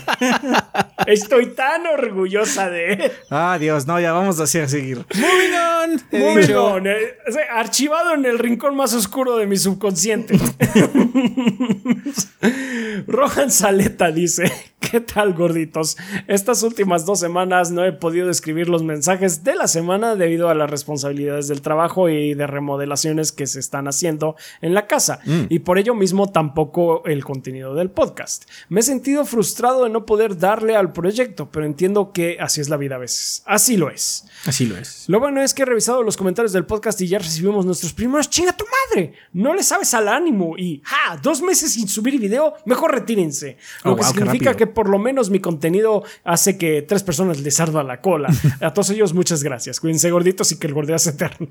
Estoy 1.06 1.48
tan 1.48 1.86
orgullosa 1.88 2.70
de 2.70 2.94
él. 2.94 3.12
Ah, 3.30 3.58
Dios, 3.60 3.88
no, 3.88 4.00
ya 4.00 4.12
vamos 4.12 4.40
así 4.40 4.60
a 4.60 4.68
seguir. 4.68 5.06
Moving 5.16 5.54
on. 5.54 6.38
Dicho. 6.42 6.74
bien, 6.82 6.88
eh, 6.88 7.16
sea, 7.30 7.44
archivado 7.56 8.14
en 8.14 8.26
el 8.26 8.40
rincón 8.40 8.76
más 8.76 8.94
oscuro 8.94 9.38
de 9.38 9.48
mi 9.48 9.58
subconsciente. 9.58 10.38
Rohan 13.08 13.52
Saleta 13.52 14.12
dice: 14.12 14.52
¿Qué 14.80 15.02
tal, 15.02 15.34
gorditos? 15.34 15.98
Estas 16.28 16.64
últimas 16.64 17.06
dos 17.06 17.20
semanas 17.20 17.72
no 17.72 17.84
he 17.86 17.92
podido 17.92 18.30
escribir 18.30 18.70
los 18.70 18.84
mensajes 18.84 19.44
de 19.44 19.56
la 19.56 19.68
semana 19.68 20.16
debido 20.16 20.50
a 20.50 20.56
las 20.56 20.70
responsabilidades 20.70 21.48
del 21.48 21.62
trabajo 21.62 22.10
y 22.10 22.34
de 22.34 22.48
remodelaciones 22.48 23.32
que 23.32 23.48
se 23.48 23.60
están 23.60 23.88
haciendo 23.88 24.36
en 24.62 24.74
la 24.74 24.88
casa. 24.88 25.20
Y 25.50 25.60
por 25.60 25.78
ello 25.78 25.94
mismo 25.94 26.32
tampoco 26.32 27.04
el 27.06 27.24
contenido 27.24 27.76
del 27.76 27.90
podcast. 27.90 28.46
Me 28.70 28.80
he 28.80 28.84
sentido 28.84 29.26
frustrado 29.26 29.84
de 29.84 29.90
no 29.90 30.06
poder 30.06 30.38
darle 30.38 30.76
al 30.76 30.94
proyecto, 30.94 31.50
pero 31.52 31.66
entiendo 31.66 32.12
que 32.14 32.38
así 32.40 32.62
es 32.62 32.70
la 32.70 32.78
vida 32.78 32.96
a 32.96 33.00
veces. 33.00 33.44
Así 33.46 33.78
lo 33.78 33.90
es. 33.90 34.26
Así 34.46 34.66
lo 34.66 34.78
es. 34.78 35.06
Lo 35.08 35.20
bueno 35.20 35.42
es 35.42 35.54
que 35.54 35.64
he 35.64 35.66
revisado 35.66 36.04
los 36.04 36.18
comentarios 36.18 36.54
del 36.54 36.66
podcast 36.66 37.02
y 37.02 37.08
ya 37.08 37.20
recibimos 37.20 37.66
nuestros 37.66 37.94
primeros. 37.94 38.30
¡Chinga 38.30 38.56
tu 38.56 38.66
madre! 38.66 39.14
No 39.34 39.54
le 39.54 39.64
sabes 39.64 39.94
al 39.94 40.08
ánimo 40.08 40.58
y 40.58 40.82
¡ja! 40.86 41.20
Dos 41.28 41.42
meses 41.42 41.74
sin 41.74 41.90
subir 41.90 42.18
video, 42.22 42.54
mejor 42.66 42.94
retírense. 42.94 43.58
Lo 43.84 43.92
Oh, 43.92 43.96
que 43.98 44.04
wow, 44.04 44.14
significa 44.14 44.56
que 44.56 44.66
por 44.66 44.88
lo 44.88 44.98
menos 44.98 45.30
mi 45.30 45.42
contenido 45.42 46.04
hace 46.24 46.58
que 46.58 46.84
tres 46.84 47.04
personas 47.04 47.42
les 47.42 47.60
arda 47.60 47.84
la 47.84 48.00
cola. 48.00 48.30
A 48.62 48.74
todos 48.74 48.92
ellos, 48.92 49.14
muchas 49.14 49.44
gracias. 49.44 49.82
Cuídense 49.82 50.10
gorditos 50.10 50.54
y 50.54 50.58
que 50.58 50.68
el 50.68 50.74
gordeo 50.74 50.98
sea 50.98 51.12
eterno. 51.12 51.50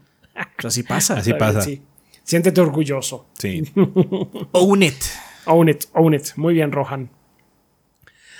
Pero 0.56 0.68
así 0.68 0.82
pasa. 0.82 1.14
Así 1.18 1.34
pasa. 1.34 1.60
Sí. 1.60 1.82
Siéntete 2.24 2.58
orgulloso. 2.62 3.26
Sí. 3.38 3.64
Own 4.52 4.82
it. 4.82 4.94
Own 5.44 5.68
it, 5.68 5.84
own 5.92 6.14
it. 6.14 6.28
Muy 6.36 6.54
bien, 6.54 6.72
Rohan. 6.72 7.10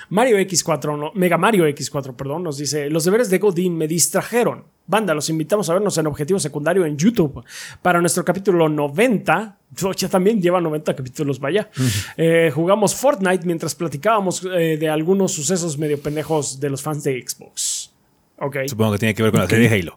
Mario 0.09 0.37
X4, 0.39 1.11
Mega 1.15 1.37
Mario 1.37 1.67
X4, 1.67 2.15
perdón, 2.15 2.43
nos 2.43 2.57
dice, 2.57 2.89
los 2.89 3.03
deberes 3.03 3.29
de 3.29 3.37
Godin 3.39 3.77
me 3.77 3.87
distrajeron. 3.87 4.63
Banda, 4.85 5.13
los 5.13 5.29
invitamos 5.29 5.69
a 5.69 5.73
vernos 5.73 5.97
en 5.97 6.07
Objetivo 6.07 6.39
Secundario 6.39 6.85
en 6.85 6.97
YouTube 6.97 7.43
para 7.81 7.99
nuestro 7.99 8.23
capítulo 8.23 8.69
90. 8.69 9.57
Ya 9.97 10.07
también 10.07 10.41
lleva 10.41 10.61
90 10.61 10.95
capítulos, 10.95 11.39
vaya. 11.39 11.69
Eh, 12.15 12.51
jugamos 12.55 12.95
Fortnite 12.95 13.45
mientras 13.45 13.75
platicábamos 13.75 14.45
eh, 14.45 14.77
de 14.79 14.89
algunos 14.89 15.33
sucesos 15.33 15.77
medio 15.77 16.01
pendejos 16.01 16.59
de 16.61 16.69
los 16.69 16.81
fans 16.81 17.03
de 17.03 17.21
Xbox. 17.21 17.91
Ok. 18.39 18.57
Supongo 18.67 18.93
que 18.93 18.99
tiene 18.99 19.13
que 19.13 19.23
ver 19.23 19.31
con 19.31 19.41
la 19.41 19.49
serie 19.49 19.69
Halo. 19.69 19.95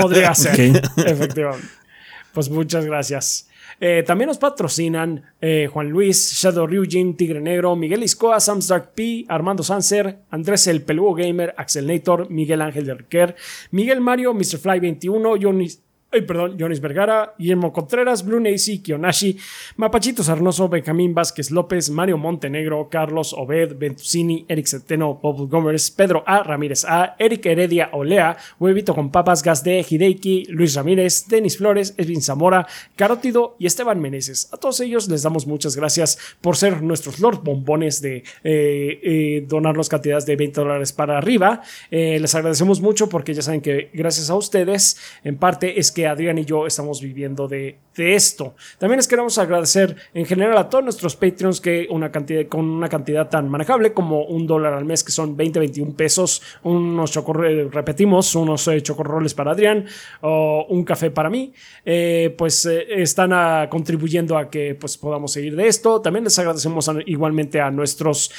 Podría 0.00 0.34
ser, 0.34 0.82
efectivamente. 0.96 1.66
Pues 2.34 2.50
muchas 2.50 2.84
gracias. 2.84 3.48
Eh, 3.80 4.02
también 4.06 4.28
nos 4.28 4.38
patrocinan 4.38 5.22
eh, 5.40 5.68
Juan 5.72 5.90
Luis, 5.90 6.32
Shadow 6.34 6.66
Ryujin, 6.66 7.16
Tigre 7.16 7.40
Negro, 7.40 7.76
Miguel 7.76 8.02
Iscoa, 8.02 8.40
Sam 8.40 8.58
Stark 8.58 8.92
P, 8.94 9.24
Armando 9.28 9.62
Sanser, 9.62 10.18
Andrés 10.30 10.66
el 10.66 10.82
Pelugo 10.82 11.14
Gamer, 11.14 11.54
Axel 11.56 11.86
Nator, 11.86 12.30
Miguel 12.30 12.62
Ángel 12.62 12.86
de 12.86 12.94
Riquer, 12.94 13.36
Miguel 13.70 14.00
Mario, 14.00 14.32
Mr. 14.34 14.58
Fly 14.58 14.80
21, 14.80 15.34
Johnny 15.40 15.68
Ay, 16.12 16.22
perdón, 16.22 16.56
Jonis 16.58 16.80
Vergara, 16.80 17.34
Guillermo 17.36 17.72
Contreras, 17.72 18.24
Nacy, 18.24 18.78
Kionashi, 18.78 19.36
Mapachito 19.76 20.22
Sarnoso, 20.22 20.68
Benjamín 20.68 21.12
Vázquez 21.12 21.50
López, 21.50 21.90
Mario 21.90 22.16
Montenegro, 22.16 22.88
Carlos 22.88 23.34
Obed, 23.36 23.76
Ventusini, 23.76 24.44
Eric 24.48 24.66
Centeno, 24.66 25.18
Bob 25.20 25.50
Gómez, 25.50 25.90
Pedro 25.90 26.22
A. 26.24 26.44
Ramírez 26.44 26.84
A, 26.84 27.16
Eric 27.18 27.46
Heredia 27.46 27.90
Olea, 27.92 28.36
Huevito 28.60 28.94
con 28.94 29.10
Papas, 29.10 29.42
Gas 29.42 29.64
de 29.64 29.84
Hideiki, 29.86 30.44
Luis 30.48 30.74
Ramírez, 30.76 31.26
Denis 31.26 31.58
Flores, 31.58 31.94
Edwin 31.96 32.22
Zamora, 32.22 32.68
Carótido 32.94 33.56
y 33.58 33.66
Esteban 33.66 34.00
Meneses. 34.00 34.48
A 34.52 34.58
todos 34.58 34.78
ellos 34.80 35.08
les 35.08 35.24
damos 35.24 35.46
muchas 35.48 35.74
gracias 35.74 36.18
por 36.40 36.56
ser 36.56 36.82
nuestros 36.82 37.18
Lord 37.18 37.42
Bombones 37.42 38.00
de 38.00 38.18
eh, 38.44 39.00
eh, 39.02 39.44
donarnos 39.48 39.88
cantidades 39.88 40.24
de 40.24 40.36
20 40.36 40.60
dólares 40.60 40.92
para 40.92 41.18
arriba. 41.18 41.62
Eh, 41.90 42.18
les 42.20 42.32
agradecemos 42.36 42.80
mucho 42.80 43.08
porque 43.08 43.34
ya 43.34 43.42
saben 43.42 43.60
que 43.60 43.90
gracias 43.92 44.30
a 44.30 44.36
ustedes, 44.36 44.98
en 45.24 45.36
parte 45.36 45.80
es 45.80 45.95
que 45.96 46.06
Adrián 46.06 46.36
y 46.36 46.44
yo 46.44 46.66
estamos 46.66 47.00
viviendo 47.00 47.48
de, 47.48 47.78
esto. 47.96 48.54
También 48.76 48.98
les 48.98 49.08
queremos 49.08 49.38
agradecer 49.38 49.96
en 50.12 50.26
general 50.26 50.58
a 50.58 50.68
todos 50.68 50.84
nuestros 50.84 51.16
Patreons 51.16 51.62
que 51.62 51.86
una 51.88 52.12
cantidad, 52.12 52.46
con 52.46 52.68
una 52.68 52.90
cantidad 52.90 53.30
tan 53.30 53.48
manejable 53.48 53.94
como 53.94 54.26
un 54.26 54.46
dólar 54.46 54.74
al 54.74 54.84
mes, 54.84 55.02
que 55.02 55.12
son 55.12 55.34
20, 55.34 55.58
21 55.60 55.94
pesos, 55.94 56.42
unos 56.64 57.10
chocorroles, 57.12 57.72
repetimos, 57.72 58.34
unos 58.34 58.68
eh, 58.68 58.82
chocorroles 58.82 59.32
para 59.32 59.52
Adrián 59.52 59.86
o 60.20 60.66
un 60.68 60.84
café 60.84 61.10
para 61.10 61.30
mí, 61.30 61.54
eh, 61.86 62.34
pues 62.36 62.66
eh, 62.66 62.84
están 63.00 63.30
contribuyendo 63.70 64.36
a 64.36 64.50
que 64.50 64.74
pues, 64.74 64.98
podamos 64.98 65.32
seguir 65.32 65.56
de 65.56 65.66
esto. 65.66 66.02
También 66.02 66.24
les 66.24 66.38
agradecemos 66.38 66.90
igualmente 67.06 67.62
a 67.62 67.70
nuestros 67.70 68.30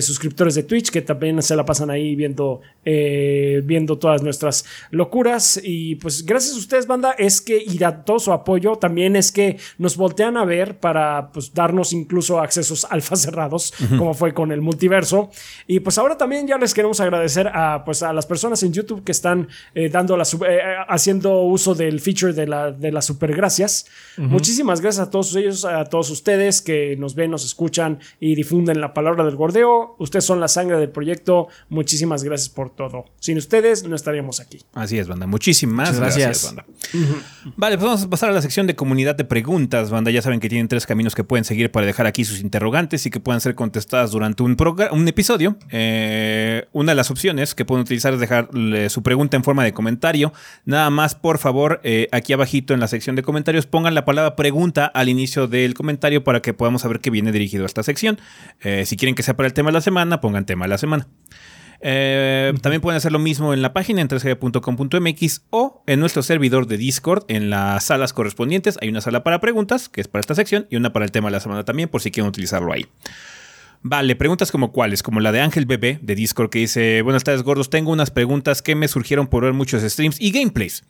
suscriptores 0.00 0.56
de 0.56 0.64
Twitch 0.64 0.90
que 0.90 1.00
también 1.00 1.40
se 1.40 1.56
la 1.56 1.64
pasan 1.64 1.88
ahí 1.88 2.14
viendo, 2.14 2.60
viendo 2.84 3.98
todas 3.98 4.22
nuestras 4.22 4.64
locuras. 4.90 5.60
Y 5.62 5.96
pues 5.96 6.24
gracias 6.24 6.54
a 6.54 6.58
ustedes 6.58 6.86
banda, 6.86 7.12
es 7.12 7.40
que, 7.40 7.62
y 7.62 7.82
a 7.82 8.04
todo 8.04 8.18
su 8.18 8.32
apoyo, 8.32 8.76
también 8.76 9.16
es 9.16 9.32
que 9.32 9.58
nos 9.78 9.96
voltean 9.96 10.36
a 10.36 10.44
ver 10.44 10.78
para 10.78 11.30
pues, 11.32 11.54
darnos 11.54 11.92
incluso 11.92 12.40
accesos 12.40 12.84
alfa 12.90 13.16
cerrados, 13.16 13.72
como 13.98 14.14
fue 14.14 14.34
con 14.34 14.52
el 14.52 14.60
multiverso. 14.60 15.30
Y 15.66 15.80
pues 15.80 15.98
ahora 15.98 16.16
también 16.16 16.46
ya 16.46 16.58
les 16.58 16.74
queremos 16.74 17.00
agradecer 17.00 17.48
a, 17.48 17.84
pues, 17.84 18.02
a 18.02 18.12
las 18.12 18.26
personas 18.26 18.62
en 18.62 18.72
YouTube 18.72 19.04
que 19.04 19.12
están 19.12 19.48
eh, 19.74 19.88
dando 19.88 20.16
la, 20.16 20.24
eh, 20.48 20.60
haciendo 20.88 21.42
uso 21.42 21.74
del 21.74 22.00
feature 22.00 22.32
de 22.32 22.46
la, 22.46 22.72
de 22.72 22.92
las 22.92 23.04
super 23.04 23.34
gracias. 23.34 23.86
Muchísimas 24.16 24.80
gracias 24.80 25.06
a 25.06 25.10
todos 25.10 25.34
ellos, 25.36 25.64
a 25.64 25.84
todos 25.84 26.10
ustedes 26.10 26.60
que 26.60 26.96
nos 26.96 27.14
ven, 27.14 27.30
nos 27.30 27.44
escuchan 27.44 28.00
y 28.18 28.34
difunden 28.34 28.80
la 28.80 28.92
palabra 28.92 29.24
del 29.24 29.36
gordeo. 29.36 29.96
Ustedes 29.98 30.24
son 30.24 30.40
la 30.40 30.48
sangre 30.48 30.76
del 30.78 30.90
proyecto. 30.90 31.48
Muchísimas 31.68 32.22
gracias 32.22 32.48
por 32.48 32.69
todo. 32.76 33.06
Sin 33.20 33.38
ustedes 33.38 33.84
no 33.84 33.96
estaríamos 33.96 34.40
aquí. 34.40 34.58
Así 34.74 34.98
es, 34.98 35.08
banda. 35.08 35.26
Muchísimas 35.26 35.98
gracias 35.98 36.44
banda. 36.44 36.66
Vale, 37.56 37.76
pues 37.76 37.86
vamos 37.86 38.02
a 38.02 38.10
pasar 38.10 38.30
a 38.30 38.32
la 38.32 38.42
sección 38.42 38.66
de 38.66 38.74
comunidad 38.74 39.14
de 39.14 39.24
preguntas, 39.24 39.90
banda. 39.90 40.10
Ya 40.10 40.22
saben 40.22 40.40
que 40.40 40.48
tienen 40.48 40.68
tres 40.68 40.86
caminos 40.86 41.14
que 41.14 41.24
pueden 41.24 41.44
seguir 41.44 41.70
para 41.70 41.86
dejar 41.86 42.06
aquí 42.06 42.24
sus 42.24 42.40
interrogantes 42.40 43.06
y 43.06 43.10
que 43.10 43.20
puedan 43.20 43.40
ser 43.40 43.54
contestadas 43.54 44.10
durante 44.10 44.42
un, 44.42 44.56
un 44.92 45.08
episodio. 45.08 45.56
Eh, 45.70 46.66
una 46.72 46.92
de 46.92 46.96
las 46.96 47.10
opciones 47.10 47.54
que 47.54 47.64
pueden 47.64 47.82
utilizar 47.82 48.14
es 48.14 48.20
dejar 48.20 48.48
su 48.88 49.02
pregunta 49.02 49.36
en 49.36 49.44
forma 49.44 49.64
de 49.64 49.72
comentario. 49.72 50.32
Nada 50.64 50.90
más, 50.90 51.14
por 51.14 51.38
favor, 51.38 51.80
eh, 51.84 52.08
aquí 52.12 52.32
abajito 52.32 52.74
en 52.74 52.80
la 52.80 52.88
sección 52.88 53.16
de 53.16 53.22
comentarios 53.22 53.66
pongan 53.66 53.94
la 53.94 54.04
palabra 54.04 54.36
pregunta 54.36 54.86
al 54.86 55.08
inicio 55.08 55.46
del 55.46 55.74
comentario 55.74 56.24
para 56.24 56.40
que 56.42 56.54
podamos 56.54 56.82
saber 56.82 57.00
que 57.00 57.10
viene 57.10 57.32
dirigido 57.32 57.64
a 57.64 57.66
esta 57.66 57.82
sección. 57.82 58.18
Eh, 58.60 58.84
si 58.86 58.96
quieren 58.96 59.14
que 59.14 59.22
sea 59.22 59.36
para 59.36 59.46
el 59.46 59.52
tema 59.52 59.70
de 59.70 59.74
la 59.74 59.80
semana, 59.80 60.20
pongan 60.20 60.46
tema 60.46 60.64
de 60.64 60.70
la 60.70 60.78
semana. 60.78 61.08
Eh, 61.82 62.52
también 62.60 62.82
pueden 62.82 62.98
hacer 62.98 63.12
lo 63.12 63.18
mismo 63.18 63.54
en 63.54 63.62
la 63.62 63.72
página 63.72 64.02
en 64.02 64.08
3g.com.mx 64.08 65.42
o 65.50 65.82
en 65.86 66.00
nuestro 66.00 66.22
servidor 66.22 66.66
de 66.66 66.76
Discord 66.76 67.24
en 67.28 67.50
las 67.50 67.84
salas 67.84 68.12
correspondientes. 68.12 68.78
Hay 68.82 68.88
una 68.88 69.00
sala 69.00 69.22
para 69.22 69.40
preguntas, 69.40 69.88
que 69.88 70.00
es 70.00 70.08
para 70.08 70.20
esta 70.20 70.34
sección, 70.34 70.66
y 70.70 70.76
una 70.76 70.92
para 70.92 71.04
el 71.04 71.10
tema 71.10 71.28
de 71.28 71.32
la 71.32 71.40
semana 71.40 71.64
también, 71.64 71.88
por 71.88 72.02
si 72.02 72.10
quieren 72.10 72.28
utilizarlo 72.28 72.72
ahí. 72.72 72.86
Vale, 73.82 74.14
preguntas 74.14 74.52
como 74.52 74.72
cuáles, 74.72 75.02
como 75.02 75.20
la 75.20 75.32
de 75.32 75.40
Ángel 75.40 75.64
Bebé 75.64 75.98
de 76.02 76.14
Discord 76.14 76.50
que 76.50 76.58
dice, 76.58 77.00
buenas 77.00 77.24
tardes 77.24 77.42
gordos, 77.42 77.70
tengo 77.70 77.90
unas 77.90 78.10
preguntas 78.10 78.60
que 78.60 78.74
me 78.74 78.88
surgieron 78.88 79.26
por 79.26 79.44
ver 79.44 79.54
muchos 79.54 79.82
streams 79.82 80.20
y 80.20 80.32
gameplays. 80.32 80.84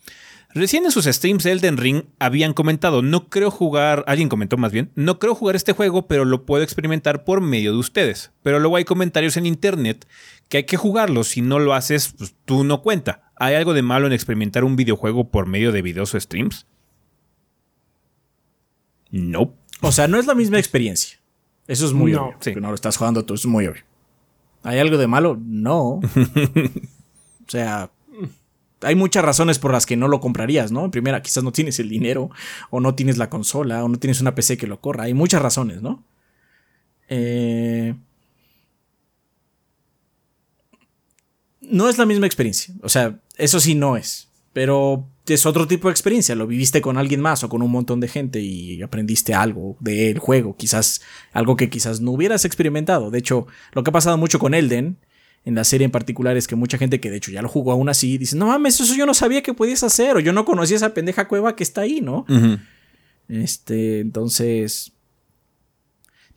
Recién 0.52 0.84
en 0.84 0.90
sus 0.90 1.04
streams 1.04 1.44
de 1.44 1.52
Elden 1.52 1.76
Ring 1.76 2.02
habían 2.18 2.52
comentado, 2.52 3.02
no 3.02 3.28
creo 3.28 3.52
jugar, 3.52 4.02
alguien 4.08 4.28
comentó 4.28 4.56
más 4.56 4.72
bien, 4.72 4.90
no 4.96 5.20
creo 5.20 5.36
jugar 5.36 5.54
este 5.54 5.72
juego, 5.72 6.08
pero 6.08 6.24
lo 6.24 6.44
puedo 6.44 6.64
experimentar 6.64 7.22
por 7.22 7.40
medio 7.40 7.70
de 7.70 7.78
ustedes. 7.78 8.32
Pero 8.42 8.58
luego 8.58 8.74
hay 8.74 8.84
comentarios 8.84 9.36
en 9.36 9.46
internet 9.46 10.08
que 10.50 10.58
hay 10.58 10.64
que 10.64 10.76
jugarlo, 10.76 11.22
si 11.22 11.42
no 11.42 11.60
lo 11.60 11.74
haces, 11.74 12.12
pues 12.18 12.34
tú 12.44 12.64
no 12.64 12.82
cuenta. 12.82 13.32
¿Hay 13.36 13.54
algo 13.54 13.72
de 13.72 13.82
malo 13.82 14.08
en 14.08 14.12
experimentar 14.12 14.64
un 14.64 14.74
videojuego 14.74 15.30
por 15.30 15.46
medio 15.46 15.70
de 15.70 15.80
videos 15.80 16.12
o 16.12 16.20
streams? 16.20 16.66
No. 19.10 19.54
O 19.80 19.92
sea, 19.92 20.08
no 20.08 20.18
es 20.18 20.26
la 20.26 20.34
misma 20.34 20.58
experiencia. 20.58 21.18
Eso 21.68 21.86
es 21.86 21.92
muy 21.92 22.14
obvio. 22.14 22.36
Sí. 22.40 22.52
no 22.56 22.68
lo 22.68 22.74
estás 22.74 22.96
jugando 22.96 23.24
tú, 23.24 23.34
es 23.34 23.46
muy 23.46 23.68
obvio. 23.68 23.84
¿Hay 24.64 24.80
algo 24.80 24.98
de 24.98 25.06
malo? 25.06 25.38
No. 25.40 26.00
o 26.00 26.00
sea, 27.46 27.92
hay 28.82 28.96
muchas 28.96 29.24
razones 29.24 29.60
por 29.60 29.70
las 29.70 29.86
que 29.86 29.96
no 29.96 30.08
lo 30.08 30.18
comprarías, 30.18 30.72
¿no? 30.72 30.84
En 30.84 30.90
primera, 30.90 31.22
quizás 31.22 31.44
no 31.44 31.52
tienes 31.52 31.78
el 31.78 31.88
dinero, 31.88 32.28
o 32.70 32.80
no 32.80 32.96
tienes 32.96 33.18
la 33.18 33.30
consola, 33.30 33.84
o 33.84 33.88
no 33.88 34.00
tienes 34.00 34.20
una 34.20 34.34
PC 34.34 34.56
que 34.56 34.66
lo 34.66 34.80
corra. 34.80 35.04
Hay 35.04 35.14
muchas 35.14 35.40
razones, 35.40 35.80
¿no? 35.80 36.02
Eh, 37.08 37.94
no 41.70 41.88
es 41.88 41.98
la 41.98 42.06
misma 42.06 42.26
experiencia. 42.26 42.74
O 42.82 42.88
sea, 42.88 43.18
eso 43.36 43.60
sí 43.60 43.74
no 43.74 43.96
es. 43.96 44.28
Pero 44.52 45.06
es 45.26 45.46
otro 45.46 45.66
tipo 45.66 45.88
de 45.88 45.92
experiencia. 45.92 46.34
Lo 46.34 46.46
viviste 46.46 46.80
con 46.80 46.98
alguien 46.98 47.20
más 47.20 47.44
o 47.44 47.48
con 47.48 47.62
un 47.62 47.70
montón 47.70 48.00
de 48.00 48.08
gente 48.08 48.40
y 48.40 48.82
aprendiste 48.82 49.34
algo 49.34 49.76
del 49.80 50.18
juego. 50.18 50.56
Quizás 50.56 51.02
algo 51.32 51.56
que 51.56 51.70
quizás 51.70 52.00
no 52.00 52.12
hubieras 52.12 52.44
experimentado. 52.44 53.10
De 53.10 53.18
hecho, 53.18 53.46
lo 53.72 53.82
que 53.82 53.90
ha 53.90 53.92
pasado 53.92 54.18
mucho 54.18 54.38
con 54.38 54.54
Elden 54.54 54.98
en 55.44 55.54
la 55.54 55.64
serie 55.64 55.86
en 55.86 55.90
particular 55.90 56.36
es 56.36 56.46
que 56.46 56.56
mucha 56.56 56.78
gente 56.78 57.00
que 57.00 57.10
de 57.10 57.16
hecho 57.16 57.30
ya 57.30 57.42
lo 57.42 57.48
jugó 57.48 57.72
aún 57.72 57.88
así 57.88 58.18
dice, 58.18 58.36
no 58.36 58.48
mames, 58.48 58.78
eso 58.78 58.94
yo 58.94 59.06
no 59.06 59.14
sabía 59.14 59.42
que 59.42 59.54
podías 59.54 59.82
hacer 59.82 60.16
o 60.16 60.20
yo 60.20 60.32
no 60.32 60.44
conocía 60.44 60.76
esa 60.76 60.92
pendeja 60.92 61.28
cueva 61.28 61.56
que 61.56 61.62
está 61.62 61.82
ahí, 61.82 62.00
¿no? 62.00 62.26
Este, 63.28 64.00
entonces, 64.00 64.92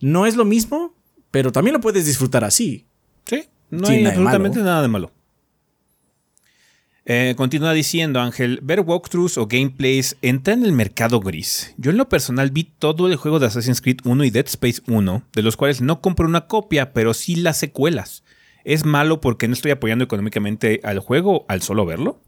no 0.00 0.26
es 0.26 0.36
lo 0.36 0.44
mismo, 0.44 0.94
pero 1.30 1.52
también 1.52 1.74
lo 1.74 1.80
puedes 1.80 2.06
disfrutar 2.06 2.44
así. 2.44 2.86
Sí, 3.26 3.42
no 3.70 3.88
hay 3.88 4.06
absolutamente 4.06 4.60
nada 4.60 4.82
de 4.82 4.88
malo. 4.88 5.10
Eh, 7.06 7.34
continúa 7.36 7.74
diciendo 7.74 8.18
Ángel, 8.20 8.60
ver 8.62 8.80
walkthroughs 8.80 9.36
o 9.36 9.46
gameplays 9.46 10.16
entra 10.22 10.54
en 10.54 10.64
el 10.64 10.72
mercado 10.72 11.20
gris. 11.20 11.74
Yo 11.76 11.90
en 11.90 11.98
lo 11.98 12.08
personal 12.08 12.50
vi 12.50 12.64
todo 12.64 13.08
el 13.08 13.16
juego 13.16 13.38
de 13.38 13.46
Assassin's 13.46 13.82
Creed 13.82 13.98
1 14.04 14.24
y 14.24 14.30
Dead 14.30 14.46
Space 14.46 14.80
1, 14.86 15.22
de 15.34 15.42
los 15.42 15.58
cuales 15.58 15.82
no 15.82 16.00
compro 16.00 16.26
una 16.26 16.46
copia, 16.46 16.94
pero 16.94 17.12
sí 17.12 17.36
las 17.36 17.58
secuelas. 17.58 18.24
¿Es 18.64 18.86
malo 18.86 19.20
porque 19.20 19.48
no 19.48 19.52
estoy 19.52 19.72
apoyando 19.72 20.04
económicamente 20.04 20.80
al 20.82 20.98
juego 20.98 21.44
al 21.48 21.60
solo 21.60 21.84
verlo? 21.84 22.22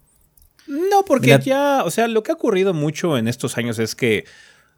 No, 0.67 1.05
porque 1.07 1.39
ya, 1.43 1.83
o 1.85 1.91
sea, 1.91 2.09
lo 2.09 2.23
que 2.23 2.33
ha 2.33 2.35
ocurrido 2.35 2.75
mucho 2.75 3.17
en 3.17 3.29
estos 3.29 3.57
años 3.57 3.79
es 3.79 3.95
que 3.95 4.25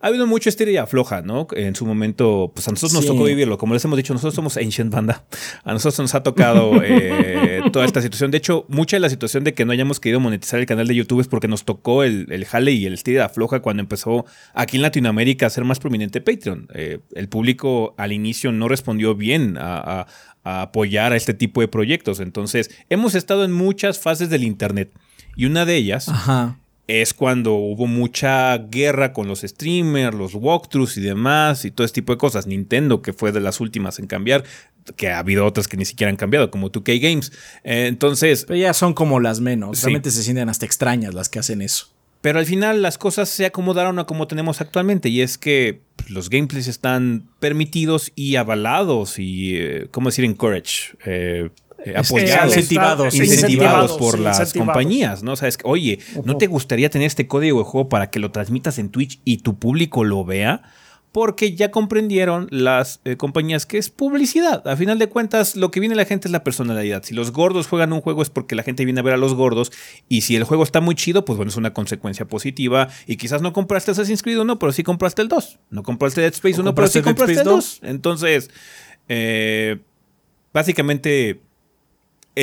ha 0.01 0.07
habido 0.07 0.27
mucho 0.27 0.49
estira 0.49 0.71
y 0.71 0.77
afloja, 0.77 1.23
¿no? 1.23 1.49
En 1.53 1.75
su 1.75 1.85
momento, 1.85 2.53
pues 2.55 2.69
a 2.69 2.71
nosotros 2.71 2.95
nos 2.95 3.07
tocó 3.07 3.25
vivirlo. 3.25 3.59
Como 3.59 3.75
les 3.75 3.85
hemos 3.85 3.97
dicho, 3.97 4.13
nosotros 4.13 4.35
somos 4.35 4.57
Ancient 4.57 4.93
Banda. 4.93 5.25
A 5.65 5.73
nosotros 5.73 5.99
nos 5.99 6.15
ha 6.15 6.23
tocado 6.23 6.81
eh, 6.85 7.63
toda 7.73 7.85
esta 7.85 8.01
situación. 8.01 8.31
De 8.31 8.39
hecho, 8.39 8.65
mucha 8.69 8.97
de 8.97 9.01
la 9.01 9.11
situación 9.11 9.43
de 9.43 9.55
que 9.55 9.65
no 9.65 9.73
hayamos 9.73 9.99
querido 9.99 10.21
monetizar 10.21 10.61
el 10.61 10.67
canal 10.67 10.87
de 10.87 10.95
YouTube 10.95 11.21
es 11.21 11.29
porque 11.29 11.49
nos 11.49 11.65
tocó 11.65 12.05
el, 12.05 12.27
el 12.31 12.45
jale 12.45 12.73
y 12.73 12.87
el 12.87 12.95
estira 12.95 13.23
y 13.23 13.25
afloja 13.25 13.61
cuando 13.61 13.81
empezó 13.83 14.25
aquí 14.55 14.77
en 14.77 14.83
Latinoamérica 14.83 15.47
a 15.47 15.51
ser 15.51 15.65
más 15.65 15.81
prominente 15.81 16.21
Patreon. 16.21 16.69
Eh, 16.75 17.01
el 17.15 17.29
público 17.29 17.95
al 17.97 18.13
inicio 18.13 18.53
no 18.53 18.69
respondió 18.69 19.15
bien 19.15 19.57
a, 19.59 20.07
apoyar 20.45 21.13
a 21.13 21.17
este 21.17 21.35
tipo 21.35 21.61
de 21.61 21.69
proyectos. 21.69 22.21
Entonces, 22.21 22.71
hemos 22.89 23.15
estado 23.15 23.45
en 23.45 23.53
muchas 23.53 23.99
fases 23.99 24.31
del 24.31 24.45
Internet. 24.45 24.93
Y 25.37 25.45
una 25.45 25.67
de 25.67 25.77
ellas 25.77 26.09
es 26.89 27.13
cuando 27.13 27.53
hubo 27.55 27.87
mucha 27.87 28.57
guerra 28.57 29.13
con 29.13 29.29
los 29.29 29.43
streamers, 29.43 30.17
los 30.17 30.35
walkthroughs 30.35 30.97
y 30.97 31.03
demás 31.03 31.67
y 31.67 31.71
todo 31.71 31.85
ese 31.85 31.95
tipo 31.95 32.13
de 32.13 32.19
cosas. 32.19 32.47
Nintendo, 32.47 33.03
que 33.03 33.13
fue 33.13 33.31
de 33.31 33.41
las 33.41 33.61
últimas 33.61 33.99
en 33.99 34.07
cambiar, 34.07 34.43
que 34.97 35.11
ha 35.11 35.19
habido 35.19 35.45
otras 35.45 35.69
que 35.69 35.77
ni 35.77 35.85
siquiera 35.85 36.11
han 36.11 36.17
cambiado, 36.17 36.51
como 36.51 36.73
2K 36.73 36.99
Games. 37.01 37.31
Eh, 37.63 37.87
entonces... 37.89 38.47
Pero 38.47 38.59
ya 38.59 38.73
son 38.73 38.95
como 38.95 39.21
las 39.21 39.41
menos. 39.41 39.83
Realmente 39.83 40.11
se 40.11 40.23
sienten 40.23 40.49
hasta 40.49 40.65
extrañas 40.65 41.13
las 41.13 41.29
que 41.29 41.39
hacen 41.39 41.61
eso. 41.61 41.89
Pero 42.23 42.39
al 42.39 42.47
final 42.47 42.81
las 42.81 42.97
cosas 42.97 43.29
se 43.29 43.45
acomodaron 43.45 43.99
a 43.99 44.05
como 44.05 44.27
tenemos 44.27 44.61
actualmente 44.61 45.11
y 45.11 45.21
es 45.21 45.39
que 45.39 45.83
los 46.09 46.31
gameplays 46.31 46.67
están 46.67 47.29
permitidos 47.39 48.13
y 48.17 48.37
avalados 48.37 49.19
y, 49.19 49.57
eh, 49.57 49.89
¿cómo 49.91 50.09
decir? 50.09 50.25
Encourage. 50.25 50.97
Eh, 51.05 51.51
eh, 51.85 51.95
apoyados, 51.97 52.57
incentivados, 52.57 53.15
incentivados, 53.15 53.93
por 53.93 54.19
las 54.19 54.53
compañías, 54.53 55.23
¿no? 55.23 55.33
O 55.33 55.37
sea, 55.37 55.49
es 55.49 55.57
que, 55.57 55.65
oye, 55.67 55.99
¿no 56.25 56.37
te 56.37 56.47
gustaría 56.47 56.91
tener 56.91 57.07
este 57.07 57.27
código 57.27 57.59
de 57.59 57.65
juego 57.65 57.89
para 57.89 58.11
que 58.11 58.19
lo 58.19 58.31
transmitas 58.31 58.79
en 58.79 58.91
Twitch 58.91 59.21
y 59.25 59.39
tu 59.39 59.59
público 59.59 60.05
lo 60.05 60.25
vea? 60.25 60.63
porque 61.13 61.55
ya 61.55 61.71
comprendieron 61.71 62.49
las 62.51 63.01
eh, 63.05 63.17
compañías 63.17 63.67
que 63.67 63.79
es 63.79 63.91
publicidad. 63.91 64.67
A 64.69 64.77
final 64.77 64.99
de 64.99 65.09
cuentas, 65.09 65.57
lo 65.57 65.71
que 65.71 65.81
viene 65.81 65.95
a 65.95 65.97
la 65.97 66.05
gente 66.05 66.29
es 66.29 66.33
la 66.33 66.45
personalidad. 66.45 67.03
Si 67.03 67.15
los 67.15 67.33
gordos 67.33 67.67
juegan 67.67 67.93
un 67.93 68.01
juego 68.01 68.23
es 68.23 68.31
porque 68.31 68.55
la 68.55 68.63
gente 68.63 68.85
viene 68.85 69.01
a 69.01 69.03
ver 69.03 69.15
a 69.15 69.17
los 69.17 69.35
gordos. 69.35 69.73
Y 70.09 70.21
si 70.21 70.37
el 70.37 70.45
juego 70.45 70.63
está 70.63 70.81
muy 70.81 70.95
chido, 70.95 71.25
pues 71.25 71.37
bueno, 71.37 71.51
es 71.51 71.57
una 71.57 71.73
consecuencia 71.73 72.27
positiva. 72.27 72.89
Y 73.07 73.17
quizás 73.17 73.43
no 73.43 73.53
compraste 73.53 73.91
Assassin's 73.91 74.23
Creed 74.23 74.39
1, 74.39 74.59
pero 74.59 74.73
sí 74.73 74.83
compraste 74.83 75.23
el 75.23 75.29
2. 75.29 75.59
No 75.71 75.83
compraste 75.83 76.21
Dead 76.21 76.33
Space 76.33 76.61
1, 76.61 76.75
pero 76.75 76.89
sí 76.89 77.01
compraste 77.01 77.39
el 77.39 77.45
2. 77.45 77.81
Entonces, 77.83 78.51
eh, 79.09 79.79
básicamente, 80.53 81.41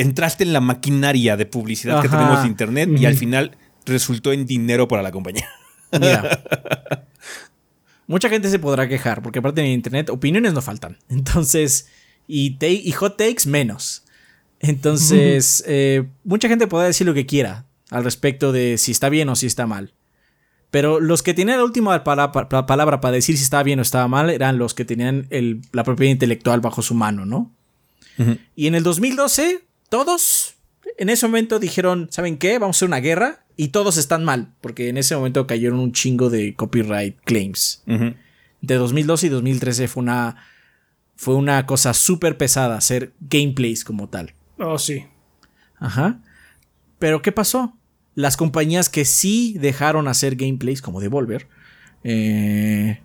entraste 0.00 0.44
en 0.44 0.52
la 0.52 0.60
maquinaria 0.60 1.36
de 1.36 1.46
publicidad 1.46 2.02
que 2.02 2.08
tenemos 2.08 2.40
en 2.40 2.46
Internet 2.46 2.90
y 2.96 3.06
al 3.06 3.16
final 3.16 3.56
resultó 3.84 4.32
en 4.32 4.46
dinero 4.46 4.88
para 4.88 5.02
la 5.02 5.10
compañía. 5.10 5.48
Mira. 5.92 6.42
Mucha 8.06 8.28
gente 8.28 8.48
se 8.48 8.58
podrá 8.58 8.88
quejar, 8.88 9.20
porque 9.20 9.40
aparte 9.40 9.60
en 9.62 9.66
internet 9.66 10.10
opiniones 10.10 10.52
no 10.52 10.62
faltan. 10.62 10.96
Entonces, 11.08 11.88
y, 12.28 12.56
y 12.64 12.92
hot 12.92 13.16
takes 13.16 13.48
menos. 13.48 14.04
Entonces, 14.60 15.64
eh, 15.66 16.04
mucha 16.24 16.48
gente 16.48 16.66
podrá 16.66 16.86
decir 16.86 17.06
lo 17.06 17.14
que 17.14 17.26
quiera 17.26 17.64
al 17.90 18.04
respecto 18.04 18.52
de 18.52 18.78
si 18.78 18.92
está 18.92 19.08
bien 19.08 19.28
o 19.28 19.36
si 19.36 19.46
está 19.46 19.66
mal. 19.66 19.92
Pero 20.70 21.00
los 21.00 21.22
que 21.22 21.34
tenían 21.34 21.58
la 21.58 21.64
última 21.64 22.02
palabra 22.04 23.00
para 23.00 23.12
decir 23.12 23.36
si 23.36 23.44
estaba 23.44 23.62
bien 23.62 23.78
o 23.78 23.82
estaba 23.82 24.08
mal 24.08 24.30
eran 24.30 24.58
los 24.58 24.74
que 24.74 24.84
tenían 24.84 25.28
la 25.72 25.84
propiedad 25.84 26.12
intelectual 26.12 26.60
bajo 26.60 26.82
su 26.82 26.94
mano, 26.94 27.24
¿no? 27.24 27.52
Y 28.54 28.66
en 28.66 28.74
el 28.74 28.82
2012, 28.82 29.62
todos 29.88 30.56
en 30.98 31.08
ese 31.08 31.26
momento 31.26 31.58
dijeron, 31.58 32.08
¿saben 32.10 32.38
qué? 32.38 32.58
Vamos 32.58 32.76
a 32.76 32.78
hacer 32.78 32.88
una 32.88 33.00
guerra 33.00 33.44
y 33.56 33.68
todos 33.68 33.96
están 33.96 34.24
mal, 34.24 34.52
porque 34.60 34.88
en 34.88 34.96
ese 34.96 35.16
momento 35.16 35.46
cayeron 35.46 35.78
un 35.78 35.92
chingo 35.92 36.30
de 36.30 36.54
copyright 36.54 37.18
claims. 37.24 37.82
De 37.86 38.74
2012 38.74 39.26
y 39.26 39.30
2013 39.30 39.88
fue 39.88 40.02
una, 40.02 40.36
fue 41.16 41.34
una 41.34 41.66
cosa 41.66 41.94
súper 41.94 42.36
pesada 42.36 42.76
hacer 42.76 43.12
gameplays 43.20 43.84
como 43.84 44.08
tal. 44.08 44.34
Oh, 44.58 44.78
sí. 44.78 45.06
Ajá. 45.78 46.20
Pero 46.98 47.22
¿qué 47.22 47.32
pasó? 47.32 47.76
Las 48.14 48.36
compañías 48.36 48.88
que 48.88 49.04
sí 49.04 49.56
dejaron 49.58 50.08
hacer 50.08 50.36
gameplays, 50.36 50.80
como 50.80 51.00
Devolver, 51.00 51.48
eh, 52.04 53.00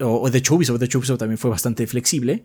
o, 0.00 0.30
de 0.30 0.42
Ubisoft, 0.50 0.78
de 0.78 0.96
Ubisoft 0.98 1.18
también 1.18 1.38
fue 1.38 1.50
bastante 1.50 1.86
flexible, 1.86 2.44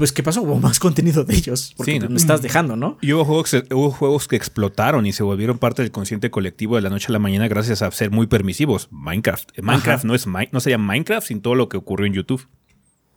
pues 0.00 0.12
¿qué 0.12 0.22
pasó? 0.22 0.40
Hubo 0.40 0.58
más 0.58 0.78
contenido 0.78 1.24
de 1.24 1.36
ellos. 1.36 1.74
Porque 1.76 1.92
sí, 1.92 1.98
¿no? 1.98 2.08
me 2.08 2.16
estás 2.16 2.40
dejando, 2.40 2.74
¿no? 2.74 2.96
Y 3.02 3.12
hubo 3.12 3.26
juegos, 3.26 3.54
hubo 3.70 3.90
juegos 3.90 4.28
que 4.28 4.34
explotaron 4.34 5.04
y 5.04 5.12
se 5.12 5.22
volvieron 5.22 5.58
parte 5.58 5.82
del 5.82 5.90
consciente 5.90 6.30
colectivo 6.30 6.76
de 6.76 6.80
la 6.80 6.88
noche 6.88 7.08
a 7.10 7.12
la 7.12 7.18
mañana 7.18 7.48
gracias 7.48 7.82
a 7.82 7.90
ser 7.90 8.10
muy 8.10 8.26
permisivos. 8.26 8.88
Minecraft. 8.90 9.50
Eh, 9.58 9.62
Minecraft 9.62 10.04
no 10.04 10.14
es 10.14 10.26
no 10.26 10.60
sería 10.60 10.78
Minecraft 10.78 11.26
sin 11.26 11.42
todo 11.42 11.54
lo 11.54 11.68
que 11.68 11.76
ocurrió 11.76 12.06
en 12.06 12.14
YouTube. 12.14 12.48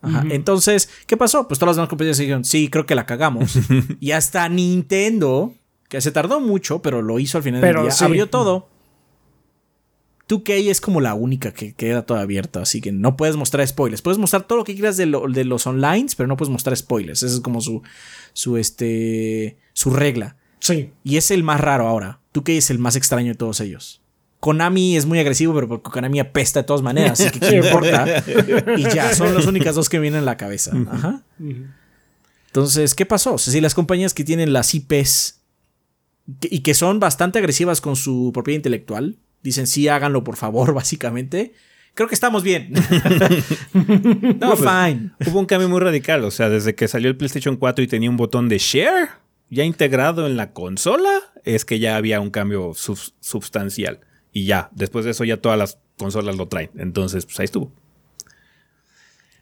Ajá. 0.02 0.26
Entonces, 0.30 0.90
¿qué 1.08 1.16
pasó? 1.16 1.48
Pues 1.48 1.58
todas 1.58 1.70
las 1.70 1.78
demás 1.78 1.88
compañías 1.88 2.18
dijeron, 2.18 2.44
sí, 2.44 2.68
creo 2.68 2.86
que 2.86 2.96
la 2.96 3.06
cagamos. 3.06 3.58
y 4.02 4.12
hasta 4.12 4.50
Nintendo, 4.50 5.54
que 5.88 6.02
se 6.02 6.12
tardó 6.12 6.42
mucho, 6.42 6.82
pero 6.82 7.02
lo 7.02 7.18
hizo 7.18 7.38
al 7.38 7.46
final 7.46 7.62
del 7.62 7.76
día, 7.84 7.94
abrió 8.02 8.28
todo 8.28 8.73
2K 10.30 10.70
es 10.70 10.80
como 10.80 11.02
la 11.02 11.14
única 11.14 11.54
que 11.54 11.74
queda 11.74 12.06
toda 12.06 12.22
abierta, 12.22 12.62
así 12.62 12.82
que 12.82 12.92
no 12.92 13.18
puedes 13.18 13.36
mostrar 13.36 13.68
spoilers. 13.68 14.02
Puedes 14.02 14.18
mostrar 14.18 14.44
todo 14.44 14.58
lo 14.58 14.64
que 14.64 14.74
quieras 14.74 14.98
de, 14.98 15.06
los 15.06 15.68
online, 15.68 16.08
pero 16.16 16.28
no 16.28 16.38
puedes 16.38 16.52
mostrar 16.52 16.76
spoilers. 16.78 17.24
Esa 17.24 17.36
es 17.36 17.42
como 17.42 17.62
su, 17.62 17.82
su, 18.34 18.58
este, 18.58 19.58
su 19.74 19.90
regla. 19.90 20.38
Sí. 20.60 20.92
Y 21.04 21.18
es 21.18 21.30
el 21.32 21.44
más 21.44 21.60
raro 21.60 21.88
ahora. 21.88 22.20
2K 22.34 22.58
es 22.58 22.70
el 22.70 22.80
más 22.80 22.96
extraño 22.96 23.30
de 23.30 23.36
todos 23.36 23.60
ellos. 23.60 24.02
Konami 24.40 24.98
es 24.98 25.06
muy 25.06 25.20
agresivo, 25.20 25.54
pero 25.54 25.68
porque 25.70 25.90
Konami 25.90 26.20
apesta 26.20 26.62
de 26.62 26.66
todas 26.66 26.82
maneras, 26.82 27.20
así 27.20 27.32
que 27.32 27.40
¿qué 27.40 27.56
importa? 27.64 28.24
y 28.78 28.84
ya, 28.94 29.14
son 29.16 29.34
las 29.34 29.46
únicas 29.46 29.76
dos 29.76 29.88
que 29.88 30.00
vienen 30.00 30.20
en 30.20 30.26
la 30.26 30.36
cabeza. 30.36 30.74
Ajá. 30.92 31.24
Entonces, 32.48 32.94
¿qué 32.94 33.06
pasó? 33.06 33.36
O 33.36 33.38
sea, 33.38 33.54
si 33.54 33.62
las 33.62 33.74
compañías 33.74 34.14
que 34.14 34.24
tienen 34.24 34.52
las 34.52 34.76
IPs 34.76 35.40
y 36.42 36.60
que 36.60 36.74
son 36.74 37.00
bastante 37.00 37.40
agresivas 37.40 37.80
con 37.80 37.96
su 37.96 38.32
propiedad 38.34 38.58
intelectual, 38.58 39.18
dicen 39.44 39.68
sí, 39.68 39.88
háganlo 39.88 40.24
por 40.24 40.38
favor, 40.38 40.74
básicamente. 40.74 41.54
Creo 41.94 42.08
que 42.08 42.16
estamos 42.16 42.42
bien. 42.42 42.74
no, 44.40 44.56
fine. 44.58 45.12
Hubo 45.28 45.40
un 45.40 45.46
cambio 45.46 45.70
muy 45.70 45.80
radical. 45.80 46.24
O 46.24 46.32
sea, 46.32 46.50
desde 46.50 46.74
que 46.74 46.88
salió 46.88 47.08
el 47.10 47.18
PlayStation 47.18 47.56
4 47.56 47.84
y 47.84 47.88
tenía 47.88 48.10
un 48.10 48.18
botón 48.18 48.50
de 48.50 48.58
share 48.58 49.10
ya 49.52 49.64
integrado 49.64 50.26
en 50.26 50.36
la 50.36 50.54
consola, 50.54 51.12
es 51.44 51.66
que 51.66 51.78
ya 51.78 51.96
había 51.96 52.20
un 52.20 52.32
cambio 52.32 52.74
sustancial. 52.74 54.00
Y 54.32 54.46
ya, 54.46 54.70
después 54.74 55.06
de 55.06 55.12
eso 55.12 55.24
ya 55.24 55.38
todas 55.38 55.60
las 55.60 55.78
consolas 55.98 56.36
lo 56.36 56.48
traen. 56.48 56.72
Entonces, 56.78 57.26
pues 57.26 57.40
ahí 57.40 57.46
estuvo. 57.46 57.72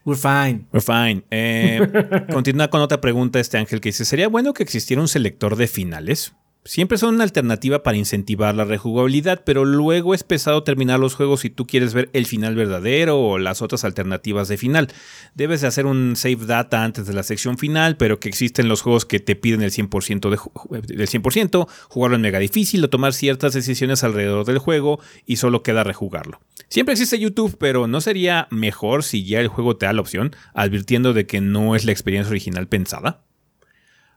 We're 0.04 0.20
fine. 0.20 0.66
We're 0.74 0.82
fine. 0.82 1.24
Eh, 1.32 1.80
continúa 2.34 2.70
con 2.70 2.82
otra 2.82 3.00
pregunta 3.00 3.40
este 3.40 3.58
Ángel 3.58 3.80
que 3.80 3.90
dice, 3.90 4.04
¿sería 4.04 4.28
bueno 4.28 4.54
que 4.54 4.64
existiera 4.64 5.02
un 5.02 5.08
selector 5.08 5.56
de 5.56 5.68
finales? 5.68 6.34
Siempre 6.64 7.00
son 7.00 7.16
una 7.16 7.24
alternativa 7.24 7.82
para 7.82 7.98
incentivar 7.98 8.54
la 8.54 8.66
rejugabilidad, 8.66 9.44
pero 9.44 9.66
luego 9.66 10.14
es 10.14 10.24
pesado 10.24 10.64
terminar 10.64 11.00
los 11.00 11.16
juegos 11.16 11.40
si 11.40 11.50
tú 11.50 11.66
quieres 11.66 11.96
ver 11.96 12.12
el 12.14 12.28
final 12.28 12.54
verdadero 12.54 13.20
o 13.20 13.40
las 13.40 13.64
otras 13.64 13.84
alternativas 13.84 14.48
de 14.48 14.58
final. 14.58 14.88
Debes 15.34 15.62
de 15.62 15.68
hacer 15.68 15.88
un 15.88 16.16
save 16.16 16.46
data 16.46 16.84
antes 16.84 17.08
de 17.08 17.14
la 17.14 17.24
sección 17.24 17.58
final, 17.58 17.98
pero 17.98 18.20
que 18.20 18.30
existen 18.30 18.68
los 18.68 18.84
juegos 18.84 19.06
que 19.06 19.20
te 19.20 19.36
piden 19.36 19.64
el 19.64 19.72
100% 19.72 20.30
de, 20.30 20.96
del 20.96 21.08
100%, 21.08 21.68
jugarlo 21.90 22.16
en 22.16 22.22
mega 22.22 22.38
difícil 22.38 22.84
o 22.84 22.92
tomar 22.92 23.14
ciertas 23.14 23.54
decisiones 23.54 24.04
alrededor 24.04 24.46
del 24.46 24.60
juego 24.60 25.00
y 25.26 25.38
solo 25.38 25.64
queda 25.64 25.84
rejugarlo. 25.84 26.42
Siempre 26.70 26.94
existe 26.94 27.18
YouTube, 27.18 27.58
pero 27.60 27.88
¿no 27.88 28.02
sería 28.02 28.48
mejor 28.52 29.04
si 29.04 29.26
ya 29.26 29.40
el 29.40 29.48
juego 29.48 29.78
te 29.78 29.88
da 29.88 29.94
la 29.94 30.02
opción, 30.02 30.36
advirtiendo 30.54 31.14
de 31.14 31.26
que 31.26 31.42
no 31.42 31.76
es 31.76 31.86
la 31.86 31.92
experiencia 31.92 32.30
original 32.30 32.68
pensada? 32.68 33.24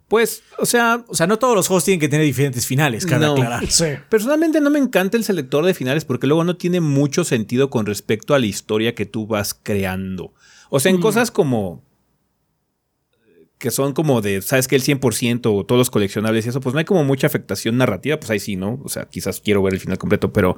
Pues, 0.09 0.43
o 0.59 0.67
sea. 0.67 1.05
O 1.09 1.15
sea, 1.15 1.27
no 1.27 1.39
todos 1.39 1.55
los 1.55 1.67
juegos 1.67 1.85
tienen 1.85 2.01
que 2.01 2.09
tener 2.09 2.27
diferentes 2.27 2.67
finales, 2.67 3.07
cada 3.07 3.33
aclarar. 3.33 3.65
Personalmente 4.09 4.61
no 4.61 4.71
me 4.71 4.79
encanta 4.79 5.17
el 5.17 5.25
selector 5.25 5.65
de 5.65 5.75
finales 5.75 6.05
porque 6.05 6.27
luego 6.27 6.45
no 6.45 6.57
tiene 6.57 6.81
mucho 6.81 7.25
sentido 7.25 7.71
con 7.71 7.87
respecto 7.87 8.35
a 8.35 8.39
la 8.39 8.47
historia 8.47 8.95
que 8.95 9.07
tú 9.07 9.27
vas 9.27 9.55
creando. 9.55 10.35
O 10.69 10.81
sea, 10.81 10.91
en 10.91 10.99
mm. 10.99 11.03
cosas 11.03 11.31
como. 11.31 11.83
que 13.59 13.71
son 13.71 13.95
como 13.95 14.21
de, 14.21 14.43
¿sabes 14.43 14.69
que 14.69 14.77
El 14.77 14.83
100% 14.83 15.41
o 15.47 15.65
todos 15.65 15.79
los 15.79 15.91
coleccionables 15.91 16.45
y 16.45 16.51
eso, 16.51 16.61
pues 16.61 16.75
no 16.75 16.81
hay 16.81 16.85
como 16.85 17.03
mucha 17.03 17.27
afectación 17.27 17.79
narrativa, 17.79 18.19
pues 18.19 18.31
ahí 18.31 18.41
sí, 18.41 18.57
¿no? 18.57 18.81
O 18.85 18.91
sea, 18.91 19.07
quizás 19.07 19.41
quiero 19.41 19.63
ver 19.63 19.73
el 19.73 19.81
final 19.81 19.97
completo, 19.97 20.35
pero 20.35 20.55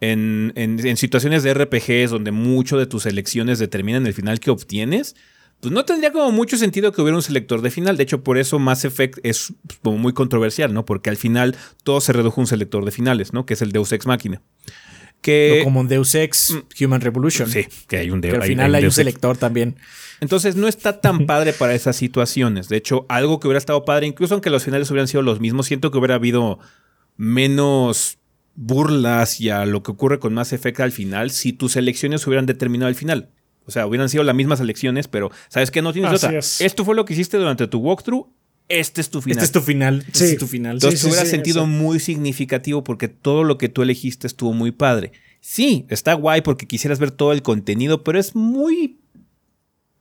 en, 0.00 0.52
en 0.56 0.96
situaciones 0.96 1.44
de 1.44 1.54
RPGs 1.54 2.10
donde 2.10 2.32
mucho 2.32 2.76
de 2.76 2.86
tus 2.86 3.06
elecciones 3.06 3.60
determinan 3.60 4.06
el 4.06 4.14
final 4.14 4.40
que 4.40 4.50
obtienes 4.50 5.14
pues 5.60 5.72
no 5.72 5.84
tendría 5.84 6.10
como 6.10 6.32
mucho 6.32 6.56
sentido 6.56 6.90
que 6.90 7.02
hubiera 7.02 7.16
un 7.16 7.22
selector 7.22 7.60
de 7.60 7.70
final. 7.70 7.96
De 7.96 8.02
hecho, 8.02 8.24
por 8.24 8.38
eso 8.38 8.58
Mass 8.58 8.84
Effect 8.84 9.18
es 9.22 9.52
como 9.82 9.98
muy 9.98 10.14
controversial, 10.14 10.72
¿no? 10.72 10.86
Porque 10.86 11.10
al 11.10 11.18
final 11.18 11.56
todo 11.84 12.00
se 12.00 12.12
redujo 12.12 12.40
a 12.40 12.42
un 12.42 12.46
selector 12.46 12.84
de 12.84 12.90
finales, 12.90 13.32
¿no? 13.32 13.44
Que 13.44 13.54
es 13.54 13.62
el 13.62 13.70
Deus 13.70 13.92
Ex 13.92 14.06
Machina. 14.06 14.40
Que, 15.20 15.60
como 15.62 15.80
un 15.80 15.88
Deus 15.88 16.14
Ex 16.14 16.54
mm. 16.54 16.84
Human 16.84 17.02
Revolution. 17.02 17.50
Sí, 17.50 17.66
que 17.88 17.98
hay 17.98 18.10
un 18.10 18.22
Deus 18.22 18.36
Al 18.36 18.44
final 18.44 18.74
hay, 18.74 18.86
un, 18.86 18.90
selector 18.90 19.36
también. 19.36 19.76
Entonces 20.20 20.56
no 20.56 20.66
está 20.66 21.02
tan 21.02 21.26
padre 21.26 21.52
para 21.52 21.74
esas 21.74 21.94
situaciones. 21.94 22.70
De 22.70 22.78
hecho, 22.78 23.04
algo 23.10 23.38
que 23.38 23.46
hubiera 23.46 23.58
estado 23.58 23.84
padre, 23.84 24.06
incluso 24.06 24.32
aunque 24.32 24.48
los 24.48 24.64
finales 24.64 24.90
hubieran 24.90 25.08
sido 25.08 25.22
los 25.22 25.40
mismos, 25.40 25.66
siento 25.66 25.90
que 25.90 25.98
hubiera 25.98 26.14
habido 26.14 26.58
menos 27.18 28.16
burlas 28.54 29.40
y 29.40 29.50
a 29.50 29.66
lo 29.66 29.82
que 29.82 29.90
ocurre 29.90 30.18
con 30.18 30.32
Mass 30.32 30.54
Effect 30.54 30.80
al 30.80 30.92
final 30.92 31.30
si 31.30 31.52
tus 31.52 31.76
elecciones 31.76 32.26
hubieran 32.26 32.46
determinado 32.46 32.88
el 32.88 32.94
final. 32.94 33.30
O 33.70 33.72
sea, 33.72 33.86
hubieran 33.86 34.08
sido 34.08 34.24
las 34.24 34.34
mismas 34.34 34.60
elecciones, 34.60 35.06
pero 35.06 35.30
¿sabes 35.48 35.70
qué? 35.70 35.80
No 35.80 35.92
tienes 35.92 36.12
otra. 36.12 36.38
Esto 36.38 36.84
fue 36.84 36.94
lo 36.94 37.04
que 37.04 37.12
hiciste 37.12 37.36
durante 37.36 37.66
tu 37.68 37.78
walkthrough. 37.78 38.26
Este 38.68 39.00
es 39.00 39.10
tu 39.10 39.22
final. 39.22 39.38
Este 39.38 39.44
es 39.44 39.52
tu 39.52 39.60
final. 39.60 40.02
Sí. 40.02 40.08
Este 40.12 40.32
es 40.32 40.38
tu 40.38 40.46
final. 40.46 40.76
Entonces, 40.76 41.00
sí, 41.00 41.26
sentido 41.26 41.66
muy 41.66 42.00
significativo 42.00 42.84
porque 42.84 43.08
todo 43.08 43.44
lo 43.44 43.58
que 43.58 43.68
tú 43.68 43.82
elegiste 43.82 44.26
estuvo 44.26 44.52
muy 44.52 44.72
padre. 44.72 45.12
Sí, 45.40 45.86
está 45.88 46.14
guay 46.14 46.40
porque 46.42 46.66
quisieras 46.66 46.98
ver 46.98 47.10
todo 47.10 47.32
el 47.32 47.42
contenido, 47.42 48.04
pero 48.04 48.18
es 48.18 48.34
muy 48.34 48.98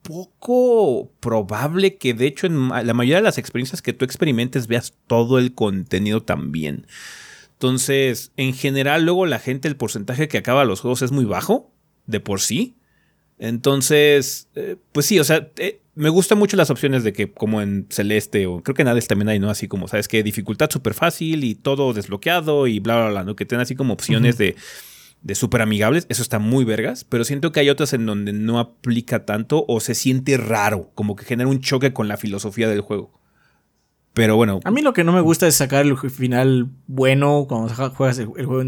poco 0.01 1.11
probable 1.19 1.97
que 1.97 2.13
de 2.13 2.25
hecho 2.25 2.47
en 2.47 2.69
la 2.69 2.93
mayoría 2.93 3.17
de 3.17 3.23
las 3.23 3.37
experiencias 3.37 3.81
que 3.81 3.93
tú 3.93 4.05
experimentes 4.05 4.67
veas 4.67 4.93
todo 5.07 5.37
el 5.37 5.53
contenido 5.53 6.23
también. 6.23 6.87
Entonces, 7.53 8.31
en 8.37 8.53
general, 8.53 9.03
luego 9.03 9.25
la 9.25 9.37
gente, 9.37 9.67
el 9.67 9.75
porcentaje 9.75 10.27
que 10.27 10.37
acaba 10.37 10.63
los 10.63 10.79
juegos 10.79 11.01
es 11.01 11.11
muy 11.11 11.25
bajo, 11.25 11.73
de 12.05 12.21
por 12.21 12.39
sí. 12.39 12.77
Entonces, 13.39 14.49
eh, 14.55 14.75
pues 14.91 15.05
sí, 15.05 15.19
o 15.19 15.23
sea, 15.23 15.49
eh, 15.57 15.81
me 15.95 16.09
gustan 16.09 16.37
mucho 16.37 16.57
las 16.57 16.69
opciones 16.69 17.03
de 17.03 17.13
que, 17.13 17.31
como 17.31 17.61
en 17.61 17.87
Celeste, 17.89 18.45
o 18.45 18.61
creo 18.61 18.75
que 18.75 18.81
en 18.83 18.89
Hades 18.89 19.07
también 19.07 19.29
hay, 19.29 19.39
¿no? 19.39 19.49
Así 19.49 19.67
como, 19.67 19.87
¿sabes 19.87 20.07
qué? 20.07 20.23
Dificultad 20.23 20.69
súper 20.69 20.93
fácil 20.93 21.43
y 21.43 21.55
todo 21.55 21.93
desbloqueado 21.93 22.67
y 22.67 22.79
bla, 22.79 22.97
bla, 22.97 23.09
bla, 23.09 23.23
¿no? 23.23 23.35
Que 23.35 23.45
tengan 23.45 23.63
así 23.63 23.75
como 23.75 23.93
opciones 23.93 24.37
de, 24.37 24.55
de 25.21 25.35
súper 25.35 25.61
amigables. 25.61 26.05
Eso 26.09 26.21
está 26.21 26.39
muy 26.39 26.65
vergas, 26.65 27.05
pero 27.05 27.23
siento 27.23 27.51
que 27.51 27.61
hay 27.61 27.69
otras 27.69 27.93
en 27.93 28.05
donde 28.05 28.33
no 28.33 28.59
aplica 28.59 29.25
tanto 29.25 29.65
o 29.67 29.79
se 29.79 29.95
siente 29.95 30.37
raro, 30.37 30.91
como 30.95 31.15
que 31.15 31.25
genera 31.25 31.49
un 31.49 31.59
choque 31.61 31.93
con 31.93 32.07
la 32.07 32.17
filosofía 32.17 32.67
del 32.67 32.81
juego. 32.81 33.19
Pero 34.13 34.35
bueno. 34.35 34.59
A 34.65 34.71
mí 34.71 34.81
lo 34.81 34.93
que 34.93 35.03
no 35.03 35.13
me 35.13 35.21
gusta 35.21 35.47
es 35.47 35.55
sacar 35.55 35.85
el 35.85 35.97
final 35.97 36.69
bueno 36.87 37.45
cuando 37.47 37.73
juegas 37.91 38.19
el, 38.19 38.27
juego 38.27 38.63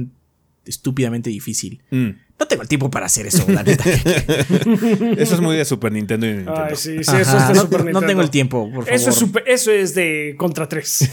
estúpidamente 0.66 1.30
difícil. 1.30 1.82
Mm. 1.92 2.10
No 2.42 2.48
tengo 2.48 2.64
el 2.64 2.68
tiempo 2.68 2.90
para 2.90 3.06
hacer 3.06 3.28
eso, 3.28 3.46
la 3.48 3.62
neta. 3.62 3.84
eso 3.88 5.36
es 5.36 5.42
muy 5.42 5.56
de 5.56 5.64
Super 5.64 5.92
Nintendo 5.92 6.26
y 6.26 6.30
Nintendo. 6.32 6.60
Ay, 6.60 6.76
sí, 6.76 7.04
sí, 7.04 7.16
eso 7.16 7.38
es 7.38 7.48
de 7.50 7.54
no, 7.54 7.62
Super 7.62 7.82
Nintendo. 7.82 8.02
No 8.02 8.08
tengo 8.08 8.22
el 8.24 8.32
tiempo, 8.32 8.64
por 8.64 8.86
favor. 8.86 8.90
Eso 8.92 9.12
es, 9.12 9.24
eso 9.46 9.72
es 9.72 9.94
de 9.94 10.34
Contra 10.40 10.68
3. 10.68 11.12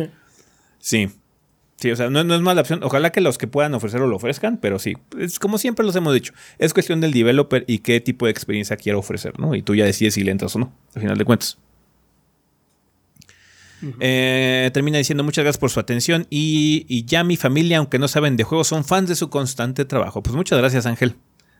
sí. 0.78 1.10
Sí, 1.76 1.90
o 1.90 1.96
sea, 1.96 2.08
no, 2.08 2.20
es 2.20 2.40
mala 2.40 2.62
opción. 2.62 2.82
Ojalá 2.84 3.12
que 3.12 3.20
los 3.20 3.36
que 3.36 3.48
puedan 3.48 3.74
ofrecerlo 3.74 4.06
lo 4.06 4.16
ofrezcan, 4.16 4.56
pero 4.56 4.78
sí, 4.78 4.94
es 5.18 5.38
como 5.38 5.58
siempre 5.58 5.84
los 5.84 5.94
hemos 5.94 6.14
dicho. 6.14 6.32
Es 6.58 6.72
cuestión 6.72 7.02
del 7.02 7.12
developer 7.12 7.66
y 7.66 7.80
qué 7.80 8.00
tipo 8.00 8.24
de 8.24 8.32
experiencia 8.32 8.78
quiere 8.78 8.96
ofrecer, 8.96 9.38
¿no? 9.38 9.54
Y 9.54 9.60
tú 9.60 9.74
ya 9.74 9.84
decides 9.84 10.14
si 10.14 10.24
le 10.24 10.30
entras 10.30 10.56
o 10.56 10.58
no, 10.58 10.72
al 10.94 11.02
final 11.02 11.18
de 11.18 11.24
cuentas. 11.26 11.58
Eh, 14.00 14.70
termina 14.72 14.98
diciendo 14.98 15.24
muchas 15.24 15.44
gracias 15.44 15.60
por 15.60 15.70
su 15.70 15.80
atención 15.80 16.26
y, 16.30 17.04
ya 17.06 17.24
mi 17.24 17.36
familia, 17.36 17.78
aunque 17.78 17.98
no 17.98 18.08
saben 18.08 18.36
de 18.36 18.44
juegos, 18.44 18.68
son 18.68 18.84
fans 18.84 19.08
de 19.08 19.16
su 19.16 19.30
constante 19.30 19.84
trabajo. 19.84 20.22
Pues 20.22 20.34
muchas 20.34 20.58
gracias 20.58 20.86
Ángel. 20.86 21.14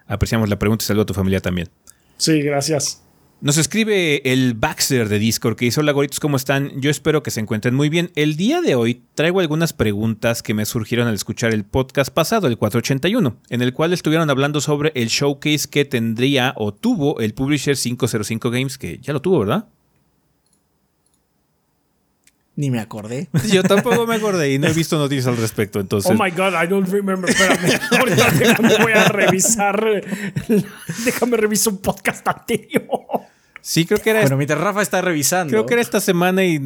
Apreciamos 0.07 0.49
la 0.49 0.59
pregunta 0.59 0.85
y 0.85 0.87
saludo 0.87 1.03
a 1.03 1.07
tu 1.07 1.15
familia 1.15 1.41
también. 1.41 1.69
Sí, 2.17 2.43
gracias. 2.43 3.05
Nos 3.41 3.59
escribe 3.59 4.23
el 4.33 4.55
Baxter 4.55 5.09
de 5.09 5.19
Discord 5.19 5.57
que 5.57 5.67
dice, 5.67 5.81
hola 5.81 5.93
goritos, 5.93 6.19
¿cómo 6.19 6.37
están? 6.37 6.81
Yo 6.81 6.91
espero 6.91 7.23
que 7.23 7.31
se 7.31 7.41
encuentren 7.41 7.75
muy 7.75 7.91
bien. 7.91 8.11
El 8.15 8.37
día 8.37 8.63
de 8.63 8.75
hoy 8.75 9.03
traigo 9.15 9.41
algunas 9.41 9.75
preguntas 9.75 10.43
que 10.43 10.55
me 10.55 10.65
surgieron 10.65 11.09
al 11.09 11.15
escuchar 11.15 11.53
el 11.53 11.65
podcast 11.65 12.11
pasado, 12.11 12.47
el 12.47 12.57
481, 12.57 13.37
en 13.51 13.61
el 13.61 13.75
cual 13.75 13.93
estuvieron 13.93 14.31
hablando 14.31 14.63
sobre 14.63 14.93
el 14.95 15.09
showcase 15.09 15.69
que 15.69 15.85
tendría 15.85 16.55
o 16.57 16.73
tuvo 16.73 17.21
el 17.21 17.35
Publisher 17.35 17.77
505 17.77 18.51
Games, 18.51 18.79
que 18.79 18.99
ya 19.03 19.13
lo 19.13 19.21
tuvo, 19.21 19.41
¿verdad? 19.41 19.67
Ni 22.57 22.71
me 22.71 22.79
acordé. 22.79 23.29
Yo 23.53 23.65
tampoco 23.65 24.07
me 24.07 24.15
acordé 24.15 24.53
y 24.53 24.59
no 24.59 24.69
he 24.69 24.73
visto 24.73 24.97
noticias 24.97 25.27
al 25.27 25.37
respecto. 25.37 25.81
Entonces. 25.81 26.11
Oh 26.11 26.15
my 26.15 26.31
god, 26.31 26.53
I 26.63 26.69
don't 26.69 26.89
remember. 26.89 27.29
Espérame. 27.29 27.81
Ahorita 27.99 28.31
déjame, 28.31 28.77
voy 28.79 28.93
a 28.93 29.09
revisar. 29.09 30.05
Déjame 31.05 31.37
revisar 31.37 31.73
un 31.73 31.81
podcast 31.81 32.27
anterior. 32.29 33.01
Sí, 33.61 33.85
creo 33.85 34.01
que 34.01 34.11
era. 34.11 34.21
Bueno, 34.21 34.37
mientras 34.37 34.61
Rafa 34.61 34.83
está 34.83 35.01
revisando. 35.03 35.51
Creo 35.51 35.67
que 35.67 35.75
era 35.75 35.83
esta 35.83 36.01
semana 36.01 36.45
y. 36.45 36.61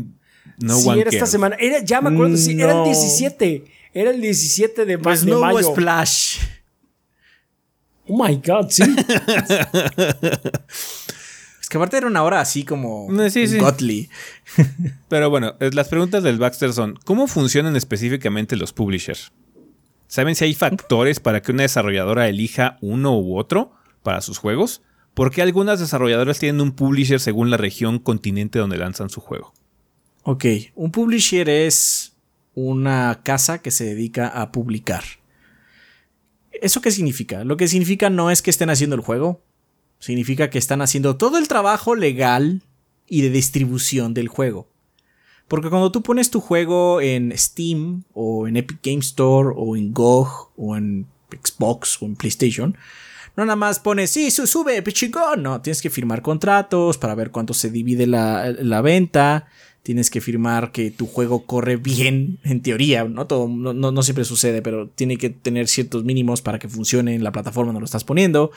No 0.58 0.76
sí, 0.76 0.90
era 0.90 1.08
esta 1.08 1.26
semana. 1.26 1.56
Era, 1.58 1.80
ya 1.80 2.02
me 2.02 2.10
acuerdo. 2.10 2.36
Sí, 2.36 2.60
era 2.60 2.78
el 2.78 2.84
17. 2.84 3.64
Era 3.94 4.10
el 4.10 4.20
17 4.20 4.84
de, 4.84 4.98
pues 4.98 5.24
de 5.24 5.30
no 5.30 5.40
mayo. 5.40 5.62
Splash. 5.62 6.38
Oh 8.06 8.22
my 8.22 8.36
god, 8.44 8.68
sí. 8.70 8.82
Es 11.68 11.70
que 11.70 11.76
aparte 11.76 11.98
era 11.98 12.06
una 12.06 12.22
hora 12.22 12.40
así 12.40 12.64
como 12.64 13.08
eh, 13.22 13.28
sí, 13.28 13.46
sí. 13.46 13.58
Pero 15.10 15.28
bueno, 15.28 15.54
las 15.60 15.88
preguntas 15.88 16.22
del 16.22 16.38
Baxter 16.38 16.72
son: 16.72 16.98
¿cómo 17.04 17.26
funcionan 17.26 17.76
específicamente 17.76 18.56
los 18.56 18.72
publishers? 18.72 19.32
¿Saben 20.06 20.34
si 20.34 20.46
hay 20.46 20.54
factores 20.54 21.20
para 21.20 21.42
que 21.42 21.52
una 21.52 21.64
desarrolladora 21.64 22.26
elija 22.26 22.78
uno 22.80 23.18
u 23.18 23.36
otro 23.36 23.70
para 24.02 24.22
sus 24.22 24.38
juegos? 24.38 24.80
¿Por 25.12 25.30
qué 25.30 25.42
algunas 25.42 25.78
desarrolladoras 25.78 26.38
tienen 26.38 26.62
un 26.62 26.72
publisher 26.72 27.20
según 27.20 27.50
la 27.50 27.58
región 27.58 27.98
continente 27.98 28.58
donde 28.58 28.78
lanzan 28.78 29.10
su 29.10 29.20
juego? 29.20 29.52
Ok, 30.22 30.46
un 30.74 30.90
publisher 30.90 31.50
es 31.50 32.16
una 32.54 33.20
casa 33.22 33.58
que 33.58 33.72
se 33.72 33.84
dedica 33.84 34.28
a 34.28 34.52
publicar. 34.52 35.04
¿Eso 36.50 36.80
qué 36.80 36.92
significa? 36.92 37.44
Lo 37.44 37.58
que 37.58 37.68
significa 37.68 38.08
no 38.08 38.30
es 38.30 38.40
que 38.40 38.48
estén 38.48 38.70
haciendo 38.70 38.96
el 38.96 39.02
juego, 39.02 39.42
Significa 39.98 40.50
que 40.50 40.58
están 40.58 40.80
haciendo 40.80 41.16
todo 41.16 41.38
el 41.38 41.48
trabajo 41.48 41.94
legal 41.94 42.62
y 43.08 43.22
de 43.22 43.30
distribución 43.30 44.14
del 44.14 44.28
juego. 44.28 44.68
Porque 45.48 45.70
cuando 45.70 45.90
tú 45.90 46.02
pones 46.02 46.30
tu 46.30 46.40
juego 46.40 47.00
en 47.00 47.36
Steam 47.36 48.04
o 48.12 48.46
en 48.46 48.58
Epic 48.58 48.80
Game 48.82 49.00
Store 49.00 49.50
o 49.56 49.76
en 49.76 49.94
GOG 49.94 50.50
o 50.56 50.76
en 50.76 51.06
Xbox 51.42 52.00
o 52.02 52.06
en 52.06 52.16
PlayStation, 52.16 52.76
no 53.36 53.44
nada 53.44 53.56
más 53.56 53.78
pones, 53.78 54.10
sí, 54.10 54.30
sube, 54.30 54.82
pichingón. 54.82 55.42
No, 55.42 55.60
tienes 55.62 55.80
que 55.80 55.90
firmar 55.90 56.22
contratos 56.22 56.98
para 56.98 57.14
ver 57.14 57.30
cuánto 57.30 57.54
se 57.54 57.70
divide 57.70 58.06
la, 58.06 58.82
venta. 58.82 59.48
Tienes 59.82 60.10
que 60.10 60.20
firmar 60.20 60.70
que 60.70 60.90
tu 60.90 61.06
juego 61.06 61.46
corre 61.46 61.76
bien, 61.76 62.40
en 62.44 62.60
teoría. 62.60 63.04
No, 63.04 63.26
todo, 63.26 63.48
no, 63.48 63.72
no 63.72 64.02
siempre 64.02 64.24
sucede, 64.24 64.60
pero 64.60 64.88
tiene 64.88 65.16
que 65.16 65.30
tener 65.30 65.66
ciertos 65.68 66.04
mínimos 66.04 66.42
para 66.42 66.58
que 66.58 66.68
funcione 66.68 67.14
en 67.14 67.24
la 67.24 67.32
plataforma 67.32 67.68
donde 67.68 67.80
lo 67.80 67.86
estás 67.86 68.04
poniendo 68.04 68.50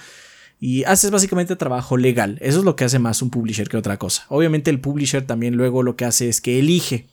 y 0.64 0.84
haces 0.84 1.10
básicamente 1.10 1.56
trabajo 1.56 1.98
legal. 1.98 2.38
Eso 2.40 2.60
es 2.60 2.66
lo 2.66 2.76
que 2.76 2.86
hace 2.86 3.00
más 3.00 3.24
un 3.24 3.32
publisher 3.32 3.68
que 3.68 3.78
otra 3.78 3.98
cosa. 3.98 4.28
Obviamente 4.30 4.70
el 4.70 4.80
publisher 4.80 5.26
también 5.26 5.58
luego 5.58 5.82
lo 5.82 5.96
que 5.96 6.06
hace 6.06 6.30
es 6.30 6.40
que 6.40 6.60
elige. 6.60 7.08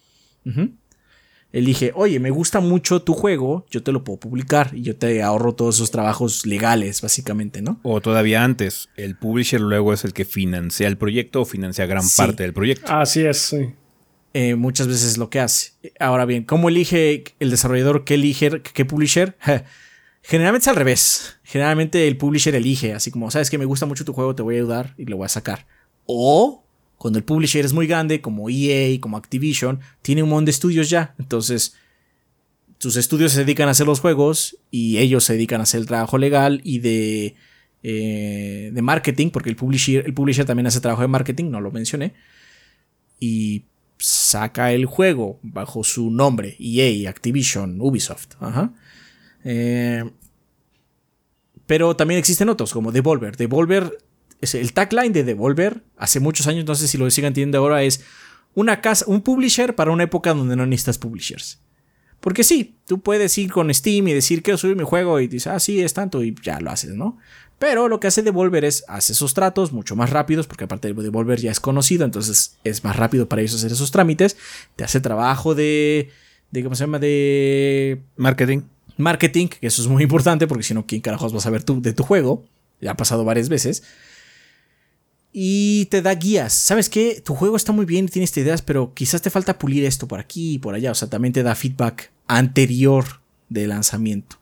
Elige, 1.51 1.93
oye, 1.95 2.21
me 2.21 2.29
gusta 2.29 2.61
mucho 2.61 3.01
tu 3.01 3.15
juego, 3.15 3.67
yo 3.71 3.83
te 3.83 3.91
lo 3.91 4.05
puedo 4.05 4.21
publicar 4.21 4.73
y 4.75 4.83
yo 4.83 4.97
te 4.97 5.23
ahorro 5.23 5.55
todos 5.55 5.77
esos 5.77 5.91
trabajos 5.91 6.45
legales, 6.45 7.01
básicamente, 7.01 7.63
¿no? 7.63 7.81
O 7.85 8.03
todavía 8.03 8.45
antes, 8.45 8.91
el 8.97 9.17
publisher 9.17 9.63
luego 9.63 9.95
es 9.95 10.05
el 10.05 10.13
que 10.13 10.27
financia 10.27 10.87
el 10.87 10.99
proyecto 10.99 11.41
o 11.41 11.45
financia 11.47 11.87
gran 11.87 12.05
parte 12.19 12.43
del 12.43 12.53
proyecto. 12.53 12.93
Así 12.93 13.23
es, 13.23 13.39
sí. 13.39 13.71
Eh, 14.35 14.57
muchas 14.57 14.89
veces 14.89 15.13
es 15.13 15.17
lo 15.17 15.31
que 15.31 15.41
hace. 15.41 15.73
Ahora 15.99 16.27
bien, 16.27 16.45
¿cómo 16.45 16.69
elige 16.69 17.25
el 17.41 17.51
desarrollador 17.51 18.05
qué 18.05 18.15
elige, 18.15 18.61
qué 18.61 18.85
publisher? 18.85 19.39
Generalmente 20.29 20.65
es 20.65 20.69
al 20.69 20.77
revés. 20.77 21.39
Generalmente 21.43 22.07
el 22.07 22.19
publisher 22.19 22.55
elige, 22.55 22.93
así 22.93 23.11
como, 23.11 23.31
sabes 23.31 23.49
que 23.49 23.57
me 23.57 23.65
gusta 23.65 23.87
mucho 23.87 24.05
tu 24.05 24.13
juego, 24.13 24.35
te 24.35 24.43
voy 24.43 24.57
a 24.57 24.59
ayudar 24.59 24.95
y 24.99 25.07
lo 25.07 25.17
voy 25.17 25.25
a 25.25 25.31
sacar. 25.31 25.67
O 26.05 26.67
cuando 26.99 27.19
el 27.19 27.25
publisher 27.25 27.65
es 27.65 27.73
muy 27.73 27.87
grande, 27.87 28.21
como 28.21 28.51
EA, 28.51 29.01
como 29.01 29.17
Activision, 29.17 29.81
tiene 30.03 30.23
un 30.23 30.29
montón 30.29 30.45
de 30.45 30.51
estudios 30.51 30.91
ya. 30.91 31.15
Entonces, 31.19 31.77
sus 32.79 32.97
estudios 32.97 33.33
se 33.33 33.39
dedican 33.39 33.69
a 33.69 33.71
hacer 33.71 33.87
los 33.87 34.01
juegos 34.01 34.59
y 34.71 34.99
ellos 34.99 35.25
se 35.25 35.33
dedican 35.33 35.61
a 35.61 35.63
hacer 35.63 35.81
el 35.81 35.87
trabajo 35.87 36.19
legal 36.19 36.61
y 36.63 36.81
de, 36.81 37.35
eh, 37.83 38.71
marketing, 38.83 39.31
porque 39.31 39.49
el 39.49 39.57
publisher, 39.57 40.05
el 40.05 40.13
publisher 40.13 40.45
también 40.45 40.67
hace 40.67 40.83
trabajo 40.83 41.01
de 41.01 41.09
marketing, 41.09 41.47
no 41.47 41.63
lo 41.63 41.71
mencioné. 41.71 42.13
Y 43.19 43.65
saca 43.97 44.73
el 44.73 44.85
juego 44.85 45.41
bajo 45.43 45.85
su 45.85 46.11
nombre, 46.11 46.55
EA, 46.61 47.09
Activision, 47.09 47.81
Ubisoft. 47.81 48.35
Ajá. 48.41 48.75
Eh, 49.45 50.05
pero 51.69 51.95
también 51.95 52.19
existen 52.19 52.49
otros, 52.49 52.73
como 52.73 52.93
Devolver. 52.93 53.37
Devolver, 53.37 53.99
el 54.41 54.73
tagline 54.73 55.13
de 55.13 55.23
Devolver, 55.23 55.85
hace 55.99 56.19
muchos 56.19 56.47
años, 56.47 56.65
no 56.65 56.75
sé 56.75 56.89
si 56.89 56.97
lo 56.97 57.09
siguen 57.11 57.35
teniendo 57.35 57.59
ahora, 57.59 57.83
es 57.83 58.01
una 58.55 58.81
casa, 58.81 59.05
un 59.07 59.21
publisher 59.21 59.75
para 59.75 59.91
una 59.91 60.05
época 60.05 60.33
donde 60.33 60.57
no 60.57 60.65
necesitas 60.65 60.97
publishers. 60.97 61.61
Porque 62.21 62.43
sí, 62.43 62.79
tú 62.87 63.03
puedes 63.03 63.37
ir 63.37 63.53
con 63.53 63.73
Steam 63.73 64.09
y 64.09 64.15
decir 64.15 64.43
quiero 64.43 64.57
subir 64.57 64.77
mi 64.77 64.85
juego 64.85 65.21
y 65.21 65.29
dices, 65.29 65.49
ah, 65.49 65.61
sí, 65.61 65.83
es 65.83 65.93
tanto 65.93 66.25
y 66.25 66.35
ya 66.43 66.59
lo 66.59 66.71
haces, 66.71 66.95
¿no? 66.95 67.19
Pero 67.59 67.89
lo 67.89 68.01
que 68.01 68.07
hace 68.07 68.23
Devolver 68.23 68.65
es 68.65 68.85
hace 68.89 69.13
esos 69.13 69.35
tratos 69.35 69.71
mucho 69.71 69.95
más 69.95 70.09
rápidos, 70.09 70.47
porque 70.47 70.65
aparte 70.65 70.95
de 70.95 71.03
Devolver 71.03 71.39
ya 71.39 71.51
es 71.51 71.61
conocido, 71.61 72.07
entonces 72.07 72.57
es 72.65 72.83
más 72.83 72.97
rápido 72.97 73.29
para 73.29 73.43
ellos 73.43 73.57
hacer 73.57 73.73
esos 73.73 73.91
trámites. 73.91 74.39
Te 74.75 74.85
hace 74.85 75.01
trabajo 75.01 75.55
de, 75.55 76.11
de 76.51 76.65
¿cómo 76.65 76.75
se 76.75 76.85
llama? 76.85 76.99
De 76.99 78.01
marketing 78.17 78.63
marketing, 78.99 79.49
que 79.49 79.67
eso 79.67 79.81
es 79.81 79.89
muy 79.89 80.03
importante 80.03 80.47
porque 80.47 80.65
si 80.65 80.75
no, 80.75 80.87
¿quién 80.87 81.01
carajos 81.01 81.33
va 81.33 81.39
a 81.39 81.43
saber 81.43 81.63
tú 81.63 81.81
de 81.81 81.93
tu 81.93 82.05
juego? 82.05 82.45
Ya 82.81 82.93
ha 82.93 82.97
pasado 82.97 83.25
varias 83.25 83.49
veces. 83.49 83.83
Y 85.33 85.87
te 85.87 86.03
da 86.03 86.15
guías. 86.15 86.53
¿Sabes 86.53 86.89
qué? 86.89 87.23
Tu 87.25 87.35
juego 87.35 87.57
está 87.57 87.73
muy 87.73 87.87
bien, 87.87 88.09
tienes 88.09 88.37
ideas, 88.37 88.63
pero 88.63 88.93
quizás 88.95 89.23
te 89.23 89.31
falta 89.31 89.59
pulir 89.59 89.85
esto 89.85 90.09
por 90.09 90.21
aquí 90.21 90.55
y 90.55 90.59
por 90.59 90.75
allá. 90.75 90.91
O 90.91 90.95
sea, 90.95 91.09
también 91.09 91.33
te 91.33 91.43
da 91.43 91.55
feedback 91.55 92.11
anterior 92.27 93.05
del 93.49 93.71
lanzamiento. 93.71 94.37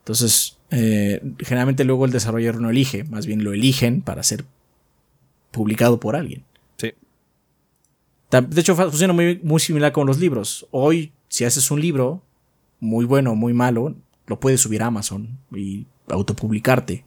Entonces, 0.00 0.56
eh, 0.70 1.22
generalmente 1.38 1.84
luego 1.84 2.04
el 2.04 2.10
desarrollador 2.10 2.60
no 2.60 2.70
elige, 2.70 3.04
más 3.04 3.26
bien 3.26 3.44
lo 3.44 3.52
eligen 3.52 4.02
para 4.02 4.22
ser 4.22 4.44
publicado 5.50 6.00
por 6.00 6.16
alguien. 6.16 6.44
Sí. 6.76 6.92
De 8.30 8.60
hecho, 8.60 8.74
funciona 8.74 9.12
muy, 9.12 9.40
muy 9.42 9.60
similar 9.60 9.92
con 9.92 10.06
los 10.06 10.18
libros. 10.18 10.66
Hoy, 10.70 11.12
si 11.28 11.44
haces 11.44 11.70
un 11.70 11.80
libro, 11.80 12.22
muy 12.80 13.04
bueno 13.04 13.32
o 13.32 13.34
muy 13.34 13.52
malo, 13.52 13.96
lo 14.26 14.40
puedes 14.40 14.60
subir 14.60 14.82
a 14.82 14.86
Amazon 14.86 15.38
y 15.54 15.86
autopublicarte. 16.08 17.04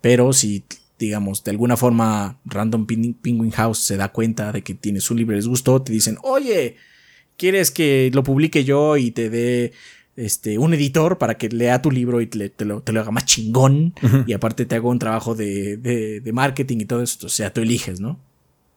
Pero 0.00 0.32
si, 0.32 0.64
digamos, 0.98 1.44
de 1.44 1.50
alguna 1.50 1.76
forma 1.76 2.38
Random 2.44 2.86
Penguin 2.86 3.50
House 3.52 3.78
se 3.78 3.96
da 3.96 4.10
cuenta 4.10 4.52
de 4.52 4.62
que 4.62 4.74
tienes 4.74 5.10
un 5.10 5.18
libro 5.18 5.36
les 5.36 5.46
gustó, 5.46 5.82
te 5.82 5.92
dicen, 5.92 6.18
oye, 6.22 6.76
¿quieres 7.36 7.70
que 7.70 8.10
lo 8.12 8.22
publique 8.22 8.64
yo 8.64 8.96
y 8.96 9.10
te 9.10 9.30
dé 9.30 9.72
este, 10.16 10.58
un 10.58 10.74
editor 10.74 11.18
para 11.18 11.38
que 11.38 11.48
lea 11.48 11.82
tu 11.82 11.90
libro 11.90 12.20
y 12.20 12.26
te, 12.26 12.64
lo, 12.64 12.82
haga 12.86 13.10
más 13.10 13.24
chingón? 13.24 13.94
Y 14.26 14.32
aparte 14.32 14.66
te 14.66 14.74
hago 14.74 14.90
un 14.90 14.98
trabajo 14.98 15.34
de, 15.34 15.76
de, 15.76 16.32
marketing 16.32 16.78
y 16.80 16.84
todo 16.84 17.02
eso. 17.02 17.26
O 17.26 17.30
sea, 17.30 17.52
tú 17.52 17.60
eliges, 17.60 18.00
¿no? 18.00 18.18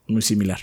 Muy 0.07 0.21
similar. 0.21 0.59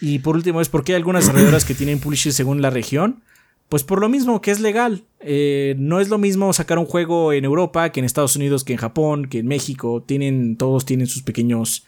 Y 0.00 0.18
por 0.18 0.36
último 0.36 0.60
es 0.60 0.68
por 0.68 0.84
qué 0.84 0.92
hay 0.92 0.96
algunas 0.96 1.24
desarrolladoras 1.24 1.64
que 1.64 1.74
tienen 1.74 1.98
publishing 1.98 2.32
según 2.32 2.60
la 2.60 2.70
región. 2.70 3.22
Pues 3.68 3.82
por 3.82 4.00
lo 4.00 4.08
mismo 4.08 4.40
que 4.40 4.50
es 4.50 4.60
legal. 4.60 5.04
Eh, 5.20 5.74
no 5.78 6.00
es 6.00 6.08
lo 6.08 6.18
mismo 6.18 6.52
sacar 6.52 6.78
un 6.78 6.86
juego 6.86 7.32
en 7.32 7.44
Europa 7.44 7.90
que 7.90 8.00
en 8.00 8.06
Estados 8.06 8.36
Unidos, 8.36 8.62
que 8.62 8.74
en 8.74 8.78
Japón, 8.78 9.26
que 9.26 9.38
en 9.38 9.46
México. 9.46 10.02
Tienen, 10.06 10.56
todos 10.56 10.84
tienen 10.84 11.06
sus 11.06 11.22
pequeños 11.22 11.84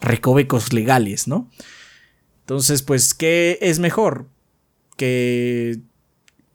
recovecos 0.00 0.72
legales, 0.72 1.28
¿no? 1.28 1.50
Entonces, 2.40 2.82
pues, 2.82 3.14
¿qué 3.14 3.58
es 3.60 3.78
mejor? 3.78 4.28
Que 4.96 5.80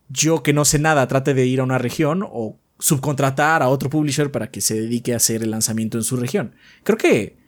yo 0.10 0.44
que 0.44 0.54
no 0.54 0.66
sé 0.66 0.80
nada 0.80 1.08
trate 1.08 1.34
de 1.34 1.46
ir 1.46 1.60
a 1.60 1.64
una 1.64 1.78
región 1.78 2.24
o 2.28 2.58
subcontratar 2.80 3.62
a 3.64 3.70
otro 3.70 3.90
publisher 3.90 4.32
para 4.32 4.52
que 4.52 4.62
se 4.62 4.80
dedique 4.80 5.14
a 5.14 5.18
hacer 5.18 5.44
el 5.44 5.52
lanzamiento 5.52 5.98
en 5.98 6.04
su 6.04 6.18
región. 6.18 6.56
Creo 6.84 6.98
que 6.98 7.43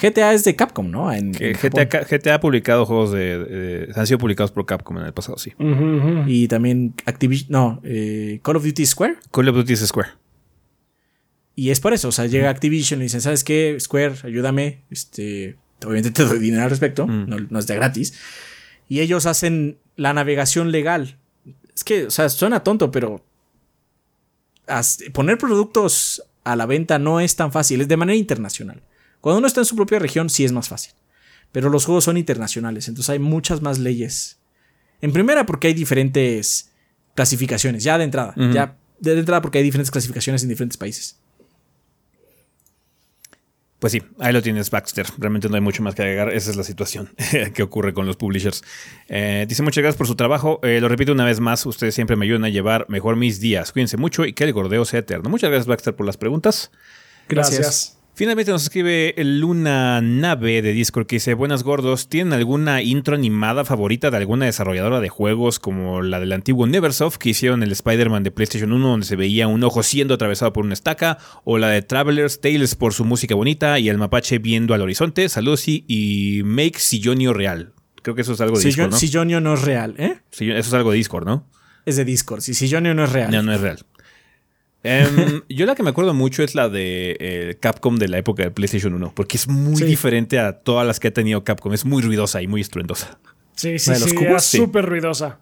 GTA 0.00 0.34
es 0.34 0.44
de 0.44 0.56
Capcom, 0.56 0.90
¿no? 0.90 1.12
En, 1.12 1.32
GTA, 1.32 2.34
ha 2.34 2.40
publicado 2.40 2.84
juegos 2.84 3.12
de, 3.12 3.90
Han 3.94 4.06
sido 4.06 4.18
publicados 4.18 4.50
por 4.50 4.66
Capcom 4.66 4.98
en 4.98 5.06
el 5.06 5.12
pasado, 5.12 5.38
sí. 5.38 5.52
Y 6.26 6.48
también 6.48 6.94
Activision. 7.06 7.48
No, 7.50 7.80
eh, 7.84 8.40
Call 8.42 8.56
of 8.56 8.64
Duty 8.64 8.84
Square. 8.86 9.16
Call 9.30 9.48
of 9.48 9.56
Duty 9.56 9.76
Square. 9.76 10.10
Y 11.54 11.70
es 11.70 11.80
por 11.80 11.94
eso, 11.94 12.08
o 12.08 12.12
sea, 12.12 12.26
llega 12.26 12.50
Activision 12.50 13.00
y 13.00 13.04
dicen, 13.04 13.22
¿sabes 13.22 13.42
qué? 13.42 13.78
Square, 13.80 14.16
ayúdame. 14.24 14.82
Este, 14.90 15.56
obviamente 15.82 16.10
te 16.10 16.24
doy 16.24 16.38
dinero 16.38 16.64
al 16.64 16.70
respecto, 16.70 17.06
no, 17.06 17.58
es 17.58 17.66
de 17.66 17.74
gratis. 17.74 18.14
Y 18.88 19.00
ellos 19.00 19.24
hacen 19.24 19.78
la 19.96 20.12
navegación 20.12 20.70
legal. 20.70 21.16
Es 21.74 21.82
que, 21.82 22.06
o 22.06 22.10
sea, 22.10 22.28
suena 22.28 22.62
tonto, 22.62 22.90
pero 22.90 23.24
poner 25.12 25.38
productos 25.38 26.22
a 26.44 26.56
la 26.56 26.66
venta 26.66 26.98
no 26.98 27.20
es 27.20 27.36
tan 27.36 27.52
fácil, 27.52 27.80
es 27.80 27.88
de 27.88 27.96
manera 27.96 28.16
internacional. 28.16 28.82
Cuando 29.26 29.38
uno 29.38 29.48
está 29.48 29.60
en 29.60 29.64
su 29.64 29.74
propia 29.74 29.98
región 29.98 30.30
sí 30.30 30.44
es 30.44 30.52
más 30.52 30.68
fácil. 30.68 30.92
Pero 31.50 31.68
los 31.68 31.84
juegos 31.84 32.04
son 32.04 32.16
internacionales, 32.16 32.86
entonces 32.86 33.10
hay 33.10 33.18
muchas 33.18 33.60
más 33.60 33.80
leyes. 33.80 34.38
En 35.00 35.12
primera 35.12 35.44
porque 35.46 35.66
hay 35.66 35.74
diferentes 35.74 36.70
clasificaciones, 37.16 37.82
ya 37.82 37.98
de 37.98 38.04
entrada. 38.04 38.34
Ya 38.36 38.76
de 39.00 39.18
entrada 39.18 39.42
porque 39.42 39.58
hay 39.58 39.64
diferentes 39.64 39.90
clasificaciones 39.90 40.44
en 40.44 40.48
diferentes 40.48 40.76
países. 40.76 41.18
Pues 43.80 43.94
sí, 43.94 44.02
ahí 44.20 44.32
lo 44.32 44.42
tienes, 44.42 44.70
Baxter. 44.70 45.08
Realmente 45.18 45.48
no 45.48 45.56
hay 45.56 45.60
mucho 45.60 45.82
más 45.82 45.96
que 45.96 46.02
agregar. 46.02 46.32
Esa 46.32 46.52
es 46.52 46.56
la 46.56 46.62
situación 46.62 47.10
que 47.52 47.64
ocurre 47.64 47.92
con 47.92 48.06
los 48.06 48.14
publishers. 48.14 48.62
Eh, 49.08 49.44
dice 49.48 49.64
muchas 49.64 49.82
gracias 49.82 49.98
por 49.98 50.06
su 50.06 50.14
trabajo. 50.14 50.60
Eh, 50.62 50.80
lo 50.80 50.88
repito 50.88 51.10
una 51.10 51.24
vez 51.24 51.40
más, 51.40 51.66
ustedes 51.66 51.96
siempre 51.96 52.14
me 52.14 52.26
ayudan 52.26 52.44
a 52.44 52.48
llevar 52.48 52.86
mejor 52.88 53.16
mis 53.16 53.40
días. 53.40 53.72
Cuídense 53.72 53.96
mucho 53.96 54.24
y 54.24 54.34
que 54.34 54.44
el 54.44 54.52
gordeo 54.52 54.84
sea 54.84 55.00
eterno. 55.00 55.28
Muchas 55.30 55.50
gracias, 55.50 55.66
Baxter, 55.66 55.96
por 55.96 56.06
las 56.06 56.16
preguntas. 56.16 56.70
gracias. 57.28 57.95
Finalmente 58.16 58.50
nos 58.50 58.62
escribe 58.62 59.14
Luna 59.18 60.00
Nave 60.00 60.62
de 60.62 60.72
Discord 60.72 61.06
que 61.06 61.16
dice, 61.16 61.34
buenas 61.34 61.62
gordos, 61.64 62.08
¿tienen 62.08 62.32
alguna 62.32 62.80
intro 62.80 63.14
animada 63.14 63.66
favorita 63.66 64.10
de 64.10 64.16
alguna 64.16 64.46
desarrolladora 64.46 65.00
de 65.00 65.10
juegos 65.10 65.58
como 65.58 66.00
la 66.00 66.18
del 66.18 66.32
antiguo 66.32 66.66
Neversoft 66.66 67.18
que 67.18 67.28
hicieron 67.28 67.62
el 67.62 67.72
Spider-Man 67.72 68.22
de 68.22 68.30
PlayStation 68.30 68.72
1 68.72 68.88
donde 68.88 69.04
se 69.04 69.16
veía 69.16 69.48
un 69.48 69.62
ojo 69.64 69.82
siendo 69.82 70.14
atravesado 70.14 70.54
por 70.54 70.64
una 70.64 70.72
estaca? 70.72 71.18
O 71.44 71.58
la 71.58 71.68
de 71.68 71.82
Traveler's 71.82 72.40
Tales 72.40 72.74
por 72.74 72.94
su 72.94 73.04
música 73.04 73.34
bonita 73.34 73.78
y 73.78 73.90
el 73.90 73.98
mapache 73.98 74.38
viendo 74.38 74.72
al 74.72 74.80
horizonte? 74.80 75.28
Saludos 75.28 75.64
y 75.68 76.40
Make 76.42 76.78
Sillonio 76.78 77.34
real. 77.34 77.74
Creo 78.00 78.14
que 78.14 78.22
eso 78.22 78.32
es 78.32 78.40
algo 78.40 78.58
de 78.58 78.64
Discord, 78.64 78.92
¿no? 78.92 78.96
Sillonio 78.96 79.42
no 79.42 79.52
es 79.52 79.60
real, 79.60 79.94
¿eh? 79.98 80.20
Eso 80.32 80.54
es 80.54 80.72
algo 80.72 80.92
de 80.92 80.96
Discord, 80.96 81.26
¿no? 81.26 81.50
Es 81.84 81.96
de 81.96 82.06
Discord, 82.06 82.40
si 82.40 82.54
Sillonio 82.54 82.94
no 82.94 83.04
es 83.04 83.12
real. 83.12 83.30
No, 83.30 83.42
no 83.42 83.52
es 83.52 83.60
real. 83.60 83.84
Em, 84.86 85.42
yo 85.48 85.66
la 85.66 85.74
que 85.74 85.82
me 85.82 85.90
acuerdo 85.90 86.14
mucho 86.14 86.42
es 86.42 86.54
la 86.54 86.68
de 86.68 87.16
eh, 87.18 87.56
Capcom 87.60 87.96
de 87.96 88.08
la 88.08 88.18
época 88.18 88.44
de 88.44 88.50
PlayStation 88.50 88.94
1, 88.94 89.12
porque 89.14 89.36
es 89.36 89.48
muy 89.48 89.82
diferente 89.82 90.38
a 90.38 90.60
todas 90.60 90.86
las 90.86 91.00
que 91.00 91.08
ha 91.08 91.12
tenido 91.12 91.42
Capcom. 91.44 91.72
Es 91.72 91.84
muy 91.84 92.02
ruidosa 92.02 92.40
y 92.40 92.46
muy 92.46 92.60
estruendosa. 92.60 93.18
Sí, 93.54 93.78
sí, 93.78 93.94
sí, 93.94 94.14
es 94.24 94.44
súper 94.44 94.84
ruidosa. 94.86 95.40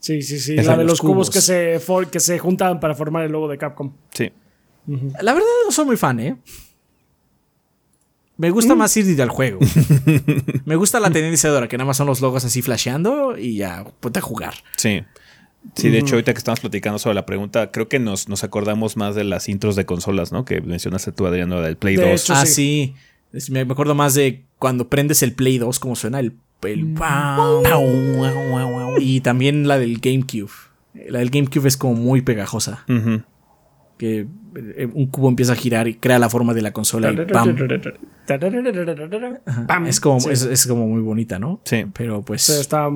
Sí, 0.00 0.22
sí, 0.22 0.38
sí. 0.38 0.56
la 0.56 0.76
de 0.76 0.84
los, 0.84 1.00
cubos, 1.00 1.28
que, 1.28 1.40
se 1.40 1.80
que 2.10 2.20
se 2.20 2.38
juntaban 2.38 2.80
para 2.80 2.94
formar 2.94 3.24
el 3.24 3.32
logo 3.32 3.48
de 3.48 3.58
Capcom. 3.58 3.92
Sí. 4.12 4.32
La 5.20 5.34
verdad 5.34 5.48
no 5.66 5.72
soy 5.72 5.84
muy 5.84 5.96
fan, 5.96 6.20
¿eh? 6.20 6.36
Me 8.38 8.50
gusta 8.50 8.74
mm. 8.74 8.78
más 8.78 8.96
ir 8.96 9.20
al 9.20 9.30
juego. 9.30 9.58
me 10.64 10.76
gusta 10.76 11.00
la 11.00 11.10
tendencia 11.10 11.52
de 11.52 11.68
que 11.68 11.76
nada 11.76 11.86
más 11.86 11.96
son 11.96 12.06
los 12.06 12.20
logos 12.20 12.44
así 12.44 12.62
flasheando 12.62 13.36
y 13.36 13.56
ya 13.56 13.84
ponte 14.00 14.20
a 14.20 14.22
jugar. 14.22 14.54
Sí. 14.76 15.02
Sí, 15.74 15.90
de 15.90 15.98
hecho, 15.98 16.16
ahorita 16.16 16.32
que 16.32 16.38
estamos 16.38 16.60
platicando 16.60 16.98
sobre 16.98 17.14
la 17.14 17.26
pregunta, 17.26 17.70
creo 17.70 17.88
que 17.88 17.98
nos, 17.98 18.28
nos 18.28 18.44
acordamos 18.44 18.96
más 18.96 19.14
de 19.14 19.24
las 19.24 19.48
intros 19.48 19.76
de 19.76 19.86
consolas, 19.86 20.32
¿no? 20.32 20.44
Que 20.44 20.60
mencionaste 20.60 21.12
tú, 21.12 21.26
Adriano, 21.26 21.60
del 21.60 21.76
Play 21.76 21.96
2. 21.96 22.30
ah, 22.30 22.46
sí. 22.46 22.94
Me 23.50 23.60
acuerdo 23.60 23.94
más 23.94 24.14
de 24.14 24.44
cuando 24.58 24.88
prendes 24.88 25.22
el 25.22 25.32
Play 25.34 25.58
2, 25.58 25.78
cómo 25.78 25.96
suena 25.96 26.20
el. 26.20 26.34
el 26.62 26.94
y 29.00 29.20
también 29.20 29.68
la 29.68 29.78
del 29.78 29.98
GameCube. 30.00 30.50
La 31.08 31.20
del 31.20 31.30
GameCube 31.30 31.68
es 31.68 31.76
como 31.76 31.94
muy 31.94 32.22
pegajosa. 32.22 32.84
Que 33.98 34.26
eh, 34.76 34.88
un 34.92 35.06
cubo 35.06 35.28
empieza 35.28 35.52
a 35.52 35.56
girar 35.56 35.88
y 35.88 35.94
crea 35.94 36.18
la 36.18 36.30
forma 36.30 36.54
de 36.54 36.62
la 36.62 36.72
consola 36.72 37.12
y 37.12 37.16
¡pam! 37.26 37.56
Es, 39.86 40.00
como, 40.00 40.30
es, 40.30 40.66
como 40.66 40.86
muy 40.86 41.02
bonita, 41.02 41.38
¿no? 41.38 41.60
Sí. 41.64 41.84
Pero 41.92 42.22
pues. 42.22 42.48
está 42.48 42.88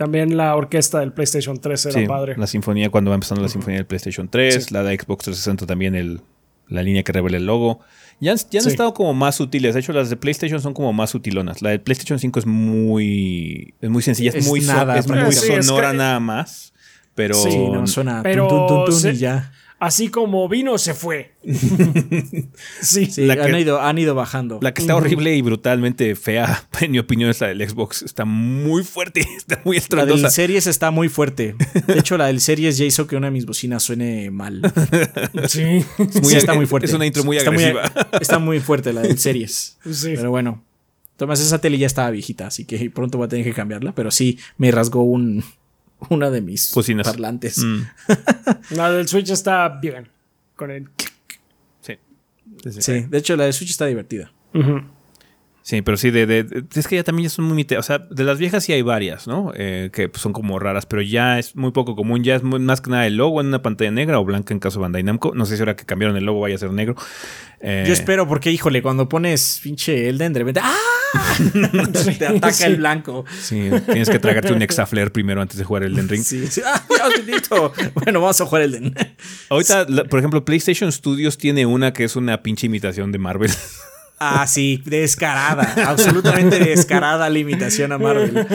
también 0.00 0.34
la 0.34 0.56
orquesta 0.56 1.00
del 1.00 1.12
PlayStation 1.12 1.60
3 1.60 1.84
era 1.84 2.08
padre. 2.08 2.34
La 2.38 2.46
sinfonía 2.46 2.88
cuando 2.88 3.10
va 3.10 3.16
empezando 3.16 3.42
la 3.42 3.50
sinfonía 3.50 3.80
del 3.80 3.86
PlayStation 3.86 4.30
3, 4.30 4.72
la 4.72 4.82
de 4.82 4.96
Xbox 4.98 5.24
360 5.24 5.66
también 5.66 5.94
el, 5.94 6.22
la 6.68 6.82
línea 6.82 7.02
que 7.02 7.12
revela 7.12 7.36
el 7.36 7.44
logo. 7.44 7.80
Ya, 8.18 8.34
ya 8.34 8.60
han 8.60 8.66
estado 8.66 8.94
como 8.94 9.12
más 9.12 9.34
sutiles. 9.34 9.74
De 9.74 9.80
hecho, 9.80 9.92
las 9.92 10.08
de 10.08 10.16
PlayStation 10.16 10.58
son 10.62 10.72
como 10.72 10.94
más 10.94 11.10
sutilonas. 11.10 11.60
La 11.60 11.68
de 11.68 11.80
PlayStation 11.80 12.18
5 12.18 12.38
es 12.38 12.46
muy, 12.46 13.74
es 13.78 13.90
muy 13.90 14.00
sencilla, 14.00 14.30
es, 14.34 14.46
muy, 14.46 14.62
nada, 14.62 14.96
es 14.96 15.06
muy 15.06 15.32
sonora 15.32 15.92
nada 15.92 16.18
más. 16.18 16.72
Pero, 17.14 17.34
sí, 17.34 17.54
no 17.54 17.86
suena 17.86 18.22
pero 18.22 18.86
y 18.88 19.16
ya 19.16 19.52
así 19.80 20.08
como 20.08 20.48
vino, 20.48 20.78
se 20.78 20.94
fue. 20.94 21.32
sí, 22.80 23.10
han, 23.28 23.58
ido, 23.58 23.80
han 23.80 23.98
ido 23.98 24.14
bajando. 24.14 24.60
La 24.62 24.72
que 24.72 24.82
está 24.82 24.94
horrible 24.94 25.34
y 25.34 25.42
brutalmente 25.42 26.14
fea, 26.14 26.64
en 26.80 26.92
mi 26.92 26.98
opinión, 26.98 27.30
es 27.30 27.40
la 27.40 27.48
del 27.48 27.68
Xbox. 27.68 28.02
Está 28.02 28.24
muy 28.24 28.84
fuerte, 28.84 29.20
está 29.36 29.60
muy 29.64 29.76
estrondosa. 29.78 30.16
La 30.16 30.22
del 30.22 30.30
Series 30.30 30.66
está 30.68 30.90
muy 30.92 31.08
fuerte. 31.08 31.56
De 31.86 31.98
hecho, 31.98 32.16
la 32.16 32.26
del 32.26 32.40
Series 32.40 32.78
ya 32.78 32.84
hizo 32.84 33.06
que 33.06 33.16
una 33.16 33.28
de 33.28 33.32
mis 33.32 33.46
bocinas 33.46 33.82
suene 33.82 34.30
mal. 34.30 34.62
Sí. 35.48 35.84
está 36.36 36.54
muy 36.54 36.66
fuerte. 36.66 36.86
Es 36.86 36.94
una 36.94 37.06
intro 37.06 37.24
muy 37.24 37.38
agresiva. 37.38 37.90
está 38.20 38.38
muy 38.38 38.60
fuerte 38.60 38.92
la 38.92 39.00
del 39.00 39.18
Series. 39.18 39.78
Sí. 39.90 40.12
Pero 40.14 40.30
bueno. 40.30 40.62
Tomás, 41.16 41.38
esa 41.38 41.60
tele 41.60 41.76
ya 41.76 41.86
estaba 41.86 42.10
viejita, 42.10 42.46
así 42.46 42.64
que 42.64 42.88
pronto 42.88 43.18
voy 43.18 43.26
a 43.26 43.28
tener 43.28 43.44
que 43.44 43.52
cambiarla. 43.52 43.94
Pero 43.94 44.10
sí, 44.10 44.38
me 44.56 44.70
rasgó 44.70 45.02
un, 45.02 45.44
una 46.08 46.30
de 46.30 46.40
mis 46.40 46.72
parlantes. 47.04 47.58
Mm. 47.58 47.82
la 48.76 48.90
del 48.90 49.08
Switch 49.08 49.30
está 49.30 49.68
bien. 49.68 50.08
Con 50.56 50.70
el. 50.70 50.88
Sí. 51.80 51.98
Sí, 52.80 53.00
de 53.08 53.18
hecho 53.18 53.36
la 53.36 53.44
de 53.44 53.52
Switch 53.52 53.70
está 53.70 53.86
divertida. 53.86 54.32
Sí, 55.62 55.82
pero 55.82 55.96
sí, 55.96 56.10
de, 56.10 56.64
es 56.74 56.88
que 56.88 56.96
ya 56.96 57.04
también 57.04 57.28
ya 57.28 57.30
son 57.30 57.44
muy... 57.44 57.66
O 57.78 57.82
sea, 57.82 57.98
de 57.98 58.24
las 58.24 58.38
viejas 58.38 58.64
sí 58.64 58.72
hay 58.72 58.82
varias, 58.82 59.28
¿no? 59.28 59.52
Eh, 59.54 59.90
que 59.92 60.10
son 60.14 60.32
como 60.32 60.58
raras, 60.58 60.86
pero 60.86 61.02
ya 61.02 61.38
es 61.38 61.54
muy 61.54 61.70
poco 61.70 61.94
común. 61.94 62.24
Ya 62.24 62.34
es 62.34 62.42
más 62.42 62.80
que 62.80 62.90
nada 62.90 63.06
el 63.06 63.16
logo 63.16 63.40
en 63.40 63.48
una 63.48 63.62
pantalla 63.62 63.90
negra 63.90 64.18
o 64.18 64.24
blanca 64.24 64.52
en 64.52 64.58
caso 64.58 64.78
de 64.78 64.82
Bandai 64.82 65.02
Namco. 65.02 65.32
No 65.34 65.46
sé 65.46 65.56
si 65.56 65.62
ahora 65.62 65.76
que 65.76 65.84
cambiaron 65.84 66.16
el 66.16 66.24
logo 66.24 66.40
vaya 66.40 66.56
a 66.56 66.58
ser 66.58 66.72
negro. 66.72 66.96
Eh, 67.60 67.84
Yo 67.86 67.92
espero 67.92 68.26
porque, 68.26 68.50
híjole, 68.50 68.82
cuando 68.82 69.08
pones 69.08 69.60
pinche 69.62 70.08
Elden, 70.08 70.32
de 70.32 70.40
repente 70.40 70.60
¡ah! 70.62 70.74
te 72.18 72.26
ataca 72.26 72.66
el 72.66 72.76
blanco. 72.76 73.24
Sí, 73.40 73.70
tienes 73.86 74.10
que 74.10 74.18
tragarte 74.18 74.52
un 74.52 74.62
exafler 74.62 75.12
primero 75.12 75.40
antes 75.40 75.58
de 75.58 75.64
jugar 75.64 75.82
Elden 75.84 76.08
Ring. 76.08 76.22
Sí, 76.22 76.46
sí. 76.46 76.62
¡Ah, 76.64 76.82
bueno, 77.94 78.20
vamos 78.20 78.40
a 78.40 78.46
jugar 78.46 78.62
Elden. 78.62 78.94
Ahorita, 79.48 79.86
por 80.08 80.18
ejemplo, 80.18 80.44
PlayStation 80.44 80.90
Studios 80.92 81.38
tiene 81.38 81.66
una 81.66 81.92
que 81.92 82.04
es 82.04 82.16
una 82.16 82.42
pinche 82.42 82.66
imitación 82.66 83.12
de 83.12 83.18
Marvel. 83.18 83.50
Ah, 84.22 84.46
sí, 84.46 84.82
descarada, 84.84 85.72
absolutamente 85.86 86.58
descarada 86.58 87.30
limitación 87.30 87.90
a 87.92 87.96
Marvel. 87.96 88.46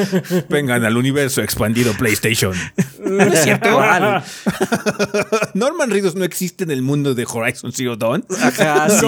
Vengan 0.48 0.86
al 0.86 0.96
universo 0.96 1.42
expandido 1.42 1.94
PlayStation. 1.94 2.54
No 3.00 3.24
es 3.24 3.42
cierto. 3.42 3.70
Norman 5.56 5.90
Reedus 5.90 6.14
no 6.14 6.24
existe 6.24 6.66
en 6.66 6.70
el 6.70 6.84
mundo 6.84 7.16
de 7.16 7.26
Horizon 7.26 7.72
Zero 7.72 7.96
Dawn. 7.96 8.24
Ajá, 8.40 8.90
sí. 8.92 9.08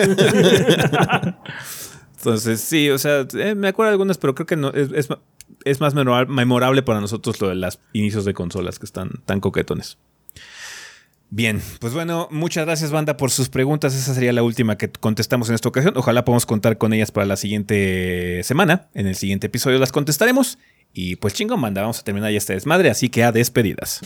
Entonces, 2.22 2.60
sí, 2.60 2.88
o 2.88 2.98
sea, 2.98 3.26
eh, 3.34 3.56
me 3.56 3.66
acuerdo 3.66 3.88
de 3.88 3.94
algunas, 3.94 4.16
pero 4.16 4.36
creo 4.36 4.46
que 4.46 4.54
no 4.54 4.70
es, 4.70 5.80
más 5.80 5.94
memorable 5.94 6.82
para 6.84 7.00
nosotros 7.00 7.40
lo 7.40 7.48
de 7.48 7.56
los 7.56 7.80
inicios 7.92 8.24
de 8.24 8.32
consolas 8.32 8.78
que 8.78 8.86
están 8.86 9.10
tan 9.26 9.40
coquetones. 9.40 9.98
Bien, 11.30 11.60
pues 11.80 11.94
bueno, 11.94 12.28
muchas 12.30 12.64
gracias 12.64 12.92
banda 12.92 13.16
por 13.16 13.32
sus 13.32 13.48
preguntas. 13.48 13.96
Esa 13.96 14.14
sería 14.14 14.32
la 14.32 14.44
última 14.44 14.78
que 14.78 14.88
contestamos 14.88 15.48
en 15.48 15.56
esta 15.56 15.68
ocasión. 15.68 15.94
Ojalá 15.96 16.24
podamos 16.24 16.46
contar 16.46 16.78
con 16.78 16.92
ellas 16.92 17.10
para 17.10 17.26
la 17.26 17.36
siguiente 17.36 18.42
semana. 18.44 18.88
En 18.94 19.08
el 19.08 19.16
siguiente 19.16 19.48
episodio 19.48 19.80
las 19.80 19.90
contestaremos. 19.90 20.58
Y 20.92 21.16
pues 21.16 21.34
chingón, 21.34 21.60
banda, 21.60 21.80
vamos 21.80 21.98
a 21.98 22.04
terminar 22.04 22.30
ya 22.30 22.38
esta 22.38 22.52
desmadre, 22.52 22.88
así 22.90 23.08
que 23.08 23.24
a 23.24 23.32
despedidas. 23.32 24.00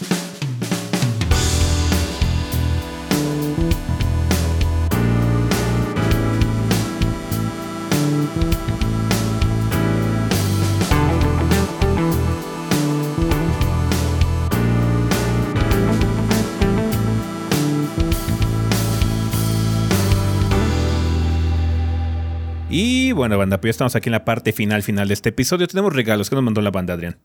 Bueno, 23.17 23.37
banda, 23.39 23.61
pues 23.61 23.69
ya 23.69 23.71
estamos 23.73 23.97
aquí 23.97 24.09
en 24.09 24.13
la 24.13 24.25
parte 24.25 24.53
final, 24.53 24.83
final 24.83 25.09
de 25.09 25.15
este 25.15 25.31
episodio. 25.31 25.67
Tenemos 25.67 25.93
regalos 25.93 26.31
que 26.31 26.37
nos 26.37 26.45
mandó 26.45 26.61
la 26.61 26.71
banda, 26.71 26.95
Adrián. 26.95 27.19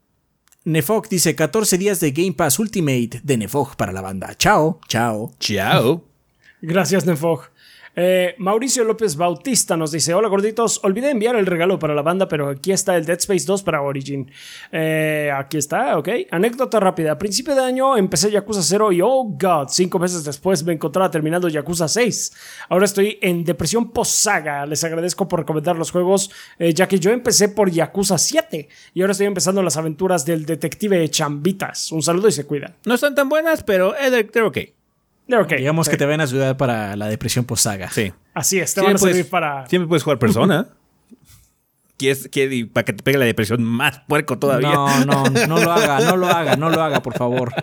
Nefog 0.63 1.09
dice 1.09 1.35
14 1.35 1.77
días 1.77 1.99
de 1.99 2.11
Game 2.11 2.33
Pass 2.33 2.59
Ultimate 2.59 3.21
de 3.23 3.37
Nefog 3.37 3.75
para 3.75 3.91
la 3.91 4.01
banda. 4.01 4.35
Chao, 4.35 4.79
chao. 4.87 5.31
Chao. 5.39 6.05
Gracias, 6.61 7.05
Nefog. 7.05 7.49
Eh, 8.03 8.33
Mauricio 8.39 8.83
López 8.83 9.15
Bautista 9.15 9.77
nos 9.77 9.91
dice: 9.91 10.15
Hola 10.15 10.27
gorditos, 10.27 10.79
olvidé 10.83 11.11
enviar 11.11 11.35
el 11.35 11.45
regalo 11.45 11.77
para 11.77 11.93
la 11.93 12.01
banda, 12.01 12.27
pero 12.27 12.49
aquí 12.49 12.71
está 12.71 12.97
el 12.97 13.05
Dead 13.05 13.19
Space 13.19 13.45
2 13.45 13.61
para 13.61 13.83
Origin. 13.83 14.31
Eh, 14.71 15.31
aquí 15.31 15.57
está, 15.57 15.99
ok. 15.99 16.09
Anécdota 16.31 16.79
rápida: 16.79 17.11
a 17.11 17.17
principio 17.19 17.53
de 17.53 17.61
año 17.61 17.95
empecé 17.95 18.31
Yakuza 18.31 18.63
0 18.63 18.91
y 18.93 19.01
oh 19.03 19.25
god, 19.39 19.67
cinco 19.69 19.99
meses 19.99 20.23
después 20.23 20.63
me 20.63 20.73
encontraba 20.73 21.11
terminando 21.11 21.47
Yakuza 21.47 21.87
6. 21.87 22.33
Ahora 22.69 22.85
estoy 22.85 23.19
en 23.21 23.43
depresión 23.43 23.91
post-saga. 23.91 24.65
Les 24.65 24.83
agradezco 24.83 25.27
por 25.27 25.41
recomendar 25.41 25.75
los 25.75 25.91
juegos, 25.91 26.31
eh, 26.57 26.73
ya 26.73 26.87
que 26.87 26.99
yo 26.99 27.11
empecé 27.11 27.49
por 27.49 27.69
Yakuza 27.69 28.17
7 28.17 28.67
y 28.95 29.01
ahora 29.01 29.11
estoy 29.11 29.27
empezando 29.27 29.61
las 29.61 29.77
aventuras 29.77 30.25
del 30.25 30.47
detective 30.47 31.07
Chambitas. 31.09 31.91
Un 31.91 32.01
saludo 32.01 32.29
y 32.29 32.31
se 32.31 32.47
cuidan. 32.47 32.75
No 32.83 32.95
están 32.95 33.13
tan 33.13 33.29
buenas, 33.29 33.61
pero 33.61 33.95
eh, 33.95 34.09
they're 34.09 34.71
okay. 35.29 35.59
Digamos 35.59 35.89
que 35.89 35.97
te 35.97 36.05
van 36.05 36.19
a 36.19 36.23
ayudar 36.23 36.57
para 36.57 36.95
la 36.95 37.07
depresión 37.07 37.45
post-saga. 37.45 37.89
Sí. 37.91 38.11
Así 38.33 38.59
es, 38.59 38.73
te 38.73 38.81
Siempre 38.81 38.93
van 38.93 38.95
a 38.95 38.99
servir 38.99 39.13
puedes- 39.15 39.25
para. 39.27 39.67
Siempre 39.67 39.87
puedes 39.87 40.03
jugar 40.03 40.19
persona. 40.19 40.67
¿Quieres, 41.97 42.27
quieres- 42.31 42.53
y 42.55 42.63
para 42.63 42.83
que 42.85 42.93
te 42.93 43.03
pegue 43.03 43.17
la 43.19 43.25
depresión 43.25 43.63
más 43.63 43.99
puerco 44.07 44.39
todavía? 44.39 44.69
No, 44.73 45.05
no, 45.05 45.23
no 45.25 45.59
lo 45.61 45.71
haga, 45.71 45.99
no 45.99 46.17
lo 46.17 46.27
haga, 46.27 46.55
no 46.55 46.69
lo 46.71 46.81
haga, 46.81 47.03
por 47.03 47.13
favor. 47.15 47.53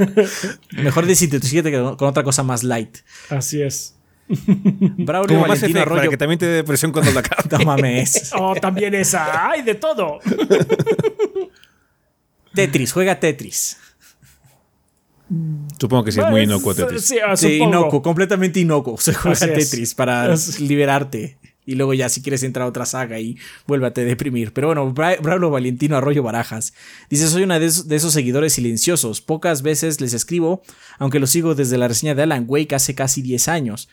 Mejor 0.72 1.06
desintoxíquete 1.06 1.70
con 1.72 1.96
con 1.96 2.08
otra 2.08 2.24
cosa 2.24 2.42
más 2.42 2.64
light. 2.64 2.98
Así 3.30 3.62
es. 3.62 3.94
Braulio 4.28 5.36
Como 5.36 5.46
más 5.48 5.60
Valentino 5.60 5.84
para 5.84 5.92
Arroyo. 6.00 6.10
que 6.10 6.16
también 6.16 6.38
te 6.38 6.46
dé 6.46 6.52
depresión 6.56 6.90
cuando 6.92 7.12
la 7.12 7.20
acabes. 7.20 7.46
No 7.52 7.58
mames. 7.64 8.32
Oh, 8.36 8.54
también 8.56 8.94
esa. 8.94 9.48
¡Ay, 9.50 9.62
de 9.62 9.74
todo! 9.76 10.18
Tetris, 12.54 12.92
juega 12.92 13.20
Tetris. 13.20 13.78
Supongo 15.78 16.04
que 16.04 16.12
sí, 16.12 16.20
es 16.20 16.30
muy 16.30 16.42
inocuo 16.42 16.74
Tetris. 16.74 17.04
Sí, 17.04 17.18
ah, 17.24 17.36
Sí, 17.36 17.58
inocuo, 17.58 18.02
completamente 18.02 18.60
inocuo. 18.60 18.96
Se 18.98 19.12
juega. 19.14 19.38
Tetris 19.38 19.94
para 19.94 20.34
liberarte. 20.58 21.38
Y 21.68 21.74
luego 21.74 21.92
ya 21.94 22.08
si 22.08 22.22
quieres 22.22 22.42
entrar 22.42 22.64
a 22.64 22.68
otra 22.68 22.86
saga 22.86 23.20
y 23.20 23.36
vuélvate 23.66 24.00
a 24.00 24.04
deprimir. 24.04 24.52
Pero 24.52 24.68
bueno, 24.68 24.92
Bra- 24.94 25.20
Braulio 25.20 25.50
Valentino 25.50 25.96
Arroyo 25.96 26.22
Barajas. 26.22 26.72
Dice, 27.10 27.28
soy 27.28 27.42
una 27.42 27.58
de 27.58 27.66
esos, 27.66 27.86
de 27.88 27.96
esos 27.96 28.12
seguidores 28.14 28.54
silenciosos. 28.54 29.20
Pocas 29.20 29.62
veces 29.62 30.00
les 30.00 30.14
escribo, 30.14 30.62
aunque 30.98 31.18
los 31.20 31.30
sigo 31.30 31.54
desde 31.54 31.76
la 31.78 31.86
reseña 31.88 32.14
de 32.14 32.22
Alan 32.22 32.44
Wake 32.48 32.74
hace 32.74 32.94
casi 32.94 33.20
10 33.22 33.48
años. 33.48 33.88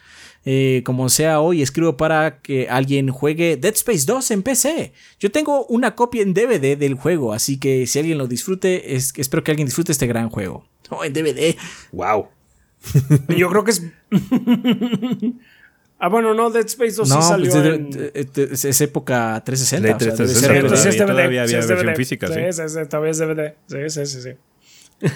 Eh, 0.46 0.84
como 0.86 1.10
sea 1.10 1.42
hoy, 1.42 1.62
escribo 1.62 1.98
para 1.98 2.40
que 2.42 2.70
alguien 2.70 3.10
juegue 3.10 3.58
Dead 3.58 3.74
Space 3.74 4.06
2 4.06 4.32
en 4.32 4.44
PC. 4.44 4.94
Yo 5.20 5.32
tengo 5.32 5.66
una 5.66 5.96
copia 5.96 6.22
en 6.22 6.34
DVD 6.34 6.78
del 6.78 6.94
juego, 6.94 7.34
así 7.34 7.58
que 7.58 7.88
si 7.88 8.00
alguien 8.00 8.18
lo 8.20 8.28
disfrute, 8.28 8.96
es, 8.96 9.12
espero 9.18 9.44
que 9.44 9.52
alguien 9.52 9.66
disfrute 9.66 9.92
este 9.92 10.08
gran 10.08 10.30
juego. 10.30 10.66
Oh, 10.92 11.04
en 11.04 11.14
DVD. 11.14 11.56
Wow. 11.92 12.28
Yo 13.36 13.50
creo 13.50 13.64
que 13.64 13.72
es. 13.72 13.82
ah, 16.06 16.10
bueno, 16.10 16.34
no, 16.34 16.50
Dead 16.52 16.66
Space 16.66 16.96
2 16.96 17.10
No, 17.10 17.22
sí 17.22 17.28
salió 17.28 17.52
pues, 17.52 17.64
de- 17.64 17.76
en. 17.76 17.90
de- 17.90 18.12
de- 18.48 18.54
es, 18.70 18.82
época 18.82 19.42
360. 19.46 19.88
De 19.88 19.94
o 19.94 20.00
sea, 20.00 20.16
360, 20.26 21.06
todavía 21.06 21.26
había 21.42 21.58
versión 21.58 21.80
DVD. 21.80 21.96
física, 21.96 22.28
sí. 22.28 22.34
Sí, 22.34 22.54
sí, 22.54 22.70
sí, 22.70 22.80
todavía 22.90 23.12
es 23.12 23.18
DVD. 23.20 23.54
Sí, 23.68 23.78
sí, 23.90 24.06
sí, 24.06 24.22
sí. 24.22 24.30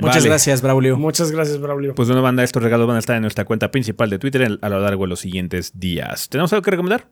Vale. 0.00 0.28
gracias, 0.28 0.62
Braulio. 0.62 0.96
Muchas 0.96 1.30
gracias, 1.30 1.60
Braulio. 1.60 1.94
Pues 1.94 2.08
bueno, 2.08 2.22
banda, 2.22 2.42
estos 2.44 2.62
regalos 2.62 2.86
van 2.86 2.96
a 2.96 2.98
estar 3.00 3.14
en 3.16 3.22
nuestra 3.22 3.44
cuenta 3.44 3.70
principal 3.70 4.08
de 4.08 4.18
Twitter 4.18 4.58
a 4.60 4.68
lo 4.68 4.80
largo 4.80 5.04
de 5.04 5.08
los 5.08 5.20
siguientes 5.20 5.78
días. 5.78 6.28
¿Tenemos 6.30 6.52
algo 6.54 6.62
que 6.62 6.70
recomendar? 6.70 7.08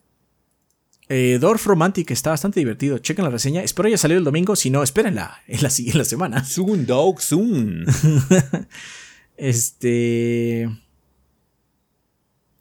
Eh, 1.10 1.36
Dorf 1.38 1.66
Romantic 1.66 2.10
está 2.12 2.30
bastante 2.30 2.58
divertido. 2.60 2.96
Chequen 2.96 3.26
la 3.26 3.30
reseña. 3.30 3.62
Espero 3.62 3.88
haya 3.88 3.98
salido 3.98 4.18
el 4.18 4.24
domingo. 4.24 4.56
Si 4.56 4.70
no, 4.70 4.82
espérenla 4.82 5.42
en 5.46 5.62
la 5.62 5.68
siguiente 5.78 6.06
semana. 6.06 6.42
Soon, 6.44 6.86
dog, 6.86 7.20
soon. 7.20 7.84
Este. 9.36 10.68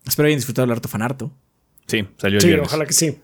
Espero 0.08 0.28
hayan 0.28 0.38
disfrutado 0.38 0.66
el 0.66 0.72
harto 0.72 0.88
fanarto. 0.90 1.32
Sí, 1.88 2.06
salió 2.18 2.38
el 2.38 2.42
sí, 2.42 2.48
viernes. 2.48 2.68
ojalá 2.68 2.86
que 2.86 2.94
sí. 2.94 3.18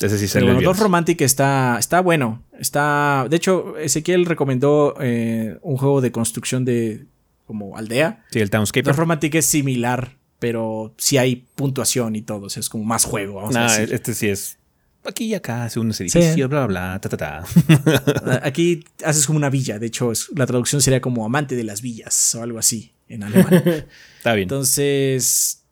Ese 0.00 0.18
sí 0.18 0.24
Pero 0.24 0.28
salió 0.28 0.48
el 0.48 0.54
bueno, 0.56 0.66
Dorf 0.68 0.76
viernes. 0.78 0.82
Romantic 0.82 1.20
está, 1.20 1.76
está 1.78 2.00
bueno. 2.00 2.42
Está. 2.58 3.26
De 3.30 3.36
hecho, 3.36 3.76
Ezequiel 3.78 4.26
recomendó 4.26 4.94
eh, 5.00 5.58
un 5.62 5.76
juego 5.76 6.00
de 6.00 6.10
construcción 6.12 6.64
de 6.64 7.06
como 7.46 7.76
aldea. 7.76 8.24
Sí, 8.30 8.40
el 8.40 8.50
Townscaper. 8.50 8.86
Dorf 8.86 8.98
Romantic 8.98 9.34
es 9.36 9.46
similar, 9.46 10.16
pero 10.40 10.94
sí 10.98 11.16
hay 11.18 11.46
puntuación 11.54 12.16
y 12.16 12.22
todo. 12.22 12.46
o 12.46 12.50
sea, 12.50 12.60
es 12.60 12.68
como 12.68 12.84
más 12.84 13.04
juego. 13.04 13.34
Vamos 13.36 13.54
a 13.56 13.64
decir. 13.78 13.94
este 13.94 14.14
sí 14.14 14.28
es. 14.28 14.58
Aquí 15.06 15.26
y 15.26 15.34
acá 15.34 15.64
hace 15.64 15.78
unos 15.78 16.00
edificios, 16.00 16.48
bla, 16.48 16.64
bla, 16.64 16.66
bla, 16.66 16.98
ta, 17.00 17.10
ta, 17.10 17.16
ta. 17.18 18.40
Aquí 18.42 18.84
haces 19.04 19.26
como 19.26 19.36
una 19.36 19.50
villa. 19.50 19.78
De 19.78 19.86
hecho, 19.86 20.10
es- 20.10 20.30
la 20.34 20.46
traducción 20.46 20.80
sería 20.80 21.00
como 21.02 21.26
amante 21.26 21.54
de 21.56 21.62
las 21.64 21.82
villas 21.82 22.34
o 22.34 22.42
algo 22.42 22.58
así 22.58 22.92
en 23.08 23.22
alemán. 23.22 23.52
Está 24.16 24.32
bien. 24.34 24.44
Entonces, 24.46 25.62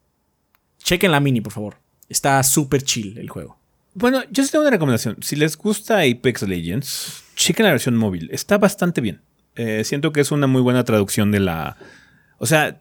chequen 0.82 1.10
la 1.10 1.20
mini, 1.20 1.40
por 1.40 1.52
favor. 1.52 1.76
Está 2.08 2.42
súper 2.42 2.82
chill 2.82 3.18
el 3.18 3.28
juego. 3.28 3.58
Bueno, 3.94 4.22
yo 4.30 4.44
sí 4.44 4.50
tengo 4.50 4.62
una 4.62 4.70
recomendación. 4.70 5.16
Si 5.20 5.36
les 5.36 5.56
gusta 5.56 6.00
Apex 6.00 6.42
Legends, 6.42 7.24
chequen 7.36 7.64
la 7.64 7.72
versión 7.72 7.96
móvil. 7.96 8.28
Está 8.32 8.58
bastante 8.58 9.00
bien. 9.00 9.20
Eh, 9.54 9.82
siento 9.84 10.12
que 10.12 10.20
es 10.20 10.30
una 10.30 10.46
muy 10.46 10.62
buena 10.62 10.84
traducción 10.84 11.30
de 11.30 11.40
la. 11.40 11.76
O 12.38 12.46
sea, 12.46 12.80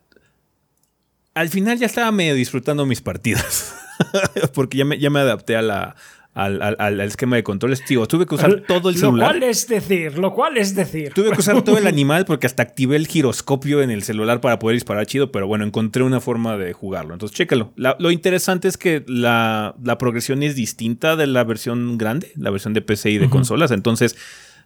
al 1.33 1.49
final 1.49 1.77
ya 1.77 1.85
estaba 1.85 2.11
medio 2.11 2.33
disfrutando 2.33 2.85
mis 2.85 3.01
partidas. 3.01 3.75
Porque 4.53 4.77
ya 4.77 4.85
me, 4.85 4.99
ya 4.99 5.09
me 5.09 5.19
adapté 5.19 5.55
a 5.55 5.61
la, 5.61 5.95
al, 6.33 6.61
al- 6.61 6.75
al 6.79 7.01
esquema 7.01 7.35
de 7.35 7.43
controles. 7.43 7.83
Tío, 7.83 8.05
tuve 8.07 8.25
que 8.25 8.35
usar 8.35 8.61
todo 8.67 8.89
el 8.89 8.95
Lo 8.95 8.99
celular. 9.01 9.31
cual 9.31 9.43
es 9.43 9.67
decir, 9.67 10.17
lo 10.17 10.33
cual 10.33 10.57
es 10.57 10.75
decir. 10.75 11.11
Tuve 11.13 11.31
que 11.31 11.39
usar 11.39 11.61
todo 11.61 11.77
el 11.77 11.87
animal 11.95 12.25
porque 12.25 12.47
hasta 12.47 12.63
activé 12.63 12.95
el 12.95 13.07
giroscopio 13.07 13.81
en 13.81 13.91
el 13.91 14.03
celular 14.03 14.39
para 14.41 14.57
poder 14.57 14.75
disparar 14.75 15.05
chido, 15.05 15.31
pero 15.31 15.47
bueno, 15.47 15.65
encontré 15.65 16.03
una 16.03 16.21
forma 16.21 16.57
de 16.57 16.71
jugarlo. 16.73 17.13
Entonces, 17.13 17.35
chécalo. 17.37 17.73
La- 17.75 17.97
lo 17.99 18.11
interesante 18.11 18.67
es 18.67 18.77
que 18.77 19.03
la, 19.07 19.75
la 19.83 19.97
progresión 19.97 20.41
es 20.43 20.55
distinta 20.55 21.15
de 21.15 21.27
la 21.27 21.43
versión 21.43 21.97
grande, 21.97 22.31
la 22.35 22.49
versión 22.49 22.73
de 22.73 22.81
PC 22.81 23.11
y 23.11 23.17
de 23.17 23.29
consolas. 23.29 23.71
Entonces, 23.71 24.15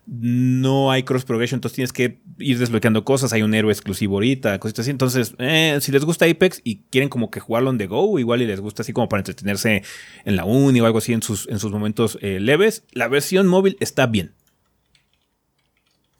no 0.08 0.92
hay 0.92 1.04
cross 1.04 1.26
progression, 1.26 1.58
entonces 1.58 1.76
tienes 1.76 1.94
que 1.94 2.20
ir 2.38 2.60
desbloqueando 2.60 3.04
cosas. 3.04 3.34
Hay 3.34 3.42
un 3.42 3.54
héroe 3.54 3.72
exclusivo 3.72 4.16
ahorita, 4.16 4.60
cositas 4.60 4.84
así. 4.84 4.92
Entonces, 4.92 5.34
eh, 5.40 5.78
si 5.82 5.92
les 5.92 6.06
gusta 6.06 6.26
Apex 6.26 6.62
y 6.64 6.84
quieren 6.92 7.10
como 7.10 7.32
que 7.32 7.40
jugarlo 7.40 7.70
on 7.70 7.78
the 7.78 7.88
go, 7.88 8.20
igual 8.20 8.42
y 8.42 8.46
les 8.46 8.60
gusta 8.60 8.84
así 8.84 8.94
como 8.94 9.10
para 9.10 9.22
entretenerse 9.22 9.84
en 10.26 10.36
la 10.36 10.46
uni 10.46 10.80
o 10.82 10.86
algo 10.86 11.00
así 11.00 11.14
en 11.14 11.22
sus, 11.24 11.48
en 11.50 11.60
sus 11.60 11.72
momentos 11.72 12.18
eh, 12.22 12.40
leves, 12.40 12.84
la 12.92 13.08
versión 13.08 13.48
móvil 13.48 13.78
está 13.80 14.06
bien. 14.06 14.34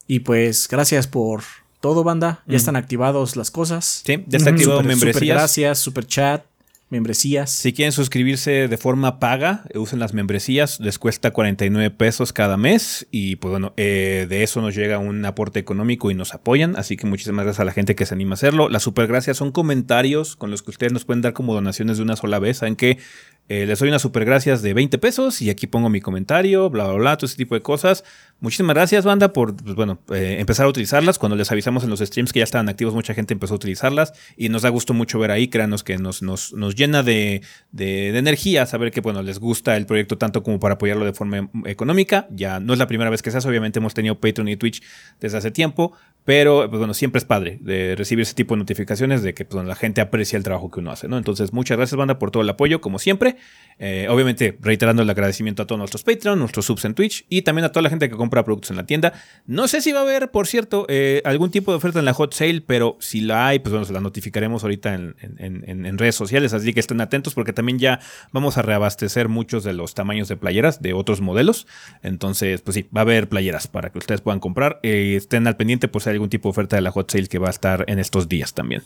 Y 0.08 0.20
pues, 0.20 0.68
gracias 0.68 1.08
por 1.08 1.44
todo, 1.80 2.04
banda. 2.04 2.44
Ya 2.48 2.58
están 2.58 2.76
activados 2.76 3.36
las 3.36 3.52
cosas. 3.52 4.02
Sí, 4.06 4.24
ya 4.28 4.38
está 4.38 4.50
activado 4.52 4.82
Super- 4.82 5.26
gracias, 5.26 5.80
super 5.80 6.06
chat, 6.06 6.44
membresías. 6.90 7.50
Si 7.50 7.74
quieren 7.74 7.92
suscribirse 7.92 8.68
de 8.68 8.78
forma 8.78 9.20
paga, 9.20 9.64
eh, 9.70 9.80
usen 9.80 10.00
las 10.00 10.14
membresías, 10.14 10.80
les 10.80 11.00
cuesta 11.00 11.32
49 11.32 11.90
pesos 11.92 12.32
cada 12.32 12.58
mes 12.58 13.08
y 13.12 13.38
pues 13.38 13.52
bueno, 13.52 13.74
eh, 13.78 14.28
de 14.30 14.44
eso 14.44 14.62
nos 14.62 14.76
llega 14.76 15.00
un 15.00 15.26
aporte 15.26 15.60
económico 15.60 16.12
y 16.12 16.14
nos 16.14 16.34
apoyan, 16.34 16.76
así 16.76 16.96
que 16.96 17.08
muchísimas 17.08 17.46
gracias 17.46 17.62
a 17.62 17.66
la 17.66 17.72
gente 17.72 17.96
que 17.96 18.06
se 18.06 18.14
anima 18.14 18.34
a 18.34 18.36
hacerlo. 18.36 18.70
Las 18.70 18.84
super 18.84 19.08
gracias 19.08 19.38
son 19.38 19.52
comentarios 19.52 20.36
con 20.36 20.52
los 20.52 20.62
que 20.62 20.72
ustedes 20.72 20.94
nos 20.94 21.06
pueden 21.06 21.22
dar 21.22 21.34
como 21.34 21.54
donaciones 21.54 21.98
de 21.98 22.04
una 22.04 22.16
sola 22.16 22.40
vez, 22.40 22.58
saben 22.58 22.76
que 22.76 23.00
eh, 23.48 23.68
les 23.68 23.78
doy 23.78 23.90
unas 23.90 24.02
super 24.02 24.26
gracias 24.26 24.64
de 24.64 24.74
20 24.74 24.98
pesos 24.98 25.42
y 25.42 25.52
aquí 25.52 25.68
pongo 25.68 25.90
mi 25.90 26.02
comentario, 26.02 26.68
bla, 26.72 26.86
bla, 26.86 26.96
bla, 26.96 27.18
todo 27.18 27.28
ese 27.28 27.38
tipo 27.38 27.54
de 27.54 27.62
cosas. 27.62 28.04
Muchísimas 28.42 28.76
gracias, 28.76 29.06
banda, 29.06 29.32
por 29.32 29.56
pues, 29.56 29.76
bueno, 29.76 30.00
eh, 30.14 30.38
empezar 30.40 30.66
a 30.66 30.70
utilizarlas. 30.70 31.18
Cuando 31.18 31.38
les 31.38 31.52
avisamos 31.52 31.86
en 31.86 31.90
los 31.90 32.02
streams 32.02 32.34
que 32.34 32.40
ya 32.40 32.44
estaban 32.44 32.68
activos, 32.68 32.94
mucha 32.94 33.14
gente 33.14 33.34
empezó 33.34 33.54
a 33.54 33.56
utilizarlas 33.56 34.14
y 34.36 34.50
nos 34.50 34.64
da 34.64 34.70
gusto 34.70 34.94
mucho 34.94 35.20
ver 35.20 35.32
ahí. 35.32 35.48
Créanos 35.48 35.84
que 35.84 35.98
nos, 35.98 36.22
nos, 36.22 36.54
nos 36.54 36.76
llena 36.76 37.02
de, 37.02 37.42
de, 37.72 38.10
energía 38.18 38.66
saber 38.66 38.92
que, 38.92 39.00
bueno, 39.00 39.24
les 39.24 39.40
gusta 39.40 39.78
el 39.78 39.86
proyecto 39.86 40.18
tanto 40.18 40.44
como 40.44 40.60
para 40.60 40.74
apoyarlo 40.74 41.06
de 41.06 41.14
forma 41.14 41.50
económica. 41.66 42.28
Ya 42.30 42.60
no 42.60 42.74
es 42.74 42.80
la 42.80 42.88
primera 42.88 43.10
vez 43.10 43.22
que 43.22 43.32
se 43.32 43.38
hace, 43.38 43.48
obviamente 43.48 43.80
hemos 43.80 43.94
tenido 43.94 44.20
Patreon 44.20 44.50
y 44.50 44.58
Twitch 44.58 44.84
desde 45.22 45.38
hace 45.38 45.52
tiempo, 45.52 45.94
pero 46.26 46.68
pues, 46.70 46.80
bueno, 46.80 46.94
siempre 46.94 47.20
es 47.20 47.26
padre 47.26 47.60
de 47.62 47.96
recibir 47.96 48.24
ese 48.24 48.34
tipo 48.34 48.56
de 48.56 48.60
notificaciones 48.60 49.24
de 49.24 49.34
que 49.34 49.46
pues, 49.46 49.66
la 49.66 49.76
gente 49.76 50.02
aprecia 50.02 50.36
el 50.36 50.44
trabajo 50.44 50.70
que 50.72 50.82
uno 50.82 50.92
hace, 50.92 51.08
¿no? 51.08 51.18
Entonces, 51.18 51.54
muchas 51.54 51.78
gracias, 51.78 51.98
banda, 51.98 52.20
por 52.20 52.32
todo 52.32 52.44
el 52.44 52.50
apoyo, 52.50 52.82
como 52.82 53.00
siempre. 53.00 53.38
Eh, 53.78 54.08
obviamente, 54.10 54.58
reiterando 54.62 55.04
el 55.04 55.10
agradecimiento 55.10 55.64
a 55.64 55.68
todos 55.68 55.80
nuestros 55.80 56.04
Patreon, 56.04 56.40
nuestros 56.40 56.66
subs 56.66 56.86
en 56.86 56.96
Twitch 56.96 57.26
y 57.30 57.44
también 57.44 57.66
a 57.66 57.70
toda 57.72 57.84
la 57.84 57.90
gente 57.90 58.10
que 58.10 58.16
compra 58.26 58.44
productos 58.44 58.72
en 58.72 58.78
la 58.78 58.86
tienda. 58.88 59.14
No 59.46 59.68
sé 59.68 59.82
si 59.82 59.92
va 59.92 60.00
a 60.00 60.02
haber, 60.02 60.32
por 60.32 60.48
cierto, 60.48 60.88
eh, 60.90 61.22
algún 61.26 61.52
tipo 61.52 61.72
de 61.72 61.78
oferta 61.78 62.00
en 62.00 62.06
la 62.06 62.14
hot 62.14 62.34
sale, 62.34 62.62
pero 62.62 62.98
si 63.00 63.22
la 63.22 63.48
hay, 63.48 63.60
pues 63.60 63.72
bueno, 63.72 63.86
se 63.86 63.94
la 63.94 64.02
notificaremos 64.02 64.64
ahorita 64.64 64.96
en, 64.96 65.16
en, 65.38 65.98
redes 66.00 66.16
sociales, 66.16 66.54
así 66.54 66.74
que 66.74 66.80
estén 66.80 67.00
atentos 67.02 67.36
porque 67.36 67.54
también 67.54 67.78
ya 67.78 68.00
vamos 68.32 68.58
a 68.58 68.64
reabastecer 68.64 69.30
muchos 69.30 69.64
de 69.64 69.74
los 69.74 69.94
tamaños 69.94 70.28
de 70.28 70.38
playeras 70.38 70.82
de 70.82 70.94
otros 70.94 71.22
modelos. 71.22 71.68
Entonces, 72.02 72.62
pues 72.62 72.74
sí, 72.76 72.88
va 72.96 73.02
a 73.02 73.04
haber 73.04 73.30
playeras 73.30 73.68
para 73.68 73.92
que 73.92 74.00
ustedes 74.00 74.22
puedan 74.22 74.40
comprar. 74.40 74.80
Eh, 74.82 75.14
estén 75.16 75.46
al 75.46 75.56
pendiente 75.56 75.88
por 75.88 76.02
si 76.02 76.10
hay 76.10 76.16
algún 76.16 76.30
tipo 76.30 76.50
de 76.50 76.52
oferta 76.52 76.76
de 76.76 76.82
la 76.82 76.92
hot 76.92 77.12
sale 77.12 77.28
que 77.28 77.38
va 77.38 77.48
a 77.48 77.52
estar 77.52 77.86
en 77.88 78.00
estos 78.00 78.28
días 78.28 78.56
también. 78.56 78.82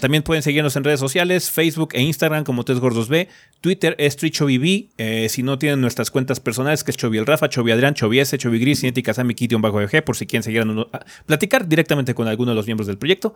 también 0.00 0.22
pueden 0.22 0.42
seguirnos 0.42 0.74
en 0.76 0.84
redes 0.84 1.00
sociales, 1.00 1.50
Facebook 1.50 1.90
e 1.92 2.00
Instagram 2.00 2.44
como 2.44 2.64
Tres 2.64 2.80
Gordos 2.80 3.08
B, 3.08 3.28
Twitter 3.62 3.94
es 3.98 4.16
TrichoBB. 4.16 4.88
Eh, 4.98 5.28
si 5.30 5.42
no 5.42 5.58
tienen 5.58 5.80
nuestras 5.80 6.10
cuentas 6.10 6.40
personales, 6.40 6.84
que 6.84 6.90
es 6.90 6.96
Chovi 6.96 7.18
el 7.18 7.26
Rafa, 7.26 7.48
Chovi 7.48 7.70
Adrián, 7.70 7.94
Chovi 7.94 8.18
S, 8.22 8.38
Chovi 8.38 8.58
Gris, 8.58 8.80
Cinética 8.80 9.12
Sammy 9.12 9.34
Kitty, 9.34 9.54
bajo 9.56 9.80
EG, 9.80 10.02
por 10.04 10.16
si 10.16 10.26
quieren 10.26 10.42
seguir 10.42 10.62
a 10.62 11.04
platicar 11.26 11.68
directamente 11.68 12.14
con 12.14 12.28
alguno 12.28 12.52
de 12.52 12.56
los 12.56 12.66
miembros 12.66 12.86
del 12.86 12.98
proyecto. 12.98 13.34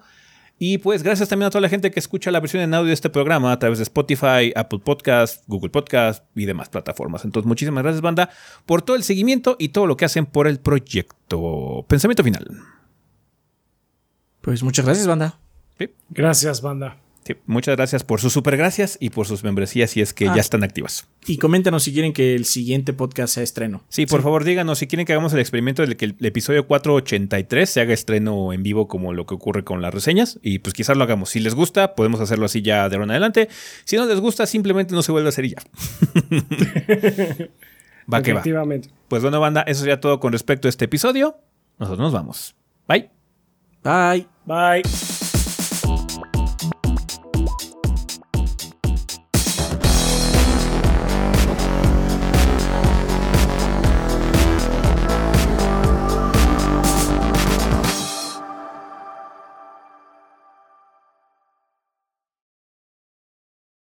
Y 0.58 0.78
pues 0.78 1.02
gracias 1.02 1.28
también 1.28 1.48
a 1.48 1.50
toda 1.50 1.60
la 1.60 1.68
gente 1.68 1.90
que 1.90 2.00
escucha 2.00 2.30
la 2.30 2.40
versión 2.40 2.62
en 2.62 2.72
audio 2.72 2.88
de 2.88 2.94
este 2.94 3.10
programa 3.10 3.52
a 3.52 3.58
través 3.58 3.78
de 3.78 3.82
Spotify, 3.82 4.52
Apple 4.56 4.78
Podcast, 4.78 5.44
Google 5.46 5.68
Podcast 5.68 6.24
y 6.34 6.46
demás 6.46 6.70
plataformas. 6.70 7.26
Entonces, 7.26 7.46
muchísimas 7.46 7.82
gracias, 7.82 8.00
banda, 8.00 8.30
por 8.64 8.80
todo 8.80 8.96
el 8.96 9.02
seguimiento 9.02 9.56
y 9.58 9.68
todo 9.68 9.86
lo 9.86 9.98
que 9.98 10.06
hacen 10.06 10.24
por 10.24 10.46
el 10.46 10.58
proyecto. 10.58 11.84
Pensamiento 11.88 12.24
final. 12.24 12.46
Pues 14.40 14.62
muchas 14.62 14.86
gracias, 14.86 15.06
banda. 15.06 15.38
Gracias, 16.08 16.62
banda 16.62 16.96
muchas 17.46 17.76
gracias 17.76 18.04
por 18.04 18.20
sus 18.20 18.32
super 18.32 18.56
gracias 18.56 18.96
y 19.00 19.10
por 19.10 19.26
sus 19.26 19.44
membresías 19.44 19.90
si 19.90 20.00
es 20.00 20.14
que 20.14 20.26
ya 20.26 20.34
ah. 20.34 20.40
están 20.40 20.62
activas. 20.62 21.08
Y 21.26 21.38
coméntanos 21.38 21.82
si 21.84 21.92
quieren 21.92 22.12
que 22.12 22.34
el 22.34 22.44
siguiente 22.44 22.92
podcast 22.92 23.34
sea 23.34 23.42
estreno. 23.42 23.82
Sí, 23.88 24.06
por 24.06 24.22
favor 24.22 24.44
díganos 24.44 24.78
si 24.78 24.86
quieren 24.86 25.06
que 25.06 25.12
hagamos 25.12 25.32
el 25.32 25.40
experimento 25.40 25.84
de 25.84 25.96
que 25.96 26.04
el, 26.06 26.16
episodio 26.20 26.66
483 26.66 27.68
se 27.68 27.80
haga 27.80 27.92
estreno 27.94 28.52
en 28.52 28.62
vivo 28.62 28.88
como 28.88 29.12
lo 29.12 29.26
que 29.26 29.34
ocurre 29.34 29.64
con 29.64 29.82
las 29.82 29.92
reseñas 29.92 30.38
y 30.42 30.60
pues 30.60 30.74
quizás 30.74 30.96
lo 30.96 31.04
hagamos. 31.04 31.30
Si 31.30 31.40
les 31.40 31.54
gusta, 31.54 31.94
podemos 31.94 32.20
hacerlo 32.20 32.46
así 32.46 32.62
ya 32.62 32.88
de 32.88 32.96
ahora 32.96 33.04
en 33.04 33.10
adelante. 33.10 33.48
Si 33.84 33.96
no 33.96 34.06
les 34.06 34.20
gusta, 34.20 34.46
simplemente 34.46 34.94
no 34.94 35.02
se 35.02 35.12
vuelve 35.12 35.28
a 35.28 35.30
hacer 35.30 35.44
y 35.46 35.50
ya. 35.50 35.58
va 38.12 38.22
que 38.22 38.32
va. 38.32 38.42
Pues 39.08 39.22
bueno, 39.22 39.40
banda, 39.40 39.62
eso 39.62 39.80
sería 39.80 40.00
todo 40.00 40.20
con 40.20 40.32
respecto 40.32 40.68
a 40.68 40.70
este 40.70 40.84
episodio. 40.86 41.36
Nosotros 41.78 42.00
nos 42.00 42.12
vamos. 42.12 42.54
Bye. 42.88 43.10
Bye. 43.82 44.26
Bye. 44.46 44.82